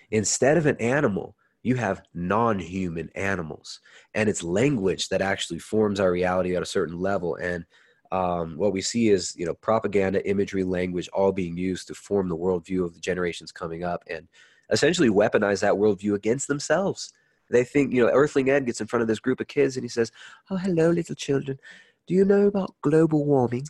Instead 0.09 0.57
of 0.57 0.65
an 0.65 0.75
animal, 0.77 1.35
you 1.61 1.75
have 1.75 2.01
non 2.15 2.57
human 2.57 3.11
animals. 3.13 3.79
And 4.15 4.27
it's 4.27 4.41
language 4.41 5.09
that 5.09 5.21
actually 5.21 5.59
forms 5.59 5.99
our 5.99 6.11
reality 6.11 6.55
at 6.55 6.63
a 6.63 6.65
certain 6.65 6.99
level. 6.99 7.35
And 7.35 7.63
um, 8.11 8.57
what 8.57 8.73
we 8.73 8.81
see 8.81 9.09
is, 9.09 9.35
you 9.35 9.45
know, 9.45 9.53
propaganda, 9.53 10.27
imagery, 10.27 10.63
language 10.63 11.09
all 11.09 11.31
being 11.31 11.57
used 11.57 11.87
to 11.89 11.93
form 11.93 12.27
the 12.27 12.37
worldview 12.37 12.83
of 12.83 12.95
the 12.95 12.99
generations 12.99 13.51
coming 13.51 13.83
up 13.83 14.01
and 14.09 14.27
essentially 14.71 15.09
weaponize 15.09 15.61
that 15.61 15.75
worldview 15.75 16.15
against 16.15 16.47
themselves. 16.47 17.13
They 17.49 17.63
think, 17.63 17.93
you 17.93 18.03
know, 18.03 18.11
Earthling 18.11 18.49
Ed 18.49 18.65
gets 18.65 18.81
in 18.81 18.87
front 18.87 19.01
of 19.01 19.07
this 19.07 19.19
group 19.19 19.39
of 19.39 19.47
kids 19.47 19.77
and 19.77 19.83
he 19.83 19.89
says, 19.89 20.11
Oh, 20.49 20.57
hello, 20.57 20.89
little 20.89 21.15
children. 21.15 21.59
Do 22.07 22.13
you 22.13 22.25
know 22.25 22.47
about 22.47 22.75
global 22.81 23.25
warming? 23.25 23.65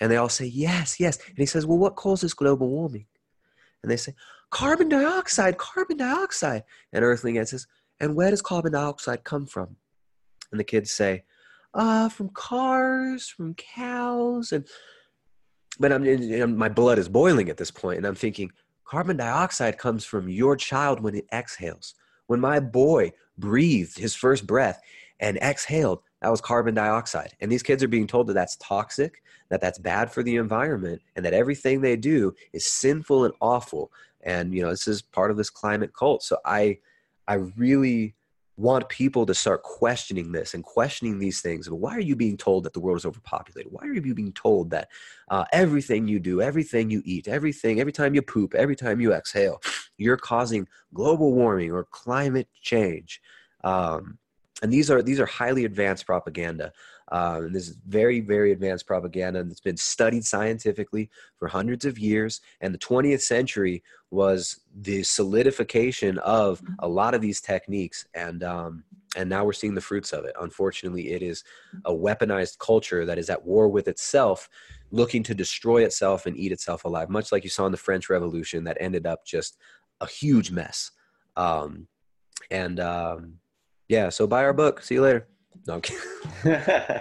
And 0.00 0.10
they 0.10 0.16
all 0.16 0.28
say, 0.28 0.46
Yes, 0.46 0.98
yes. 0.98 1.18
And 1.28 1.38
he 1.38 1.46
says, 1.46 1.66
Well, 1.66 1.78
what 1.78 1.96
causes 1.96 2.34
global 2.34 2.68
warming? 2.68 3.06
And 3.82 3.90
they 3.90 3.96
say, 3.96 4.14
Carbon 4.50 4.88
dioxide, 4.88 5.58
carbon 5.58 5.98
dioxide. 5.98 6.64
And 6.92 7.04
Earthling 7.04 7.38
answers, 7.38 7.66
And 8.00 8.14
where 8.14 8.30
does 8.30 8.42
carbon 8.42 8.72
dioxide 8.72 9.24
come 9.24 9.46
from? 9.46 9.76
And 10.50 10.60
the 10.60 10.64
kids 10.64 10.90
say, 10.90 11.24
uh, 11.74 12.08
from 12.08 12.28
cars, 12.30 13.28
from 13.28 13.54
cows, 13.54 14.52
and 14.52 14.66
but 15.78 15.92
I'm, 15.92 16.04
know, 16.04 16.46
my 16.46 16.68
blood 16.68 16.98
is 16.98 17.08
boiling 17.08 17.48
at 17.48 17.56
this 17.56 17.72
point, 17.72 17.98
and 17.98 18.06
I'm 18.06 18.14
thinking 18.14 18.52
carbon 18.84 19.16
dioxide 19.16 19.76
comes 19.76 20.04
from 20.04 20.28
your 20.28 20.56
child 20.56 21.00
when 21.00 21.16
it 21.16 21.26
exhales. 21.32 21.94
When 22.28 22.40
my 22.40 22.60
boy 22.60 23.12
breathed 23.36 23.98
his 23.98 24.14
first 24.14 24.46
breath 24.46 24.80
and 25.18 25.36
exhaled, 25.38 26.02
that 26.24 26.30
was 26.30 26.40
carbon 26.40 26.74
dioxide. 26.74 27.34
And 27.42 27.52
these 27.52 27.62
kids 27.62 27.82
are 27.82 27.88
being 27.88 28.06
told 28.06 28.28
that 28.28 28.32
that's 28.32 28.56
toxic, 28.56 29.22
that 29.50 29.60
that's 29.60 29.78
bad 29.78 30.10
for 30.10 30.22
the 30.22 30.36
environment, 30.36 31.02
and 31.14 31.24
that 31.24 31.34
everything 31.34 31.82
they 31.82 31.96
do 31.96 32.34
is 32.54 32.66
sinful 32.66 33.26
and 33.26 33.34
awful. 33.42 33.92
And 34.22 34.54
you 34.54 34.62
know, 34.62 34.70
this 34.70 34.88
is 34.88 35.02
part 35.02 35.30
of 35.30 35.36
this 35.36 35.50
climate 35.50 35.92
cult. 35.92 36.22
So 36.22 36.38
I, 36.46 36.78
I 37.28 37.34
really 37.34 38.14
want 38.56 38.88
people 38.88 39.26
to 39.26 39.34
start 39.34 39.64
questioning 39.64 40.32
this 40.32 40.54
and 40.54 40.64
questioning 40.64 41.18
these 41.18 41.42
things. 41.42 41.68
Why 41.68 41.94
are 41.94 42.00
you 42.00 42.16
being 42.16 42.38
told 42.38 42.64
that 42.64 42.72
the 42.72 42.80
world 42.80 42.96
is 42.96 43.04
overpopulated? 43.04 43.70
Why 43.70 43.86
are 43.86 43.92
you 43.92 44.14
being 44.14 44.32
told 44.32 44.70
that 44.70 44.88
uh, 45.28 45.44
everything 45.52 46.08
you 46.08 46.20
do, 46.20 46.40
everything 46.40 46.88
you 46.88 47.02
eat, 47.04 47.28
everything, 47.28 47.80
every 47.80 47.92
time 47.92 48.14
you 48.14 48.22
poop, 48.22 48.54
every 48.54 48.76
time 48.76 48.98
you 48.98 49.12
exhale, 49.12 49.60
you're 49.98 50.16
causing 50.16 50.66
global 50.94 51.34
warming 51.34 51.70
or 51.70 51.84
climate 51.84 52.48
change? 52.62 53.20
Um, 53.62 54.18
and 54.62 54.72
these 54.72 54.90
are 54.90 55.02
these 55.02 55.20
are 55.20 55.26
highly 55.26 55.64
advanced 55.64 56.06
propaganda. 56.06 56.72
Um, 57.12 57.52
this 57.52 57.68
is 57.68 57.76
very 57.86 58.20
very 58.20 58.52
advanced 58.52 58.86
propaganda 58.86 59.40
and 59.40 59.50
it's 59.50 59.60
been 59.60 59.76
studied 59.76 60.24
scientifically 60.24 61.10
for 61.36 61.48
hundreds 61.48 61.84
of 61.84 61.98
years. 61.98 62.40
And 62.60 62.72
the 62.72 62.78
20th 62.78 63.20
century 63.20 63.82
was 64.10 64.60
the 64.74 65.02
solidification 65.02 66.18
of 66.18 66.62
a 66.78 66.88
lot 66.88 67.14
of 67.14 67.20
these 67.20 67.40
techniques. 67.40 68.06
And 68.14 68.42
um, 68.42 68.84
and 69.16 69.28
now 69.28 69.44
we're 69.44 69.52
seeing 69.52 69.74
the 69.74 69.80
fruits 69.80 70.12
of 70.12 70.24
it. 70.24 70.34
Unfortunately, 70.40 71.12
it 71.12 71.22
is 71.22 71.44
a 71.84 71.92
weaponized 71.92 72.58
culture 72.58 73.04
that 73.04 73.18
is 73.18 73.30
at 73.30 73.44
war 73.44 73.68
with 73.68 73.88
itself, 73.88 74.48
looking 74.90 75.22
to 75.24 75.34
destroy 75.34 75.84
itself 75.84 76.26
and 76.26 76.36
eat 76.36 76.52
itself 76.52 76.84
alive. 76.84 77.10
Much 77.10 77.32
like 77.32 77.44
you 77.44 77.50
saw 77.50 77.66
in 77.66 77.72
the 77.72 77.78
French 77.78 78.08
Revolution, 78.10 78.64
that 78.64 78.76
ended 78.80 79.06
up 79.06 79.24
just 79.24 79.56
a 80.00 80.06
huge 80.06 80.50
mess. 80.50 80.90
Um, 81.36 81.86
and 82.50 82.80
um, 82.80 83.38
yeah, 83.94 84.08
so 84.08 84.26
buy 84.26 84.42
our 84.42 84.52
book. 84.52 84.82
See 84.82 84.96
you 84.96 85.02
later. 85.02 85.28
No, 85.66 85.80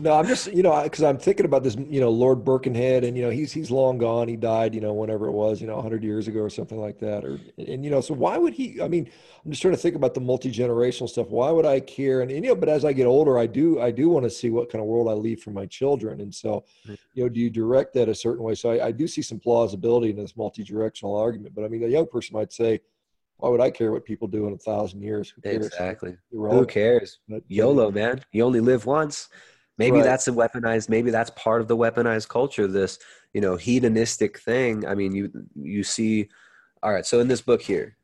no, 0.00 0.12
I'm 0.12 0.26
just 0.26 0.52
you 0.52 0.64
know 0.64 0.82
because 0.82 1.04
I'm 1.04 1.16
thinking 1.16 1.46
about 1.46 1.62
this 1.62 1.76
you 1.76 2.00
know 2.00 2.10
Lord 2.10 2.44
Birkenhead 2.44 3.04
and 3.04 3.16
you 3.16 3.22
know 3.22 3.30
he's 3.30 3.52
he's 3.52 3.70
long 3.70 3.98
gone. 3.98 4.26
He 4.26 4.36
died 4.36 4.74
you 4.74 4.80
know 4.80 4.92
whenever 4.92 5.26
it 5.26 5.32
was 5.32 5.60
you 5.60 5.68
know 5.68 5.76
100 5.76 6.02
years 6.02 6.26
ago 6.26 6.40
or 6.40 6.50
something 6.50 6.78
like 6.78 6.98
that. 6.98 7.24
Or 7.24 7.38
and 7.56 7.84
you 7.84 7.90
know 7.90 8.00
so 8.00 8.14
why 8.14 8.36
would 8.36 8.52
he? 8.52 8.82
I 8.82 8.88
mean 8.88 9.08
I'm 9.44 9.50
just 9.52 9.62
trying 9.62 9.74
to 9.74 9.80
think 9.80 9.94
about 9.94 10.14
the 10.14 10.20
multi 10.20 10.50
generational 10.50 11.08
stuff. 11.08 11.28
Why 11.28 11.50
would 11.50 11.66
I 11.66 11.80
care? 11.80 12.20
And, 12.20 12.30
and, 12.32 12.44
you 12.44 12.50
know 12.50 12.56
but 12.56 12.68
as 12.68 12.84
I 12.84 12.92
get 12.92 13.06
older, 13.06 13.38
I 13.38 13.46
do 13.46 13.80
I 13.80 13.92
do 13.92 14.08
want 14.08 14.24
to 14.24 14.30
see 14.30 14.50
what 14.50 14.70
kind 14.70 14.82
of 14.82 14.88
world 14.88 15.08
I 15.08 15.12
leave 15.12 15.40
for 15.40 15.50
my 15.50 15.66
children. 15.66 16.20
And 16.20 16.34
so 16.34 16.64
hmm. 16.84 16.94
you 17.14 17.22
know 17.22 17.28
do 17.28 17.38
you 17.38 17.48
direct 17.48 17.94
that 17.94 18.08
a 18.08 18.14
certain 18.14 18.42
way? 18.42 18.56
So 18.56 18.70
I, 18.70 18.88
I 18.88 18.92
do 18.92 19.06
see 19.06 19.22
some 19.22 19.38
plausibility 19.38 20.10
in 20.10 20.16
this 20.16 20.36
multi 20.36 20.64
directional 20.64 21.16
argument. 21.16 21.54
But 21.54 21.64
I 21.64 21.68
mean 21.68 21.84
a 21.84 21.88
young 21.88 22.06
person 22.06 22.34
might 22.34 22.52
say 22.52 22.80
why 23.44 23.50
would 23.50 23.60
I 23.60 23.70
care 23.70 23.92
what 23.92 24.06
people 24.06 24.26
do 24.26 24.46
in 24.46 24.54
a 24.54 24.56
thousand 24.56 25.02
years? 25.02 25.34
Who 25.36 25.50
exactly. 25.50 26.16
Who 26.32 26.64
cares? 26.64 27.18
But, 27.28 27.42
YOLO, 27.46 27.90
man. 27.90 28.24
You 28.32 28.42
only 28.42 28.60
live 28.60 28.86
once. 28.86 29.28
Maybe 29.76 29.98
right. 29.98 30.04
that's 30.04 30.26
a 30.28 30.32
weaponized. 30.32 30.88
Maybe 30.88 31.10
that's 31.10 31.28
part 31.36 31.60
of 31.60 31.68
the 31.68 31.76
weaponized 31.76 32.28
culture. 32.28 32.66
This, 32.66 32.98
you 33.34 33.42
know, 33.42 33.56
hedonistic 33.56 34.38
thing. 34.38 34.86
I 34.86 34.94
mean, 34.94 35.14
you 35.14 35.30
you 35.54 35.84
see. 35.84 36.30
All 36.82 36.90
right. 36.90 37.04
So 37.04 37.20
in 37.20 37.28
this 37.28 37.42
book 37.42 37.60
here, 37.60 37.98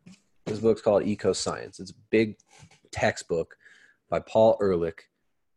this 0.44 0.58
book's 0.58 0.82
called 0.82 1.04
Eco 1.04 1.32
Science. 1.32 1.80
It's 1.80 1.92
a 1.92 2.00
big 2.10 2.36
textbook 2.92 3.56
by 4.10 4.18
Paul 4.20 4.58
Ehrlich 4.60 5.04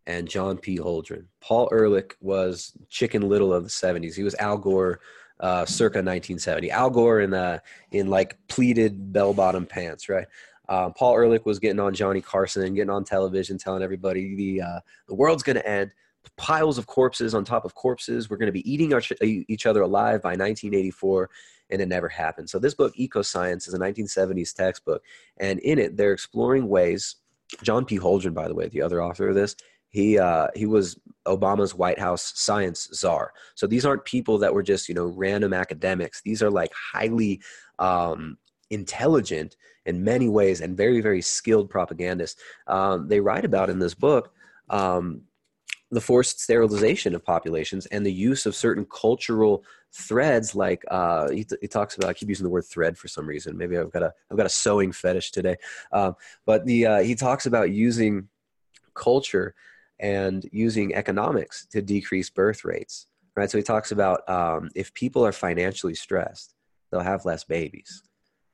and 0.08 0.30
John 0.30 0.58
P. 0.58 0.78
Holdren. 0.78 1.26
Paul 1.42 1.68
Ehrlich 1.74 2.16
was 2.22 2.72
Chicken 2.88 3.28
Little 3.28 3.52
of 3.52 3.66
the 3.66 3.70
'70s. 3.70 4.16
He 4.16 4.24
was 4.24 4.36
Al 4.36 4.58
Gore 4.58 5.02
uh, 5.44 5.66
circa 5.66 5.98
1970. 5.98 6.72
Al 6.72 6.90
Gore 6.90 7.20
in 7.20 7.34
uh, 7.34 7.60
in 7.92 8.08
like 8.08 8.38
pleated 8.48 9.12
bell 9.12 9.34
bottom 9.34 9.66
pants, 9.66 10.08
right? 10.08 10.26
Uh, 10.70 10.90
Paul 10.90 11.16
Ehrlich 11.16 11.46
was 11.46 11.60
getting 11.60 11.82
on 11.82 11.94
Johnny 11.94 12.22
Carson 12.22 12.74
getting 12.74 12.90
on 12.90 13.04
television, 13.04 13.58
telling 13.58 13.84
everybody 13.84 14.36
the 14.36 14.62
uh, 14.62 14.80
the 15.08 15.14
world's 15.14 15.44
going 15.44 15.58
to 15.58 15.68
end. 15.68 15.92
Piles 16.38 16.78
of 16.78 16.88
corpses 16.88 17.36
on 17.36 17.44
top 17.44 17.66
of 17.66 17.76
corpses. 17.76 18.30
We're 18.30 18.38
going 18.38 18.48
to 18.48 18.54
be 18.54 18.72
eating 18.72 18.94
our, 18.94 19.02
each 19.22 19.66
other 19.66 19.82
alive 19.82 20.22
by 20.22 20.30
1984, 20.30 21.30
and 21.70 21.82
it 21.82 21.90
never 21.90 22.08
happened. 22.08 22.50
So 22.50 22.60
this 22.60 22.74
book, 22.74 22.94
Eco 22.96 23.22
Science, 23.22 23.68
is 23.68 23.74
a 23.74 23.78
1970s 23.78 24.56
textbook, 24.56 25.04
and 25.38 25.60
in 25.60 25.78
it 25.78 25.98
they're 25.98 26.14
exploring 26.14 26.70
ways. 26.70 27.18
John 27.62 27.84
P. 27.84 28.00
Holdren, 28.00 28.34
by 28.34 28.48
the 28.48 28.56
way, 28.56 28.70
the 28.70 28.82
other 28.82 29.04
author 29.04 29.28
of 29.28 29.36
this, 29.36 29.58
he 29.94 30.20
uh, 30.20 30.48
he 30.56 30.66
was 30.66 31.00
Obama's 31.26 31.74
White 31.74 32.00
House 32.00 32.34
science 32.36 32.90
czar. 32.94 33.32
So 33.56 33.68
these 33.68 33.86
aren't 33.86 34.04
people 34.04 34.40
that 34.40 34.54
were 34.54 34.64
just 34.64 34.90
you 34.90 34.96
know 34.96 35.06
random 35.06 35.54
academics. 35.54 36.22
These 36.22 36.44
are 36.44 36.50
like 36.50 36.72
highly 36.94 37.42
um, 37.80 38.38
intelligent 38.70 39.56
in 39.86 40.04
many 40.04 40.28
ways 40.28 40.62
and 40.62 40.76
very 40.76 41.00
very 41.00 41.22
skilled 41.22 41.70
propagandists. 41.70 42.42
Um, 42.68 43.08
they 43.08 43.22
write 43.22 43.46
about 43.46 43.70
in 43.70 43.80
this 43.80 43.94
book. 43.94 44.34
Um, 44.70 45.22
the 45.92 46.02
forced 46.02 46.40
sterilization 46.40 47.14
of 47.14 47.24
populations 47.24 47.86
and 47.88 48.04
the 48.04 48.12
use 48.12 48.48
of 48.48 48.56
certain 48.56 48.84
cultural 48.86 49.64
threads 49.92 50.56
like 50.56 50.84
uh, 50.90 51.30
he, 51.30 51.46
he, 51.62 51.68
talks 51.68 51.96
about 51.96 52.10
i 52.10 52.14
keep 52.14 52.30
using 52.30 52.44
the 52.44 52.50
word 52.50 52.66
thread 52.66 52.98
for 52.98 53.08
some 53.08 53.28
reason 53.28 53.56
maybe 53.56 53.78
i've 53.78 53.92
got 53.92 54.02
a 54.02 54.12
i've 54.32 54.38
got 54.38 54.48
a 54.48 54.50
sewing 54.50 54.92
fetish 54.92 55.30
today 55.30 55.56
um, 55.92 56.16
but 56.48 56.66
the 56.66 56.88
uh, 56.88 57.00
he 57.00 57.14
talks 57.14 57.46
about 57.46 57.70
using 57.70 58.28
culture 58.96 59.54
and 60.00 60.48
using 60.52 60.94
economics 60.96 61.66
to 61.68 61.82
decrease 61.82 62.30
birth 62.30 62.66
rates 62.66 63.08
right? 63.36 63.50
So 63.50 63.58
he 63.58 63.64
talks 63.64 63.92
about 63.92 64.28
um, 64.30 64.70
if 64.76 64.94
people 64.94 65.26
are 65.26 65.32
financially 65.32 65.96
stressed 65.96 66.56
they'll 66.92 67.02
have 67.02 67.26
less 67.26 67.44
babies 67.44 68.04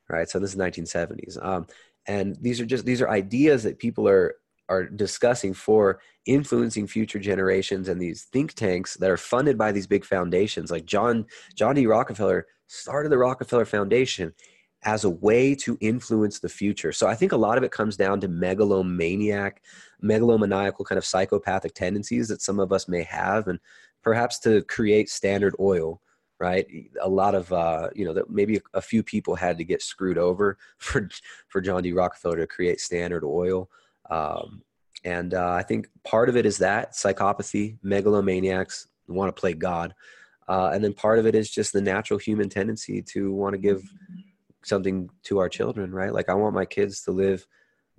right? 0.10 0.30
So 0.30 0.40
this 0.40 0.54
is 0.54 0.60
1970s 0.60 1.44
um, 1.44 1.68
and 2.08 2.38
these 2.42 2.60
are 2.60 2.66
just 2.66 2.86
these 2.86 3.02
are 3.02 3.10
ideas 3.10 3.64
that 3.64 3.80
people 3.80 4.08
are 4.08 4.36
are 4.68 4.86
discussing 4.86 5.54
for 5.54 6.00
influencing 6.28 6.86
future 6.86 7.18
generations 7.18 7.90
and 7.90 8.00
these 8.00 8.26
think 8.32 8.54
tanks 8.54 8.96
that 8.98 9.10
are 9.10 9.18
funded 9.18 9.58
by 9.58 9.72
these 9.72 9.88
big 9.88 10.06
foundations. 10.06 10.72
Like 10.72 10.86
john 10.86 11.26
john 11.56 11.76
d 11.76 11.88
rockefeller 11.88 12.46
started 12.68 13.10
the 13.10 13.18
rockefeller 13.18 13.66
foundation 13.66 14.34
as 14.84 15.04
a 15.04 15.10
way 15.10 15.54
to 15.54 15.78
influence 15.82 16.40
the 16.40 16.50
future. 16.50 16.92
So 16.92 17.08
I 17.08 17.16
think 17.16 17.32
a 17.32 17.38
lot 17.38 17.58
of 17.58 17.64
it 17.64 17.72
comes 17.72 17.98
down 17.98 18.22
to 18.22 18.28
megalomaniac, 18.28 19.62
megalomaniacal 20.02 20.86
kind 20.86 20.98
of 20.98 21.06
psychopathic 21.06 21.74
tendencies 21.74 22.30
that 22.30 22.42
some 22.42 22.60
of 22.60 22.72
us 22.72 22.88
may 22.88 23.04
have, 23.04 23.48
and 23.48 23.60
perhaps 24.02 24.40
to 24.40 24.62
create 24.64 25.10
Standard 25.10 25.56
Oil. 25.60 26.02
Right, 26.42 26.66
a 27.02 27.10
lot 27.10 27.36
of 27.36 27.52
uh, 27.52 27.90
you 27.94 28.06
know 28.06 28.14
that 28.14 28.30
maybe 28.30 28.62
a 28.74 28.82
few 28.82 29.04
people 29.04 29.36
had 29.36 29.58
to 29.58 29.66
get 29.66 29.82
screwed 29.82 30.18
over 30.18 30.58
for 30.78 31.10
for 31.50 31.60
John 31.60 31.84
D. 31.84 31.92
Rockefeller 31.92 32.38
to 32.38 32.48
create 32.48 32.80
Standard 32.80 33.26
Oil. 33.26 33.70
Um, 34.10 34.64
and 35.04 35.34
uh, 35.34 35.52
I 35.52 35.64
think 35.64 35.90
part 36.06 36.30
of 36.30 36.38
it 36.38 36.46
is 36.46 36.58
that 36.60 36.94
psychopathy, 36.94 37.78
megalomaniacs 37.84 38.88
want 39.08 39.34
to 39.34 39.40
play 39.40 39.54
God. 39.54 39.94
Uh, 40.48 40.72
and 40.74 40.84
then 40.84 40.94
part 40.94 41.20
of 41.20 41.28
it 41.28 41.36
is 41.36 41.52
just 41.52 41.74
the 41.74 41.82
natural 41.82 42.18
human 42.18 42.50
tendency 42.50 43.02
to 43.02 43.32
want 43.32 43.54
to 43.54 43.58
give 43.58 43.84
something 44.64 45.10
to 45.24 45.40
our 45.40 45.50
children, 45.50 45.92
right? 45.92 46.14
Like 46.14 46.30
I 46.30 46.34
want 46.34 46.56
my 46.56 46.66
kids 46.66 47.02
to 47.04 47.12
live 47.12 47.46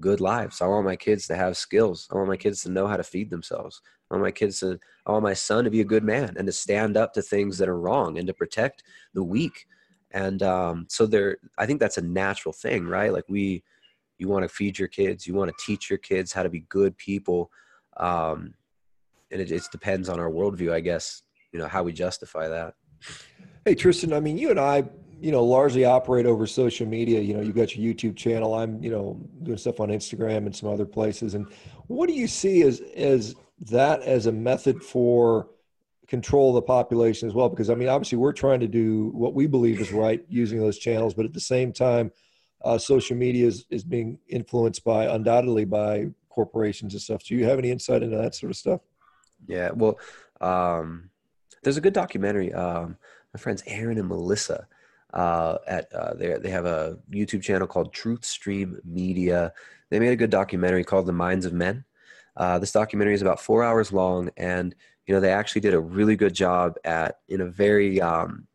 good 0.00 0.20
lives. 0.20 0.61
I 0.61 0.66
want 0.66 0.86
my 0.86 0.96
kids 0.96 1.26
to 1.26 1.36
have 1.36 1.56
skills. 1.56 2.08
I 2.11 2.16
want 2.16 2.28
my 2.28 2.36
kids 2.36 2.62
to 2.62 2.70
know 2.70 2.86
how 2.86 2.96
to 2.96 3.02
feed 3.02 3.30
themselves. 3.30 3.82
I 4.11 4.14
want 4.14 4.24
my 4.24 4.30
kids 4.30 4.61
to, 4.61 4.78
I 5.06 5.12
want 5.12 5.22
my 5.22 5.34
son 5.34 5.64
to 5.64 5.70
be 5.70 5.82
a 5.82 5.84
good 5.84 6.04
man 6.04 6.34
and 6.36 6.46
to 6.46 6.52
stand 6.52 6.96
up 6.96 7.12
to 7.14 7.22
things 7.22 7.58
that 7.58 7.68
are 7.68 7.78
wrong 7.78 8.18
and 8.18 8.26
to 8.26 8.34
protect 8.34 8.82
the 9.14 9.22
weak. 9.22 9.66
And 10.11 10.42
um, 10.42 10.86
so 10.88 11.06
there, 11.06 11.36
I 11.58 11.66
think 11.66 11.80
that's 11.80 11.98
a 11.98 12.02
natural 12.02 12.52
thing, 12.52 12.86
right? 12.86 13.12
Like 13.12 13.28
we, 13.28 13.62
you 14.18 14.28
want 14.28 14.42
to 14.42 14.48
feed 14.48 14.78
your 14.78 14.88
kids, 14.88 15.26
you 15.26 15.34
want 15.34 15.50
to 15.50 15.64
teach 15.64 15.88
your 15.88 15.98
kids 15.98 16.32
how 16.32 16.42
to 16.42 16.50
be 16.50 16.61
good 16.68 16.96
people. 16.96 17.50
Um, 17.96 18.54
and 19.30 19.40
it, 19.40 19.50
it 19.50 19.62
depends 19.70 20.08
on 20.08 20.18
our 20.18 20.30
worldview, 20.30 20.72
I 20.72 20.80
guess, 20.80 21.22
you 21.52 21.58
know, 21.58 21.68
how 21.68 21.82
we 21.82 21.92
justify 21.92 22.48
that. 22.48 22.74
Hey, 23.64 23.74
Tristan, 23.74 24.12
I 24.12 24.20
mean, 24.20 24.38
you 24.38 24.50
and 24.50 24.58
I, 24.58 24.84
you 25.20 25.30
know, 25.30 25.44
largely 25.44 25.84
operate 25.84 26.26
over 26.26 26.46
social 26.46 26.86
media. 26.86 27.20
You 27.20 27.34
know, 27.34 27.40
you've 27.40 27.56
got 27.56 27.76
your 27.76 27.94
YouTube 27.94 28.16
channel. 28.16 28.54
I'm, 28.54 28.82
you 28.82 28.90
know, 28.90 29.20
doing 29.42 29.58
stuff 29.58 29.80
on 29.80 29.88
Instagram 29.88 30.46
and 30.46 30.56
some 30.56 30.68
other 30.68 30.86
places. 30.86 31.34
And 31.34 31.46
what 31.86 32.08
do 32.08 32.14
you 32.14 32.26
see 32.26 32.62
as, 32.62 32.80
as 32.96 33.34
that 33.60 34.02
as 34.02 34.26
a 34.26 34.32
method 34.32 34.82
for 34.82 35.48
control 36.08 36.50
of 36.50 36.54
the 36.54 36.62
population 36.62 37.28
as 37.28 37.34
well? 37.34 37.48
Because 37.48 37.70
I 37.70 37.74
mean, 37.74 37.88
obviously 37.88 38.18
we're 38.18 38.32
trying 38.32 38.60
to 38.60 38.68
do 38.68 39.10
what 39.14 39.34
we 39.34 39.46
believe 39.46 39.80
is 39.80 39.92
right 39.92 40.24
using 40.28 40.58
those 40.58 40.78
channels, 40.78 41.14
but 41.14 41.26
at 41.26 41.34
the 41.34 41.40
same 41.40 41.72
time, 41.72 42.10
uh, 42.62 42.78
social 42.78 43.16
media 43.16 43.46
is, 43.46 43.66
is 43.70 43.84
being 43.84 44.18
influenced 44.28 44.84
by 44.84 45.06
undoubtedly 45.06 45.64
by 45.64 46.06
corporations 46.28 46.94
and 46.94 47.02
stuff. 47.02 47.24
Do 47.24 47.34
you 47.34 47.44
have 47.44 47.58
any 47.58 47.70
insight 47.70 48.02
into 48.02 48.16
that 48.16 48.34
sort 48.34 48.50
of 48.50 48.56
stuff? 48.56 48.80
Yeah, 49.46 49.70
well, 49.74 49.98
um, 50.40 51.10
there's 51.62 51.76
a 51.76 51.80
good 51.80 51.94
documentary. 51.94 52.52
Um, 52.52 52.96
my 53.32 53.40
friends 53.40 53.62
Aaron 53.66 53.98
and 53.98 54.08
Melissa 54.08 54.66
uh, 55.12 55.58
at 55.66 55.92
uh, 55.92 56.14
they 56.14 56.34
they 56.34 56.50
have 56.50 56.66
a 56.66 56.98
YouTube 57.11 57.42
channel 57.42 57.66
called 57.66 57.92
Truth 57.92 58.24
Stream 58.24 58.80
Media. 58.84 59.52
They 59.90 59.98
made 59.98 60.12
a 60.12 60.16
good 60.16 60.30
documentary 60.30 60.84
called 60.84 61.06
The 61.06 61.12
Minds 61.12 61.46
of 61.46 61.52
Men. 61.52 61.84
Uh, 62.36 62.58
this 62.58 62.72
documentary 62.72 63.14
is 63.14 63.22
about 63.22 63.40
four 63.40 63.64
hours 63.64 63.92
long, 63.92 64.30
and 64.36 64.74
you 65.06 65.14
know 65.14 65.20
they 65.20 65.32
actually 65.32 65.61
did 65.62 65.74
a 65.74 65.80
really 65.80 66.16
good 66.16 66.34
job 66.34 66.76
at 66.84 67.18
in 67.28 67.40
a 67.40 67.46
very 67.46 68.00
um, 68.00 68.46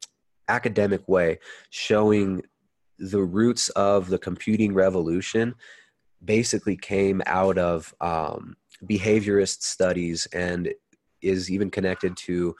academic 0.48 1.08
way 1.08 1.40
showing 1.70 2.42
the 2.98 3.22
roots 3.22 3.70
of 3.70 4.10
the 4.10 4.18
computing 4.18 4.74
revolution 4.74 5.56
basically 6.24 6.78
came 6.78 7.22
out 7.26 7.58
of 7.58 7.94
um, 8.02 8.56
behaviorist 8.86 9.62
studies 9.62 10.28
and 10.34 10.74
is 11.22 11.52
even 11.52 11.70
connected 11.70 12.16
to 12.16 12.56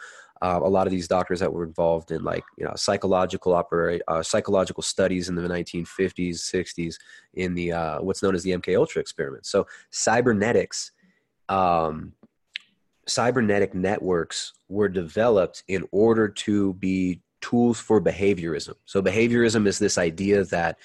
uh, 0.46 0.60
a 0.64 0.70
lot 0.70 0.86
of 0.86 0.92
these 0.92 1.08
doctors 1.08 1.40
that 1.40 1.52
were 1.52 1.64
involved 1.64 2.12
in 2.12 2.24
like 2.24 2.44
you 2.56 2.66
know 2.66 2.74
psychological 2.76 3.54
operate 3.54 4.02
uh, 4.08 4.22
psychological 4.22 4.84
studies 4.84 5.28
in 5.28 5.34
the 5.34 5.42
1950s 5.42 6.36
60s 6.36 6.96
in 7.34 7.56
the 7.56 7.72
uh, 7.72 8.00
what's 8.02 8.22
known 8.22 8.36
as 8.36 8.44
the 8.44 8.52
MK 8.52 8.78
Ultra 8.78 9.02
experiment. 9.02 9.48
So 9.48 9.66
cybernetics, 9.90 10.92
um, 11.50 12.14
cybernetic 13.08 13.74
networks 13.74 14.54
were 14.70 14.90
developed 14.90 15.64
in 15.68 15.84
order 15.92 16.28
to 16.28 16.74
be 16.76 17.22
tools 17.42 17.80
for 17.80 18.00
behaviorism. 18.00 18.76
So 18.86 19.02
behaviorism 19.02 19.66
is 19.66 19.80
this 19.80 19.98
idea 19.98 20.44
that 20.46 20.78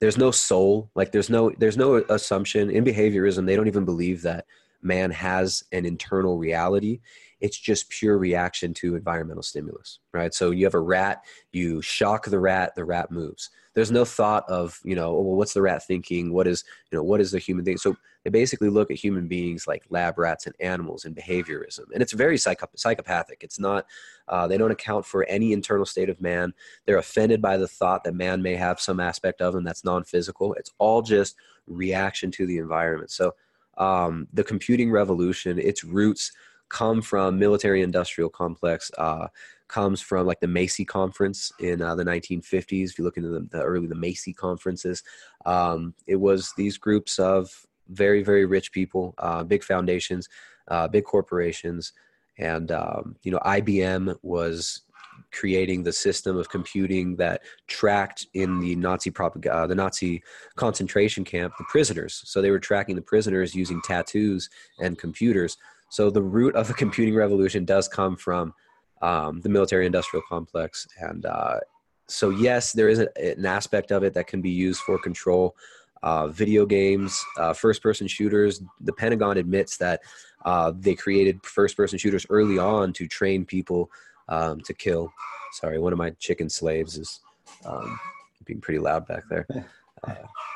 there's 0.00 0.16
no 0.16 0.30
soul, 0.30 0.90
like 0.94 1.12
there's 1.12 1.28
no 1.28 1.52
there's 1.58 1.76
no 1.76 1.96
assumption 2.08 2.70
in 2.70 2.84
behaviorism. 2.84 3.44
They 3.44 3.56
don't 3.56 3.68
even 3.68 3.84
believe 3.84 4.22
that 4.22 4.46
man 4.80 5.10
has 5.10 5.62
an 5.72 5.84
internal 5.84 6.38
reality 6.38 7.00
it's 7.40 7.58
just 7.58 7.88
pure 7.90 8.18
reaction 8.18 8.74
to 8.74 8.96
environmental 8.96 9.42
stimulus, 9.42 9.98
right? 10.12 10.32
So 10.32 10.50
you 10.50 10.64
have 10.64 10.74
a 10.74 10.80
rat, 10.80 11.24
you 11.52 11.82
shock 11.82 12.26
the 12.26 12.38
rat, 12.38 12.74
the 12.74 12.84
rat 12.84 13.10
moves. 13.10 13.50
There's 13.74 13.90
no 13.90 14.04
thought 14.04 14.48
of, 14.48 14.78
you 14.84 14.94
know, 14.94 15.12
well, 15.12 15.36
what's 15.36 15.52
the 15.52 15.62
rat 15.62 15.84
thinking? 15.84 16.32
What 16.32 16.46
is, 16.46 16.64
you 16.90 16.96
know, 16.96 17.02
what 17.02 17.20
is 17.20 17.32
the 17.32 17.40
human 17.40 17.64
thing? 17.64 17.76
So 17.76 17.96
they 18.22 18.30
basically 18.30 18.68
look 18.68 18.90
at 18.90 18.96
human 18.96 19.26
beings 19.26 19.66
like 19.66 19.84
lab 19.90 20.16
rats 20.16 20.46
and 20.46 20.54
animals 20.60 21.04
and 21.04 21.16
behaviorism. 21.16 21.86
And 21.92 22.00
it's 22.00 22.12
very 22.12 22.36
psychop- 22.36 22.76
psychopathic. 22.76 23.42
It's 23.42 23.58
not, 23.58 23.86
uh, 24.28 24.46
they 24.46 24.56
don't 24.56 24.70
account 24.70 25.04
for 25.06 25.24
any 25.24 25.52
internal 25.52 25.84
state 25.84 26.08
of 26.08 26.20
man. 26.20 26.54
They're 26.86 26.98
offended 26.98 27.42
by 27.42 27.56
the 27.56 27.68
thought 27.68 28.04
that 28.04 28.14
man 28.14 28.42
may 28.42 28.54
have 28.54 28.80
some 28.80 29.00
aspect 29.00 29.40
of 29.40 29.52
them 29.52 29.64
that's 29.64 29.84
non 29.84 30.04
physical. 30.04 30.54
It's 30.54 30.70
all 30.78 31.02
just 31.02 31.34
reaction 31.66 32.30
to 32.32 32.46
the 32.46 32.58
environment. 32.58 33.10
So 33.10 33.34
um, 33.76 34.28
the 34.32 34.44
computing 34.44 34.90
revolution, 34.90 35.58
its 35.58 35.84
roots, 35.84 36.32
come 36.74 37.00
from 37.00 37.38
military 37.38 37.82
industrial 37.82 38.28
complex 38.28 38.90
uh, 38.98 39.28
comes 39.68 40.00
from 40.00 40.26
like 40.26 40.40
the 40.40 40.48
macy 40.48 40.84
conference 40.84 41.52
in 41.60 41.80
uh, 41.80 41.94
the 41.94 42.02
1950s 42.02 42.90
if 42.90 42.98
you 42.98 43.04
look 43.04 43.16
into 43.16 43.28
the, 43.28 43.46
the 43.52 43.62
early 43.62 43.86
the 43.86 43.94
macy 43.94 44.32
conferences 44.32 45.04
um, 45.46 45.94
it 46.08 46.16
was 46.16 46.52
these 46.56 46.76
groups 46.76 47.20
of 47.20 47.64
very 47.90 48.24
very 48.24 48.44
rich 48.44 48.72
people 48.72 49.14
uh, 49.18 49.44
big 49.44 49.62
foundations 49.62 50.28
uh, 50.66 50.88
big 50.88 51.04
corporations 51.04 51.92
and 52.38 52.72
um, 52.72 53.14
you 53.22 53.30
know 53.30 53.38
ibm 53.46 54.12
was 54.22 54.82
creating 55.30 55.82
the 55.84 55.92
system 55.92 56.36
of 56.36 56.48
computing 56.48 57.14
that 57.16 57.42
tracked 57.68 58.26
in 58.34 58.60
the 58.60 58.74
Nazi 58.76 59.10
propaganda, 59.10 59.58
uh, 59.58 59.66
the 59.66 59.74
Nazi 59.74 60.22
concentration 60.56 61.24
camp 61.24 61.52
the 61.58 61.64
prisoners. 61.68 62.22
So 62.24 62.40
they 62.42 62.50
were 62.50 62.58
tracking 62.58 62.96
the 62.96 63.02
prisoners 63.02 63.54
using 63.54 63.80
tattoos 63.82 64.48
and 64.80 64.98
computers. 64.98 65.56
So 65.94 66.10
the 66.10 66.22
root 66.22 66.56
of 66.56 66.66
the 66.66 66.74
computing 66.84 67.14
revolution 67.14 67.64
does 67.64 67.86
come 67.86 68.16
from 68.16 68.52
um, 69.00 69.40
the 69.42 69.48
military 69.48 69.86
industrial 69.86 70.24
complex. 70.28 70.88
And 70.98 71.24
uh, 71.24 71.60
so, 72.08 72.30
yes, 72.30 72.72
there 72.72 72.88
is 72.88 72.98
a, 72.98 73.08
an 73.38 73.46
aspect 73.46 73.92
of 73.92 74.02
it 74.02 74.12
that 74.14 74.26
can 74.26 74.40
be 74.40 74.50
used 74.50 74.80
for 74.80 74.98
control. 74.98 75.54
Uh, 76.02 76.26
video 76.26 76.66
games, 76.66 77.24
uh, 77.38 77.52
first 77.52 77.80
person 77.80 78.08
shooters. 78.08 78.60
The 78.80 78.92
Pentagon 78.92 79.38
admits 79.38 79.76
that 79.76 80.00
uh, 80.44 80.72
they 80.76 80.96
created 80.96 81.46
first 81.46 81.76
person 81.76 81.96
shooters 81.96 82.26
early 82.28 82.58
on 82.58 82.92
to 82.94 83.06
train 83.06 83.44
people 83.44 83.88
um, 84.28 84.60
to 84.62 84.74
kill. 84.74 85.12
Sorry, 85.52 85.78
one 85.78 85.92
of 85.92 85.98
my 85.98 86.10
chicken 86.18 86.50
slaves 86.50 86.98
is 86.98 87.20
um, 87.64 88.00
being 88.44 88.60
pretty 88.60 88.80
loud 88.80 89.06
back 89.06 89.22
there. 89.30 89.46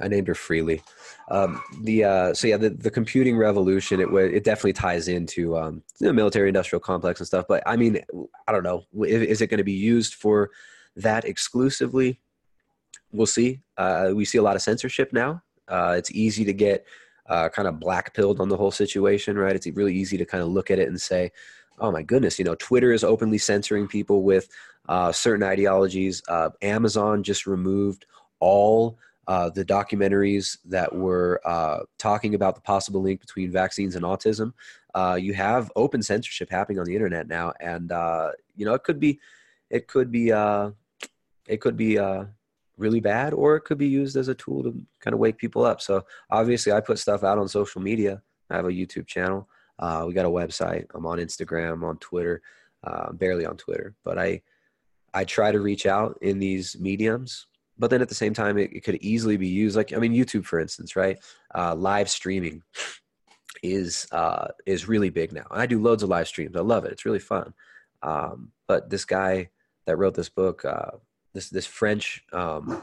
I 0.00 0.08
named 0.08 0.28
her 0.28 0.34
Freelee. 0.34 0.82
Um, 1.30 1.62
the 1.82 2.04
uh, 2.04 2.34
so 2.34 2.46
yeah, 2.46 2.56
the, 2.56 2.70
the 2.70 2.90
computing 2.90 3.36
revolution 3.36 4.00
it 4.00 4.08
it 4.08 4.44
definitely 4.44 4.74
ties 4.74 5.08
into 5.08 5.56
um, 5.56 5.82
the 6.00 6.12
military 6.12 6.48
industrial 6.48 6.80
complex 6.80 7.20
and 7.20 7.26
stuff. 7.26 7.46
But 7.48 7.62
I 7.66 7.76
mean, 7.76 8.00
I 8.46 8.52
don't 8.52 8.62
know, 8.62 8.84
is, 9.04 9.22
is 9.22 9.40
it 9.40 9.48
going 9.48 9.58
to 9.58 9.64
be 9.64 9.72
used 9.72 10.14
for 10.14 10.50
that 10.96 11.24
exclusively? 11.24 12.20
We'll 13.12 13.26
see. 13.26 13.60
Uh, 13.76 14.12
we 14.14 14.24
see 14.24 14.38
a 14.38 14.42
lot 14.42 14.56
of 14.56 14.62
censorship 14.62 15.12
now. 15.12 15.42
Uh, 15.68 15.94
it's 15.98 16.10
easy 16.12 16.44
to 16.44 16.52
get 16.52 16.86
uh, 17.28 17.48
kind 17.48 17.66
of 17.66 17.80
black 17.80 18.14
pilled 18.14 18.40
on 18.40 18.48
the 18.48 18.56
whole 18.56 18.70
situation, 18.70 19.36
right? 19.36 19.56
It's 19.56 19.66
really 19.66 19.94
easy 19.94 20.16
to 20.18 20.24
kind 20.24 20.42
of 20.42 20.48
look 20.48 20.70
at 20.70 20.78
it 20.78 20.88
and 20.88 21.00
say, 21.00 21.32
"Oh 21.78 21.90
my 21.90 22.02
goodness," 22.02 22.38
you 22.38 22.44
know, 22.44 22.54
Twitter 22.54 22.92
is 22.92 23.02
openly 23.02 23.38
censoring 23.38 23.88
people 23.88 24.22
with 24.22 24.48
uh, 24.88 25.12
certain 25.12 25.42
ideologies. 25.42 26.22
Uh, 26.28 26.50
Amazon 26.62 27.22
just 27.22 27.46
removed 27.46 28.06
all 28.38 28.98
uh, 29.26 29.50
the 29.50 29.64
documentaries 29.64 30.58
that 30.64 30.94
were 30.94 31.40
uh, 31.44 31.80
talking 31.98 32.34
about 32.34 32.54
the 32.54 32.60
possible 32.60 33.02
link 33.02 33.20
between 33.20 33.50
vaccines 33.50 33.96
and 33.96 34.04
autism. 34.04 34.52
Uh, 34.94 35.18
you 35.20 35.34
have 35.34 35.70
open 35.76 36.02
censorship 36.02 36.50
happening 36.50 36.78
on 36.78 36.86
the 36.86 36.94
internet 36.94 37.26
now, 37.26 37.52
and 37.60 37.90
uh, 37.92 38.30
you 38.54 38.64
know 38.64 38.74
it 38.74 38.84
could 38.84 39.00
be, 39.00 39.18
it 39.68 39.88
could 39.88 40.12
be, 40.12 40.32
uh, 40.32 40.70
it 41.48 41.60
could 41.60 41.76
be 41.76 41.98
really 42.76 43.00
bad, 43.00 43.32
or 43.32 43.56
it 43.56 43.62
could 43.62 43.78
be 43.78 43.88
used 43.88 44.16
as 44.16 44.28
a 44.28 44.34
tool 44.34 44.62
to 44.62 44.80
kind 45.00 45.14
of 45.14 45.18
wake 45.18 45.38
people 45.38 45.64
up. 45.64 45.80
So 45.80 46.04
obviously, 46.30 46.72
I 46.72 46.80
put 46.80 46.98
stuff 46.98 47.24
out 47.24 47.38
on 47.38 47.48
social 47.48 47.80
media. 47.80 48.22
I 48.50 48.56
have 48.56 48.66
a 48.66 48.70
YouTube 48.70 49.06
channel. 49.06 49.48
we 50.06 50.14
got 50.14 50.24
a 50.24 50.30
website. 50.30 50.86
I'm 50.94 51.06
on 51.06 51.18
Instagram, 51.18 51.82
on 51.82 51.98
Twitter. 51.98 52.42
barely 53.14 53.44
on 53.44 53.56
Twitter, 53.56 53.94
but 54.04 54.18
I 54.18 54.40
I 55.12 55.24
try 55.24 55.50
to 55.50 55.60
reach 55.60 55.86
out 55.86 56.18
in 56.20 56.38
these 56.38 56.76
mediums 56.78 57.46
but 57.78 57.90
then 57.90 58.02
at 58.02 58.08
the 58.08 58.14
same 58.14 58.34
time 58.34 58.58
it, 58.58 58.72
it, 58.72 58.84
could 58.84 58.96
easily 58.96 59.36
be 59.36 59.48
used 59.48 59.76
like 59.76 59.92
i 59.92 59.96
mean 59.96 60.12
youtube 60.12 60.44
for 60.44 60.58
instance 60.58 60.96
right? 60.96 61.18
Uh, 61.54 61.74
live 61.74 62.08
streaming 62.08 62.62
is 63.62 64.06
uh, 64.12 64.48
is 64.64 64.88
really 64.88 65.10
big 65.10 65.32
now. 65.32 65.46
And 65.50 65.60
i 65.60 65.66
do 65.66 65.82
loads 65.82 66.02
of 66.02 66.08
live 66.08 66.28
streams. 66.28 66.56
I 66.56 66.60
love 66.60 66.84
it. 66.84 66.92
It's 66.92 67.04
really 67.04 67.18
fun. 67.18 67.54
Um, 68.02 68.52
but 68.68 68.90
this 68.90 69.04
guy 69.04 69.50
that 69.86 69.96
wrote 69.96 70.14
this 70.14 70.28
book 70.28 70.64
uh, 70.64 70.92
this 71.34 71.50
this 71.50 71.66
french 71.66 72.22
um, 72.32 72.82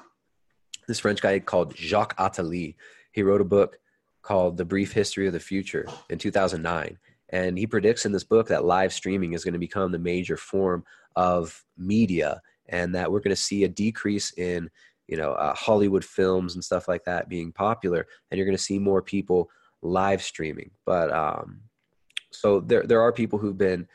this 0.87 0.99
french 0.99 1.21
guy 1.21 1.39
called 1.39 1.77
jacques 1.77 2.17
attali 2.17 2.75
he 3.11 3.23
wrote 3.23 3.41
a 3.41 3.45
book 3.45 3.79
called 4.21 4.57
the 4.57 4.65
brief 4.65 4.93
history 4.93 5.27
of 5.27 5.33
the 5.33 5.39
future 5.39 5.85
in 6.09 6.17
2009 6.17 6.97
and 7.29 7.57
he 7.57 7.67
predicts 7.67 8.05
in 8.05 8.11
this 8.11 8.23
book 8.23 8.47
that 8.47 8.63
live 8.63 8.93
streaming 8.93 9.33
is 9.33 9.43
going 9.43 9.53
to 9.53 9.59
become 9.59 9.91
the 9.91 9.99
major 9.99 10.37
form 10.37 10.83
of 11.15 11.63
media 11.77 12.41
and 12.73 12.93
that 12.95 13.09
we're 13.09 13.19
going 13.19 13.35
to 13.35 13.41
see 13.41 13.63
a 13.63 13.69
decrease 13.69 14.33
in 14.33 14.69
you 15.07 15.15
know 15.15 15.33
uh, 15.33 15.53
Hollywood 15.53 16.03
films 16.03 16.55
and 16.55 16.63
stuff 16.63 16.87
like 16.87 17.05
that 17.05 17.29
being 17.29 17.53
popular, 17.53 18.05
and 18.29 18.37
you're 18.37 18.47
going 18.47 18.57
to 18.57 18.63
see 18.63 18.79
more 18.79 19.01
people 19.01 19.49
live 19.81 20.21
streaming. 20.21 20.71
But 20.85 21.13
um, 21.13 21.61
so 22.31 22.59
there 22.59 22.83
there 22.83 23.01
are 23.01 23.13
people 23.13 23.39
who've 23.39 23.57
been 23.57 23.87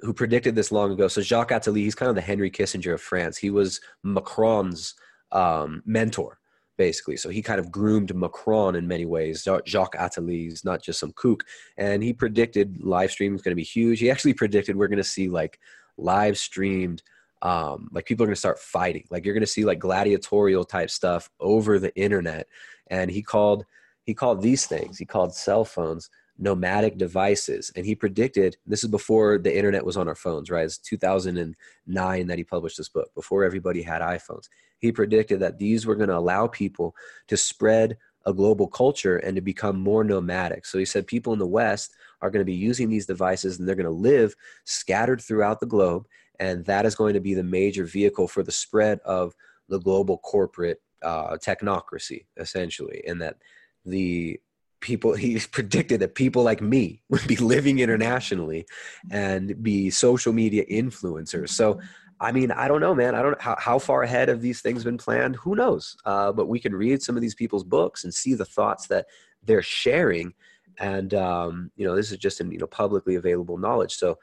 who 0.00 0.12
predicted 0.12 0.54
this 0.54 0.72
long 0.72 0.90
ago. 0.90 1.08
So 1.08 1.20
Jacques 1.20 1.50
Attali, 1.50 1.78
he's 1.78 1.94
kind 1.94 2.08
of 2.08 2.14
the 2.14 2.20
Henry 2.20 2.50
Kissinger 2.50 2.94
of 2.94 3.02
France. 3.02 3.36
He 3.36 3.50
was 3.50 3.80
Macron's 4.02 4.94
um, 5.30 5.82
mentor, 5.84 6.38
basically. 6.78 7.18
So 7.18 7.28
he 7.28 7.42
kind 7.42 7.60
of 7.60 7.70
groomed 7.70 8.14
Macron 8.14 8.76
in 8.76 8.88
many 8.88 9.04
ways. 9.04 9.46
Jacques 9.66 9.96
Attali 9.96 10.50
is 10.50 10.64
not 10.64 10.82
just 10.82 11.00
some 11.00 11.12
kook. 11.12 11.44
And 11.76 12.02
he 12.02 12.14
predicted 12.14 12.82
live 12.82 13.10
streaming 13.10 13.36
is 13.36 13.42
going 13.42 13.52
to 13.52 13.56
be 13.56 13.62
huge. 13.62 14.00
He 14.00 14.10
actually 14.10 14.32
predicted 14.32 14.74
we're 14.74 14.88
going 14.88 14.96
to 14.96 15.04
see 15.04 15.28
like 15.28 15.60
live 15.98 16.38
streamed 16.38 17.02
um, 17.42 17.88
like 17.92 18.06
people 18.06 18.24
are 18.24 18.26
going 18.26 18.34
to 18.34 18.38
start 18.40 18.58
fighting. 18.58 19.04
Like 19.10 19.24
you're 19.24 19.34
going 19.34 19.42
to 19.42 19.46
see 19.46 19.64
like 19.64 19.78
gladiatorial 19.78 20.64
type 20.64 20.90
stuff 20.90 21.30
over 21.40 21.78
the 21.78 21.94
internet. 21.96 22.46
And 22.88 23.10
he 23.10 23.22
called 23.22 23.64
he 24.04 24.14
called 24.14 24.42
these 24.42 24.66
things. 24.66 24.98
He 24.98 25.04
called 25.04 25.34
cell 25.34 25.64
phones 25.64 26.10
nomadic 26.40 26.96
devices. 26.96 27.70
And 27.76 27.84
he 27.84 27.94
predicted 27.94 28.56
this 28.66 28.82
is 28.82 28.90
before 28.90 29.38
the 29.38 29.54
internet 29.54 29.84
was 29.84 29.96
on 29.96 30.08
our 30.08 30.14
phones 30.14 30.50
right? 30.50 30.64
It's 30.64 30.78
2009 30.78 32.26
that 32.26 32.38
he 32.38 32.44
published 32.44 32.78
this 32.78 32.88
book 32.88 33.10
before 33.14 33.44
everybody 33.44 33.82
had 33.82 34.02
iphones. 34.02 34.48
He 34.78 34.90
predicted 34.90 35.40
that 35.40 35.58
these 35.58 35.86
were 35.86 35.94
going 35.94 36.08
to 36.08 36.16
allow 36.16 36.46
people 36.46 36.94
to 37.28 37.36
spread 37.36 37.98
a 38.26 38.32
global 38.32 38.66
culture 38.66 39.18
and 39.18 39.36
to 39.36 39.42
become 39.42 39.80
more 39.80 40.04
nomadic. 40.04 40.66
So 40.66 40.78
he 40.78 40.84
said 40.84 41.06
people 41.06 41.32
in 41.32 41.38
the 41.38 41.46
west 41.46 41.94
are 42.22 42.30
going 42.30 42.40
to 42.40 42.50
be 42.50 42.54
using 42.54 42.88
these 42.88 43.06
devices 43.06 43.58
and 43.58 43.68
they're 43.68 43.76
going 43.76 43.84
to 43.84 43.90
live 43.90 44.34
scattered 44.64 45.20
throughout 45.20 45.60
the 45.60 45.66
globe 45.66 46.06
and 46.40 46.64
that 46.64 46.86
is 46.86 46.96
going 46.96 47.14
to 47.14 47.20
be 47.20 47.34
the 47.34 47.44
major 47.44 47.84
vehicle 47.84 48.26
for 48.26 48.42
the 48.42 48.50
spread 48.50 48.98
of 49.04 49.34
the 49.68 49.78
global 49.78 50.18
corporate 50.18 50.80
uh, 51.02 51.36
technocracy 51.36 52.24
essentially 52.36 53.02
and 53.06 53.22
that 53.22 53.36
the 53.84 54.40
people 54.80 55.14
he 55.24 55.38
predicted 55.52 56.00
that 56.00 56.14
people 56.16 56.42
like 56.42 56.60
me 56.60 57.02
would 57.08 57.26
be 57.28 57.36
living 57.36 57.78
internationally 57.78 58.66
and 59.10 59.62
be 59.62 59.90
social 59.90 60.32
media 60.32 60.64
influencers. 60.66 61.50
So 61.50 61.80
i 62.22 62.30
mean 62.32 62.50
i 62.50 62.68
don't 62.68 62.82
know 62.82 62.94
man. 62.94 63.14
I 63.14 63.22
don't 63.22 63.40
how, 63.40 63.56
how 63.58 63.78
far 63.78 64.02
ahead 64.02 64.28
have 64.28 64.42
these 64.42 64.60
things 64.60 64.84
been 64.84 64.98
planned? 64.98 65.36
Who 65.36 65.54
knows? 65.54 65.96
Uh, 66.04 66.32
but 66.32 66.48
we 66.48 66.58
can 66.58 66.74
read 66.74 67.02
some 67.02 67.16
of 67.16 67.22
these 67.22 67.34
people's 67.34 67.64
books 67.64 68.04
and 68.04 68.12
see 68.12 68.34
the 68.34 68.44
thoughts 68.44 68.88
that 68.88 69.06
they're 69.42 69.62
sharing. 69.62 70.34
And 70.78 71.14
um, 71.14 71.70
you 71.76 71.86
know 71.86 71.94
this 71.96 72.10
is 72.10 72.18
just 72.18 72.40
in 72.40 72.50
you 72.50 72.58
know 72.58 72.66
publicly 72.66 73.14
available 73.14 73.56
knowledge. 73.58 73.94
So 73.94 74.18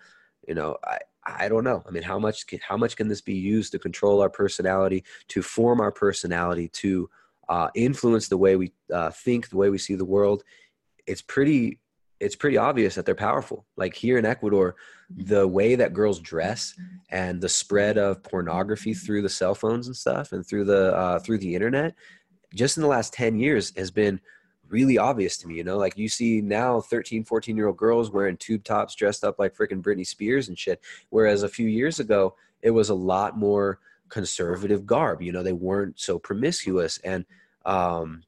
you 0.48 0.56
know 0.56 0.78
i 0.84 0.98
I 1.28 1.50
don't 1.50 1.64
know. 1.64 1.84
I 1.88 1.92
mean, 1.92 2.04
how 2.04 2.20
much 2.20 2.48
can, 2.48 2.60
how 2.68 2.78
much 2.78 2.96
can 2.96 3.08
this 3.08 3.22
be 3.22 3.36
used 3.36 3.72
to 3.74 3.80
control 3.80 4.22
our 4.22 4.30
personality, 4.30 5.04
to 5.30 5.42
form 5.42 5.82
our 5.82 5.92
personality, 5.92 6.70
to 6.70 7.10
uh, 7.50 7.70
influence 7.76 8.28
the 8.28 8.38
way 8.38 8.56
we 8.56 8.72
uh, 8.94 9.12
think, 9.12 9.50
the 9.50 9.58
way 9.58 9.70
we 9.70 9.78
see 9.78 9.96
the 9.96 10.06
world? 10.06 10.44
It's 11.06 11.22
pretty 11.22 11.80
it's 12.20 12.36
pretty 12.36 12.58
obvious 12.58 12.96
that 12.96 13.06
they're 13.06 13.14
powerful. 13.14 13.66
Like 13.76 13.94
here 13.94 14.18
in 14.18 14.26
Ecuador, 14.26 14.76
the 15.16 15.48
way 15.48 15.76
that 15.76 15.94
girls 15.94 16.20
dress 16.20 16.74
and 17.12 17.40
the 17.40 17.50
spread 17.50 17.98
of 17.98 18.24
pornography 18.24 18.96
through 18.96 19.22
the 19.22 19.30
cell 19.30 19.54
phones 19.54 19.88
and 19.88 19.96
stuff, 19.96 20.32
and 20.32 20.46
through 20.46 20.66
the 20.66 20.96
uh, 20.96 21.20
through 21.20 21.38
the 21.38 21.54
internet, 21.54 21.94
just 22.56 22.78
in 22.78 22.82
the 22.82 22.90
last 22.90 23.14
ten 23.14 23.38
years, 23.38 23.72
has 23.78 23.92
been 23.92 24.20
really 24.70 24.98
obvious 24.98 25.38
to 25.38 25.48
me 25.48 25.56
you 25.56 25.64
know 25.64 25.78
like 25.78 25.98
you 25.98 26.10
see 26.10 26.42
now 26.42 26.80
13 26.80 27.24
14 27.24 27.56
year 27.56 27.68
old 27.68 27.78
girls 27.78 28.12
wearing 28.12 28.38
tube 28.38 28.64
tops 28.64 28.96
dressed 28.96 29.24
up 29.24 29.40
like 29.40 29.56
freaking 29.56 29.82
britney 29.82 30.06
spears 30.06 30.48
and 30.48 30.58
shit 30.58 30.82
whereas 31.10 31.44
a 31.44 31.50
few 31.50 31.68
years 31.68 32.00
ago 32.00 32.36
it 32.62 32.72
was 32.72 32.90
a 32.90 32.96
lot 32.96 33.38
more 33.38 33.80
conservative 34.10 34.86
garb 34.86 35.22
you 35.22 35.32
know 35.32 35.44
they 35.44 35.54
weren't 35.54 36.00
so 36.00 36.18
promiscuous. 36.18 36.98
And 37.00 37.26
um 37.66 38.24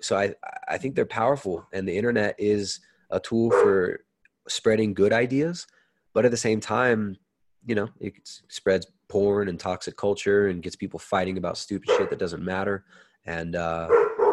so 0.00 0.16
i 0.16 0.34
i 0.68 0.78
think 0.78 0.94
they're 0.94 1.04
powerful 1.04 1.66
and 1.72 1.86
the 1.86 1.96
internet 1.96 2.34
is 2.38 2.80
a 3.10 3.20
tool 3.20 3.50
for 3.50 4.04
spreading 4.48 4.94
good 4.94 5.12
ideas 5.12 5.66
but 6.14 6.24
at 6.24 6.30
the 6.30 6.36
same 6.36 6.60
time 6.60 7.16
you 7.66 7.74
know 7.74 7.88
it 8.00 8.14
spreads 8.48 8.86
porn 9.12 9.48
and 9.48 9.60
toxic 9.60 9.94
culture 9.94 10.48
and 10.48 10.62
gets 10.62 10.74
people 10.74 10.98
fighting 10.98 11.36
about 11.36 11.58
stupid 11.58 11.90
shit 11.90 12.08
that 12.08 12.18
doesn't 12.18 12.42
matter. 12.42 12.82
And 13.26 13.54
uh 13.54 13.86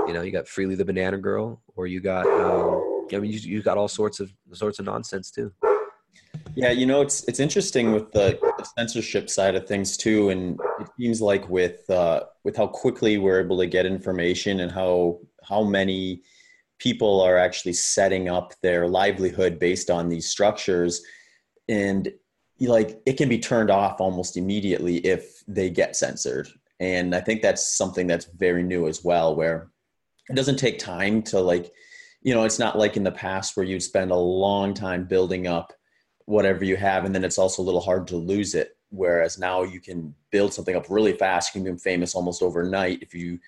you 0.10 0.16
know, 0.16 0.24
you 0.24 0.32
got 0.32 0.46
Freelee 0.46 0.76
the 0.76 0.84
Banana 0.84 1.20
Girl, 1.20 1.62
or 1.76 1.86
you 1.86 2.00
got, 2.00 2.26
um, 2.26 3.06
I 3.14 3.20
mean, 3.20 3.32
you, 3.32 3.40
you 3.40 3.62
got 3.62 3.78
all 3.78 3.88
sorts 3.88 4.20
of 4.20 4.34
sorts 4.54 4.80
of 4.80 4.86
nonsense 4.86 5.30
too. 5.30 5.54
Yeah, 6.56 6.72
you 6.72 6.88
know, 6.88 7.02
it's 7.02 7.24
it's 7.26 7.40
interesting 7.40 7.92
with 7.92 8.12
the, 8.12 8.40
the 8.58 8.68
censorship 8.76 9.30
side 9.30 9.54
of 9.54 9.68
things 9.68 9.98
too, 9.98 10.30
and 10.30 10.60
it 10.80 10.88
seems 11.00 11.22
like 11.22 11.48
with 11.48 11.88
uh, 11.92 12.24
with 12.44 12.58
how 12.58 12.66
quickly 12.66 13.20
we're 13.20 13.40
able 13.40 13.60
to 13.60 13.68
get 13.68 13.86
information 13.86 14.62
and 14.62 14.72
how 14.72 15.20
how 15.44 15.64
many 15.64 16.24
people 16.80 17.22
are 17.22 17.38
actually 17.38 17.74
setting 17.74 18.30
up 18.30 18.54
their 18.64 18.88
livelihood 18.88 19.60
based 19.60 19.92
on 19.92 20.10
these 20.10 20.28
structures, 20.28 21.04
and 21.68 22.12
like 22.60 23.00
it 23.06 23.14
can 23.14 23.30
be 23.30 23.38
turned 23.38 23.70
off 23.70 24.02
almost 24.02 24.38
immediately 24.38 24.98
if 24.98 25.44
they 25.48 25.70
get 25.70 25.96
censored. 25.96 26.50
And 26.80 27.14
I 27.14 27.22
think 27.22 27.44
that's 27.44 27.78
something 27.78 28.08
that's 28.08 28.26
very 28.26 28.64
new 28.64 28.88
as 28.88 29.04
well, 29.04 29.36
where 29.36 29.70
it 30.30 30.36
doesn't 30.36 30.58
take 30.58 30.80
time 30.80 31.22
to 31.24 31.40
like 31.40 31.74
you 32.22 32.34
know 32.34 32.44
it's 32.44 32.60
not 32.60 32.78
like 32.78 32.96
in 32.96 33.04
the 33.04 33.12
past 33.12 33.58
where 33.58 33.66
you'd 33.66 33.82
spend 33.82 34.12
a 34.12 34.16
long 34.16 34.74
time 34.74 35.06
building 35.06 35.48
up 35.48 35.74
whatever 36.26 36.64
you 36.64 36.78
have 36.78 37.06
and 37.06 37.14
then 37.14 37.24
it's 37.24 37.40
also 37.40 37.62
a 37.62 37.66
little 37.66 37.82
hard 37.82 38.08
to 38.08 38.16
lose 38.16 38.54
it. 38.54 38.78
Whereas 38.92 39.38
now 39.38 39.64
you 39.64 39.80
can 39.80 40.16
build 40.32 40.54
something 40.54 40.76
up 40.76 40.88
really 40.90 41.14
fast 41.14 41.54
you 41.54 41.60
can 41.60 41.64
become 41.64 41.78
famous 41.78 42.16
almost 42.16 42.42
overnight 42.42 43.02
if 43.02 43.14
you 43.14 43.40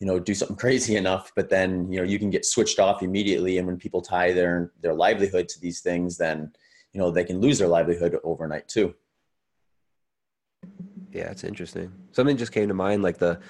you 0.00 0.06
know 0.06 0.18
do 0.18 0.34
something 0.34 0.56
crazy 0.64 0.96
enough 0.96 1.32
but 1.36 1.48
then 1.48 1.90
you 1.90 1.98
know 1.98 2.04
you 2.04 2.18
can 2.18 2.30
get 2.30 2.44
switched 2.44 2.78
off 2.78 3.02
immediately 3.02 3.58
and 3.58 3.66
when 3.66 3.76
people 3.76 4.00
tie 4.00 4.32
their 4.32 4.72
their 4.82 4.94
livelihood 4.94 5.48
to 5.48 5.60
these 5.60 5.80
things 5.80 6.16
then 6.16 6.52
you 6.92 7.00
know 7.00 7.10
they 7.10 7.24
can 7.24 7.40
lose 7.40 7.58
their 7.58 7.68
livelihood 7.68 8.18
overnight 8.24 8.68
too. 8.68 8.94
Yeah 11.12 11.30
it's 11.30 11.44
interesting. 11.44 11.92
Something 12.12 12.36
just 12.36 12.52
came 12.52 12.68
to 12.68 12.74
mind 12.74 13.02
like 13.02 13.18
the 13.18 13.40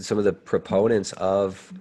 some 0.00 0.18
of 0.18 0.24
the 0.24 0.32
proponents 0.32 1.12
of 1.12 1.72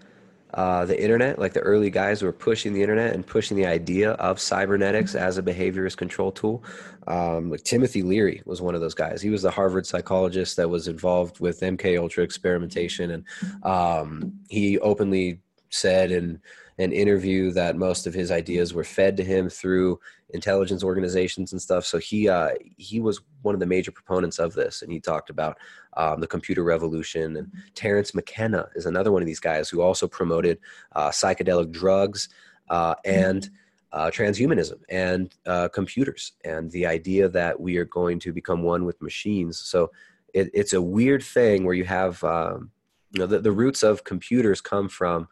uh, 0.56 0.86
the 0.86 1.02
internet, 1.02 1.38
like 1.38 1.52
the 1.52 1.60
early 1.60 1.90
guys 1.90 2.22
who 2.22 2.26
were 2.26 2.32
pushing 2.32 2.74
the 2.74 2.82
internet 2.82 3.14
and 3.14 3.28
pushing 3.28 3.58
the 3.58 3.66
idea 3.66 4.12
of 4.14 4.40
cybernetics 4.40 5.14
as 5.14 5.38
a 5.38 5.44
behaviorist 5.44 5.98
control 5.98 6.32
tool. 6.32 6.64
Um, 7.08 7.52
like 7.52 7.64
Timothy 7.64 8.02
Leary 8.02 8.42
was 8.46 8.62
one 8.62 8.74
of 8.74 8.80
those 8.80 8.94
guys. 8.94 9.22
He 9.22 9.30
was 9.30 9.42
the 9.42 9.52
Harvard 9.52 9.86
psychologist 9.86 10.56
that 10.56 10.70
was 10.70 10.88
involved 10.88 11.42
with 11.42 11.60
MK 11.60 12.00
Ultra 12.00 12.24
experimentation, 12.24 13.12
and 13.12 13.26
um, 13.64 14.34
he 14.50 14.80
openly 14.80 15.42
said 15.70 16.12
in 16.12 16.40
an 16.78 16.92
interview 16.94 17.52
that 17.52 17.76
most 17.76 18.08
of 18.08 18.14
his 18.14 18.32
ideas 18.32 18.74
were 18.74 18.84
fed 18.84 19.18
to 19.18 19.24
him 19.24 19.50
through 19.50 20.00
intelligence 20.34 20.84
organizations 20.84 21.52
and 21.52 21.62
stuff. 21.62 21.86
So 21.86 21.98
he 21.98 22.28
uh, 22.28 22.52
he 22.78 23.00
was 23.00 23.22
one 23.42 23.54
of 23.54 23.60
the 23.60 23.66
major 23.66 23.92
proponents 23.92 24.40
of 24.40 24.54
this, 24.54 24.82
and 24.82 24.92
he 24.92 25.00
talked 25.00 25.30
about 25.30 25.58
um, 25.98 26.20
the 26.20 26.28
computer 26.28 26.64
revolution. 26.64 27.38
And 27.38 27.52
Terence 27.76 28.16
McKenna 28.16 28.68
is 28.76 28.86
another 28.86 29.12
one 29.12 29.22
of 29.22 29.28
these 29.28 29.40
guys 29.40 29.70
who 29.70 29.82
also 29.82 30.08
promoted 30.08 30.60
uh, 30.94 31.10
psychedelic 31.10 31.72
drugs 31.72 32.30
uh, 32.70 32.96
and 33.06 33.50
uh, 33.92 34.12
transhumanism 34.12 34.82
and 34.90 35.34
uh, 35.46 35.70
computers 35.70 36.34
and 36.44 36.70
the 36.72 36.86
idea 36.86 37.30
that 37.30 37.60
we 37.60 37.78
are 37.78 37.86
going 37.86 38.20
to 38.20 38.34
become 38.34 38.62
one 38.62 38.84
with 38.84 39.02
machines. 39.02 39.58
So 39.60 39.92
it, 40.34 40.50
it's 40.54 40.74
a 40.74 40.82
weird 40.82 41.24
thing 41.24 41.64
where 41.64 41.76
you 41.76 41.86
have 41.86 42.22
um, 42.24 42.72
you 43.12 43.20
know 43.20 43.28
the, 43.28 43.40
the 43.40 43.52
roots 43.52 43.84
of 43.84 44.04
computers 44.04 44.60
come 44.60 44.90
from 44.90 45.28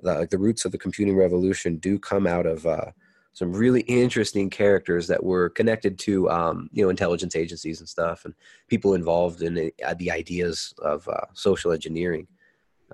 the, 0.00 0.28
the 0.30 0.38
roots 0.38 0.64
of 0.64 0.72
the 0.72 0.78
computing 0.78 1.16
revolution 1.16 1.76
do 1.76 1.98
come 1.98 2.26
out 2.26 2.46
of 2.46 2.66
uh, 2.66 2.92
some 3.34 3.52
really 3.52 3.80
interesting 3.82 4.48
characters 4.48 5.08
that 5.08 5.22
were 5.22 5.50
connected 5.50 5.98
to 5.98 6.30
um, 6.30 6.70
you 6.72 6.82
know 6.82 6.88
intelligence 6.88 7.36
agencies 7.36 7.80
and 7.80 7.88
stuff 7.88 8.24
and 8.24 8.34
people 8.68 8.94
involved 8.94 9.42
in 9.42 9.54
the, 9.54 9.74
uh, 9.84 9.94
the 9.94 10.10
ideas 10.10 10.72
of 10.78 11.06
uh, 11.08 11.26
social 11.34 11.72
engineering. 11.72 12.26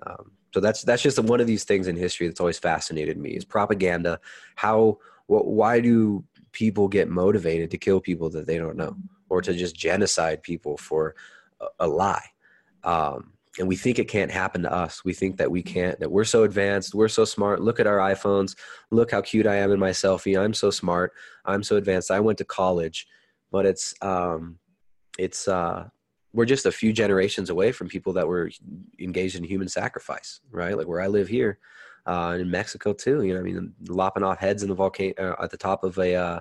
Um, 0.05 0.33
so 0.53 0.59
that's 0.59 0.83
that's 0.83 1.03
just 1.03 1.19
one 1.19 1.41
of 1.41 1.47
these 1.47 1.65
things 1.65 1.87
in 1.87 1.97
history 1.97 2.27
that's 2.27 2.41
always 2.41 2.59
fascinated 2.59 3.17
me 3.17 3.31
is 3.31 3.45
propaganda. 3.45 4.19
How 4.57 4.99
wh- 5.27 5.47
why 5.47 5.81
do 5.81 6.25
people 6.53 6.89
get 6.89 7.09
motivated 7.09 7.71
to 7.71 7.79
kill 7.79 8.01
people 8.01 8.31
that 8.31 8.47
they 8.47 8.59
don't 8.59 8.77
know 8.77 8.97
or 9.29 9.41
to 9.43 9.53
just 9.53 9.77
genocide 9.77 10.43
people 10.43 10.77
for 10.77 11.15
a, 11.61 11.67
a 11.81 11.87
lie? 11.87 12.25
Um, 12.83 13.35
and 13.59 13.67
we 13.67 13.77
think 13.77 13.99
it 13.99 14.09
can't 14.09 14.31
happen 14.31 14.63
to 14.63 14.73
us. 14.73 15.05
We 15.05 15.13
think 15.13 15.37
that 15.39 15.51
we 15.51 15.63
can't, 15.63 15.99
that 16.01 16.11
we're 16.11 16.25
so 16.25 16.45
advanced, 16.45 16.95
we're 16.95 17.09
so 17.09 17.25
smart. 17.25 17.61
Look 17.61 17.81
at 17.81 17.87
our 17.87 17.99
iPhones. 17.99 18.57
Look 18.91 19.11
how 19.11 19.21
cute 19.21 19.47
I 19.47 19.57
am 19.57 19.73
in 19.73 19.81
my 19.81 19.91
selfie. 19.91 20.41
I'm 20.41 20.55
so 20.55 20.71
smart. 20.71 21.13
I'm 21.45 21.63
so 21.63 21.77
advanced. 21.77 22.11
I 22.11 22.21
went 22.21 22.39
to 22.39 22.45
college, 22.45 23.07
but 23.51 23.67
it's, 23.67 23.95
um, 24.03 24.59
it's, 25.19 25.49
uh, 25.49 25.89
we're 26.33 26.45
just 26.45 26.67
a 26.67 26.73
few 26.73 26.93
generations 26.93 27.51
away 27.51 27.73
from 27.73 27.89
people 27.89 28.13
that 28.13 28.29
were 28.29 28.51
engaged 29.01 29.37
in 29.37 29.43
human 29.43 29.69
sacrifice, 29.69 30.41
right? 30.53 30.77
Like 30.77 30.87
where 30.87 31.01
I 31.01 31.09
live 31.09 31.27
here, 31.27 31.59
uh, 32.07 32.37
in 32.41 32.49
Mexico 32.49 32.93
too. 32.93 33.23
You 33.23 33.35
know, 33.35 33.41
I 33.41 33.43
mean, 33.43 33.75
lopping 33.89 34.23
off 34.23 34.39
heads 34.39 34.63
in 34.63 34.69
the 34.69 34.77
volcano 34.77 35.15
uh, 35.19 35.43
at 35.43 35.51
the 35.51 35.57
top 35.57 35.83
of 35.83 35.99
a, 35.99 36.15
uh, 36.15 36.41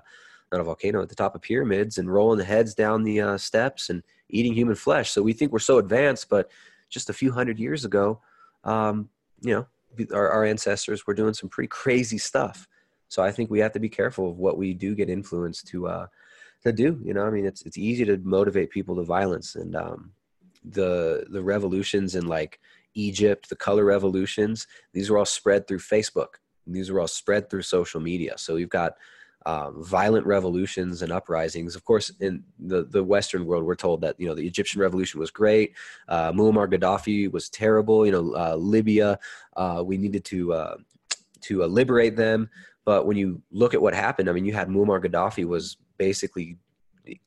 not 0.52 0.61
a 0.61 0.64
volcano, 0.64 1.02
at 1.02 1.10
the 1.10 1.15
top 1.15 1.36
of 1.36 1.41
pyramids, 1.41 1.98
and 1.98 2.11
rolling 2.11 2.38
the 2.38 2.45
heads 2.45 2.76
down 2.76 3.03
the 3.03 3.19
uh, 3.19 3.38
steps 3.38 3.90
and 3.90 4.03
eating 4.30 4.53
human 4.53 4.76
flesh. 4.76 5.11
So 5.11 5.22
we 5.22 5.34
think 5.34 5.52
we're 5.52 5.60
so 5.60 5.80
advanced, 5.80 6.30
but 6.30 6.52
just 6.90 7.10
a 7.10 7.14
few 7.14 7.32
hundred 7.32 7.60
years 7.60 7.86
ago, 7.86 8.20
um, 8.64 9.10
you 9.41 9.53
know, 9.53 9.68
our, 10.14 10.30
our 10.30 10.45
ancestors 10.45 11.06
were 11.06 11.14
doing 11.14 11.34
some 11.34 11.49
pretty 11.49 11.68
crazy 11.68 12.18
stuff. 12.18 12.68
So 13.07 13.24
I 13.24 13.32
think 13.32 13.49
we 13.49 13.60
have 13.60 13.72
to 13.74 13.80
be 13.80 13.90
careful 13.90 14.30
of 14.30 14.38
what 14.38 14.57
we 14.57 14.74
do 14.74 14.95
get 14.95 15.10
influenced 15.10 15.68
to 15.70 15.88
uh, 15.88 16.07
to 16.64 16.72
do. 16.72 16.99
You 17.03 17.14
know, 17.14 17.26
I 17.26 17.30
mean, 17.30 17.45
it's 17.45 17.64
it's 17.64 17.78
easy 17.78 18.06
to 18.06 18.18
motivate 18.18 18.70
people 18.70 18.95
to 18.98 19.03
violence, 19.03 19.56
and 19.56 19.76
um, 19.76 20.11
the 20.64 21.26
the 21.30 21.41
revolutions 21.41 22.16
in 22.16 22.28
like 22.28 22.60
Egypt, 22.94 23.49
the 23.49 23.56
color 23.56 23.86
revolutions, 23.86 24.68
these 24.94 25.10
were 25.10 25.18
all 25.18 25.26
spread 25.26 25.68
through 25.68 25.80
Facebook. 25.80 26.36
These 26.68 26.91
were 26.91 26.99
all 26.99 27.07
spread 27.07 27.49
through 27.49 27.64
social 27.64 27.99
media. 27.99 28.38
So 28.38 28.56
we've 28.56 28.70
got 28.70 28.94
um, 29.45 29.84
violent 29.84 30.26
revolutions 30.26 31.02
and 31.02 31.11
uprisings. 31.11 31.76
Of 31.76 31.86
course, 31.86 32.11
in 32.20 32.44
the, 32.60 32.84
the 32.84 33.03
Western 33.03 33.45
world, 33.45 33.64
we're 33.64 33.76
told 33.76 34.02
that 34.02 34.20
you 34.20 34.28
know 34.28 34.36
the 34.36 34.45
Egyptian 34.45 34.82
revolution 34.82 35.20
was 35.20 35.32
great. 35.32 35.74
Uh, 36.07 36.32
Muammar 36.32 36.72
Gaddafi 36.72 37.32
was 37.32 37.49
terrible. 37.49 38.06
You 38.06 38.11
know, 38.11 38.36
uh, 38.36 38.56
Libya, 38.56 39.20
uh, 39.56 39.84
we 39.86 39.98
needed 39.98 40.26
to 40.26 40.53
uh, 40.53 40.78
to 41.41 41.64
uh, 41.64 41.68
liberate 41.68 42.16
them. 42.16 42.49
But 42.86 43.06
when 43.06 43.18
you 43.18 43.41
look 43.52 43.74
at 43.74 43.82
what 43.82 43.94
happened, 43.94 44.30
I 44.30 44.34
mean, 44.34 44.45
you 44.45 44.53
had 44.53 44.68
Muammar 44.68 45.03
Gaddafi 45.03 45.45
was 45.45 45.78
basically 45.98 46.57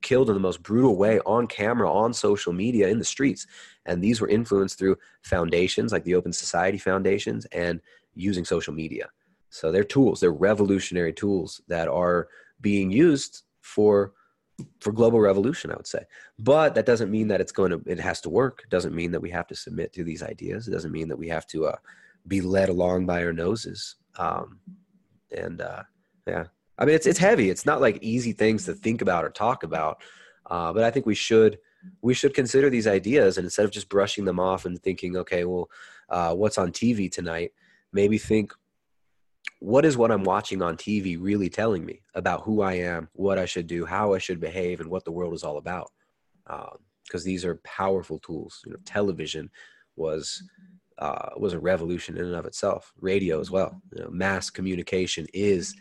killed 0.00 0.28
in 0.28 0.34
the 0.34 0.40
most 0.40 0.62
brutal 0.62 0.96
way 0.96 1.18
on 1.20 1.46
camera, 1.46 1.90
on 1.90 2.12
social 2.12 2.52
media, 2.52 2.88
in 2.88 2.98
the 2.98 3.04
streets, 3.04 3.46
and 3.86 4.02
these 4.02 4.20
were 4.20 4.28
influenced 4.28 4.78
through 4.78 4.96
foundations 5.22 5.92
like 5.92 6.04
the 6.04 6.14
Open 6.14 6.32
Society 6.32 6.78
foundations 6.78 7.46
and 7.46 7.80
using 8.14 8.44
social 8.44 8.74
media. 8.74 9.08
So 9.52 9.70
they're 9.70 9.84
tools, 9.84 10.18
they're 10.18 10.32
revolutionary 10.32 11.12
tools 11.12 11.60
that 11.68 11.86
are 11.86 12.28
being 12.62 12.90
used 12.90 13.42
for 13.60 14.14
for 14.80 14.92
global 14.92 15.20
revolution, 15.20 15.70
I 15.70 15.76
would 15.76 15.86
say. 15.86 16.04
But 16.38 16.74
that 16.74 16.86
doesn't 16.86 17.10
mean 17.10 17.28
that 17.28 17.40
it's 17.42 17.52
going 17.52 17.70
to 17.70 17.82
it 17.86 18.00
has 18.00 18.22
to 18.22 18.30
work. 18.30 18.62
It 18.64 18.70
doesn't 18.70 18.94
mean 18.94 19.10
that 19.12 19.20
we 19.20 19.28
have 19.28 19.46
to 19.48 19.54
submit 19.54 19.92
to 19.92 20.04
these 20.04 20.22
ideas. 20.22 20.66
It 20.66 20.70
doesn't 20.70 20.90
mean 20.90 21.06
that 21.08 21.18
we 21.18 21.28
have 21.28 21.46
to 21.48 21.66
uh, 21.66 21.76
be 22.26 22.40
led 22.40 22.70
along 22.70 23.04
by 23.04 23.22
our 23.22 23.32
noses. 23.34 23.96
Um, 24.16 24.58
and 25.36 25.60
uh, 25.60 25.82
yeah, 26.26 26.44
I 26.78 26.86
mean 26.86 26.94
it's 26.94 27.06
it's 27.06 27.18
heavy. 27.18 27.50
It's 27.50 27.66
not 27.66 27.82
like 27.82 27.98
easy 28.02 28.32
things 28.32 28.64
to 28.64 28.74
think 28.74 29.02
about 29.02 29.22
or 29.22 29.30
talk 29.30 29.64
about. 29.64 30.02
Uh, 30.46 30.72
but 30.72 30.82
I 30.82 30.90
think 30.90 31.04
we 31.04 31.14
should 31.14 31.58
we 32.00 32.14
should 32.14 32.32
consider 32.32 32.70
these 32.70 32.86
ideas 32.86 33.36
and 33.36 33.44
instead 33.44 33.66
of 33.66 33.70
just 33.70 33.90
brushing 33.90 34.24
them 34.24 34.40
off 34.40 34.64
and 34.64 34.82
thinking, 34.82 35.14
okay, 35.18 35.44
well, 35.44 35.68
uh, 36.08 36.34
what's 36.34 36.56
on 36.56 36.72
TV 36.72 37.12
tonight? 37.12 37.52
Maybe 37.92 38.16
think 38.16 38.54
what 39.60 39.84
is 39.84 39.96
what 39.96 40.10
I'm 40.10 40.24
watching 40.24 40.60
on 40.60 40.76
TV 40.76 41.16
really 41.20 41.48
telling 41.48 41.84
me 41.84 42.02
about 42.14 42.42
who 42.42 42.62
I 42.62 42.74
am, 42.74 43.08
what 43.12 43.38
I 43.38 43.44
should 43.44 43.66
do, 43.66 43.84
how 43.84 44.12
I 44.12 44.18
should 44.18 44.40
behave, 44.40 44.80
and 44.80 44.90
what 44.90 45.04
the 45.04 45.12
world 45.12 45.34
is 45.34 45.44
all 45.44 45.56
about? 45.56 45.90
Because 46.44 47.24
um, 47.24 47.24
these 47.24 47.44
are 47.44 47.60
powerful 47.64 48.18
tools. 48.18 48.60
You 48.66 48.72
know, 48.72 48.78
television 48.84 49.50
was 49.96 50.42
uh, 50.98 51.30
was 51.36 51.52
a 51.52 51.58
revolution 51.58 52.16
in 52.16 52.24
and 52.24 52.34
of 52.34 52.44
itself. 52.44 52.92
Radio 53.00 53.40
as 53.40 53.50
well. 53.50 53.80
You 53.94 54.04
know, 54.04 54.10
mass 54.10 54.50
communication 54.50 55.26
is 55.32 55.74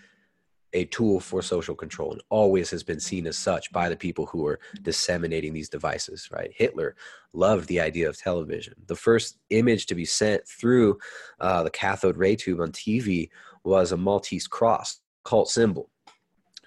a 0.73 0.85
tool 0.85 1.19
for 1.19 1.41
social 1.41 1.75
control 1.75 2.11
and 2.11 2.21
always 2.29 2.69
has 2.69 2.83
been 2.83 2.99
seen 2.99 3.27
as 3.27 3.37
such 3.37 3.71
by 3.71 3.89
the 3.89 3.95
people 3.95 4.25
who 4.25 4.45
are 4.45 4.59
disseminating 4.81 5.53
these 5.53 5.69
devices 5.69 6.29
right? 6.31 6.51
Hitler 6.55 6.95
loved 7.33 7.67
the 7.67 7.79
idea 7.79 8.07
of 8.07 8.17
television. 8.17 8.73
The 8.87 8.95
first 8.95 9.37
image 9.49 9.85
to 9.87 9.95
be 9.95 10.05
sent 10.05 10.47
through 10.47 10.97
uh, 11.39 11.63
the 11.63 11.69
cathode 11.69 12.17
ray 12.17 12.35
tube 12.35 12.61
on 12.61 12.71
tv 12.71 13.29
was 13.63 13.91
a 13.91 13.97
maltese 13.97 14.47
cross 14.47 15.01
cult 15.23 15.49
symbol. 15.49 15.89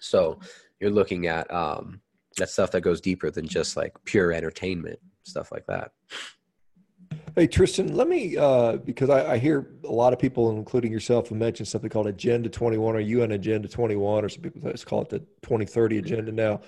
So 0.01 0.39
you're 0.81 0.91
looking 0.91 1.27
at 1.27 1.53
um, 1.53 2.01
that 2.37 2.51
stuff 2.51 2.71
that 2.73 2.83
goes 2.83 3.01
deeper 3.01 3.31
than 3.31 3.47
just 3.47 3.77
like 3.77 3.93
pure 4.05 4.33
entertainment 4.33 4.99
stuff 5.23 5.51
like 5.51 5.67
that 5.67 5.93
Hey 7.37 7.49
Tristan, 7.49 7.97
let 7.97 8.07
me 8.07 8.37
uh, 8.37 8.77
because 8.77 9.11
I, 9.11 9.33
I, 9.33 9.39
hear 9.39 9.69
a 9.83 9.91
lot 9.91 10.13
of 10.13 10.21
people, 10.21 10.57
including 10.57 10.93
yourself, 10.93 11.31
have 11.31 11.39
mentioned 11.39 11.67
something 11.67 11.91
called 11.91 12.07
Agenda 12.07 12.49
21 12.49 12.95
or 12.95 13.01
UN 13.01 13.33
Agenda 13.33 13.67
21, 13.67 14.25
or 14.25 14.29
some 14.29 14.41
people 14.41 14.71
just 14.71 14.87
call 14.87 15.03
it 15.03 15.09
the 15.09 15.19
2030 15.43 15.99
agenda 15.99 16.31
now. 16.31 16.61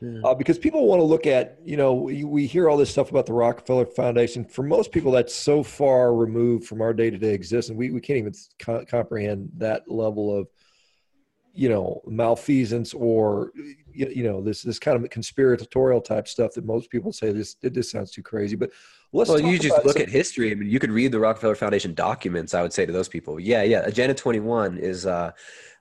Yeah. 0.00 0.20
Uh, 0.24 0.34
because 0.34 0.58
people 0.58 0.86
want 0.86 1.00
to 1.00 1.04
look 1.04 1.26
at, 1.26 1.58
you 1.62 1.76
know, 1.76 1.92
we, 1.92 2.24
we, 2.24 2.46
hear 2.46 2.70
all 2.70 2.78
this 2.78 2.88
stuff 2.88 3.10
about 3.10 3.26
the 3.26 3.34
Rockefeller 3.34 3.84
Foundation. 3.84 4.44
For 4.46 4.62
most 4.62 4.92
people, 4.92 5.12
that's 5.12 5.34
so 5.34 5.62
far 5.62 6.14
removed 6.14 6.66
from 6.66 6.80
our 6.80 6.94
day 6.94 7.10
to 7.10 7.18
day 7.18 7.34
existence. 7.34 7.76
We, 7.76 7.90
we 7.90 8.00
can't 8.00 8.18
even 8.18 8.34
co- 8.58 8.84
comprehend 8.86 9.50
that 9.58 9.90
level 9.90 10.34
of, 10.34 10.48
you 11.58 11.68
know, 11.68 12.00
malfeasance 12.06 12.94
or, 12.94 13.52
you, 13.92 14.22
know, 14.22 14.40
this 14.40 14.62
this 14.62 14.78
kind 14.78 15.02
of 15.02 15.10
conspiratorial 15.10 16.00
type 16.00 16.28
stuff 16.28 16.52
that 16.54 16.64
most 16.64 16.88
people 16.88 17.12
say 17.12 17.32
this 17.32 17.56
this 17.60 17.90
sounds 17.90 18.12
too 18.12 18.22
crazy. 18.22 18.54
But 18.54 18.70
Let's 19.12 19.30
well, 19.30 19.40
you 19.40 19.58
just 19.58 19.84
look 19.86 19.98
at 19.98 20.08
history. 20.08 20.52
I 20.52 20.54
mean, 20.54 20.68
you 20.68 20.78
could 20.78 20.90
read 20.90 21.12
the 21.12 21.18
Rockefeller 21.18 21.54
Foundation 21.54 21.94
documents. 21.94 22.52
I 22.52 22.60
would 22.60 22.74
say 22.74 22.84
to 22.84 22.92
those 22.92 23.08
people, 23.08 23.40
yeah, 23.40 23.62
yeah. 23.62 23.80
Agenda 23.84 24.14
21 24.14 24.76
is 24.76 25.06
uh, 25.06 25.32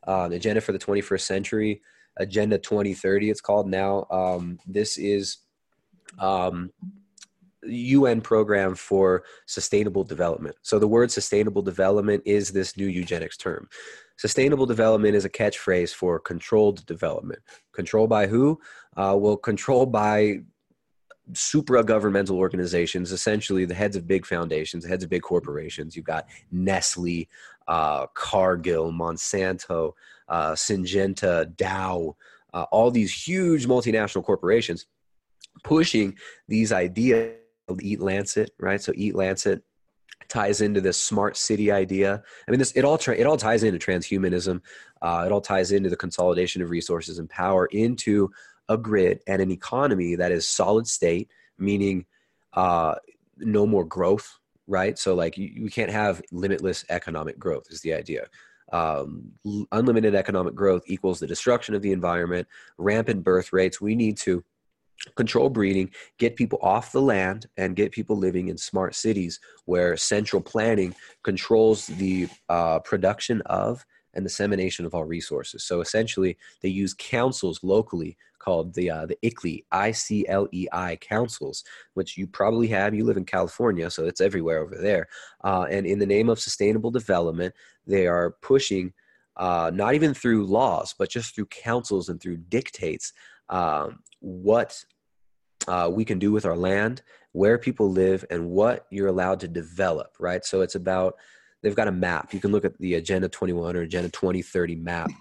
uh, 0.08 0.30
agenda 0.32 0.62
for 0.62 0.72
the 0.72 0.80
21st 0.80 1.22
century. 1.22 1.82
Agenda 2.16 2.58
2030, 2.58 3.30
it's 3.30 3.42
called 3.42 3.68
now. 3.68 4.08
Um, 4.10 4.58
this 4.66 4.98
is 4.98 5.40
um, 6.20 6.72
UN 7.64 8.22
program 8.22 8.76
for 8.76 9.24
sustainable 9.46 10.06
development. 10.06 10.56
So 10.62 10.80
the 10.80 10.88
word 10.88 11.12
sustainable 11.12 11.62
development 11.62 12.24
is 12.26 12.52
this 12.52 12.78
new 12.78 12.88
eugenics 12.88 13.36
term. 13.36 13.68
Sustainable 14.18 14.66
development 14.66 15.16
is 15.16 15.26
a 15.26 15.30
catchphrase 15.30 15.94
for 15.94 16.20
controlled 16.20 16.86
development. 16.86 17.40
Controlled 17.72 18.10
by 18.10 18.28
who? 18.28 18.60
Uh, 18.96 19.16
well, 19.18 19.38
controlled 19.38 19.92
by 19.92 20.40
supra 21.34 21.84
governmental 21.84 22.38
organizations, 22.38 23.12
essentially 23.12 23.66
the 23.66 23.74
heads 23.74 23.96
of 23.96 24.08
big 24.08 24.26
foundations, 24.26 24.84
the 24.84 24.90
heads 24.90 25.04
of 25.04 25.10
big 25.10 25.22
corporations. 25.22 25.96
You've 25.96 26.06
got 26.06 26.26
Nestle, 26.52 27.28
uh, 27.68 28.08
Cargill, 28.14 28.92
Monsanto, 28.92 29.94
uh, 30.30 30.52
Syngenta, 30.54 31.56
Dow, 31.56 32.16
uh, 32.54 32.66
all 32.72 32.90
these 32.90 33.14
huge 33.14 33.68
multinational 33.68 34.24
corporations 34.24 34.88
pushing 35.64 36.16
these 36.48 36.72
ideas. 36.72 37.36
Eat 37.82 38.00
Lancet, 38.00 38.52
right? 38.60 38.82
So 38.82 38.94
Eat 38.96 39.14
Lancet 39.14 39.62
ties 40.30 40.62
into 40.62 40.82
this 40.82 41.02
smart 41.02 41.38
city 41.38 41.72
idea. 41.72 42.22
I 42.48 42.52
mean, 42.52 42.60
this 42.60 42.72
it 42.74 42.84
all 42.84 42.98
tra- 42.98 43.16
it 43.16 43.26
all 43.26 43.38
ties 43.38 43.64
into 43.64 43.80
transhumanism. 43.80 44.62
Uh, 45.02 45.24
it 45.26 45.32
all 45.32 45.42
ties 45.42 45.72
into 45.72 45.90
the 45.90 45.96
consolidation 45.96 46.62
of 46.62 46.70
resources 46.70 47.20
and 47.20 47.30
power 47.30 47.68
into 47.68 48.32
a 48.70 48.78
grid 48.78 49.22
and 49.28 49.42
an 49.42 49.52
economy 49.52 50.16
that 50.16 50.32
is 50.32 50.48
solid 50.48 50.88
state, 50.88 51.30
meaning 51.58 52.06
uh, 52.54 52.96
no 53.38 53.66
more 53.66 53.86
growth, 53.86 54.40
right? 54.68 54.98
So 54.98 55.16
like 55.16 55.38
you, 55.38 55.50
you, 55.54 55.70
can't 55.70 55.92
have 55.92 56.22
limitless 56.32 56.84
economic 56.90 57.40
growth 57.40 57.68
is 57.70 57.82
the 57.82 57.94
idea. 57.94 58.28
Um, 58.74 59.32
unlimited 59.72 60.16
economic 60.16 60.54
growth 60.54 60.84
equals 60.88 61.20
the 61.20 61.28
destruction 61.28 61.76
of 61.76 61.82
the 61.82 61.94
environment, 61.94 62.48
rampant 62.78 63.24
birth 63.24 63.54
rates. 63.54 63.80
We 63.80 63.96
need 63.96 64.18
to 64.18 64.44
control 65.16 65.50
breeding, 65.50 65.90
get 66.18 66.36
people 66.36 66.60
off 66.62 66.92
the 66.92 67.02
land, 67.02 67.48
and 67.58 67.76
get 67.76 67.92
people 67.92 68.16
living 68.16 68.50
in 68.50 68.58
smart 68.58 68.96
cities 68.96 69.40
where 69.66 69.96
central 69.98 70.42
planning 70.42 70.94
controls 71.24 71.88
the 71.88 72.28
uh, 72.50 72.80
production 72.80 73.42
of 73.46 73.86
and 74.14 74.26
dissemination 74.26 74.86
of 74.86 74.96
all 74.96 75.06
resources. 75.06 75.64
So 75.64 75.82
essentially, 75.82 76.38
they 76.62 76.70
use 76.70 76.94
councils 76.94 77.60
locally 77.64 78.18
called 78.40 78.74
the 78.74 78.90
uh, 78.90 79.06
the 79.06 79.18
ICLEI, 79.24 79.66
I 79.72 79.92
C 79.92 80.26
L 80.28 80.48
E 80.52 80.68
I 80.72 80.96
councils, 80.98 81.64
which 81.94 82.18
you 82.18 82.26
probably 82.26 82.68
have. 82.68 82.96
You 82.96 83.06
live 83.06 83.18
in 83.18 83.26
California, 83.26 83.90
so 83.92 84.06
it's 84.06 84.22
everywhere 84.22 84.60
over 84.64 84.76
there. 84.76 85.08
Uh, 85.44 85.66
and 85.70 85.86
in 85.86 86.00
the 86.00 86.06
name 86.06 86.30
of 86.30 86.40
sustainable 86.40 86.92
development, 86.92 87.54
they 87.86 88.08
are 88.08 88.36
pushing. 88.42 88.94
Uh, 89.36 89.70
not 89.72 89.94
even 89.94 90.16
through 90.16 90.48
laws, 90.48 90.96
but 90.98 91.12
just 91.12 91.36
through 91.36 91.46
councils 91.46 92.10
and 92.10 92.20
through 92.20 92.38
dictates, 92.38 93.14
um, 93.50 94.00
what 94.20 94.84
uh, 95.68 95.90
we 95.92 96.06
can 96.06 96.20
do 96.20 96.32
with 96.32 96.46
our 96.46 96.56
land, 96.56 97.02
where 97.32 97.58
people 97.58 97.92
live, 97.92 98.26
and 98.30 98.50
what 98.50 98.86
you're 98.90 99.08
allowed 99.08 99.40
to 99.42 99.48
develop, 99.48 100.16
right? 100.20 100.46
So 100.46 100.62
it's 100.62 100.76
about 100.76 101.16
they've 101.62 101.76
got 101.76 101.88
a 101.88 101.92
map. 101.92 102.34
You 102.34 102.40
can 102.40 102.52
look 102.52 102.66
at 102.66 102.78
the 102.80 102.96
Agenda 102.96 103.28
21 103.30 103.76
or 103.76 103.82
Agenda 103.82 104.10
2030 104.10 104.76
map. 104.76 105.12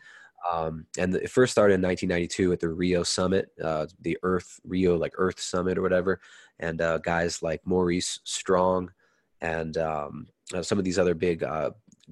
Um, 0.50 0.86
and 0.96 1.14
it 1.14 1.30
first 1.30 1.50
started 1.50 1.74
in 1.74 1.82
1992 1.82 2.52
at 2.52 2.60
the 2.60 2.68
Rio 2.68 3.02
Summit, 3.02 3.50
uh, 3.62 3.86
the 4.00 4.16
Earth 4.22 4.60
Rio 4.64 4.96
like 4.96 5.12
Earth 5.16 5.40
Summit 5.40 5.76
or 5.76 5.82
whatever, 5.82 6.20
and 6.60 6.80
uh, 6.80 6.98
guys 6.98 7.42
like 7.42 7.60
Maurice 7.64 8.20
Strong 8.24 8.92
and 9.40 9.76
um, 9.76 10.28
uh, 10.54 10.62
some 10.62 10.78
of 10.78 10.84
these 10.84 10.98
other 10.98 11.14
big 11.14 11.42
uh, 11.42 11.70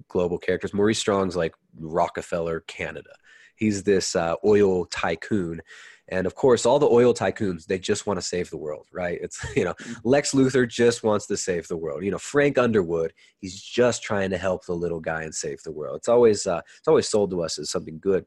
global 0.09 0.39
characters. 0.39 0.75
Maurice 0.75 0.99
Strong's 0.99 1.37
like 1.37 1.55
Rockefeller 1.79 2.61
Canada. 2.61 3.11
He's 3.57 3.85
this 3.85 4.17
uh, 4.17 4.35
oil 4.45 4.87
tycoon, 4.87 5.63
and 6.09 6.27
of 6.27 6.35
course, 6.35 6.67
all 6.67 6.79
the 6.79 6.89
oil 6.89 7.15
tycoons, 7.15 7.65
they 7.67 7.79
just 7.79 8.07
want 8.07 8.19
to 8.19 8.27
save 8.27 8.51
the 8.51 8.59
world, 8.59 8.87
right? 8.93 9.19
It's, 9.23 9.45
you 9.57 9.65
know, 9.65 9.75
mm-hmm. 9.75 10.09
Lex 10.09 10.33
Luthor 10.33 10.69
just 10.69 11.03
wants 11.03 11.27
to 11.27 11.37
save 11.37 11.67
the 11.69 11.77
world. 11.77 12.05
You 12.05 12.11
know, 12.11 12.19
Frank 12.19 12.59
Underwood, 12.59 13.13
he's 13.39 13.61
just 13.61 14.03
trying 14.03 14.31
to 14.31 14.39
help 14.39 14.67
the 14.67 14.75
little 14.75 15.01
guy 15.01 15.23
and 15.23 15.35
save 15.35 15.63
the 15.63 15.73
world. 15.73 15.97
It's 15.97 16.09
always, 16.09 16.47
uh, 16.47 16.61
it's 16.79 16.89
always 16.89 17.09
sold 17.09 17.31
to 17.31 17.43
us 17.43 17.59
as 17.59 17.71
something 17.71 17.99
good. 17.99 18.27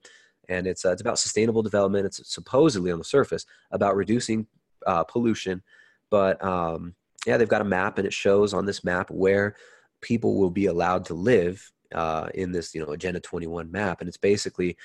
And 0.50 0.66
it's, 0.66 0.86
uh, 0.86 0.92
it's 0.92 1.02
about 1.02 1.20
sustainable 1.20 1.62
development. 1.62 2.06
It's 2.06 2.34
supposedly 2.34 2.92
on 2.92 3.00
the 3.00 3.04
surface 3.04 3.46
about 3.72 3.96
reducing 3.96 4.48
uh, 4.86 5.04
pollution. 5.04 5.62
But 6.10 6.44
um, 6.44 6.96
yeah, 7.26 7.38
they've 7.38 7.48
got 7.48 7.62
a 7.62 7.66
map 7.66 7.98
and 7.98 8.08
it 8.08 8.14
shows 8.14 8.54
on 8.54 8.66
this 8.66 8.84
map 8.84 9.12
where 9.12 9.56
people 10.02 10.38
will 10.38 10.52
be 10.52 10.68
allowed 10.68 11.06
to 11.06 11.14
live 11.14 11.72
uh, 11.94 12.30
in 12.34 12.52
this 12.52 12.76
you 12.76 12.86
know 12.86 12.92
agenda 12.92 13.20
21 13.20 13.72
map 13.72 14.02
and 14.02 14.08
it's 14.08 14.18
basically 14.18 14.76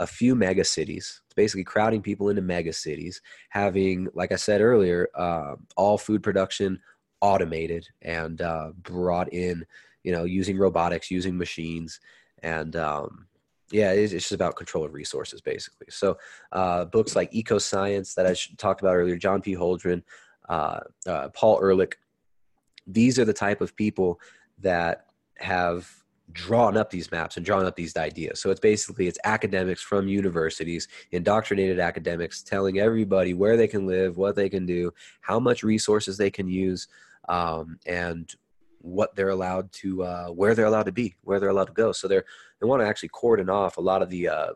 a 0.00 0.06
few 0.06 0.34
mega 0.34 0.64
cities 0.64 1.20
basically 1.36 1.62
crowding 1.62 2.02
people 2.02 2.30
into 2.30 2.42
mega 2.42 2.72
cities 2.72 3.20
having 3.50 4.08
like 4.14 4.32
i 4.32 4.36
said 4.36 4.60
earlier 4.60 5.08
uh, 5.14 5.54
all 5.76 5.96
food 5.96 6.22
production 6.22 6.80
automated 7.20 7.86
and 8.02 8.40
uh, 8.40 8.70
brought 8.82 9.32
in 9.32 9.64
you 10.02 10.10
know 10.10 10.24
using 10.24 10.58
robotics 10.58 11.10
using 11.10 11.36
machines 11.36 12.00
and 12.42 12.76
um, 12.76 13.26
yeah 13.70 13.92
it's, 13.92 14.12
just 14.12 14.32
about 14.32 14.56
control 14.56 14.84
of 14.84 14.94
resources 14.94 15.40
basically. 15.40 15.86
So 15.90 16.16
uh, 16.52 16.86
books 16.86 17.14
like 17.14 17.30
ecoscience 17.32 18.14
that 18.14 18.26
i 18.26 18.34
talked 18.56 18.80
about 18.80 18.96
earlier 18.96 19.16
john 19.16 19.42
p. 19.42 19.54
Holdren 19.54 20.02
uh, 20.48 20.80
uh, 21.06 21.28
paul 21.28 21.60
ehrlich 21.62 21.96
these 22.86 23.18
are 23.18 23.26
the 23.26 23.32
type 23.32 23.60
of 23.60 23.76
people 23.76 24.18
that 24.58 25.06
have 25.36 25.99
drawn 26.32 26.76
up 26.76 26.90
these 26.90 27.10
maps 27.10 27.36
and 27.36 27.46
drawn 27.46 27.66
up 27.66 27.76
these 27.76 27.96
ideas 27.96 28.40
so 28.40 28.50
it's 28.50 28.60
basically 28.60 29.06
it's 29.06 29.18
academics 29.24 29.82
from 29.82 30.08
universities 30.08 30.88
indoctrinated 31.12 31.78
academics 31.78 32.42
telling 32.42 32.78
everybody 32.78 33.34
where 33.34 33.56
they 33.56 33.68
can 33.68 33.86
live 33.86 34.16
what 34.16 34.36
they 34.36 34.48
can 34.48 34.66
do 34.66 34.92
how 35.20 35.40
much 35.40 35.62
resources 35.62 36.16
they 36.16 36.30
can 36.30 36.48
use 36.48 36.88
um, 37.28 37.78
and 37.86 38.34
what 38.82 39.14
they're 39.14 39.28
allowed 39.28 39.70
to 39.72 40.02
uh, 40.02 40.28
where 40.28 40.54
they're 40.54 40.66
allowed 40.66 40.86
to 40.86 40.92
be 40.92 41.14
where 41.22 41.38
they're 41.38 41.50
allowed 41.50 41.66
to 41.66 41.72
go 41.72 41.92
so 41.92 42.08
they're 42.08 42.24
they 42.60 42.66
want 42.66 42.82
to 42.82 42.86
actually 42.86 43.10
cordon 43.10 43.50
off 43.50 43.76
a 43.76 43.80
lot 43.80 44.02
of 44.02 44.10
the 44.10 44.28
uh, 44.28 44.52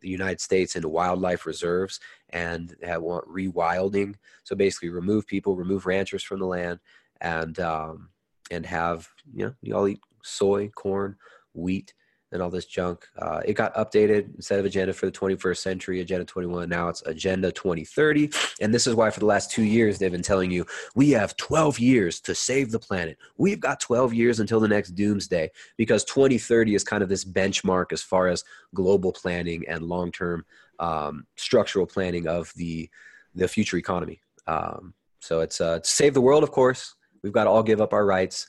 the 0.00 0.08
United 0.08 0.40
States 0.40 0.76
into 0.76 0.88
wildlife 0.88 1.46
reserves 1.46 2.00
and 2.30 2.74
want 2.82 3.26
rewilding. 3.28 4.14
So 4.44 4.54
basically, 4.54 4.90
remove 4.90 5.26
people, 5.26 5.56
remove 5.56 5.86
ranchers 5.86 6.22
from 6.22 6.40
the 6.40 6.46
land, 6.46 6.80
and 7.20 7.58
um, 7.60 8.10
and 8.50 8.64
have 8.66 9.08
you 9.34 9.46
know 9.46 9.54
you 9.62 9.74
all 9.74 9.88
eat 9.88 10.00
soy, 10.26 10.68
corn, 10.68 11.16
wheat, 11.54 11.94
and 12.32 12.42
all 12.42 12.50
this 12.50 12.66
junk. 12.66 13.06
Uh, 13.18 13.40
it 13.44 13.54
got 13.54 13.74
updated 13.74 14.34
instead 14.34 14.58
of 14.58 14.64
agenda 14.64 14.92
for 14.92 15.06
the 15.06 15.12
21st 15.12 15.58
century, 15.58 16.00
agenda 16.00 16.24
21. 16.24 16.68
Now 16.68 16.88
it's 16.88 17.02
agenda 17.02 17.52
2030. 17.52 18.30
And 18.60 18.74
this 18.74 18.86
is 18.86 18.94
why 18.94 19.10
for 19.10 19.20
the 19.20 19.26
last 19.26 19.50
two 19.50 19.62
years, 19.62 19.98
they've 19.98 20.10
been 20.10 20.22
telling 20.22 20.50
you, 20.50 20.66
we 20.94 21.10
have 21.10 21.36
12 21.36 21.78
years 21.78 22.20
to 22.22 22.34
save 22.34 22.72
the 22.72 22.78
planet. 22.78 23.16
We've 23.38 23.60
got 23.60 23.80
12 23.80 24.12
years 24.12 24.40
until 24.40 24.60
the 24.60 24.68
next 24.68 24.90
doomsday 24.90 25.50
because 25.76 26.04
2030 26.04 26.74
is 26.74 26.84
kind 26.84 27.02
of 27.02 27.08
this 27.08 27.24
benchmark 27.24 27.92
as 27.92 28.02
far 28.02 28.28
as 28.28 28.44
global 28.74 29.12
planning 29.12 29.64
and 29.68 29.84
long 29.84 30.10
term 30.10 30.44
um, 30.78 31.26
structural 31.36 31.86
planning 31.86 32.26
of 32.26 32.52
the, 32.56 32.90
the 33.34 33.48
future 33.48 33.76
economy. 33.76 34.20
Um, 34.46 34.94
so 35.20 35.40
it's 35.40 35.60
uh, 35.60 35.78
to 35.78 35.88
save 35.88 36.14
the 36.14 36.20
world, 36.20 36.42
of 36.42 36.50
course. 36.50 36.94
We've 37.22 37.32
got 37.32 37.44
to 37.44 37.50
all 37.50 37.62
give 37.62 37.80
up 37.80 37.92
our 37.92 38.04
rights. 38.04 38.46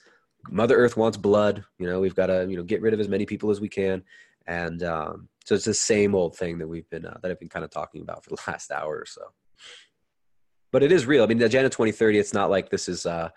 Mother 0.50 0.76
Earth 0.76 0.98
wants 0.98 1.18
blood. 1.18 1.64
You 1.78 1.88
know, 1.88 2.00
we've 2.00 2.16
got 2.16 2.28
to 2.28 2.46
you 2.50 2.58
know 2.58 2.64
get 2.64 2.82
rid 2.82 2.94
of 2.94 3.00
as 3.00 3.10
many 3.10 3.26
people 3.26 3.50
as 3.50 3.62
we 3.62 3.70
can, 3.70 4.04
and 4.46 4.84
um, 4.84 5.30
so 5.46 5.56
it's 5.56 5.66
the 5.66 5.74
same 5.74 6.16
old 6.16 6.36
thing 6.36 6.58
that 6.60 6.68
we've 6.68 6.90
been 6.90 7.06
uh, 7.06 7.18
that 7.22 7.32
I've 7.32 7.40
been 7.40 7.50
kind 7.50 7.66
of 7.66 7.72
talking 7.72 8.02
about 8.02 8.24
for 8.24 8.32
the 8.32 8.42
last 8.48 8.72
hour 8.72 8.98
or 8.98 9.06
so. 9.06 9.22
But 10.72 10.84
it 10.84 10.92
is 10.92 11.06
real. 11.06 11.24
I 11.24 11.28
mean, 11.28 11.38
the 11.38 11.46
Agenda 11.46 11.70
2030. 11.70 12.20
It's 12.20 12.34
not 12.34 12.50
like 12.50 12.70
this 12.70 12.90
is, 12.90 13.06
uh, 13.06 13.30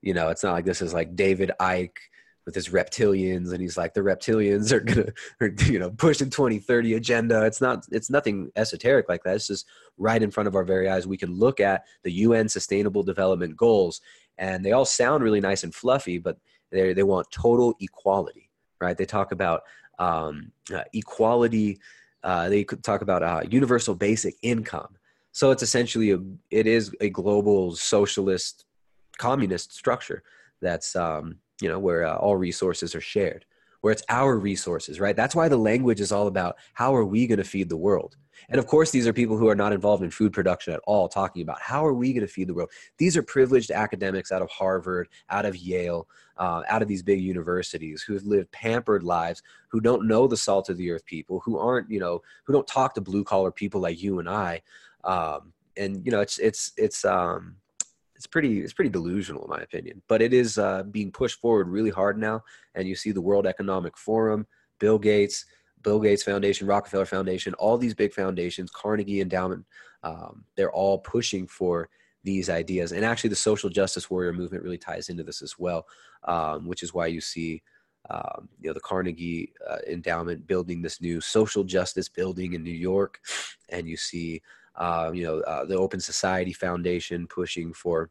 you 0.00 0.14
know, 0.14 0.28
it's 0.28 0.42
not 0.42 0.52
like 0.52 0.64
this 0.64 0.80
is 0.82 0.94
like 0.94 1.14
David 1.14 1.52
Icke 1.60 1.98
with 2.46 2.54
his 2.54 2.70
reptilians 2.70 3.52
and 3.52 3.60
he's 3.60 3.76
like 3.76 3.94
the 3.94 4.00
reptilians 4.00 4.72
are 4.72 4.80
gonna 4.80 5.06
are, 5.40 5.54
you 5.66 5.78
know 5.78 5.90
push 5.90 6.20
in 6.20 6.30
2030 6.30 6.94
agenda 6.94 7.44
it's 7.44 7.60
not 7.60 7.86
it's 7.90 8.10
nothing 8.10 8.50
esoteric 8.56 9.08
like 9.08 9.22
that 9.22 9.36
it's 9.36 9.46
just 9.46 9.66
right 9.98 10.22
in 10.22 10.30
front 10.30 10.48
of 10.48 10.56
our 10.56 10.64
very 10.64 10.88
eyes 10.88 11.06
we 11.06 11.16
can 11.16 11.32
look 11.32 11.60
at 11.60 11.84
the 12.02 12.12
un 12.12 12.48
sustainable 12.48 13.02
development 13.02 13.56
goals 13.56 14.00
and 14.40 14.64
they 14.64 14.72
all 14.72 14.86
sound 14.86 15.22
really 15.22 15.40
nice 15.40 15.62
and 15.62 15.72
fluffy, 15.72 16.18
but 16.18 16.38
they 16.72 16.92
they 16.92 17.04
want 17.04 17.30
total 17.30 17.74
equality, 17.78 18.50
right? 18.80 18.96
They 18.96 19.04
talk 19.04 19.30
about 19.30 19.62
um, 20.00 20.50
uh, 20.74 20.82
equality. 20.92 21.78
Uh, 22.24 22.48
they 22.48 22.64
talk 22.64 23.02
about 23.02 23.22
uh, 23.22 23.42
universal 23.48 23.94
basic 23.94 24.34
income. 24.42 24.96
So 25.32 25.52
it's 25.52 25.62
essentially 25.62 26.10
a 26.10 26.18
it 26.50 26.66
is 26.66 26.92
a 27.00 27.10
global 27.10 27.76
socialist 27.76 28.64
communist 29.18 29.74
structure 29.74 30.22
that's 30.62 30.96
um, 30.96 31.36
you 31.60 31.68
know 31.68 31.78
where 31.78 32.04
uh, 32.04 32.16
all 32.16 32.36
resources 32.36 32.94
are 32.94 33.00
shared, 33.00 33.44
where 33.80 33.92
it's 33.92 34.02
our 34.08 34.38
resources, 34.38 35.00
right? 35.00 35.16
That's 35.16 35.34
why 35.34 35.48
the 35.48 35.56
language 35.56 36.00
is 36.00 36.12
all 36.12 36.26
about 36.26 36.56
how 36.74 36.94
are 36.94 37.04
we 37.04 37.26
going 37.26 37.38
to 37.38 37.44
feed 37.44 37.68
the 37.68 37.76
world 37.76 38.16
and 38.48 38.58
of 38.58 38.66
course, 38.66 38.90
these 38.90 39.06
are 39.06 39.12
people 39.12 39.36
who 39.36 39.48
are 39.48 39.54
not 39.54 39.72
involved 39.72 40.02
in 40.02 40.10
food 40.10 40.32
production 40.32 40.72
at 40.72 40.80
all, 40.84 41.08
talking 41.08 41.42
about 41.42 41.60
how 41.60 41.84
are 41.84 41.92
we 41.92 42.12
going 42.12 42.26
to 42.26 42.32
feed 42.32 42.48
the 42.48 42.54
world. 42.54 42.70
These 42.98 43.16
are 43.16 43.22
privileged 43.22 43.70
academics 43.70 44.32
out 44.32 44.42
of 44.42 44.50
Harvard, 44.50 45.08
out 45.28 45.44
of 45.44 45.56
Yale, 45.56 46.08
uh, 46.38 46.62
out 46.68 46.82
of 46.82 46.88
these 46.88 47.02
big 47.02 47.20
universities 47.20 48.02
who 48.02 48.14
have 48.14 48.24
lived 48.24 48.50
pampered 48.50 49.02
lives, 49.02 49.42
who 49.68 49.80
don't 49.80 50.08
know 50.08 50.26
the 50.26 50.36
salt 50.36 50.68
of 50.68 50.76
the 50.78 50.90
earth 50.90 51.04
people, 51.04 51.40
who 51.40 51.58
aren't, 51.58 51.90
you 51.90 52.00
know, 52.00 52.20
who 52.44 52.52
don't 52.52 52.66
talk 52.66 52.94
to 52.94 53.00
blue 53.00 53.24
collar 53.24 53.50
people 53.50 53.80
like 53.80 54.02
you 54.02 54.18
and 54.18 54.28
I. 54.28 54.62
Um, 55.04 55.52
and 55.76 56.04
you 56.04 56.10
know, 56.10 56.20
it's 56.20 56.38
it's 56.38 56.72
it's 56.76 57.04
um, 57.04 57.56
it's 58.20 58.26
pretty 58.26 58.60
it's 58.60 58.74
pretty 58.74 58.90
delusional 58.90 59.44
in 59.44 59.48
my 59.48 59.62
opinion. 59.62 60.02
But 60.06 60.20
it 60.20 60.34
is 60.34 60.58
uh, 60.58 60.82
being 60.82 61.10
pushed 61.10 61.40
forward 61.40 61.68
really 61.68 61.88
hard 61.88 62.18
now, 62.18 62.42
and 62.74 62.86
you 62.86 62.94
see 62.94 63.12
the 63.12 63.20
World 63.22 63.46
Economic 63.46 63.96
Forum, 63.96 64.46
Bill 64.78 64.98
Gates 64.98 65.46
Bill 65.80 65.98
Gates 65.98 66.22
Foundation, 66.22 66.66
Rockefeller 66.66 67.06
Foundation, 67.06 67.54
all 67.54 67.78
these 67.78 67.94
big 67.94 68.12
foundations, 68.12 68.70
Carnegie 68.70 69.22
Endowment, 69.22 69.64
um, 70.02 70.44
they're 70.54 70.70
all 70.70 70.98
pushing 70.98 71.46
for 71.46 71.88
these 72.22 72.50
ideas. 72.50 72.92
And 72.92 73.06
actually, 73.06 73.30
the 73.30 73.36
social 73.36 73.70
justice 73.70 74.10
warrior 74.10 74.34
movement 74.34 74.64
really 74.64 74.76
ties 74.76 75.08
into 75.08 75.22
this 75.22 75.40
as 75.40 75.58
well, 75.58 75.86
um, 76.24 76.66
which 76.68 76.82
is 76.82 76.92
why 76.92 77.06
you 77.06 77.22
see. 77.22 77.62
Um, 78.08 78.48
you 78.58 78.68
know 78.68 78.72
the 78.74 78.80
Carnegie 78.80 79.52
uh, 79.68 79.76
Endowment 79.86 80.46
building 80.46 80.80
this 80.80 81.02
new 81.02 81.20
social 81.20 81.64
justice 81.64 82.08
building 82.08 82.54
in 82.54 82.62
New 82.62 82.70
York, 82.70 83.20
and 83.68 83.86
you 83.86 83.96
see 83.96 84.40
uh, 84.80 85.10
you 85.14 85.22
know 85.22 85.40
uh, 85.40 85.64
the 85.64 85.76
Open 85.76 86.00
Society 86.00 86.52
Foundation 86.52 87.26
pushing 87.28 87.72
for 87.72 88.10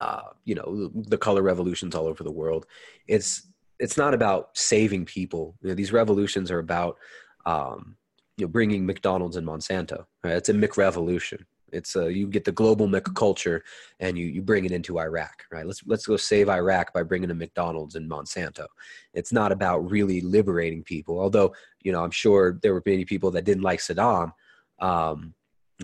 uh, 0.00 0.30
you 0.44 0.54
know 0.54 0.90
the 0.94 1.16
color 1.16 1.40
revolutions 1.40 1.94
all 1.94 2.06
over 2.06 2.22
the 2.22 2.32
world. 2.32 2.66
It's 3.08 3.46
it's 3.78 3.96
not 3.96 4.12
about 4.12 4.56
saving 4.56 5.06
people. 5.06 5.54
You 5.62 5.68
know, 5.68 5.74
these 5.74 5.92
revolutions 5.92 6.50
are 6.50 6.58
about 6.58 6.98
um, 7.46 7.96
you 8.36 8.44
know 8.44 8.50
bringing 8.50 8.84
McDonald's 8.84 9.36
and 9.36 9.46
Monsanto. 9.46 10.04
Right? 10.22 10.34
It's 10.34 10.48
a 10.48 10.54
McRevolution. 10.54 11.44
It's 11.72 11.96
a, 11.96 12.12
you 12.12 12.28
get 12.28 12.44
the 12.44 12.52
global 12.52 12.86
Mc 12.86 13.14
culture 13.14 13.64
and 13.98 14.16
you, 14.16 14.26
you 14.26 14.42
bring 14.42 14.64
it 14.64 14.70
into 14.70 15.00
Iraq, 15.00 15.44
right? 15.50 15.66
Let's 15.66 15.82
let's 15.86 16.06
go 16.06 16.16
save 16.16 16.48
Iraq 16.48 16.92
by 16.92 17.02
bringing 17.04 17.30
in 17.30 17.38
McDonald's 17.38 17.94
and 17.94 18.10
Monsanto. 18.10 18.66
It's 19.12 19.32
not 19.32 19.52
about 19.52 19.90
really 19.90 20.20
liberating 20.20 20.82
people, 20.82 21.20
although 21.20 21.54
you 21.82 21.92
know 21.92 22.02
I'm 22.02 22.10
sure 22.10 22.58
there 22.62 22.74
were 22.74 22.82
many 22.84 23.04
people 23.04 23.30
that 23.32 23.44
didn't 23.44 23.62
like 23.62 23.78
Saddam. 23.78 24.32
Um, 24.80 25.34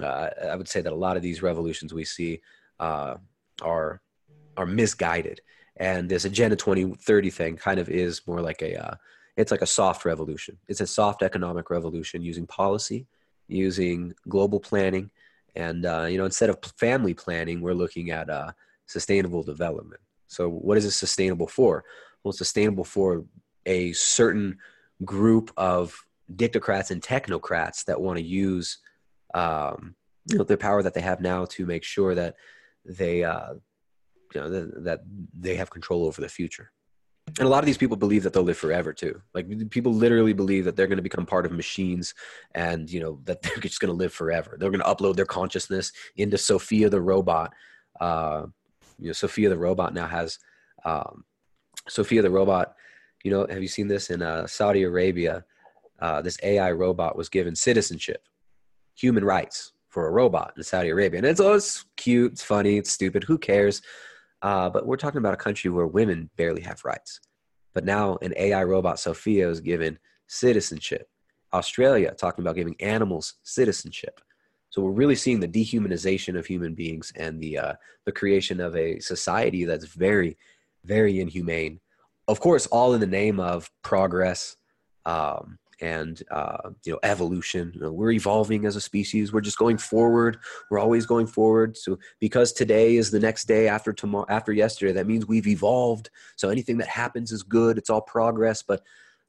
uh, 0.01 0.31
I 0.51 0.57
would 0.57 0.69
say 0.69 0.81
that 0.81 0.93
a 0.93 0.97
lot 0.97 1.17
of 1.17 1.23
these 1.23 1.43
revolutions 1.43 1.93
we 1.93 2.05
see 2.05 2.41
uh, 2.79 3.17
are 3.63 4.01
are 4.57 4.67
misguided. 4.67 5.41
And 5.77 6.09
this 6.09 6.25
agenda 6.25 6.57
2030 6.57 7.31
thing 7.31 7.57
kind 7.57 7.81
of 7.81 7.89
is 7.89 8.27
more 8.27 8.41
like 8.41 8.63
a 8.63 8.77
uh, 8.77 8.95
it's 9.37 9.51
like 9.51 9.63
a 9.63 9.67
soft 9.67 10.05
revolution. 10.05 10.59
It's 10.69 10.81
a 10.81 10.87
soft 10.87 11.23
economic 11.23 11.71
revolution 11.71 12.23
using 12.23 12.47
policy 12.47 13.07
using 13.51 14.15
global 14.29 14.61
planning 14.61 15.11
and 15.57 15.85
uh, 15.85 16.07
you 16.09 16.19
know 16.19 16.25
instead 16.25 16.51
of 16.51 16.59
family 16.77 17.15
planning 17.15 17.61
we're 17.61 17.73
looking 17.73 18.11
at 18.11 18.31
uh, 18.31 18.53
sustainable 18.87 19.43
development. 19.43 20.01
So 20.29 20.49
what 20.49 20.79
is 20.79 20.85
it 20.85 20.93
sustainable 20.93 21.49
for? 21.49 21.85
Well 22.23 22.33
sustainable 22.33 22.85
for 22.85 23.25
a 23.67 23.93
certain 23.93 24.59
group 25.05 25.51
of 25.57 26.07
dictocrats 26.35 26.91
and 26.91 27.03
technocrats 27.03 27.85
that 27.87 28.01
want 28.01 28.19
to 28.19 28.25
use 28.25 28.79
um, 29.35 29.95
you 30.31 30.39
know 30.39 30.45
the 30.45 30.57
power 30.57 30.83
that 30.83 30.95
they 30.95 31.01
have 31.01 31.21
now 31.21 31.45
to 31.47 31.67
make 31.67 31.85
sure 31.85 32.15
that 32.15 32.37
they 32.85 33.25
uh, 33.25 33.55
you 34.35 34.41
know 34.41 34.49
that, 34.49 35.01
they 35.39 35.57
have 35.57 35.71
control 35.71 36.07
over 36.07 36.21
the 36.21 36.29
future. 36.29 36.71
And 37.39 37.47
a 37.47 37.49
lot 37.49 37.61
of 37.61 37.67
these 37.67 37.79
people 37.79 37.97
believe 37.97 38.25
that 38.25 38.33
they'll 38.33 38.43
live 38.43 38.59
forever 38.59 38.93
too. 38.93 39.21
Like 39.35 39.71
people 39.71 39.93
literally 39.93 40.33
believe 40.33 40.65
that 40.65 40.75
they're 40.75 40.89
going 40.89 40.97
to 40.97 41.03
become 41.03 41.27
part 41.27 41.47
of 41.47 41.53
machines 41.53 42.15
and 42.55 42.91
you 42.91 43.01
know 43.01 43.21
that 43.25 43.43
they're 43.43 43.57
just 43.59 43.81
going 43.81 43.93
to 43.93 43.97
live 43.97 44.13
forever. 44.13 44.57
They're 44.59 44.71
going 44.71 44.83
to 44.83 44.87
upload 44.87 45.17
their 45.17 45.27
consciousness 45.27 45.93
into 46.17 46.39
sophia 46.39 46.89
the 46.89 47.01
robot 47.01 47.53
uh, 48.01 48.47
you 48.99 49.09
know 49.09 49.13
sophia 49.13 49.49
the 49.49 49.59
robot 49.59 49.95
now 49.95 50.07
has 50.07 50.39
um, 50.85 51.25
sophia 51.89 52.23
the 52.23 52.31
robot 52.31 52.75
you 53.25 53.31
know 53.31 53.47
have 53.49 53.63
you 53.63 53.69
seen 53.69 53.89
this? 53.89 54.11
In 54.11 54.23
uh, 54.23 54.47
saudi 54.47 54.83
arabia 54.83 55.45
uh, 56.01 56.23
this 56.23 56.39
ai 56.43 56.71
robot 56.73 57.17
was 57.17 57.29
given 57.29 57.55
citizenship 57.55 58.27
human 59.01 59.25
rights 59.25 59.73
for 59.89 60.07
a 60.07 60.11
robot 60.11 60.53
in 60.57 60.63
saudi 60.63 60.89
arabia 60.91 61.19
and 61.19 61.27
it's, 61.27 61.41
oh, 61.41 61.55
it's 61.55 61.85
cute 61.97 62.33
it's 62.33 62.43
funny 62.43 62.77
it's 62.77 62.93
stupid 62.93 63.25
who 63.25 63.39
cares 63.39 63.83
uh, 64.43 64.71
but 64.71 64.87
we're 64.87 64.97
talking 64.97 65.19
about 65.19 65.35
a 65.35 65.39
country 65.39 65.71
where 65.71 65.87
women 65.87 66.31
barely 66.37 66.63
have 66.63 66.85
rights. 66.85 67.21
But 67.75 67.85
now 67.85 68.19
an 68.23 68.33
AI 68.37 68.65
robot, 68.65 68.99
Sophia, 68.99 69.49
is 69.49 69.61
given 69.61 69.99
citizenship. 70.27 71.09
Australia 71.53 72.15
talking 72.17 72.43
about 72.43 72.57
giving 72.57 72.77
animals 72.81 73.35
citizenship. 73.43 74.21
So 74.71 74.83
we're 74.83 74.93
really 74.93 75.17
seeing 75.17 75.41
the 75.41 75.49
dehumanization 75.49 76.39
of 76.39 76.47
human 76.47 76.75
beings 76.75 77.13
and 77.17 77.41
the 77.41 77.59
uh, 77.59 77.75
the 78.07 78.13
creation 78.13 78.61
of 78.61 78.77
a 78.77 79.01
society 79.01 79.65
that's 79.65 79.85
very, 79.85 80.37
very 80.85 81.21
inhumane, 81.21 81.81
of 82.29 82.39
course, 82.39 82.67
all 82.69 82.95
in 82.95 83.01
the 83.01 83.07
name 83.07 83.41
of 83.41 83.69
progress 83.83 84.57
um, 85.07 85.59
and 85.81 86.23
uh, 86.31 86.71
you 86.85 86.93
know 86.93 86.99
evolution. 87.03 87.73
You 87.75 87.81
know, 87.83 87.93
we're 87.93 88.13
evolving 88.13 88.65
as 88.65 88.77
a 88.77 88.81
species. 88.81 89.33
We're 89.33 89.41
just 89.41 89.59
going 89.59 89.79
forward. 89.79 90.39
We're 90.71 90.79
always 90.79 91.07
going 91.07 91.27
forward. 91.27 91.77
So 91.77 91.99
because 92.21 92.53
today 92.53 92.97
is 92.97 93.11
the 93.11 93.21
next 93.21 93.47
day 93.47 93.69
after 93.69 93.93
tomorrow, 93.93 94.27
after 94.29 94.53
yesterday, 94.53 94.93
that 94.93 95.07
means 95.07 95.27
we've 95.27 95.47
evolved. 95.47 96.11
So 96.37 96.49
anything 96.49 96.79
that 96.79 96.89
happens 96.89 97.33
is 97.33 97.43
good. 97.43 97.79
It's 97.79 97.91
all 97.91 98.03
progress. 98.03 98.63
But 98.63 98.83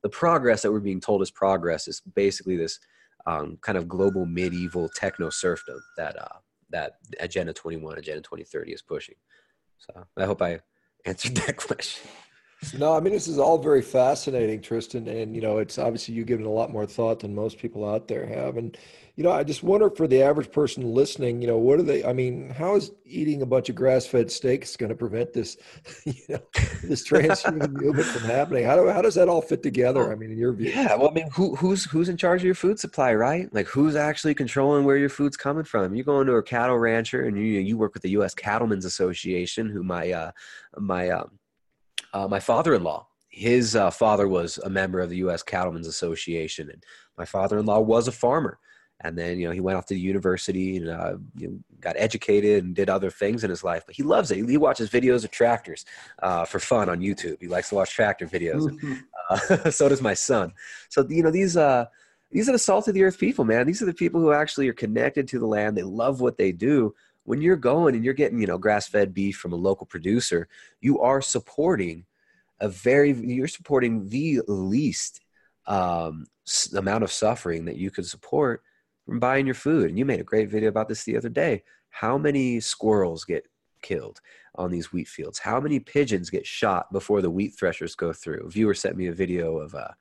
the 0.03 0.09
progress 0.09 0.61
that 0.61 0.71
we're 0.71 0.79
being 0.79 1.01
told 1.01 1.21
is 1.21 1.31
progress 1.31 1.87
is 1.87 2.01
basically 2.15 2.57
this 2.57 2.79
um, 3.25 3.57
kind 3.61 3.77
of 3.77 3.87
global 3.87 4.25
medieval 4.25 4.89
techno 4.89 5.29
serfdom 5.29 5.81
that 5.97 6.19
uh, 6.19 6.37
that 6.71 6.93
Agenda 7.19 7.53
21, 7.53 7.97
Agenda 7.97 8.21
2030 8.21 8.71
is 8.71 8.81
pushing. 8.81 9.15
So 9.77 10.05
I 10.17 10.25
hope 10.25 10.41
I 10.41 10.59
answered 11.05 11.35
that 11.47 11.57
question. 11.57 12.09
No, 12.77 12.95
I 12.95 12.99
mean 12.99 13.11
this 13.11 13.27
is 13.27 13.39
all 13.39 13.57
very 13.57 13.81
fascinating, 13.81 14.61
Tristan, 14.61 15.07
and 15.07 15.35
you 15.35 15.41
know 15.41 15.57
it's 15.57 15.79
obviously 15.79 16.13
you 16.13 16.23
given 16.23 16.45
a 16.45 16.51
lot 16.51 16.71
more 16.71 16.85
thought 16.85 17.19
than 17.19 17.33
most 17.33 17.57
people 17.57 17.89
out 17.89 18.07
there 18.07 18.23
have, 18.25 18.55
and 18.55 18.77
you 19.15 19.23
know 19.23 19.31
I 19.31 19.43
just 19.43 19.63
wonder 19.63 19.89
for 19.89 20.07
the 20.07 20.21
average 20.21 20.51
person 20.51 20.83
listening, 20.93 21.41
you 21.41 21.47
know, 21.47 21.57
what 21.57 21.79
are 21.79 21.83
they? 21.83 22.05
I 22.05 22.13
mean, 22.13 22.51
how 22.51 22.75
is 22.75 22.91
eating 23.03 23.41
a 23.41 23.47
bunch 23.47 23.69
of 23.69 23.75
grass-fed 23.75 24.31
steaks 24.31 24.77
going 24.77 24.91
to 24.91 24.95
prevent 24.95 25.33
this, 25.33 25.57
you 26.05 26.13
know, 26.29 26.39
this 26.83 27.05
transhuman 27.07 27.71
movement 27.81 28.07
from 28.07 28.29
happening? 28.29 28.63
How 28.63 28.75
do 28.75 28.87
how 28.89 29.01
does 29.01 29.15
that 29.15 29.27
all 29.27 29.41
fit 29.41 29.63
together? 29.63 30.11
I 30.11 30.15
mean, 30.15 30.31
in 30.31 30.37
your 30.37 30.53
view? 30.53 30.69
Yeah, 30.69 30.93
well, 30.95 31.09
I 31.09 31.13
mean, 31.13 31.31
who 31.31 31.55
who's 31.55 31.85
who's 31.85 32.09
in 32.09 32.17
charge 32.17 32.41
of 32.41 32.45
your 32.45 32.55
food 32.55 32.79
supply, 32.79 33.15
right? 33.15 33.51
Like, 33.51 33.67
who's 33.67 33.95
actually 33.95 34.35
controlling 34.35 34.85
where 34.85 34.97
your 34.97 35.09
food's 35.09 35.35
coming 35.35 35.63
from? 35.63 35.95
You 35.95 36.03
go 36.03 36.21
into 36.21 36.33
a 36.33 36.43
cattle 36.43 36.77
rancher, 36.77 37.25
and 37.25 37.35
you 37.35 37.43
you 37.43 37.75
work 37.75 37.95
with 37.95 38.03
the 38.03 38.11
U.S. 38.11 38.35
Cattlemen's 38.35 38.85
Association, 38.85 39.67
who 39.67 39.81
my 39.81 40.11
uh 40.11 40.31
my 40.77 41.09
um 41.09 41.39
uh, 42.13 42.27
my 42.27 42.39
father-in-law 42.39 43.05
his 43.31 43.75
uh, 43.75 43.89
father 43.89 44.27
was 44.27 44.57
a 44.59 44.69
member 44.69 44.99
of 44.99 45.09
the 45.09 45.17
U.S. 45.17 45.41
Cattlemen's 45.41 45.87
Association, 45.87 46.69
and 46.69 46.83
my 47.17 47.25
father-in-law 47.25 47.79
was 47.79 48.07
a 48.07 48.11
farmer. 48.11 48.59
And 49.03 49.17
then 49.17 49.39
you 49.39 49.47
know 49.47 49.53
he 49.53 49.61
went 49.61 49.77
off 49.77 49.87
to 49.87 49.95
the 49.95 49.99
university 49.99 50.77
and 50.77 50.89
uh, 50.89 51.15
you 51.35 51.47
know, 51.47 51.59
got 51.79 51.95
educated 51.97 52.63
and 52.63 52.75
did 52.75 52.87
other 52.87 53.09
things 53.09 53.43
in 53.43 53.49
his 53.49 53.63
life. 53.63 53.83
But 53.87 53.95
he 53.95 54.03
loves 54.03 54.29
it. 54.29 54.47
He 54.47 54.57
watches 54.57 54.91
videos 54.91 55.23
of 55.23 55.31
tractors 55.31 55.85
uh, 56.21 56.45
for 56.45 56.59
fun 56.59 56.87
on 56.87 56.99
YouTube. 56.99 57.41
He 57.41 57.47
likes 57.47 57.69
to 57.69 57.75
watch 57.75 57.95
tractor 57.95 58.27
videos. 58.27 58.69
Mm-hmm. 58.69 58.93
And, 58.93 59.61
uh, 59.65 59.71
so 59.71 59.89
does 59.89 60.03
my 60.03 60.13
son. 60.13 60.53
So 60.89 61.03
you 61.09 61.23
know 61.23 61.31
these 61.31 61.57
uh, 61.57 61.85
these 62.31 62.47
are 62.47 62.51
the 62.51 62.59
salt 62.59 62.87
of 62.89 62.93
the 62.93 63.03
earth 63.03 63.17
people, 63.17 63.43
man. 63.43 63.65
These 63.65 63.81
are 63.81 63.87
the 63.87 63.93
people 63.93 64.21
who 64.21 64.33
actually 64.33 64.69
are 64.69 64.73
connected 64.73 65.27
to 65.29 65.39
the 65.39 65.47
land. 65.47 65.75
They 65.75 65.83
love 65.83 66.21
what 66.21 66.37
they 66.37 66.51
do. 66.51 66.93
When 67.23 67.41
you're 67.41 67.55
going 67.55 67.95
and 67.95 68.03
you're 68.03 68.13
getting 68.13 68.39
you 68.39 68.47
know 68.47 68.57
grass 68.57 68.87
fed 68.87 69.13
beef 69.13 69.37
from 69.37 69.53
a 69.53 69.57
local 69.57 69.85
producer, 69.85 70.47
you 70.79 70.99
are 70.99 71.21
supporting 71.21 72.05
a 72.59 72.69
very 72.69 73.11
you're 73.11 73.47
supporting 73.47 74.07
the 74.09 74.41
least 74.47 75.21
um, 75.67 76.25
amount 76.75 77.03
of 77.03 77.11
suffering 77.11 77.65
that 77.65 77.77
you 77.77 77.91
could 77.91 78.05
support 78.05 78.63
from 79.05 79.19
buying 79.19 79.45
your 79.45 79.55
food. 79.55 79.89
And 79.89 79.97
you 79.97 80.05
made 80.05 80.19
a 80.19 80.23
great 80.25 80.49
video 80.49 80.69
about 80.69 80.87
this 80.87 81.03
the 81.03 81.17
other 81.17 81.29
day. 81.29 81.63
How 81.89 82.17
many 82.17 82.59
squirrels 82.59 83.25
get 83.25 83.45
killed 83.81 84.21
on 84.55 84.71
these 84.71 84.91
wheat 84.91 85.07
fields? 85.07 85.39
How 85.39 85.59
many 85.59 85.79
pigeons 85.79 86.29
get 86.29 86.45
shot 86.45 86.91
before 86.91 87.21
the 87.21 87.29
wheat 87.29 87.53
threshers 87.57 87.95
go 87.95 88.13
through? 88.13 88.45
A 88.45 88.49
viewer 88.49 88.73
sent 88.73 88.95
me 88.95 89.07
a 89.07 89.13
video 89.13 89.57
of, 89.57 89.75
uh, 89.75 89.91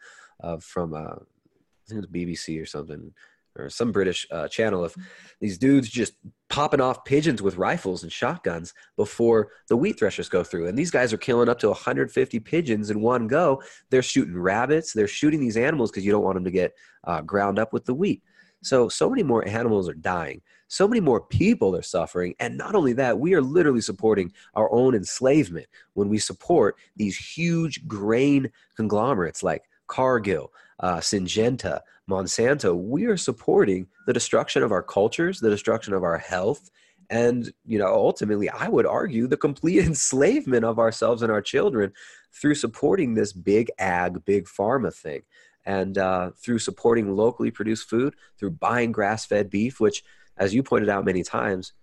of 0.41 0.63
from 0.63 0.95
uh, 0.95 0.99
I 0.99 1.89
think 1.89 2.05
it 2.05 2.11
was 2.11 2.21
BBC 2.23 2.61
or 2.63 2.67
something 2.67 3.13
or 3.59 3.68
some 3.68 3.93
British 3.93 4.27
uh, 4.31 4.48
channel 4.48 4.85
of 4.85 4.94
these 5.40 5.59
dudes 5.59 5.89
just 5.89 6.14
popping 6.48 6.81
off 6.81 7.05
pigeons 7.05 7.43
with 7.43 7.56
rifles 7.56 8.02
and 8.02 8.12
shotguns 8.12 8.74
before 8.97 9.48
the 9.68 9.77
wheat 9.77 9.98
threshers 9.98 10.28
go 10.28 10.43
through. 10.43 10.66
And 10.66 10.77
these 10.77 10.90
guys 10.90 11.12
are 11.12 11.18
killing 11.18 11.48
up 11.48 11.59
to 11.60 11.68
150 11.68 12.40
pigeons 12.40 12.90
in 12.90 13.01
one 13.01 13.27
go. 13.27 13.62
They're 13.90 14.02
shooting 14.02 14.39
rabbits. 14.39 14.93
They're 14.93 15.06
shooting 15.06 15.40
these 15.40 15.56
animals 15.56 15.90
because 15.90 16.05
you 16.05 16.12
don't 16.12 16.24
want 16.24 16.36
them 16.36 16.44
to 16.44 16.51
get 16.51 16.72
uh, 17.05 17.22
ground 17.22 17.59
up 17.59 17.72
with 17.72 17.85
the 17.85 17.94
wheat. 17.94 18.22
So, 18.62 18.89
so 18.89 19.09
many 19.09 19.22
more 19.22 19.47
animals 19.48 19.89
are 19.89 19.94
dying. 19.94 20.43
So 20.68 20.86
many 20.86 21.01
more 21.01 21.20
people 21.20 21.74
are 21.74 21.82
suffering. 21.82 22.35
And 22.39 22.56
not 22.56 22.74
only 22.74 22.93
that, 22.93 23.18
we 23.18 23.35
are 23.35 23.43
literally 23.43 23.81
supporting 23.81 24.32
our 24.55 24.70
own 24.72 24.94
enslavement 24.94 25.66
when 25.94 26.09
we 26.09 26.18
support 26.18 26.77
these 26.94 27.16
huge 27.16 27.89
grain 27.89 28.51
conglomerates 28.77 29.43
like 29.43 29.64
Cargill, 29.89 30.52
uh, 30.81 30.97
Syngenta, 30.97 31.81
Monsanto, 32.09 32.77
we 32.77 33.07
are 33.07 33.16
supporting 33.16 33.86
the 34.07 34.12
destruction 34.12 34.62
of 34.62 34.73
our 34.73 34.82
cultures, 34.82 35.40
the 35.40 35.51
destruction 35.51 35.94
of 35.94 36.02
our 36.02 36.19
health, 36.19 36.70
and 37.11 37.52
you 37.66 37.78
know 37.78 37.93
ultimately 37.93 38.48
i 38.48 38.69
would 38.69 38.86
argue 38.86 39.27
the 39.27 39.36
complete 39.36 39.78
enslavement 39.85 40.65
of 40.65 40.78
ourselves 40.78 41.23
and 41.23 41.31
our 41.31 41.43
children 41.43 41.93
through 42.32 42.55
supporting 42.55 43.15
this 43.15 43.32
big 43.32 43.70
ag 43.78 44.24
big 44.24 44.47
pharma 44.47 44.94
thing. 44.94 45.23
And 45.66 45.98
uh, 45.98 46.31
through 46.43 46.61
supporting 46.61 47.15
locally 47.15 47.51
produced 47.51 47.90
food 47.90 48.15
through 48.39 48.52
buying 48.52 48.93
grass-fed 48.93 49.51
beef 49.51 49.78
which 49.78 50.02
as 50.39 50.55
you 50.55 50.62
pointed 50.62 50.89
out 50.89 51.05
many 51.05 51.23
times 51.23 51.74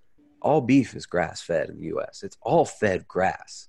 all 0.42 0.62
beef 0.62 0.96
is 0.96 1.06
grass-fed 1.06 1.70
in 1.70 1.80
the 1.80 1.90
us 1.90 2.24
it's 2.24 2.38
all 2.42 2.66
fed 2.66 3.08
grass. 3.08 3.68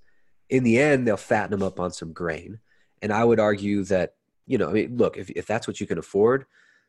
In 0.49 0.63
the 0.63 0.79
end 0.79 1.07
they'll 1.07 1.17
fatten 1.17 1.51
them 1.51 1.61
up 1.61 1.79
on 1.79 1.91
some 1.91 2.11
grain. 2.11 2.59
And 3.01 3.13
i 3.13 3.23
would 3.23 3.39
argue 3.39 3.83
that 3.83 4.13
you 4.49 4.57
know, 4.57 4.69
I 4.69 4.73
mean, 4.73 4.97
look, 4.97 5.15
if, 5.15 5.29
if 5.29 5.45
that's 5.45 5.67
what 5.67 5.79
you 5.79 5.85
can 5.85 5.99
afford, 5.99 6.45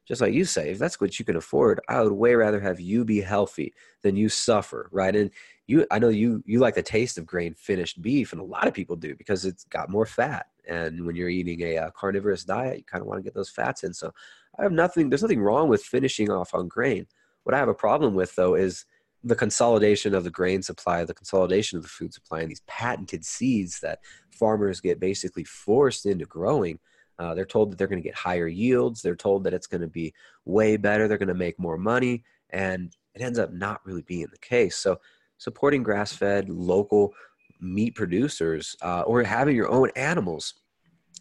just 0.09 0.23
like 0.23 0.33
you 0.33 0.47
say, 0.47 0.71
if 0.71 0.79
that's 0.79 0.99
what 0.99 1.19
you 1.19 1.27
can 1.27 1.37
afford, 1.37 1.79
I 1.89 2.01
would 2.01 2.13
way 2.13 2.35
rather 2.35 2.59
have 2.59 2.81
you 2.81 3.05
be 3.05 3.21
healthy 3.21 3.75
than 4.03 4.17
you 4.17 4.31
suffer, 4.31 4.89
right? 4.91 5.15
And 5.15 5.31
you, 5.67 5.87
I 5.91 5.99
know 5.99 6.09
you 6.09 6.43
you 6.47 6.59
like 6.59 6.75
the 6.75 6.83
taste 6.83 7.19
of 7.19 7.27
grain 7.27 7.53
finished 7.53 8.01
beef, 8.01 8.33
and 8.33 8.41
a 8.41 8.45
lot 8.45 8.67
of 8.67 8.73
people 8.73 8.97
do 8.97 9.15
because 9.15 9.45
it's 9.45 9.65
got 9.65 9.91
more 9.91 10.07
fat. 10.07 10.47
And 10.67 11.05
when 11.05 11.17
you're 11.17 11.29
eating 11.29 11.61
a 11.61 11.77
uh, 11.77 11.91
carnivorous 11.91 12.45
diet, 12.45 12.79
you 12.79 12.85
kind 12.85 13.03
of 13.03 13.07
want 13.07 13.19
to 13.19 13.23
get 13.23 13.35
those 13.35 13.51
fats 13.51 13.85
in. 13.85 13.93
So 13.93 14.11
I 14.59 14.63
have 14.63 14.73
nothing. 14.73 15.11
There's 15.11 15.23
nothing 15.23 15.43
wrong 15.43 15.69
with 15.69 15.85
finishing 15.85 16.31
off 16.31 16.55
on 16.55 16.67
grain. 16.67 17.07
What 17.45 17.55
I 17.55 17.59
have 17.59 17.69
a 17.69 17.75
problem 17.75 18.15
with 18.15 18.35
though 18.37 18.55
is 18.55 18.87
the 19.23 19.37
consolidation 19.37 20.15
of 20.15 20.25
the 20.25 20.31
grain 20.31 20.63
supply, 20.63 21.05
the 21.05 21.15
consolidation 21.15 21.77
of 21.77 21.83
the 21.83 21.91
food 21.91 22.15
supply, 22.15 22.41
and 22.41 22.51
these 22.51 22.63
patented 22.67 23.25
seeds 23.25 23.81
that 23.81 23.99
farmers 24.31 24.81
get 24.81 24.99
basically 24.99 25.45
forced 25.45 26.07
into 26.07 26.25
growing 26.25 26.79
uh, 27.21 27.35
they're 27.35 27.45
told 27.45 27.71
that 27.71 27.77
they're 27.77 27.87
going 27.87 28.03
to 28.03 28.09
get 28.09 28.15
higher 28.15 28.49
yields. 28.49 29.03
They're 29.03 29.15
told 29.15 29.45
that 29.45 29.53
it's 29.53 29.67
going 29.67 29.83
to 29.83 29.87
be 29.87 30.15
way 30.47 30.79
better. 30.79 31.07
They're 31.07 31.19
going 31.19 31.29
to 31.29 31.35
make 31.35 31.59
more 31.59 31.77
money. 31.77 32.25
And 32.49 32.97
it 33.15 33.21
ends 33.21 33.39
up 33.39 33.53
not 33.53 33.85
really 33.85 34.03
being 34.03 34.27
the 34.33 34.39
case. 34.39 34.77
So, 34.77 35.01
supporting 35.37 35.83
grass 35.83 36.13
fed, 36.13 36.49
local 36.49 37.13
meat 37.61 37.95
producers 37.95 38.75
uh, 38.83 39.03
or 39.03 39.23
having 39.23 39.55
your 39.55 39.71
own 39.71 39.91
animals 39.97 40.55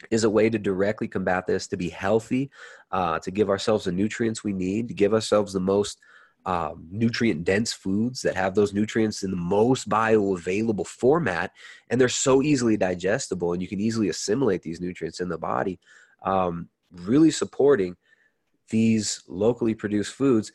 is 0.09 0.23
a 0.23 0.30
way 0.30 0.49
to 0.49 0.57
directly 0.57 1.07
combat 1.07 1.45
this, 1.45 1.67
to 1.67 1.77
be 1.77 1.89
healthy, 1.89 2.49
uh, 2.91 3.19
to 3.19 3.31
give 3.31 3.49
ourselves 3.49 3.84
the 3.84 3.91
nutrients 3.91 4.41
we 4.41 4.53
need, 4.53 4.88
to 4.88 4.93
give 4.93 5.13
ourselves 5.13 5.51
the 5.51 5.59
most 5.59 5.99
um, 6.45 6.87
nutrient 6.89 7.43
dense 7.43 7.73
foods 7.73 8.21
that 8.21 8.35
have 8.35 8.55
those 8.55 8.73
nutrients 8.73 9.23
in 9.23 9.31
the 9.31 9.37
most 9.37 9.89
bioavailable 9.89 10.87
format 10.87 11.51
and 11.89 11.99
they're 11.99 12.09
so 12.09 12.41
easily 12.41 12.77
digestible 12.77 13.53
and 13.53 13.61
you 13.61 13.67
can 13.67 13.79
easily 13.79 14.09
assimilate 14.09 14.61
these 14.61 14.79
nutrients 14.79 15.19
in 15.19 15.29
the 15.29 15.37
body 15.37 15.79
um, 16.23 16.69
really 16.91 17.31
supporting 17.31 17.95
these 18.69 19.23
locally 19.27 19.75
produced 19.75 20.13
foods 20.13 20.51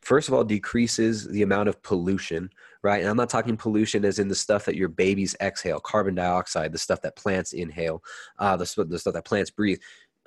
first 0.00 0.28
of 0.28 0.34
all 0.34 0.44
decreases 0.44 1.28
the 1.28 1.42
amount 1.42 1.68
of 1.68 1.82
pollution 1.82 2.50
right? 2.82 3.00
And 3.00 3.10
i'm 3.10 3.16
not 3.16 3.28
talking 3.28 3.56
pollution 3.56 4.04
as 4.04 4.18
in 4.18 4.28
the 4.28 4.34
stuff 4.34 4.64
that 4.64 4.76
your 4.76 4.88
babies 4.88 5.36
exhale 5.40 5.80
carbon 5.80 6.14
dioxide 6.14 6.72
the 6.72 6.78
stuff 6.78 7.02
that 7.02 7.16
plants 7.16 7.52
inhale 7.52 8.02
uh, 8.38 8.56
the, 8.56 8.86
the 8.88 8.98
stuff 8.98 9.14
that 9.14 9.26
plants 9.26 9.50
breathe 9.50 9.80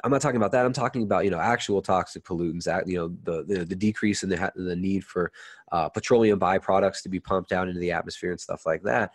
I'm 0.04 0.12
not 0.12 0.22
talking 0.22 0.38
about 0.38 0.52
that. 0.52 0.66
I'm 0.66 0.74
talking 0.74 1.04
about 1.04 1.26
you 1.26 1.32
know 1.32 1.40
actual 1.40 1.82
toxic 1.82 2.24
pollutants. 2.24 2.68
You 2.88 2.98
know 2.98 3.08
the 3.24 3.44
the, 3.44 3.66
the 3.66 3.76
decrease 3.76 4.24
in 4.24 4.30
the 4.30 4.52
the 4.56 4.76
need 4.76 5.04
for 5.04 5.32
uh, 5.72 5.90
petroleum 5.90 6.40
byproducts 6.40 7.02
to 7.04 7.10
be 7.10 7.20
pumped 7.20 7.50
down 7.50 7.68
into 7.68 7.80
the 7.80 7.92
atmosphere 7.92 8.32
and 8.32 8.40
stuff 8.40 8.66
like 8.66 8.84
that. 8.84 9.12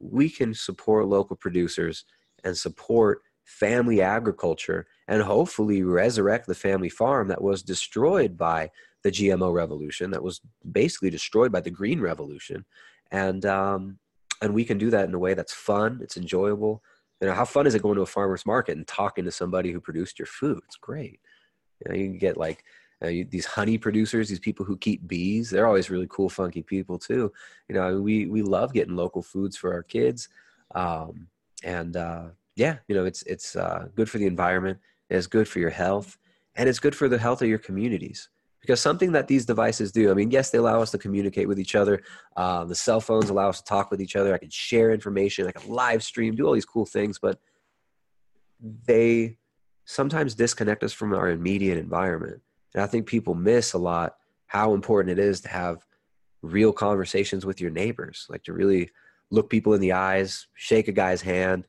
We 0.00 0.30
can 0.30 0.54
support 0.54 1.06
local 1.06 1.36
producers 1.36 2.04
and 2.44 2.56
support 2.56 3.22
family 3.44 4.02
agriculture 4.02 4.86
and 5.08 5.22
hopefully 5.22 5.82
resurrect 5.82 6.46
the 6.46 6.54
family 6.54 6.90
farm 6.90 7.28
that 7.28 7.40
was 7.40 7.62
destroyed 7.62 8.36
by 8.36 8.70
the 9.02 9.10
GMO 9.10 9.52
revolution, 9.52 10.10
that 10.10 10.22
was 10.22 10.40
basically 10.70 11.08
destroyed 11.08 11.50
by 11.50 11.60
the 11.60 11.70
green 11.70 12.00
revolution, 12.00 12.64
and 13.10 13.46
um, 13.46 13.98
and 14.42 14.54
we 14.54 14.64
can 14.64 14.78
do 14.78 14.90
that 14.90 15.08
in 15.08 15.14
a 15.14 15.18
way 15.18 15.34
that's 15.34 15.52
fun, 15.52 16.00
it's 16.02 16.16
enjoyable, 16.16 16.82
you 17.20 17.28
know, 17.28 17.34
how 17.34 17.44
fun 17.44 17.66
is 17.66 17.74
it 17.74 17.82
going 17.82 17.96
to 17.96 18.02
a 18.02 18.06
farmer's 18.06 18.46
market 18.46 18.76
and 18.76 18.86
talking 18.86 19.24
to 19.24 19.32
somebody 19.32 19.72
who 19.72 19.80
produced 19.80 20.18
your 20.18 20.26
food? 20.26 20.60
It's 20.66 20.76
great. 20.76 21.20
You 21.84 21.92
know, 21.92 21.98
you 21.98 22.08
get 22.18 22.36
like 22.36 22.64
uh, 23.02 23.08
you, 23.08 23.24
these 23.24 23.46
honey 23.46 23.78
producers, 23.78 24.28
these 24.28 24.38
people 24.38 24.64
who 24.64 24.76
keep 24.76 25.06
bees. 25.06 25.50
They're 25.50 25.66
always 25.66 25.90
really 25.90 26.06
cool, 26.08 26.28
funky 26.28 26.62
people 26.62 26.98
too. 26.98 27.32
You 27.68 27.74
know, 27.74 28.00
we 28.00 28.26
we 28.26 28.42
love 28.42 28.72
getting 28.72 28.96
local 28.96 29.22
foods 29.22 29.56
for 29.56 29.72
our 29.72 29.82
kids, 29.82 30.28
um, 30.74 31.28
and 31.62 31.96
uh, 31.96 32.28
yeah, 32.56 32.78
you 32.88 32.94
know, 32.94 33.04
it's 33.04 33.22
it's 33.22 33.56
uh, 33.56 33.88
good 33.94 34.10
for 34.10 34.18
the 34.18 34.26
environment. 34.26 34.78
It's 35.10 35.26
good 35.26 35.48
for 35.48 35.58
your 35.58 35.70
health, 35.70 36.18
and 36.56 36.68
it's 36.68 36.80
good 36.80 36.94
for 36.94 37.08
the 37.08 37.18
health 37.18 37.42
of 37.42 37.48
your 37.48 37.58
communities 37.58 38.28
because 38.60 38.80
something 38.80 39.12
that 39.12 39.28
these 39.28 39.46
devices 39.46 39.92
do 39.92 40.10
i 40.10 40.14
mean 40.14 40.30
yes 40.30 40.50
they 40.50 40.58
allow 40.58 40.80
us 40.80 40.90
to 40.90 40.98
communicate 40.98 41.48
with 41.48 41.58
each 41.58 41.74
other 41.74 42.02
uh, 42.36 42.64
the 42.64 42.74
cell 42.74 43.00
phones 43.00 43.30
allow 43.30 43.48
us 43.48 43.60
to 43.60 43.64
talk 43.64 43.90
with 43.90 44.00
each 44.00 44.16
other 44.16 44.34
i 44.34 44.38
can 44.38 44.50
share 44.50 44.92
information 44.92 45.46
i 45.46 45.52
can 45.52 45.70
live 45.70 46.02
stream 46.02 46.34
do 46.34 46.46
all 46.46 46.54
these 46.54 46.64
cool 46.64 46.86
things 46.86 47.18
but 47.18 47.38
they 48.60 49.36
sometimes 49.84 50.34
disconnect 50.34 50.82
us 50.82 50.92
from 50.92 51.14
our 51.14 51.30
immediate 51.30 51.78
environment. 51.78 52.42
And 52.74 52.82
I 52.82 52.86
think 52.86 53.06
people 53.06 53.34
miss 53.34 53.72
a 53.72 53.78
lot 53.78 54.16
how 54.46 54.74
important 54.74 55.18
it 55.18 55.22
is 55.22 55.40
to 55.42 55.48
have 55.48 55.84
real 56.42 56.72
conversations 56.72 57.44
with 57.44 57.60
your 57.60 57.70
neighbors, 57.70 58.26
like 58.28 58.42
to 58.44 58.52
really 58.52 58.90
look 59.30 59.50
people 59.50 59.74
in 59.74 59.80
the 59.80 59.92
eyes, 59.92 60.46
shake 60.54 60.88
a 60.88 60.92
guy's 60.92 61.22
hand. 61.22 61.66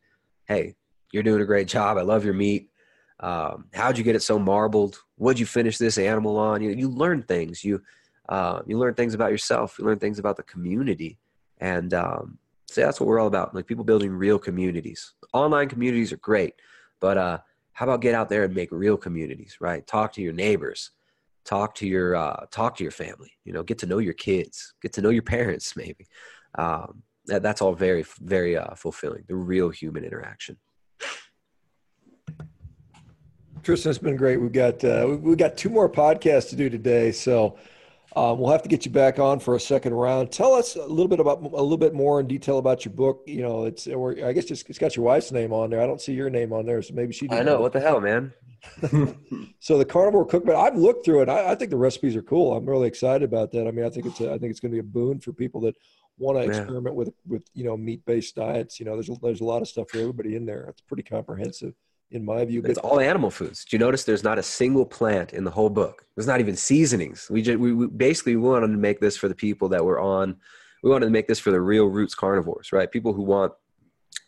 Hey, 0.47 0.75
you're 1.11 1.23
doing 1.23 1.41
a 1.41 1.45
great 1.45 1.67
job. 1.67 1.97
I 1.97 2.01
love 2.01 2.25
your 2.25 2.33
meat. 2.33 2.69
Um, 3.19 3.65
how'd 3.73 3.97
you 3.97 4.03
get 4.03 4.15
it 4.15 4.21
so 4.21 4.39
marbled? 4.39 5.01
What'd 5.15 5.39
you 5.39 5.45
finish 5.45 5.77
this 5.77 5.97
animal 5.97 6.37
on? 6.37 6.61
You, 6.61 6.71
you 6.71 6.89
learn 6.89 7.23
things. 7.23 7.63
You 7.63 7.81
uh, 8.29 8.61
you 8.67 8.77
learn 8.77 8.93
things 8.93 9.13
about 9.13 9.31
yourself. 9.31 9.77
You 9.79 9.85
learn 9.85 9.99
things 9.99 10.19
about 10.19 10.37
the 10.37 10.43
community, 10.43 11.17
and 11.59 11.93
um, 11.93 12.37
so 12.67 12.81
that's 12.81 12.99
what 12.99 13.07
we're 13.07 13.19
all 13.19 13.27
about. 13.27 13.55
Like 13.55 13.65
people 13.65 13.83
building 13.83 14.11
real 14.11 14.37
communities. 14.39 15.13
Online 15.33 15.67
communities 15.67 16.13
are 16.13 16.17
great, 16.17 16.53
but 16.99 17.17
uh, 17.17 17.39
how 17.73 17.85
about 17.85 18.01
get 18.01 18.15
out 18.15 18.29
there 18.29 18.43
and 18.43 18.53
make 18.53 18.71
real 18.71 18.97
communities? 18.97 19.57
Right? 19.59 19.85
Talk 19.85 20.13
to 20.13 20.21
your 20.21 20.33
neighbors. 20.33 20.91
Talk 21.43 21.73
to 21.75 21.87
your 21.87 22.15
uh, 22.15 22.45
talk 22.51 22.77
to 22.77 22.83
your 22.83 22.91
family. 22.91 23.31
You 23.43 23.53
know, 23.53 23.63
get 23.63 23.79
to 23.79 23.87
know 23.87 23.97
your 23.97 24.13
kids. 24.13 24.73
Get 24.81 24.93
to 24.93 25.01
know 25.01 25.09
your 25.09 25.23
parents. 25.37 25.75
Maybe 25.75 26.07
um, 26.57 27.03
that, 27.25 27.43
that's 27.43 27.61
all 27.61 27.73
very 27.73 28.05
very 28.21 28.55
uh, 28.55 28.75
fulfilling. 28.75 29.23
The 29.27 29.35
real 29.35 29.69
human 29.69 30.05
interaction. 30.05 30.57
Tristan, 33.63 33.89
it's 33.89 33.99
been 33.99 34.15
great. 34.15 34.37
We've 34.37 34.51
got 34.51 34.83
uh, 34.83 35.17
we've 35.19 35.37
got 35.37 35.57
two 35.57 35.69
more 35.69 35.89
podcasts 35.89 36.49
to 36.49 36.55
do 36.55 36.69
today, 36.69 37.11
so 37.11 37.57
um, 38.15 38.39
we'll 38.39 38.51
have 38.51 38.63
to 38.63 38.69
get 38.69 38.85
you 38.85 38.91
back 38.91 39.19
on 39.19 39.39
for 39.39 39.55
a 39.55 39.59
second 39.59 39.93
round. 39.93 40.31
Tell 40.31 40.53
us 40.53 40.75
a 40.75 40.85
little 40.85 41.07
bit 41.07 41.19
about 41.19 41.41
a 41.41 41.61
little 41.61 41.77
bit 41.77 41.93
more 41.93 42.19
in 42.19 42.27
detail 42.27 42.57
about 42.57 42.85
your 42.85 42.93
book. 42.93 43.23
You 43.27 43.41
know, 43.41 43.65
it's 43.65 43.87
or 43.87 44.11
I 44.23 44.33
guess 44.33 44.45
just, 44.45 44.69
it's 44.69 44.79
got 44.79 44.95
your 44.95 45.05
wife's 45.05 45.31
name 45.31 45.53
on 45.53 45.69
there. 45.69 45.81
I 45.81 45.85
don't 45.85 46.01
see 46.01 46.13
your 46.13 46.29
name 46.29 46.53
on 46.53 46.65
there, 46.65 46.81
so 46.81 46.93
maybe 46.93 47.13
she. 47.13 47.29
I 47.29 47.43
know 47.43 47.61
what 47.61 47.73
the 47.73 47.79
hell, 47.79 48.01
man. 48.01 48.33
so 49.59 49.77
the 49.77 49.85
carnivore 49.85 50.25
cookbook, 50.25 50.55
I've 50.55 50.75
looked 50.75 51.05
through 51.05 51.21
it. 51.21 51.29
I, 51.29 51.51
I, 51.51 51.55
think 51.55 51.71
the 51.71 51.77
recipes 51.77 52.13
are 52.17 52.21
cool. 52.21 52.57
I'm 52.57 52.65
really 52.65 52.89
excited 52.89 53.23
about 53.23 53.51
that. 53.51 53.67
I 53.67 53.71
mean, 53.71 53.85
I 53.85 53.89
think 53.89 54.05
it's 54.05 54.19
a, 54.19 54.33
I 54.33 54.37
think 54.37 54.51
it's 54.51 54.59
going 54.59 54.71
to 54.71 54.75
be 54.75 54.79
a 54.79 54.83
boon 54.83 55.21
for 55.21 55.31
people 55.31 55.61
that 55.61 55.75
want 56.17 56.37
to 56.37 56.43
experiment 56.45 56.95
with 56.95 57.13
with 57.27 57.43
you 57.53 57.63
know 57.63 57.77
meat 57.77 58.03
based 58.05 58.35
diets. 58.35 58.79
You 58.79 58.85
know, 58.85 58.95
there's 58.95 59.09
there's 59.19 59.41
a 59.41 59.45
lot 59.45 59.61
of 59.61 59.67
stuff 59.67 59.89
for 59.89 59.99
everybody 59.99 60.35
in 60.35 60.45
there. 60.45 60.65
It's 60.69 60.81
pretty 60.81 61.03
comprehensive 61.03 61.73
in 62.11 62.25
my 62.25 62.43
view. 62.45 62.61
It's 62.65 62.79
all 62.79 62.99
animal 62.99 63.29
foods. 63.29 63.65
Do 63.65 63.75
you 63.75 63.79
notice 63.79 64.03
there's 64.03 64.23
not 64.23 64.39
a 64.39 64.43
single 64.43 64.85
plant 64.85 65.33
in 65.33 65.43
the 65.43 65.51
whole 65.51 65.69
book? 65.69 66.05
There's 66.15 66.27
not 66.27 66.39
even 66.39 66.55
seasonings. 66.55 67.27
We 67.29 67.41
just 67.41 67.59
we, 67.59 67.73
we 67.73 67.87
basically 67.87 68.35
wanted 68.35 68.67
to 68.67 68.77
make 68.77 68.99
this 68.99 69.17
for 69.17 69.27
the 69.27 69.35
people 69.35 69.69
that 69.69 69.83
were 69.83 69.99
on. 69.99 70.37
We 70.83 70.89
wanted 70.89 71.05
to 71.05 71.11
make 71.11 71.27
this 71.27 71.39
for 71.39 71.51
the 71.51 71.61
real 71.61 71.85
roots 71.85 72.15
carnivores, 72.15 72.71
right? 72.71 72.91
People 72.91 73.13
who 73.13 73.23
want 73.23 73.53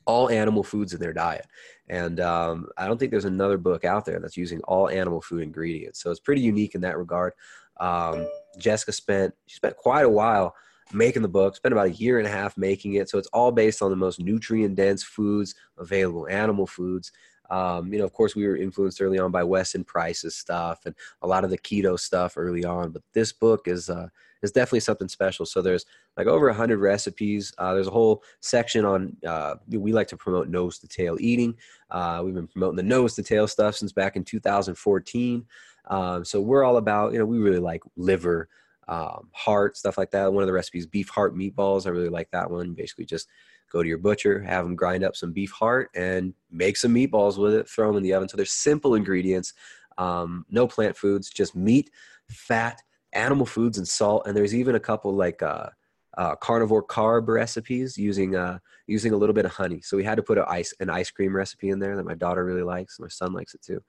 all 0.06 0.30
animal 0.30 0.64
foods 0.64 0.94
in 0.94 1.00
their 1.00 1.14
diet. 1.14 1.48
And 1.88 2.20
um, 2.20 2.68
I 2.78 2.88
don't 2.88 2.98
think 2.98 3.12
there's 3.12 3.26
another 3.26 3.58
book 3.58 3.86
out 3.86 4.06
there 4.06 4.20
that's 4.20 4.38
using 4.38 4.62
all 4.62 4.90
animal 4.90 5.22
food 5.22 5.42
ingredients. 5.42 6.02
So 6.02 6.12
it's 6.12 6.20
pretty 6.20 6.42
unique 6.42 6.76
in 6.76 6.82
that 6.82 6.98
regard. 6.98 7.34
Um, 7.80 8.28
Jessica 8.58 8.92
spent 8.92 9.34
she 9.48 9.56
spent 9.56 9.78
quite 9.78 10.06
a 10.06 10.10
while 10.10 10.56
making 10.94 11.22
the 11.22 11.28
book, 11.28 11.56
spent 11.56 11.74
about 11.74 11.88
a 11.88 11.92
year 11.92 12.20
and 12.20 12.28
a 12.28 12.32
half 12.32 12.58
making 12.58 12.94
it. 12.96 13.10
So 13.10 13.18
it's 13.18 13.30
all 13.30 13.52
based 13.52 13.82
on 13.82 13.90
the 13.90 13.96
most 13.96 14.20
nutrient 14.20 14.76
dense 14.76 15.04
foods 15.04 15.56
available, 15.78 16.28
animal 16.30 16.68
foods. 16.68 17.12
Um, 17.52 17.92
you 17.92 18.00
know, 18.00 18.06
of 18.06 18.14
course, 18.14 18.34
we 18.34 18.48
were 18.48 18.56
influenced 18.56 19.02
early 19.02 19.20
on 19.20 19.30
by 19.30 19.44
Weston 19.44 19.84
Price's 19.84 20.36
stuff 20.36 20.86
and 20.86 20.96
a 21.22 21.28
lot 21.28 21.44
of 21.44 21.50
the 21.50 21.58
keto 21.58 22.00
stuff 22.00 22.34
early 22.38 22.64
on. 22.64 22.92
But 22.92 23.04
this 23.14 23.34
book 23.34 23.68
is 23.68 23.90
uh, 23.90 24.08
is 24.42 24.54
definitely 24.54 24.80
something 24.80 25.10
special. 25.10 25.46
So 25.46 25.62
there's 25.62 25.86
like 26.16 26.28
over 26.28 26.48
a 26.48 26.54
hundred 26.54 26.80
recipes. 26.80 27.54
Uh, 27.58 27.74
there's 27.74 27.88
a 27.88 27.92
whole 27.92 28.24
section 28.40 28.86
on. 28.86 29.18
Uh, 29.28 29.56
we 29.70 29.92
like 29.92 30.08
to 30.08 30.18
promote 30.18 30.48
nose 30.48 30.80
to 30.80 30.88
tail 30.88 31.18
eating. 31.20 31.54
Uh, 31.90 32.22
we've 32.24 32.34
been 32.34 32.48
promoting 32.48 32.78
the 32.78 32.84
nose 32.84 33.16
to 33.16 33.24
tail 33.24 33.48
stuff 33.48 33.76
since 33.76 33.92
back 33.92 34.16
in 34.16 34.24
2014. 34.24 35.46
Um, 35.90 36.24
so 36.24 36.40
we're 36.40 36.64
all 36.64 36.78
about. 36.78 37.12
You 37.12 37.20
know, 37.20 37.26
we 37.26 37.40
really 37.40 37.60
like 37.60 37.84
liver. 37.98 38.48
Um, 38.88 39.30
heart 39.32 39.78
stuff 39.78 39.98
like 39.98 40.12
that. 40.12 40.34
One 40.34 40.44
of 40.44 40.48
the 40.48 40.54
recipes, 40.54 40.86
beef 40.86 41.10
heart 41.10 41.36
meatballs. 41.36 41.86
I 41.86 41.90
really 41.90 42.10
like 42.10 42.30
that 42.32 42.50
one. 42.50 42.74
Basically, 42.74 43.06
just 43.06 43.28
go 43.72 43.82
to 43.82 43.90
your 43.90 43.98
butcher, 43.98 44.42
have 44.42 44.66
them 44.66 44.76
grind 44.76 45.04
up 45.04 45.16
some 45.16 45.32
beef 45.32 45.52
heart, 45.52 45.90
and 45.96 46.34
make 46.52 46.78
some 46.78 46.94
meatballs 46.94 47.38
with 47.38 47.54
it. 47.54 47.70
Throw 47.70 47.88
them 47.88 47.98
in 47.98 48.04
the 48.04 48.14
oven. 48.14 48.30
So 48.30 48.38
there's 48.38 48.52
simple 48.52 48.96
ingredients, 48.96 49.54
um, 49.98 50.46
no 50.50 50.68
plant 50.68 50.98
foods, 50.98 51.30
just 51.30 51.56
meat, 51.56 51.90
fat, 52.30 52.82
animal 53.14 53.46
foods, 53.46 53.78
and 53.78 53.88
salt. 53.88 54.28
And 54.28 54.36
there's 54.36 54.56
even 54.56 54.76
a 54.76 54.80
couple 54.80 55.14
like 55.14 55.42
uh, 55.42 55.70
uh, 56.18 56.36
carnivore 56.36 56.86
carb 56.86 57.28
recipes 57.28 57.98
using 57.98 58.36
uh, 58.36 58.60
using 58.88 59.14
a 59.14 59.18
little 59.18 59.34
bit 59.34 59.46
of 59.46 59.52
honey. 59.52 59.82
So 59.82 59.96
we 59.98 60.04
had 60.04 60.16
to 60.16 60.24
put 60.24 60.38
an 60.38 60.46
ice 60.48 60.74
an 60.80 60.90
ice 60.90 61.12
cream 61.12 61.36
recipe 61.36 61.70
in 61.70 61.80
there 61.80 61.96
that 61.96 62.06
my 62.06 62.16
daughter 62.16 62.44
really 62.44 62.64
likes. 62.64 63.00
My 63.00 63.08
son 63.08 63.34
likes 63.34 63.54
it 63.54 63.62
too. 63.62 63.82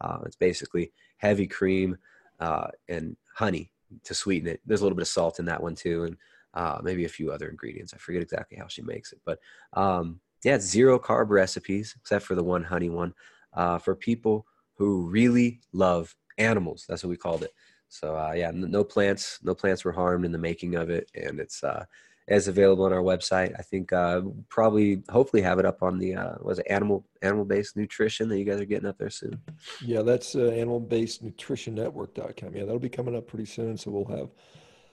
Uh, 0.00 0.18
it's 0.24 0.36
basically 0.36 0.92
heavy 1.18 1.46
cream 1.46 1.96
uh, 2.40 2.68
and 2.88 3.16
honey 3.34 3.70
to 4.04 4.14
sweeten 4.14 4.48
it. 4.48 4.60
There's 4.66 4.80
a 4.80 4.84
little 4.84 4.96
bit 4.96 5.02
of 5.02 5.08
salt 5.08 5.38
in 5.38 5.46
that 5.46 5.62
one 5.62 5.74
too, 5.74 6.04
and 6.04 6.16
uh, 6.56 6.80
maybe 6.82 7.04
a 7.04 7.08
few 7.08 7.30
other 7.30 7.48
ingredients. 7.48 7.94
I 7.94 7.98
forget 7.98 8.22
exactly 8.22 8.58
how 8.58 8.66
she 8.66 8.82
makes 8.82 9.12
it, 9.12 9.20
but 9.24 9.38
um, 9.74 10.20
yeah, 10.42 10.58
zero 10.58 10.98
carb 10.98 11.30
recipes 11.30 11.94
except 12.00 12.24
for 12.24 12.34
the 12.34 12.42
one 12.42 12.64
honey 12.64 12.90
one 12.90 13.14
uh, 13.54 13.78
for 13.78 13.94
people 13.94 14.46
who 14.74 15.08
really 15.08 15.60
love 15.72 16.14
animals. 16.38 16.84
That's 16.88 17.04
what 17.04 17.10
we 17.10 17.16
called 17.16 17.44
it. 17.44 17.52
So 17.88 18.16
uh, 18.16 18.32
yeah, 18.34 18.50
no 18.52 18.84
plants, 18.84 19.38
no 19.42 19.54
plants 19.54 19.84
were 19.84 19.92
harmed 19.92 20.24
in 20.24 20.32
the 20.32 20.38
making 20.38 20.74
of 20.74 20.90
it, 20.90 21.10
and 21.14 21.38
it's 21.38 21.62
uh, 21.62 21.84
as 22.28 22.48
available 22.48 22.84
on 22.84 22.92
our 22.92 23.02
website. 23.02 23.54
I 23.58 23.62
think 23.62 23.92
uh, 23.92 24.22
probably, 24.48 25.02
hopefully, 25.08 25.42
have 25.42 25.58
it 25.58 25.66
up 25.66 25.82
on 25.82 25.98
the 25.98 26.16
uh, 26.16 26.34
was 26.40 26.58
it 26.58 26.66
animal 26.68 27.06
animal 27.22 27.44
based 27.44 27.76
nutrition 27.76 28.28
that 28.28 28.38
you 28.38 28.44
guys 28.44 28.60
are 28.60 28.64
getting 28.64 28.88
up 28.88 28.98
there 28.98 29.10
soon. 29.10 29.40
Yeah, 29.80 30.02
that's 30.02 30.34
uh, 30.34 30.48
animal 30.48 30.80
based 30.80 31.22
nutrition 31.22 31.74
network.com. 31.74 32.54
Yeah, 32.54 32.64
that'll 32.64 32.78
be 32.78 32.88
coming 32.88 33.16
up 33.16 33.26
pretty 33.28 33.46
soon. 33.46 33.76
So 33.76 33.90
we'll 33.90 34.16
have 34.16 34.30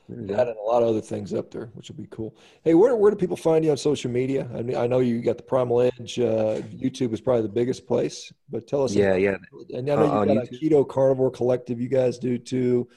that 0.10 0.48
and 0.48 0.58
a 0.58 0.62
lot 0.62 0.84
of 0.84 0.90
other 0.90 1.02
things 1.02 1.34
up 1.34 1.52
there, 1.52 1.70
which 1.74 1.90
will 1.90 1.96
be 1.96 2.08
cool. 2.12 2.36
Hey, 2.64 2.74
where, 2.74 2.96
where 2.96 3.12
do 3.12 3.18
people 3.18 3.38
find 3.38 3.64
you 3.64 3.72
on 3.72 3.78
social 3.78 4.12
media? 4.12 4.48
I 4.54 4.62
mean, 4.62 4.76
I 4.76 4.88
know 4.88 5.00
you 5.00 5.22
got 5.22 5.38
the 5.38 5.44
Primal 5.44 5.82
Edge. 5.82 6.20
Uh, 6.20 6.62
YouTube 6.76 7.14
is 7.14 7.22
probably 7.22 7.44
the 7.44 7.50
biggest 7.50 7.88
place, 7.88 8.32
but 8.50 8.68
tell 8.68 8.84
us. 8.84 8.94
Yeah, 8.94 9.14
about, 9.14 9.22
yeah. 9.22 9.38
And 9.78 9.90
I 9.90 9.96
know 9.96 10.12
uh, 10.12 10.24
you 10.26 10.36
got 10.36 10.48
a 10.48 10.52
keto 10.52 10.88
carnivore 10.88 11.32
collective. 11.32 11.80
You 11.80 11.90
guys 11.90 12.18
do 12.18 12.38
too. 12.38 12.90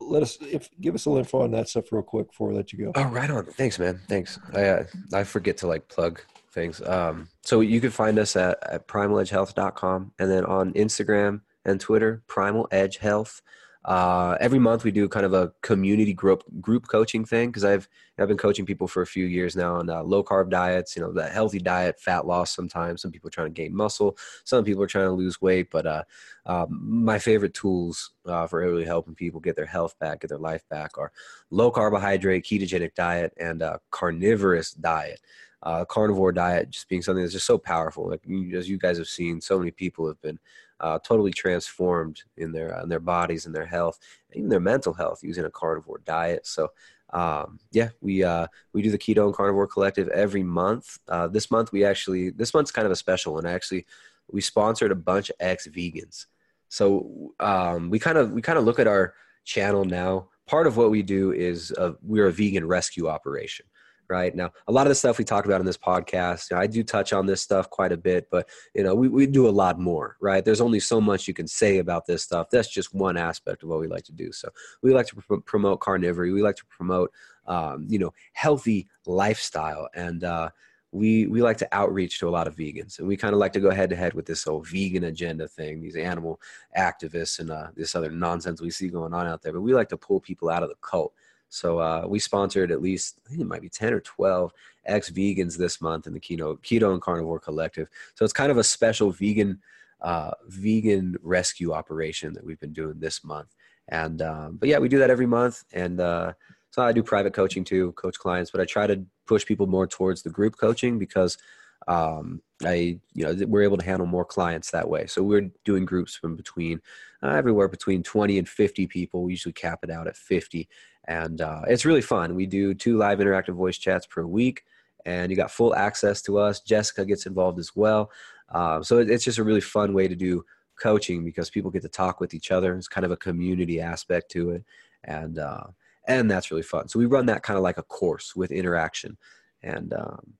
Let 0.00 0.22
us 0.22 0.36
if 0.40 0.68
give 0.80 0.94
us 0.94 1.06
a 1.06 1.10
little 1.10 1.20
info 1.20 1.42
on 1.42 1.52
that 1.52 1.68
stuff 1.68 1.90
real 1.90 2.02
quick 2.02 2.28
before 2.28 2.50
I 2.50 2.54
let 2.54 2.72
you 2.72 2.84
go. 2.84 2.92
Oh, 2.94 3.04
right 3.04 3.30
on. 3.30 3.46
Thanks, 3.46 3.78
man. 3.78 4.00
Thanks. 4.08 4.38
I 4.52 4.64
uh, 4.64 4.84
I 5.12 5.24
forget 5.24 5.56
to 5.58 5.66
like 5.66 5.88
plug 5.88 6.20
things. 6.52 6.82
Um, 6.82 7.28
so 7.42 7.60
you 7.60 7.80
can 7.80 7.90
find 7.90 8.18
us 8.18 8.36
at, 8.36 8.58
at 8.70 8.86
primaledgehealth.com 8.86 10.12
and 10.18 10.30
then 10.30 10.44
on 10.44 10.72
Instagram 10.74 11.40
and 11.64 11.80
Twitter, 11.80 12.22
Primal 12.26 12.68
Edge 12.70 12.98
Health. 12.98 13.42
Uh, 13.84 14.36
every 14.40 14.58
month 14.58 14.82
we 14.82 14.90
do 14.90 15.06
kind 15.08 15.26
of 15.26 15.34
a 15.34 15.52
community 15.60 16.14
group 16.14 16.42
group 16.60 16.88
coaching 16.88 17.22
thing 17.22 17.50
because 17.50 17.64
I've 17.64 17.86
I've 18.18 18.28
been 18.28 18.38
coaching 18.38 18.64
people 18.64 18.88
for 18.88 19.02
a 19.02 19.06
few 19.06 19.26
years 19.26 19.56
now 19.56 19.74
on 19.74 19.90
uh, 19.90 20.02
low 20.02 20.24
carb 20.24 20.48
diets, 20.48 20.96
you 20.96 21.02
know, 21.02 21.12
that 21.12 21.32
healthy 21.32 21.58
diet, 21.58 22.00
fat 22.00 22.26
loss. 22.26 22.54
Sometimes 22.54 23.02
some 23.02 23.10
people 23.10 23.28
are 23.28 23.32
trying 23.32 23.48
to 23.48 23.62
gain 23.62 23.76
muscle, 23.76 24.16
some 24.44 24.64
people 24.64 24.82
are 24.82 24.86
trying 24.88 25.06
to 25.06 25.12
lose 25.12 25.42
weight. 25.42 25.70
But 25.70 25.86
uh, 25.86 26.04
um, 26.46 26.80
my 26.82 27.18
favorite 27.18 27.52
tools 27.52 28.12
uh, 28.24 28.46
for 28.46 28.60
really 28.60 28.86
helping 28.86 29.14
people 29.14 29.40
get 29.40 29.54
their 29.54 29.66
health 29.66 29.98
back, 29.98 30.20
get 30.20 30.28
their 30.28 30.38
life 30.38 30.66
back, 30.70 30.96
are 30.96 31.12
low 31.50 31.70
carbohydrate, 31.70 32.44
ketogenic 32.44 32.94
diet, 32.94 33.34
and 33.38 33.62
carnivorous 33.90 34.72
diet. 34.72 35.20
Uh, 35.62 35.82
carnivore 35.82 36.30
diet 36.30 36.68
just 36.68 36.90
being 36.90 37.00
something 37.00 37.24
that's 37.24 37.32
just 37.32 37.46
so 37.46 37.56
powerful. 37.56 38.10
Like 38.10 38.22
as 38.54 38.68
you 38.68 38.76
guys 38.76 38.98
have 38.98 39.08
seen, 39.08 39.40
so 39.40 39.58
many 39.58 39.70
people 39.70 40.06
have 40.06 40.20
been 40.20 40.38
uh, 40.84 40.98
totally 40.98 41.32
transformed 41.32 42.22
in 42.36 42.52
their 42.52 42.76
uh, 42.76 42.82
in 42.82 42.90
their 42.90 43.00
bodies 43.00 43.46
and 43.46 43.54
their 43.54 43.64
health, 43.64 43.98
even 44.34 44.50
their 44.50 44.60
mental 44.60 44.92
health 44.92 45.20
using 45.22 45.46
a 45.46 45.50
carnivore 45.50 46.02
diet. 46.04 46.46
So 46.46 46.72
um, 47.14 47.58
yeah, 47.72 47.88
we 48.02 48.22
uh, 48.22 48.48
we 48.74 48.82
do 48.82 48.90
the 48.90 48.98
Keto 48.98 49.24
and 49.24 49.34
Carnivore 49.34 49.66
Collective 49.66 50.08
every 50.08 50.42
month. 50.42 50.98
Uh, 51.08 51.26
this 51.26 51.50
month 51.50 51.72
we 51.72 51.86
actually 51.86 52.30
this 52.30 52.52
month's 52.52 52.70
kind 52.70 52.84
of 52.84 52.92
a 52.92 52.96
special 52.96 53.32
one. 53.32 53.46
Actually, 53.46 53.86
we 54.30 54.42
sponsored 54.42 54.92
a 54.92 54.94
bunch 54.96 55.30
of 55.30 55.36
ex 55.40 55.66
vegans. 55.66 56.26
So 56.68 57.32
um, 57.40 57.88
we 57.88 57.98
kind 57.98 58.18
of 58.18 58.32
we 58.32 58.42
kind 58.42 58.58
of 58.58 58.64
look 58.64 58.78
at 58.78 58.86
our 58.86 59.14
channel 59.44 59.86
now. 59.86 60.28
Part 60.46 60.66
of 60.66 60.76
what 60.76 60.90
we 60.90 61.02
do 61.02 61.32
is 61.32 61.70
a, 61.78 61.94
we're 62.02 62.26
a 62.26 62.32
vegan 62.32 62.66
rescue 62.66 63.08
operation 63.08 63.64
right? 64.08 64.34
Now 64.34 64.50
a 64.68 64.72
lot 64.72 64.86
of 64.86 64.90
the 64.90 64.94
stuff 64.94 65.18
we 65.18 65.24
talk 65.24 65.46
about 65.46 65.60
in 65.60 65.66
this 65.66 65.76
podcast 65.76 66.50
you 66.50 66.56
know, 66.56 66.62
i 66.62 66.66
do 66.66 66.82
touch 66.82 67.12
on 67.12 67.26
this 67.26 67.40
stuff 67.40 67.70
quite 67.70 67.92
a 67.92 67.96
bit 67.96 68.28
but 68.30 68.48
you 68.74 68.82
know 68.82 68.94
we, 68.94 69.08
we 69.08 69.26
do 69.26 69.48
a 69.48 69.50
lot 69.50 69.78
more 69.78 70.16
right? 70.20 70.44
There's 70.44 70.60
only 70.60 70.80
so 70.80 71.00
much 71.00 71.28
you 71.28 71.34
can 71.34 71.46
say 71.46 71.78
about 71.78 72.06
this 72.06 72.22
stuff. 72.22 72.48
That's 72.50 72.68
just 72.68 72.94
one 72.94 73.16
aspect 73.16 73.62
of 73.62 73.68
what 73.68 73.80
we 73.80 73.86
like 73.86 74.04
to 74.04 74.12
do. 74.12 74.32
So 74.32 74.48
we 74.82 74.94
like 74.94 75.06
to 75.08 75.16
pr- 75.16 75.36
promote 75.36 75.80
carnivory. 75.80 76.32
We 76.32 76.42
like 76.42 76.56
to 76.56 76.66
promote 76.66 77.12
um, 77.46 77.86
you 77.88 77.98
know 77.98 78.12
healthy 78.32 78.88
lifestyle 79.06 79.88
and 79.94 80.24
uh, 80.24 80.48
we 80.92 81.26
we 81.26 81.42
like 81.42 81.58
to 81.58 81.68
outreach 81.72 82.18
to 82.20 82.28
a 82.28 82.30
lot 82.30 82.46
of 82.46 82.56
vegans 82.56 82.98
and 82.98 83.08
we 83.08 83.16
kind 83.16 83.34
of 83.34 83.40
like 83.40 83.52
to 83.52 83.60
go 83.60 83.70
head 83.70 83.90
to 83.90 83.96
head 83.96 84.14
with 84.14 84.26
this 84.26 84.44
whole 84.44 84.62
vegan 84.62 85.04
agenda 85.04 85.46
thing 85.48 85.80
these 85.80 85.96
animal 85.96 86.40
activists 86.78 87.40
and 87.40 87.50
uh, 87.50 87.66
this 87.76 87.94
other 87.94 88.10
nonsense 88.10 88.60
we 88.60 88.70
see 88.70 88.88
going 88.88 89.12
on 89.12 89.26
out 89.26 89.42
there 89.42 89.52
but 89.52 89.60
we 89.60 89.74
like 89.74 89.88
to 89.88 89.96
pull 89.96 90.20
people 90.20 90.48
out 90.48 90.62
of 90.62 90.68
the 90.68 90.76
cult 90.80 91.12
So 91.48 91.78
uh, 91.78 92.04
we 92.08 92.18
sponsored 92.18 92.70
at 92.70 92.82
least 92.82 93.20
I 93.26 93.30
think 93.30 93.40
it 93.40 93.46
might 93.46 93.62
be 93.62 93.68
ten 93.68 93.92
or 93.92 94.00
twelve 94.00 94.52
ex 94.86 95.10
vegans 95.10 95.56
this 95.56 95.80
month 95.80 96.06
in 96.06 96.12
the 96.12 96.20
keto 96.20 96.58
keto 96.60 96.92
and 96.92 97.00
carnivore 97.00 97.38
collective. 97.38 97.88
So 98.14 98.24
it's 98.24 98.32
kind 98.32 98.50
of 98.50 98.58
a 98.58 98.64
special 98.64 99.10
vegan 99.10 99.60
uh, 100.00 100.32
vegan 100.46 101.16
rescue 101.22 101.72
operation 101.72 102.32
that 102.34 102.44
we've 102.44 102.60
been 102.60 102.72
doing 102.72 102.98
this 102.98 103.24
month. 103.24 103.54
And 103.88 104.22
um, 104.22 104.56
but 104.56 104.68
yeah, 104.68 104.78
we 104.78 104.88
do 104.88 104.98
that 104.98 105.10
every 105.10 105.26
month. 105.26 105.64
And 105.72 106.00
uh, 106.00 106.32
so 106.70 106.82
I 106.82 106.92
do 106.92 107.02
private 107.02 107.32
coaching 107.32 107.64
too, 107.64 107.92
coach 107.92 108.18
clients, 108.18 108.50
but 108.50 108.60
I 108.60 108.64
try 108.64 108.86
to 108.86 109.04
push 109.26 109.46
people 109.46 109.66
more 109.66 109.86
towards 109.86 110.22
the 110.22 110.30
group 110.30 110.56
coaching 110.56 110.98
because 110.98 111.38
um, 111.86 112.40
I, 112.64 112.98
you 113.12 113.24
know, 113.24 113.46
we're 113.46 113.62
able 113.62 113.76
to 113.76 113.84
handle 113.84 114.06
more 114.06 114.24
clients 114.24 114.70
that 114.70 114.88
way. 114.88 115.06
So 115.06 115.22
we're 115.22 115.50
doing 115.64 115.84
groups 115.84 116.16
from 116.16 116.36
between 116.36 116.80
uh, 117.22 117.28
everywhere 117.28 117.68
between 117.68 118.02
20 118.02 118.38
and 118.38 118.48
50 118.48 118.86
people. 118.86 119.22
We 119.22 119.32
usually 119.32 119.52
cap 119.52 119.80
it 119.82 119.90
out 119.90 120.06
at 120.06 120.16
50. 120.16 120.68
And 121.06 121.40
uh, 121.40 121.62
it's 121.68 121.84
really 121.84 122.02
fun. 122.02 122.34
We 122.34 122.46
do 122.46 122.74
two 122.74 122.96
live 122.96 123.18
interactive 123.18 123.54
voice 123.54 123.78
chats 123.78 124.06
per 124.06 124.24
week, 124.24 124.64
and 125.04 125.30
you 125.30 125.36
got 125.36 125.50
full 125.50 125.74
access 125.74 126.22
to 126.22 126.38
us. 126.38 126.60
Jessica 126.60 127.04
gets 127.04 127.26
involved 127.26 127.58
as 127.58 127.72
well. 127.74 128.10
Um, 128.50 128.82
so 128.82 128.98
it's 128.98 129.24
just 129.24 129.38
a 129.38 129.44
really 129.44 129.60
fun 129.60 129.92
way 129.92 130.08
to 130.08 130.14
do 130.14 130.44
coaching 130.80 131.24
because 131.24 131.50
people 131.50 131.70
get 131.70 131.82
to 131.82 131.88
talk 131.88 132.20
with 132.20 132.34
each 132.34 132.50
other. 132.50 132.74
It's 132.76 132.88
kind 132.88 133.04
of 133.04 133.10
a 133.10 133.16
community 133.16 133.80
aspect 133.80 134.30
to 134.32 134.50
it. 134.50 134.64
And, 135.04 135.38
uh, 135.38 135.64
and 136.06 136.30
that's 136.30 136.50
really 136.50 136.62
fun. 136.62 136.88
So 136.88 136.98
we 136.98 137.06
run 137.06 137.26
that 137.26 137.42
kind 137.42 137.56
of 137.56 137.62
like 137.62 137.78
a 137.78 137.82
course 137.82 138.34
with 138.34 138.50
interaction. 138.50 139.16
And 139.62 139.92
um, 139.94 140.34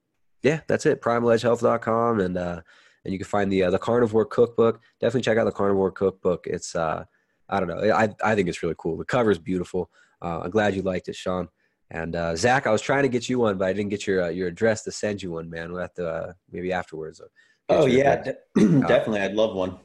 yeah, 0.44 0.60
that's 0.66 0.86
it. 0.86 1.00
PrimalEdgeHealth.com, 1.00 2.20
and 2.20 2.36
uh, 2.36 2.60
and 3.04 3.12
you 3.12 3.18
can 3.18 3.26
find 3.26 3.50
the 3.50 3.64
uh, 3.64 3.70
the 3.70 3.78
Carnivore 3.78 4.26
Cookbook. 4.26 4.80
Definitely 5.00 5.22
check 5.22 5.38
out 5.38 5.44
the 5.44 5.52
Carnivore 5.52 5.90
Cookbook. 5.90 6.46
It's 6.46 6.76
uh, 6.76 7.04
I 7.48 7.60
don't 7.60 7.68
know, 7.68 7.92
I 7.92 8.14
I 8.22 8.34
think 8.34 8.48
it's 8.48 8.62
really 8.62 8.74
cool. 8.78 8.96
The 8.96 9.04
cover 9.04 9.30
is 9.30 9.38
beautiful. 9.38 9.90
Uh, 10.22 10.40
I'm 10.40 10.50
glad 10.50 10.74
you 10.74 10.82
liked 10.82 11.08
it, 11.08 11.16
Shawn. 11.16 11.48
And 11.90 12.16
uh, 12.16 12.34
Zach, 12.34 12.66
I 12.66 12.70
was 12.70 12.82
trying 12.82 13.02
to 13.02 13.08
get 13.08 13.28
you 13.28 13.38
one, 13.38 13.58
but 13.58 13.68
I 13.68 13.72
didn't 13.72 13.90
get 13.90 14.06
your 14.06 14.24
uh, 14.24 14.28
your 14.28 14.48
address 14.48 14.82
to 14.84 14.90
send 14.90 15.22
you 15.22 15.32
one, 15.32 15.48
man. 15.48 15.70
We'll 15.70 15.82
have 15.82 15.94
to 15.94 16.08
uh, 16.08 16.32
maybe 16.50 16.72
afterwards. 16.72 17.20
Uh, 17.20 17.26
oh 17.68 17.86
yeah, 17.86 18.22
de- 18.22 18.34
definitely. 18.80 19.20
I'd 19.20 19.34
love 19.34 19.54
one. 19.54 19.78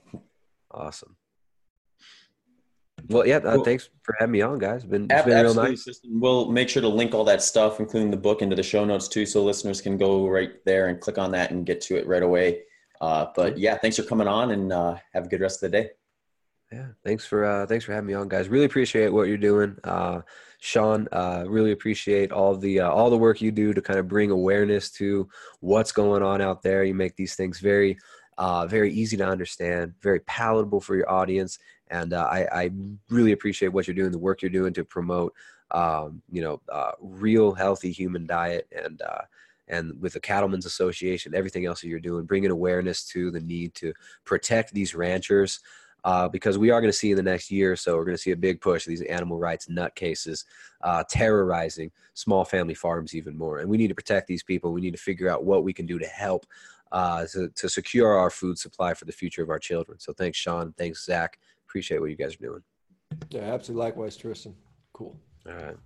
Awesome. 0.72 1.16
Well, 3.08 3.26
yeah. 3.26 3.38
Uh, 3.38 3.56
cool. 3.56 3.64
Thanks 3.64 3.90
for 4.04 4.16
having 4.20 4.34
me 4.34 4.42
on, 4.42 4.60
guys. 4.60 4.84
It's 4.84 4.86
been, 4.86 5.08
it's 5.10 5.26
been 5.26 5.44
real 5.44 5.54
nice. 5.54 5.88
We'll 6.06 6.50
make 6.52 6.70
sure 6.70 6.82
to 6.82 6.88
link 6.88 7.14
all 7.14 7.24
that 7.26 7.42
stuff, 7.42 7.80
including 7.80 8.12
the 8.12 8.18
book, 8.18 8.42
into 8.42 8.56
the 8.56 8.64
show 8.64 8.86
notes 8.86 9.08
too, 9.08 9.26
so 9.26 9.44
listeners 9.44 9.82
can 9.82 9.98
go 9.98 10.28
right 10.28 10.52
there 10.66 10.88
and 10.88 11.00
click 11.00 11.18
on 11.18 11.32
that 11.32 11.52
and 11.52 11.66
get 11.66 11.82
to 11.82 11.98
it 11.98 12.08
right 12.08 12.24
away. 12.24 12.62
Uh, 13.02 13.28
but 13.36 13.58
yeah, 13.58 13.78
thanks 13.78 13.98
for 13.98 14.04
coming 14.04 14.28
on, 14.28 14.52
and 14.52 14.74
uh, 14.74 14.96
have 15.14 15.26
a 15.26 15.30
good 15.30 15.42
rest 15.42 15.64
of 15.64 15.72
the 15.72 15.82
day. 15.82 15.90
Yeah, 16.72 16.88
thanks 17.04 17.26
for 17.26 17.46
uh, 17.46 17.66
thanks 17.66 17.84
for 17.84 17.94
having 17.94 18.08
me 18.08 18.14
on, 18.14 18.30
guys. 18.30 18.48
Really 18.48 18.66
appreciate 18.66 19.10
what 19.10 19.28
you're 19.28 19.38
doing, 19.38 19.76
uh, 19.84 20.22
Shawn. 20.60 21.08
Uh, 21.12 21.46
really 21.48 21.72
appreciate 21.72 22.32
all 22.32 22.56
the 22.56 22.82
uh, 22.82 22.90
all 22.90 23.10
the 23.10 23.18
work 23.18 23.42
you 23.42 23.52
do 23.52 23.74
to 23.74 23.82
kind 23.82 23.98
of 23.98 24.08
bring 24.08 24.30
awareness 24.30 24.92
to 24.92 25.28
what's 25.62 25.92
going 25.92 26.22
on 26.22 26.42
out 26.42 26.62
there. 26.62 26.84
You 26.84 26.94
make 26.94 27.16
these 27.16 27.34
things 27.34 27.60
very 27.60 27.98
uh, 28.38 28.68
very 28.68 28.94
easy 28.94 29.18
to 29.18 29.28
understand, 29.28 29.94
very 30.02 30.20
palatable 30.22 30.80
for 30.80 30.96
your 30.96 31.10
audience, 31.10 31.58
and 31.90 32.14
uh, 32.14 32.28
I, 32.32 32.48
I, 32.52 32.70
really 33.10 33.34
appreciate 33.34 33.68
what 33.68 33.86
you're 33.86 33.96
doing, 33.96 34.12
the 34.12 34.18
work 34.18 34.42
you're 34.42 34.50
doing 34.50 34.72
to 34.76 34.86
promote, 34.86 35.34
um, 35.72 36.22
you 36.32 36.42
know, 36.42 36.62
uh, 36.72 36.92
real 37.02 37.52
healthy 37.52 37.92
human 37.92 38.26
diet 38.26 38.66
and 38.72 39.02
uh, 39.02 39.22
and 39.68 40.00
with 40.00 40.14
the 40.14 40.20
Cattlemen's 40.20 40.66
Association, 40.66 41.36
everything 41.36 41.66
else 41.66 41.82
that 41.82 41.90
you're 41.90 42.00
doing, 42.00 42.26
bringing 42.26 42.52
awareness 42.52 43.06
to 43.10 43.30
the 43.30 43.42
need 43.42 43.74
to 43.76 43.94
protect 44.24 44.74
these 44.74 44.96
ranchers. 44.96 45.60
Uh, 46.06 46.30
because 46.30 46.58
we 46.58 46.70
are 46.70 46.80
going 46.80 46.92
to 46.92 46.98
see 46.98 47.12
in 47.12 47.18
the 47.18 47.24
next 47.24 47.52
year 47.52 47.74
or 47.74 47.76
so, 47.76 47.98
we're 47.98 48.06
going 48.06 48.16
to 48.16 48.22
see 48.22 48.32
a 48.32 48.38
big 48.38 48.62
push 48.62 48.86
of 48.86 48.90
these 48.90 49.02
animal 49.02 49.38
rights 49.38 49.68
nutcases 49.68 50.46
uh, 50.82 51.04
terrorizing 51.10 51.92
small 52.14 52.46
family 52.46 52.74
farms 52.74 53.14
even 53.14 53.38
more. 53.38 53.60
And 53.60 53.70
we 53.70 53.78
need 53.78 53.90
to 53.90 53.96
protect 53.96 54.28
these 54.28 54.44
people. 54.44 54.72
We 54.72 54.82
need 54.82 54.96
to 54.96 55.02
figure 55.02 55.30
out 55.30 55.44
what 55.44 55.64
we 55.64 55.74
can 55.74 55.86
do 55.86 56.00
to 56.00 56.08
help 56.08 56.46
uh, 56.92 57.26
to, 57.34 57.50
to 57.50 57.68
secure 57.68 58.18
our 58.18 58.30
food 58.30 58.58
supply 58.58 58.94
for 58.94 59.06
the 59.06 59.12
future 59.12 59.44
of 59.44 59.50
our 59.50 59.60
children. 59.60 60.00
So 60.00 60.14
thanks, 60.14 60.38
Shawn. 60.38 60.74
Thanks, 60.78 61.06
Zach 61.06 61.38
appreciate 61.70 62.00
what 62.00 62.10
you 62.10 62.16
guys 62.16 62.34
are 62.36 62.44
doing. 62.44 62.62
Yeah, 63.30 63.54
absolutely. 63.54 63.86
Likewise, 63.86 64.18
Tristan. 64.18 64.56
Cool. 64.94 65.16
All 65.48 65.54
right. 65.54 65.78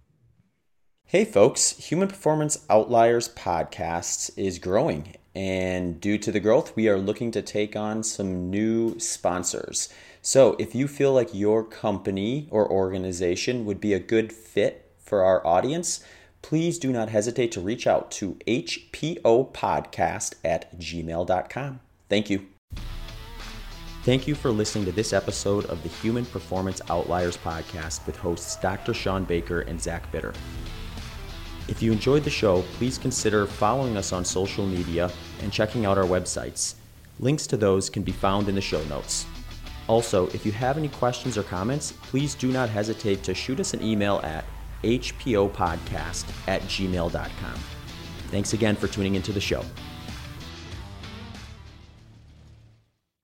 Hey, 1.05 1.25
folks, 1.25 1.71
Human 1.89 2.07
Performance 2.07 2.65
Outliers 2.69 3.29
podcast 3.29 4.31
is 4.37 4.59
growing. 4.59 5.15
And 5.35 5.99
due 5.99 6.17
to 6.19 6.31
the 6.31 6.39
growth, 6.39 6.75
we 6.75 6.87
are 6.87 6.99
looking 6.99 7.31
to 7.31 7.41
take 7.41 7.75
on 7.75 8.03
some 8.03 8.49
new 8.49 8.99
sponsors. 8.99 9.89
So 10.21 10.55
if 10.59 10.75
you 10.75 10.87
feel 10.87 11.11
like 11.11 11.33
your 11.33 11.63
company 11.63 12.47
or 12.51 12.69
organization 12.69 13.65
would 13.65 13.81
be 13.81 13.93
a 13.93 13.99
good 13.99 14.31
fit 14.31 14.91
for 14.99 15.23
our 15.23 15.45
audience, 15.45 16.03
please 16.41 16.77
do 16.77 16.91
not 16.91 17.09
hesitate 17.09 17.51
to 17.53 17.61
reach 17.61 17.87
out 17.87 18.11
to 18.11 18.35
hpopodcast 18.47 20.35
at 20.43 20.79
gmail.com. 20.79 21.79
Thank 22.09 22.29
you. 22.29 22.47
Thank 24.03 24.27
you 24.27 24.35
for 24.35 24.51
listening 24.51 24.85
to 24.85 24.91
this 24.91 25.13
episode 25.13 25.65
of 25.65 25.81
the 25.81 25.89
Human 25.89 26.25
Performance 26.25 26.81
Outliers 26.89 27.37
podcast 27.37 28.05
with 28.05 28.17
hosts 28.17 28.57
Dr. 28.57 28.93
Shawn 28.93 29.23
Baker 29.23 29.61
and 29.61 29.81
Zach 29.81 30.11
Bitter. 30.11 30.33
If 31.67 31.81
you 31.81 31.91
enjoyed 31.91 32.23
the 32.23 32.29
show, 32.29 32.61
please 32.73 32.97
consider 32.97 33.45
following 33.45 33.95
us 33.95 34.11
on 34.11 34.25
social 34.25 34.65
media 34.65 35.09
and 35.41 35.51
checking 35.51 35.85
out 35.85 35.97
our 35.97 36.03
websites. 36.03 36.75
Links 37.19 37.47
to 37.47 37.57
those 37.57 37.89
can 37.89 38.03
be 38.03 38.11
found 38.11 38.49
in 38.49 38.55
the 38.55 38.61
show 38.61 38.83
notes. 38.85 39.25
Also, 39.87 40.27
if 40.27 40.45
you 40.45 40.51
have 40.51 40.77
any 40.77 40.89
questions 40.89 41.37
or 41.37 41.43
comments, 41.43 41.93
please 42.03 42.35
do 42.35 42.51
not 42.51 42.69
hesitate 42.69 43.23
to 43.23 43.33
shoot 43.33 43.59
us 43.59 43.73
an 43.73 43.81
email 43.81 44.19
at 44.23 44.45
hpopodcast 44.83 46.25
at 46.47 46.61
gmail.com. 46.63 47.59
Thanks 48.29 48.53
again 48.53 48.75
for 48.75 48.87
tuning 48.87 49.15
into 49.15 49.31
the 49.31 49.41
show. 49.41 49.63